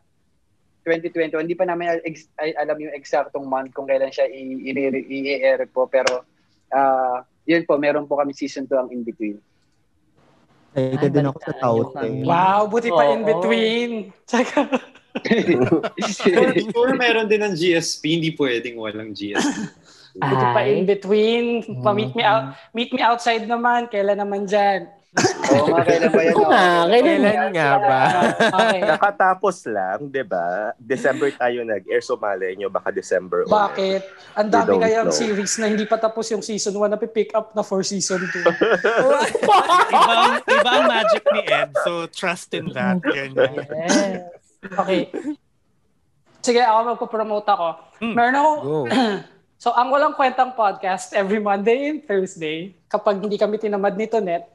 2020, 0.83 1.35
hindi 1.37 1.53
pa 1.53 1.63
namin 1.63 1.99
ex- 2.01 2.31
ay, 2.35 2.55
alam 2.55 2.79
yung 2.79 2.91
eksaktong 2.91 3.43
month 3.43 3.71
kung 3.71 3.85
kailan 3.85 4.09
siya 4.09 4.25
i- 4.25 4.65
i- 4.65 5.07
i-air 5.29 5.67
po. 5.67 5.85
Pero 5.85 6.25
ah, 6.69 7.21
yun 7.45 7.63
po, 7.63 7.77
meron 7.77 8.05
po 8.05 8.17
kami 8.17 8.33
season 8.33 8.65
2 8.65 8.75
ang 8.77 8.89
in-between. 8.89 9.37
Excited 10.77 11.09
din 11.09 11.25
ako 11.25 11.39
sa 11.41 11.51
niyo 11.57 11.83
kami. 11.89 12.21
Wow, 12.21 12.61
buti 12.69 12.89
pa 12.93 13.03
Oo. 13.03 13.13
in 13.17 13.21
between. 13.25 13.91
Tsaka, 14.29 14.69
For 15.17 16.53
sure, 16.53 16.93
meron 16.93 17.25
din 17.25 17.41
ng 17.41 17.57
GSP. 17.57 18.21
Hindi 18.21 18.29
pwedeng 18.37 18.77
walang 18.77 19.17
GSP. 19.17 19.57
Pwede 20.17 20.45
pa 20.53 20.61
in 20.65 20.85
between, 20.85 21.45
pa 21.81 21.93
meet 21.93 22.13
me 22.13 22.21
out, 22.21 22.49
Mm. 22.49 22.53
meet 22.73 22.91
me 22.93 23.01
outside 23.01 23.45
naman, 23.45 23.89
kailan 23.89 24.17
naman 24.17 24.45
dyan? 24.45 24.89
Oo 25.47 25.65
nga, 25.73 25.81
kailan 25.81 26.11
ba 26.13 26.21
yan? 26.21 26.33
Oo 26.37 26.45
nga, 26.45 26.67
kailan 26.85 27.19
Kailan 27.23 27.51
nga 27.55 27.69
ba? 27.81 28.01
Okay. 28.37 28.79
Nakatapos 28.85 29.55
lang, 29.65 29.97
di 30.07 30.21
ba? 30.21 30.75
December 30.77 31.33
tayo 31.33 31.65
nag-air, 31.65 32.01
so 32.05 32.19
malay 32.19 32.53
nyo, 32.53 32.69
baka 32.69 32.93
December. 32.93 33.47
Bakit? 33.49 34.01
Ang 34.37 34.49
dami 34.53 34.77
kayang 34.77 35.09
know. 35.09 35.17
series 35.17 35.57
na 35.57 35.65
hindi 35.71 35.89
pa 35.89 35.97
tapos 35.97 36.29
yung 36.29 36.45
season 36.45 36.77
1 36.77 36.93
na 36.93 36.99
pick 36.99 37.33
up 37.33 37.55
na 37.57 37.65
for 37.65 37.81
season 37.81 38.21
2. 38.21 38.45
iba, 39.89 40.13
ang- 40.13 40.43
iba 40.45 40.69
ang 40.69 40.85
magic 40.85 41.23
ni 41.33 41.41
Ed, 41.49 41.71
so 41.81 42.05
trust 42.13 42.53
in 42.53 42.69
that. 42.75 43.01
Ganyan. 43.01 43.57
Yes. 43.57 44.21
Okay. 44.61 45.09
Sige, 46.45 46.61
ako 46.61 46.79
magpo-promote 46.93 47.47
ako. 47.49 47.67
Hmm. 47.97 48.13
Meron 48.13 48.35
ako, 48.37 48.51
so 49.63 49.73
ang 49.73 49.89
walang 49.89 50.13
kwentang 50.13 50.53
podcast 50.53 51.17
every 51.17 51.41
Monday 51.41 51.89
and 51.89 52.05
Thursday 52.05 52.76
kapag 52.87 53.19
hindi 53.23 53.35
kami 53.35 53.59
tinamad 53.59 53.95
nito 53.95 54.19
net. 54.23 54.47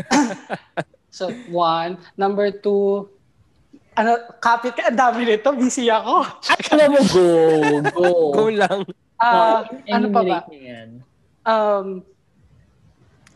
so, 1.16 1.28
one. 1.52 2.00
Number 2.16 2.52
two, 2.52 3.08
ano, 3.96 4.16
kapit 4.40 4.72
ka, 4.72 4.88
ang 4.88 4.96
dami 4.96 5.28
nito, 5.28 5.48
busy 5.52 5.92
ako. 5.92 6.24
Alam 6.72 6.88
mo, 6.96 7.00
go, 7.04 7.26
go. 7.92 8.06
Go 8.36 8.44
lang. 8.48 8.80
Ah, 9.20 9.68
ano 9.68 10.06
pa 10.08 10.20
ba? 10.24 10.38
Um, 11.44 12.00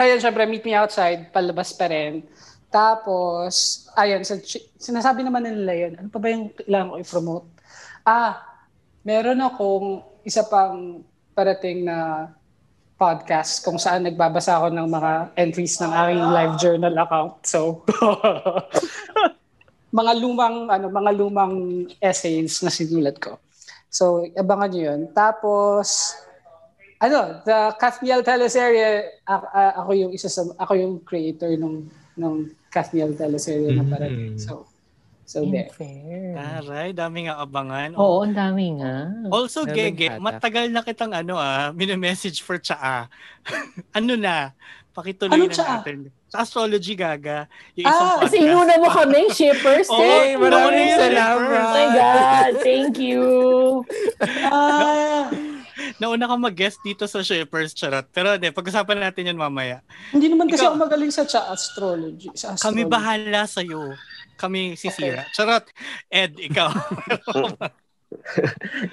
ayun, 0.01 0.21
syempre, 0.25 0.49
meet 0.49 0.65
me 0.65 0.73
outside, 0.73 1.29
palabas 1.29 1.77
pa 1.77 1.93
rin. 1.93 2.25
Tapos, 2.73 3.85
ayun, 3.93 4.25
sa, 4.25 4.41
sinasabi 4.81 5.21
naman 5.21 5.45
nila 5.45 5.75
yun. 5.77 5.93
Ano 6.01 6.09
pa 6.09 6.19
ba 6.19 6.33
yung 6.33 6.49
kailangan 6.57 6.91
ko 6.91 6.97
i-promote? 6.97 7.47
Ah, 8.01 8.41
meron 9.05 9.45
akong 9.45 10.01
isa 10.25 10.43
pang 10.49 11.05
parating 11.37 11.85
na 11.85 12.31
podcast 12.95 13.67
kung 13.67 13.77
saan 13.77 14.07
nagbabasa 14.07 14.59
ako 14.59 14.71
ng 14.71 14.89
mga 14.89 15.13
entries 15.35 15.77
ng 15.83 15.91
aking 15.91 16.23
live 16.31 16.55
journal 16.63 16.95
account. 16.95 17.35
So, 17.43 17.83
mga 19.99 20.13
lumang 20.19 20.67
ano 20.71 20.87
mga 20.91 21.11
lumang 21.15 21.55
essays 22.03 22.63
na 22.63 22.71
sinulat 22.71 23.19
ko. 23.19 23.39
So, 23.91 24.27
abangan 24.35 24.71
niyo 24.71 24.83
'yun. 24.91 25.01
Tapos 25.15 26.19
ano, 26.99 27.43
the 27.45 27.75
Kathniel 27.77 28.25
teleserye, 28.25 29.21
a- 29.29 29.51
a- 29.53 29.75
ako 29.85 29.91
yung 29.93 30.13
isa 30.15 30.31
sa 30.31 30.47
ako 30.57 30.73
yung 30.79 30.95
creator 31.05 31.51
nung 31.59 31.87
nung 32.15 32.51
Kathniel 32.71 33.15
teleserye 33.15 33.75
na 33.75 33.87
parating. 33.87 34.39
Mm. 34.39 34.74
So, 35.25 35.41
so 35.41 35.49
there. 35.49 35.69
Fair. 35.71 36.37
Aray, 36.37 36.93
dami 36.93 37.25
nga 37.25 37.37
abangan. 37.39 37.97
Oo, 37.97 38.23
ang 38.23 38.33
dami 38.33 38.77
nga. 38.77 39.09
Also, 39.29 39.65
Gege, 39.65 40.17
matagal 40.19 40.69
na 40.69 40.81
kitang 40.81 41.11
ano 41.11 41.35
ah, 41.35 41.73
message 41.73 42.41
for 42.41 42.57
tsaa. 42.57 43.09
ano 43.99 44.13
na? 44.15 44.53
Pakituloy 44.93 45.35
Ano 45.35 45.49
na 45.49 45.53
tsaa? 45.53 45.81
natin. 45.81 46.13
Sa 46.29 46.43
astrology, 46.43 46.95
Gaga. 46.95 47.47
Yung 47.75 47.83
Ah, 47.83 47.91
isang 47.91 48.09
podcast. 48.11 48.23
Kasi 48.23 48.37
inuna 48.39 48.75
mo 48.77 48.89
kami, 48.89 49.21
shippers. 49.37 49.89
Oo. 49.89 49.99
Hey, 49.99 50.37
maraming 50.37 50.93
salamat. 50.93 51.41
Oh 51.41 51.73
my 51.73 51.87
God, 51.91 52.53
thank 52.61 52.95
you. 52.97 53.25
Ah, 54.47 55.31
Nauna 55.97 56.25
ka 56.25 56.37
mag-guest 56.37 56.79
dito 56.81 57.05
sa 57.05 57.21
Shippers, 57.21 57.71
charot. 57.73 58.07
Pero 58.09 58.33
hindi, 58.33 58.51
pag-usapan 58.51 58.99
natin 59.01 59.31
yan 59.31 59.37
mamaya. 59.37 59.83
hindi 60.11 60.27
naman 60.27 60.47
kasi 60.47 60.63
Ikaw- 60.63 60.71
ako 60.71 60.79
magaling 60.81 61.11
sa 61.11 61.23
cha 61.23 61.47
astrology. 61.47 62.31
Sa 62.33 62.55
Kami 62.55 62.83
astrology. 62.83 62.85
bahala 62.87 63.41
sa'yo. 63.45 63.83
Kami 64.37 64.75
sisira. 64.75 65.25
Charot. 65.37 65.67
Ed, 66.11 66.39
ikaw. 66.39 66.71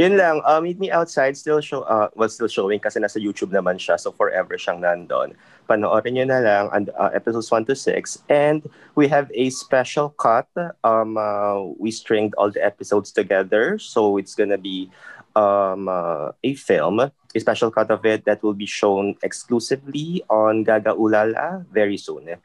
Yun 0.02 0.18
lang, 0.18 0.42
uh, 0.46 0.60
Meet 0.62 0.80
Me 0.80 0.90
Outside 0.92 1.38
still 1.38 1.62
show, 1.62 1.82
uh, 1.86 2.10
well, 2.16 2.30
still 2.30 2.48
showing 2.48 2.80
kasi 2.80 3.00
nasa 3.00 3.22
YouTube 3.22 3.54
naman 3.54 3.78
siya, 3.78 4.00
so 4.00 4.12
forever 4.12 4.58
siyang 4.58 4.82
nandun. 4.82 5.34
Panoorin 5.70 6.18
nyo 6.18 6.26
na 6.26 6.40
lang 6.42 6.66
and, 6.74 6.90
uh, 6.98 7.10
episodes 7.14 7.50
1 7.50 7.66
to 7.66 7.76
6. 7.76 8.18
And 8.30 8.66
we 8.96 9.08
have 9.08 9.32
a 9.34 9.50
special 9.50 10.10
cut. 10.18 10.50
Um, 10.84 11.18
uh, 11.18 11.62
we 11.78 11.92
stringed 11.92 12.34
all 12.36 12.52
the 12.52 12.64
episodes 12.64 13.12
together, 13.12 13.78
so 13.78 14.18
it's 14.18 14.36
gonna 14.36 14.60
be 14.60 14.90
um, 15.36 15.88
uh, 15.88 16.32
a 16.44 16.54
film, 16.56 17.00
a 17.00 17.40
special 17.40 17.72
cut 17.72 17.92
of 17.92 18.06
it 18.06 18.26
that 18.26 18.44
will 18.44 18.58
be 18.58 18.68
shown 18.68 19.16
exclusively 19.24 20.24
on 20.30 20.64
Gaga 20.64 20.94
Ulala 20.98 21.66
very 21.72 21.98
soon. 21.98 22.36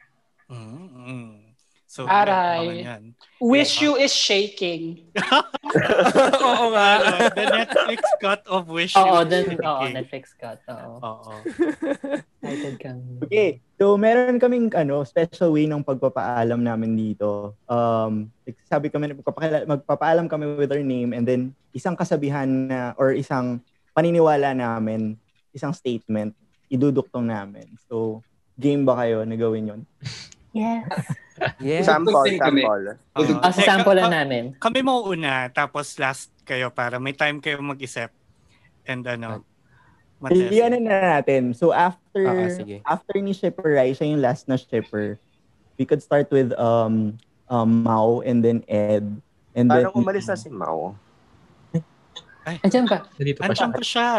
mm 0.47 1.46
So, 1.87 2.03
Aray. 2.03 2.83
yan. 2.83 3.15
Wish 3.39 3.79
you 3.79 3.95
is 3.95 4.11
shaking. 4.11 5.07
Oo 6.43 6.65
nga. 6.75 6.89
The 7.31 7.45
Netflix 7.47 8.01
cut 8.19 8.43
of 8.43 8.67
Wish 8.67 8.91
Oo, 8.99 9.23
You. 9.23 9.23
then, 9.23 9.55
oo, 9.55 9.87
Okay. 9.87 9.95
Netflix 9.95 10.35
cut. 10.35 10.59
Oo. 10.67 10.99
Oo. 10.99 11.31
Excited 12.43 12.75
kami. 12.75 13.23
Okay. 13.23 13.49
So, 13.79 13.95
meron 13.95 14.35
kaming 14.35 14.67
ano, 14.75 15.07
special 15.07 15.55
way 15.55 15.63
ng 15.63 15.79
pagpapaalam 15.79 16.59
namin 16.59 16.99
dito. 16.99 17.55
Um, 17.71 18.35
sabi 18.67 18.91
kami, 18.91 19.15
magpapaalam 19.15 20.27
kami 20.27 20.59
with 20.59 20.75
our 20.75 20.83
name 20.83 21.15
and 21.15 21.23
then 21.23 21.55
isang 21.71 21.95
kasabihan 21.95 22.67
na 22.67 22.79
or 22.99 23.15
isang 23.15 23.63
paniniwala 23.95 24.51
namin, 24.51 25.15
isang 25.55 25.71
statement, 25.71 26.35
iduduktong 26.67 27.31
namin. 27.31 27.79
So, 27.87 28.19
game 28.59 28.83
ba 28.83 28.99
kayo 28.99 29.23
na 29.23 29.39
gawin 29.39 29.71
yun? 29.71 29.81
Yes. 30.51 30.83
Yeah. 31.59 31.85
Sample, 31.85 32.25
sample. 32.25 32.97
Ah, 33.13 33.49
Eh, 33.49 33.61
sample 33.61 33.93
lang 33.93 34.09
namin. 34.09 34.43
Kami 34.57 34.79
mauuna, 34.81 35.49
tapos 35.49 35.93
last 35.97 36.33
kayo 36.43 36.69
para 36.69 36.97
may 36.97 37.13
time 37.13 37.37
kayo 37.37 37.61
mag-isip. 37.61 38.09
And 38.83 39.03
ano, 39.03 39.45
matest. 40.17 40.49
Iyan 40.49 40.81
na 40.81 41.21
natin. 41.21 41.53
So, 41.53 41.69
after 41.69 42.23
Ah, 42.25 42.45
ah, 42.45 42.49
sige. 42.49 42.81
after 42.83 43.15
ni 43.17 43.31
Shipper 43.31 43.77
Rai, 43.77 43.93
siya 43.93 44.09
yung 44.09 44.23
last 44.23 44.47
na 44.47 44.57
Shipper, 44.57 45.21
we 45.75 45.85
could 45.85 46.01
start 46.01 46.25
with 46.29 46.55
um, 46.57 47.17
um 47.47 47.85
Mao 47.85 48.25
and 48.25 48.41
then 48.41 48.65
Ed. 48.65 49.05
And 49.53 49.69
Parang 49.69 49.93
then, 49.93 50.01
umalis 50.01 50.25
na 50.25 50.35
si 50.35 50.49
Mau. 50.49 50.97
Andiyan 52.47 52.87
pa. 52.87 53.03
Nandito 53.19 53.39
pa 53.39 53.51
siya. 53.51 53.67
Andiyan 53.67 53.71
pa 53.73 53.83
siya. 53.83 54.09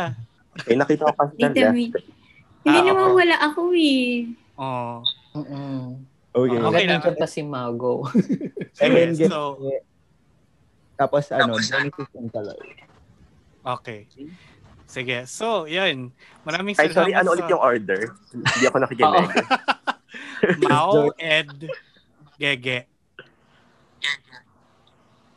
Eh, 0.69 0.77
nakita 0.77 1.03
ko 1.03 1.13
kasi 1.17 1.35
left. 1.39 1.57
Hindi 2.61 2.79
Ah, 2.79 2.85
naman 2.85 3.07
oo. 3.09 3.17
wala 3.17 3.37
ako 3.41 3.61
eh. 3.73 4.29
Oh. 4.59 5.01
Mm-mm. 5.33 6.05
Okay. 6.41 6.59
Okay 6.59 6.85
lang. 6.85 7.01
Nandiyan 7.01 7.17
pa 7.17 7.27
si 7.27 7.41
Mago. 7.43 8.07
And 8.79 8.91
then, 8.93 9.11
get- 9.13 9.29
so, 9.29 9.59
tapos 10.95 11.31
ano, 11.31 11.57
Genesis 11.57 12.11
and 12.13 12.29
Kaloy. 12.29 12.59
okay. 13.65 14.07
Sige. 14.85 15.27
So, 15.27 15.65
yan. 15.65 16.11
Maraming 16.43 16.73
Ay, 16.75 16.89
sorry, 16.89 17.13
ano 17.13 17.33
ulit 17.33 17.45
sa- 17.45 17.53
yung 17.53 17.61
order? 17.61 18.01
Hindi 18.33 18.65
ako 18.65 18.77
nakikinig. 18.81 19.29
Mao, 20.65 21.13
Ed, 21.15 21.69
Gege. 22.35 22.89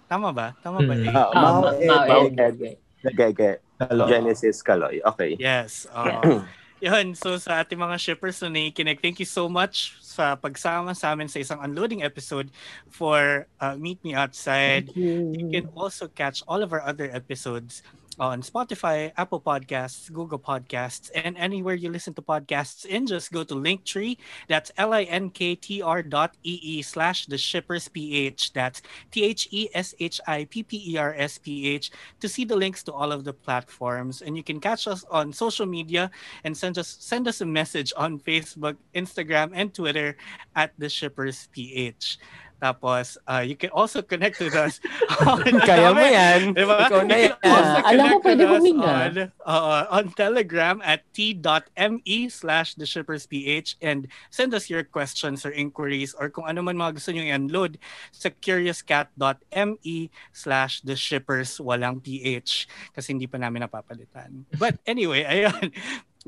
Tama 0.08 0.32
ba? 0.32 0.56
Tama 0.60 0.80
ba? 0.80 0.94
Hmm. 0.94 1.04
eh? 1.04 1.12
Ah, 1.12 1.28
Ah, 1.28 1.36
Mao, 1.36 1.60
Ma- 1.62 1.74
Ed, 1.74 1.88
Mao, 1.88 2.22
Ed, 2.22 2.32
Ed. 2.32 2.56
Gege. 2.58 2.72
Gege. 3.12 3.52
Kaloy. 3.78 4.08
Genesis 4.08 4.58
Kaloy. 4.62 4.96
Okay. 5.04 5.34
Yes. 5.36 5.90
oo. 5.90 6.44
Yun, 6.80 7.14
so 7.14 7.38
sa 7.38 7.62
ating 7.62 7.78
mga 7.78 7.94
shippers 7.96 8.42
na 8.42 8.50
nakikinig, 8.50 8.98
thank 8.98 9.18
you 9.18 9.26
so 9.26 9.46
much 9.46 10.01
sa 10.12 10.36
pagsama 10.36 10.92
sa 10.92 11.16
amin 11.16 11.32
sa 11.32 11.40
isang 11.40 11.64
unloading 11.64 12.04
episode 12.04 12.52
for 12.92 13.48
uh, 13.64 13.80
Meet 13.80 14.04
Me 14.04 14.12
Outside. 14.12 14.92
You 15.32 15.48
can 15.48 15.72
also 15.72 16.12
catch 16.12 16.44
all 16.52 16.60
of 16.60 16.76
our 16.76 16.84
other 16.84 17.08
episodes 17.08 17.80
on 18.20 18.42
Spotify, 18.42 19.12
Apple 19.18 19.40
Podcasts, 19.40 20.12
Google 20.12 20.40
Podcasts, 20.40 21.10
and 21.16 21.38
anywhere 21.38 21.76
you 21.76 21.90
listen 21.90 22.14
to 22.16 22.22
podcasts 22.22 22.86
in, 22.86 23.08
just 23.08 23.32
go 23.32 23.44
to 23.44 23.56
Linktree. 23.56 24.18
That's 24.48 24.72
L-I-N-K-T-R 24.78 26.04
dot 26.04 26.36
E-E 26.44 26.82
slash 26.82 27.26
the 27.26 27.38
shippers 27.38 27.88
PH. 27.88 28.54
That's 28.54 28.82
T-H-E-S-H-I-P-P-E-R-S-P-H 29.12 31.92
to 32.20 32.30
see 32.30 32.46
the 32.46 32.56
links 32.56 32.84
to 32.84 32.94
all 32.94 33.12
of 33.12 33.24
the 33.24 33.34
platforms. 33.34 34.22
And 34.22 34.36
you 34.36 34.44
can 34.44 34.60
catch 34.60 34.88
us 34.88 35.06
on 35.10 35.34
social 35.34 35.66
media 35.66 36.12
and 36.44 36.56
send 36.56 36.78
us 36.78 36.98
send 37.00 37.28
us 37.28 37.42
a 37.42 37.46
message 37.46 37.94
on 37.96 38.20
Facebook, 38.20 38.76
Instagram, 38.94 39.52
and 39.54 39.74
Twitter 39.74 40.18
at 40.56 40.72
the 40.78 40.90
shippers 40.90 41.48
PH. 41.54 42.20
Tapos, 42.62 43.18
uh, 43.26 43.42
you 43.42 43.58
can 43.58 43.74
also 43.74 44.06
connect 44.06 44.38
with 44.38 44.54
us 44.54 44.78
on, 45.26 45.42
Kaya 45.66 45.90
mo 45.98 46.06
yan. 46.06 46.54
Diba? 46.54 46.86
Ikaw 46.86 47.02
na 47.10 47.18
yan. 47.18 47.34
alam 47.82 48.06
mo, 48.14 48.18
pwede 48.22 48.46
huminga. 48.46 48.94
On, 48.94 49.14
uh, 49.50 49.84
on 49.90 50.14
Telegram 50.14 50.78
at 50.86 51.02
t.me 51.18 52.30
slash 52.30 52.78
the 52.78 52.86
shippers 52.86 53.26
PH 53.26 53.82
and 53.82 54.06
send 54.30 54.54
us 54.54 54.70
your 54.70 54.86
questions 54.86 55.42
or 55.42 55.50
inquiries 55.50 56.14
or 56.14 56.30
kung 56.30 56.46
ano 56.46 56.62
man 56.62 56.78
mga 56.78 57.02
gusto 57.02 57.10
nyo 57.10 57.26
i-unload 57.26 57.82
sa 58.14 58.30
curiouscat.me 58.30 59.98
slash 60.30 60.86
the 60.86 60.94
shippers 60.94 61.58
walang 61.58 61.98
PH 61.98 62.70
kasi 62.94 63.18
hindi 63.18 63.26
pa 63.26 63.42
namin 63.42 63.66
napapalitan. 63.66 64.46
But 64.62 64.78
anyway, 64.86 65.26
ayun. 65.32 65.74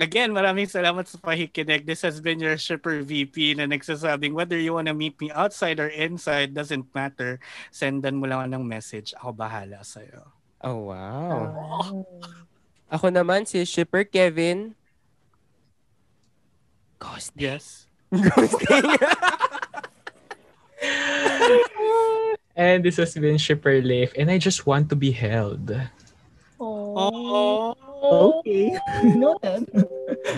Again, 0.02 0.34
maraming 0.34 0.66
salamat 0.66 1.06
sa 1.06 1.22
pakikinig. 1.22 1.86
This 1.86 2.02
has 2.02 2.18
been 2.18 2.42
your 2.42 2.58
shipper 2.58 3.06
VP 3.06 3.62
na 3.62 3.70
nagsasabing 3.70 4.34
whether 4.34 4.58
you 4.58 4.74
wanna 4.74 4.94
meet 4.94 5.14
me 5.22 5.30
outside 5.30 5.78
or 5.78 5.94
inside 5.94 6.58
doesn't 6.58 6.90
matter. 6.98 7.38
Sendan 7.70 8.18
mo 8.18 8.26
lang 8.26 8.50
ng 8.50 8.66
message. 8.66 9.14
Ako 9.22 9.38
bahala 9.38 9.86
sa'yo. 9.86 10.26
Oh, 10.66 10.90
wow. 10.90 12.02
Ako 12.90 13.14
naman 13.14 13.46
si 13.46 13.62
Shipper 13.70 14.08
Kevin. 14.10 14.74
Ghosting. 16.98 17.38
Yes. 17.38 17.86
Ghosting. 18.10 18.98
And 22.56 22.86
this 22.86 22.98
has 22.98 23.14
been 23.18 23.38
Shipper 23.38 23.82
Leif, 23.82 24.14
and 24.14 24.30
I 24.30 24.38
just 24.38 24.70
want 24.70 24.90
to 24.90 24.96
be 24.96 25.10
held. 25.10 25.74
Oh. 26.62 27.74
Okay. 28.04 28.76
Noted. 29.16 29.64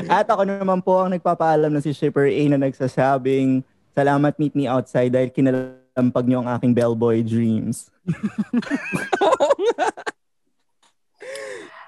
At 0.05 0.29
ako 0.29 0.45
naman 0.45 0.85
po 0.85 1.01
ang 1.01 1.17
nagpapaalam 1.17 1.73
na 1.73 1.81
si 1.81 1.91
Shipper 1.97 2.29
A 2.29 2.41
na 2.53 2.61
nagsasabing, 2.61 3.65
Salamat 3.95 4.35
meet 4.35 4.51
me 4.51 4.67
outside 4.67 5.07
dahil 5.15 5.31
kinalampag 5.31 6.27
niyo 6.27 6.43
ang 6.43 6.51
aking 6.51 6.75
bellboy 6.75 7.23
dreams. 7.23 7.87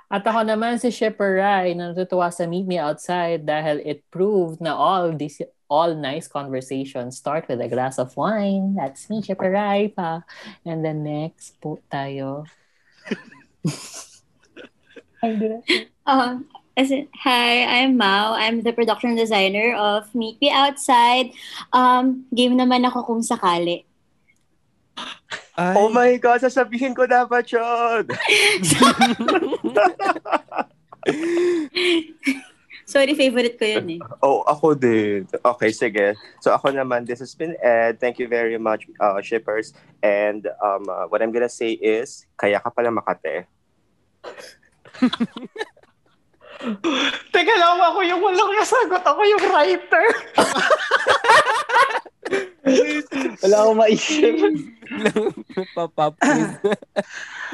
At 0.08 0.24
ako 0.24 0.48
naman 0.48 0.80
si 0.80 0.88
Shipper 0.88 1.44
Rai 1.44 1.76
na 1.76 1.92
natutuwa 1.92 2.32
sa 2.32 2.48
Meet 2.48 2.64
Me 2.64 2.80
Outside 2.80 3.44
dahil 3.44 3.84
it 3.84 4.08
proved 4.08 4.64
na 4.64 4.72
all 4.72 5.12
these 5.12 5.44
all 5.68 5.92
nice 6.00 6.32
conversations 6.32 7.20
start 7.20 7.44
with 7.52 7.60
a 7.60 7.68
glass 7.68 8.00
of 8.00 8.16
wine. 8.16 8.80
That's 8.80 9.12
me, 9.12 9.20
Shipper 9.20 9.52
Rai 9.52 9.92
pa. 9.92 10.24
And 10.64 10.80
then 10.80 11.04
next 11.04 11.60
po 11.60 11.84
tayo. 11.92 12.48
Ay? 15.24 15.62
Um, 16.06 16.46
as 16.78 16.92
in, 16.92 17.08
hi, 17.18 17.66
I'm 17.66 17.98
Mao. 17.98 18.34
I'm 18.34 18.62
the 18.62 18.72
production 18.72 19.16
designer 19.16 19.74
of 19.76 20.14
Meet 20.14 20.40
Me 20.42 20.52
Outside. 20.54 21.34
Um, 21.74 22.26
game 22.34 22.54
naman 22.54 22.86
ako 22.86 23.04
kung 23.04 23.22
sakali. 23.26 23.84
Oh 25.58 25.90
my 25.90 26.18
God, 26.22 26.42
sasabihin 26.42 26.94
ko 26.94 27.10
dapat 27.10 27.50
yun. 27.50 28.06
Sorry, 32.88 33.18
favorite 33.18 33.60
ko 33.60 33.66
yun 33.66 33.98
eh. 33.98 34.02
Oh, 34.24 34.48
ako 34.48 34.78
din. 34.78 35.28
Okay, 35.34 35.74
sige. 35.74 36.16
So 36.40 36.54
ako 36.54 36.72
naman, 36.72 37.10
this 37.10 37.20
has 37.20 37.34
been 37.34 37.58
Ed. 37.60 38.00
Thank 38.00 38.22
you 38.22 38.30
very 38.30 38.56
much, 38.62 38.88
uh, 39.02 39.20
shippers. 39.20 39.74
And 40.00 40.48
um, 40.64 40.88
uh, 40.88 41.10
what 41.10 41.26
I'm 41.26 41.34
gonna 41.34 41.52
say 41.52 41.74
is, 41.76 42.30
kaya 42.38 42.62
ka 42.62 42.70
pala 42.70 42.94
Makate. 42.94 43.50
Teka 47.34 47.54
lang, 47.54 47.78
ako 47.78 48.00
yung 48.02 48.22
walang 48.22 48.52
nasagot. 48.58 49.04
Ako 49.06 49.22
yung 49.22 49.44
writer. 49.54 50.06
Wala 53.46 53.56
akong 53.64 53.80
maisip. 53.80 54.34
Papap. 55.78 56.18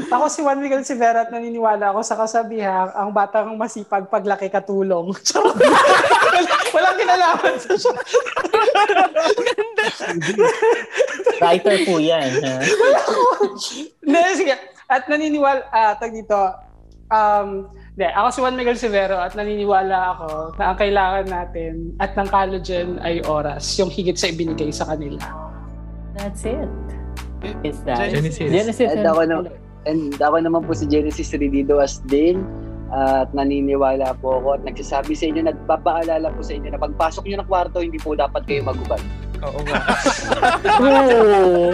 Ako 0.10 0.26
si 0.32 0.42
Juan 0.42 0.58
Miguel 0.58 0.82
Sivera 0.82 1.28
at 1.28 1.30
naniniwala 1.30 1.94
ako 1.94 2.02
sa 2.02 2.18
kasabihang 2.18 2.90
ang 2.98 3.14
batang 3.14 3.54
masipag 3.54 4.10
paglaki 4.10 4.50
katulong. 4.50 5.14
Walang 6.74 6.98
kinalaman 6.98 7.56
sa 7.62 7.74
siya. 7.78 7.94
Writer 11.38 11.78
po 11.86 12.02
yan. 12.02 12.32
Ha? 12.42 12.56
Hindi, 14.02 14.20
sige. 14.34 14.56
At 14.90 15.06
naniniwala, 15.06 15.62
ah, 15.70 15.94
tag 15.98 16.14
dito, 16.14 16.38
um, 17.14 17.70
hindi, 17.94 18.10
ako 18.10 18.28
si 18.34 18.40
Juan 18.42 18.58
Miguel 18.58 18.78
Severo 18.82 19.22
at 19.22 19.38
naniniwala 19.38 20.18
ako 20.18 20.58
na 20.58 20.74
ang 20.74 20.78
kailangan 20.82 21.26
natin 21.30 21.94
at 22.02 22.18
ng 22.18 22.26
collagen 22.26 22.98
ay 23.06 23.22
oras, 23.30 23.62
yung 23.78 23.94
higit 23.94 24.18
sa 24.18 24.34
ibinigay 24.34 24.74
sa 24.74 24.90
kanila. 24.90 25.22
That's 26.18 26.42
it. 26.42 26.66
Is 27.62 27.86
that? 27.86 28.10
Genesis. 28.10 28.50
Genesis. 28.50 28.90
And 28.90 29.06
ako, 29.06 29.22
na, 29.30 29.36
and 29.86 30.18
ako 30.18 30.42
naman 30.42 30.66
po 30.66 30.74
si 30.74 30.90
Genesis 30.90 31.30
Ridido 31.38 31.78
Asdin 31.78 32.42
at 32.90 33.30
naniniwala 33.34 34.18
po 34.18 34.42
ako 34.42 34.58
at 34.58 34.62
nagsasabi 34.66 35.14
sa 35.14 35.30
inyo, 35.30 35.46
nagpapaalala 35.46 36.34
po 36.34 36.42
sa 36.42 36.58
inyo 36.58 36.74
na 36.74 36.82
pagpasok 36.82 37.30
nyo 37.30 37.38
ng 37.42 37.50
kwarto, 37.50 37.78
hindi 37.82 38.02
po 38.02 38.18
dapat 38.18 38.42
kayo 38.50 38.66
magubad. 38.66 39.02
Oo 39.46 39.60
nga. 39.70 39.78
Oh. 40.84 41.74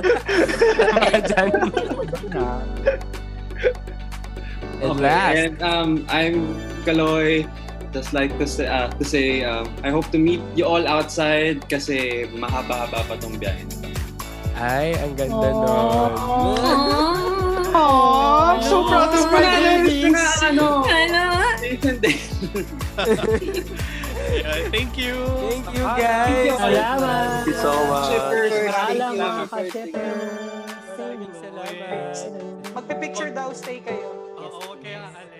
And 4.79 4.91
Okay, 4.95 5.03
last. 5.03 5.35
and 5.35 5.55
um, 5.61 5.89
I'm 6.07 6.55
Kaloy. 6.83 7.43
Just 7.89 8.13
like 8.13 8.29
to 8.37 8.45
say, 8.45 8.69
uh, 8.69 8.85
to 8.87 9.03
say 9.03 9.41
um, 9.43 9.65
I 9.83 9.89
hope 9.89 10.13
to 10.13 10.19
meet 10.21 10.39
you 10.53 10.63
all 10.63 10.85
outside 10.85 11.65
kasi 11.67 12.29
mahaba-haba 12.37 13.01
pa 13.01 13.15
tong 13.17 13.33
biyahe. 13.35 13.65
na. 13.65 13.89
Ay, 14.53 14.93
ang 15.01 15.17
ganda 15.17 15.49
nun. 15.49 16.11
Oh, 17.69 18.53
I'm 18.53 18.61
so 18.61 18.85
proud 18.85 19.09
of 19.09 19.25
my 19.33 19.41
babies. 19.41 20.13
ano? 20.43 20.85
Ano? 20.85 21.23
Yeah, 24.29 24.69
thank 24.69 24.93
you. 24.93 25.15
Thank 25.49 25.65
you, 25.73 25.83
guys. 25.97 26.53
Salamat. 26.53 27.41
Thank 27.41 27.47
you 27.49 27.55
so 27.57 27.73
much. 27.89 28.09
Shippers, 28.13 28.53
mga 28.53 28.69
salamat. 28.69 29.45
ka-shippers. 29.49 30.69
Maraming 30.93 31.33
salamat. 31.33 32.13
Magpipicture 32.77 33.31
daw, 33.33 33.49
stay 33.49 33.81
kayo. 33.81 34.18
que. 34.81 35.38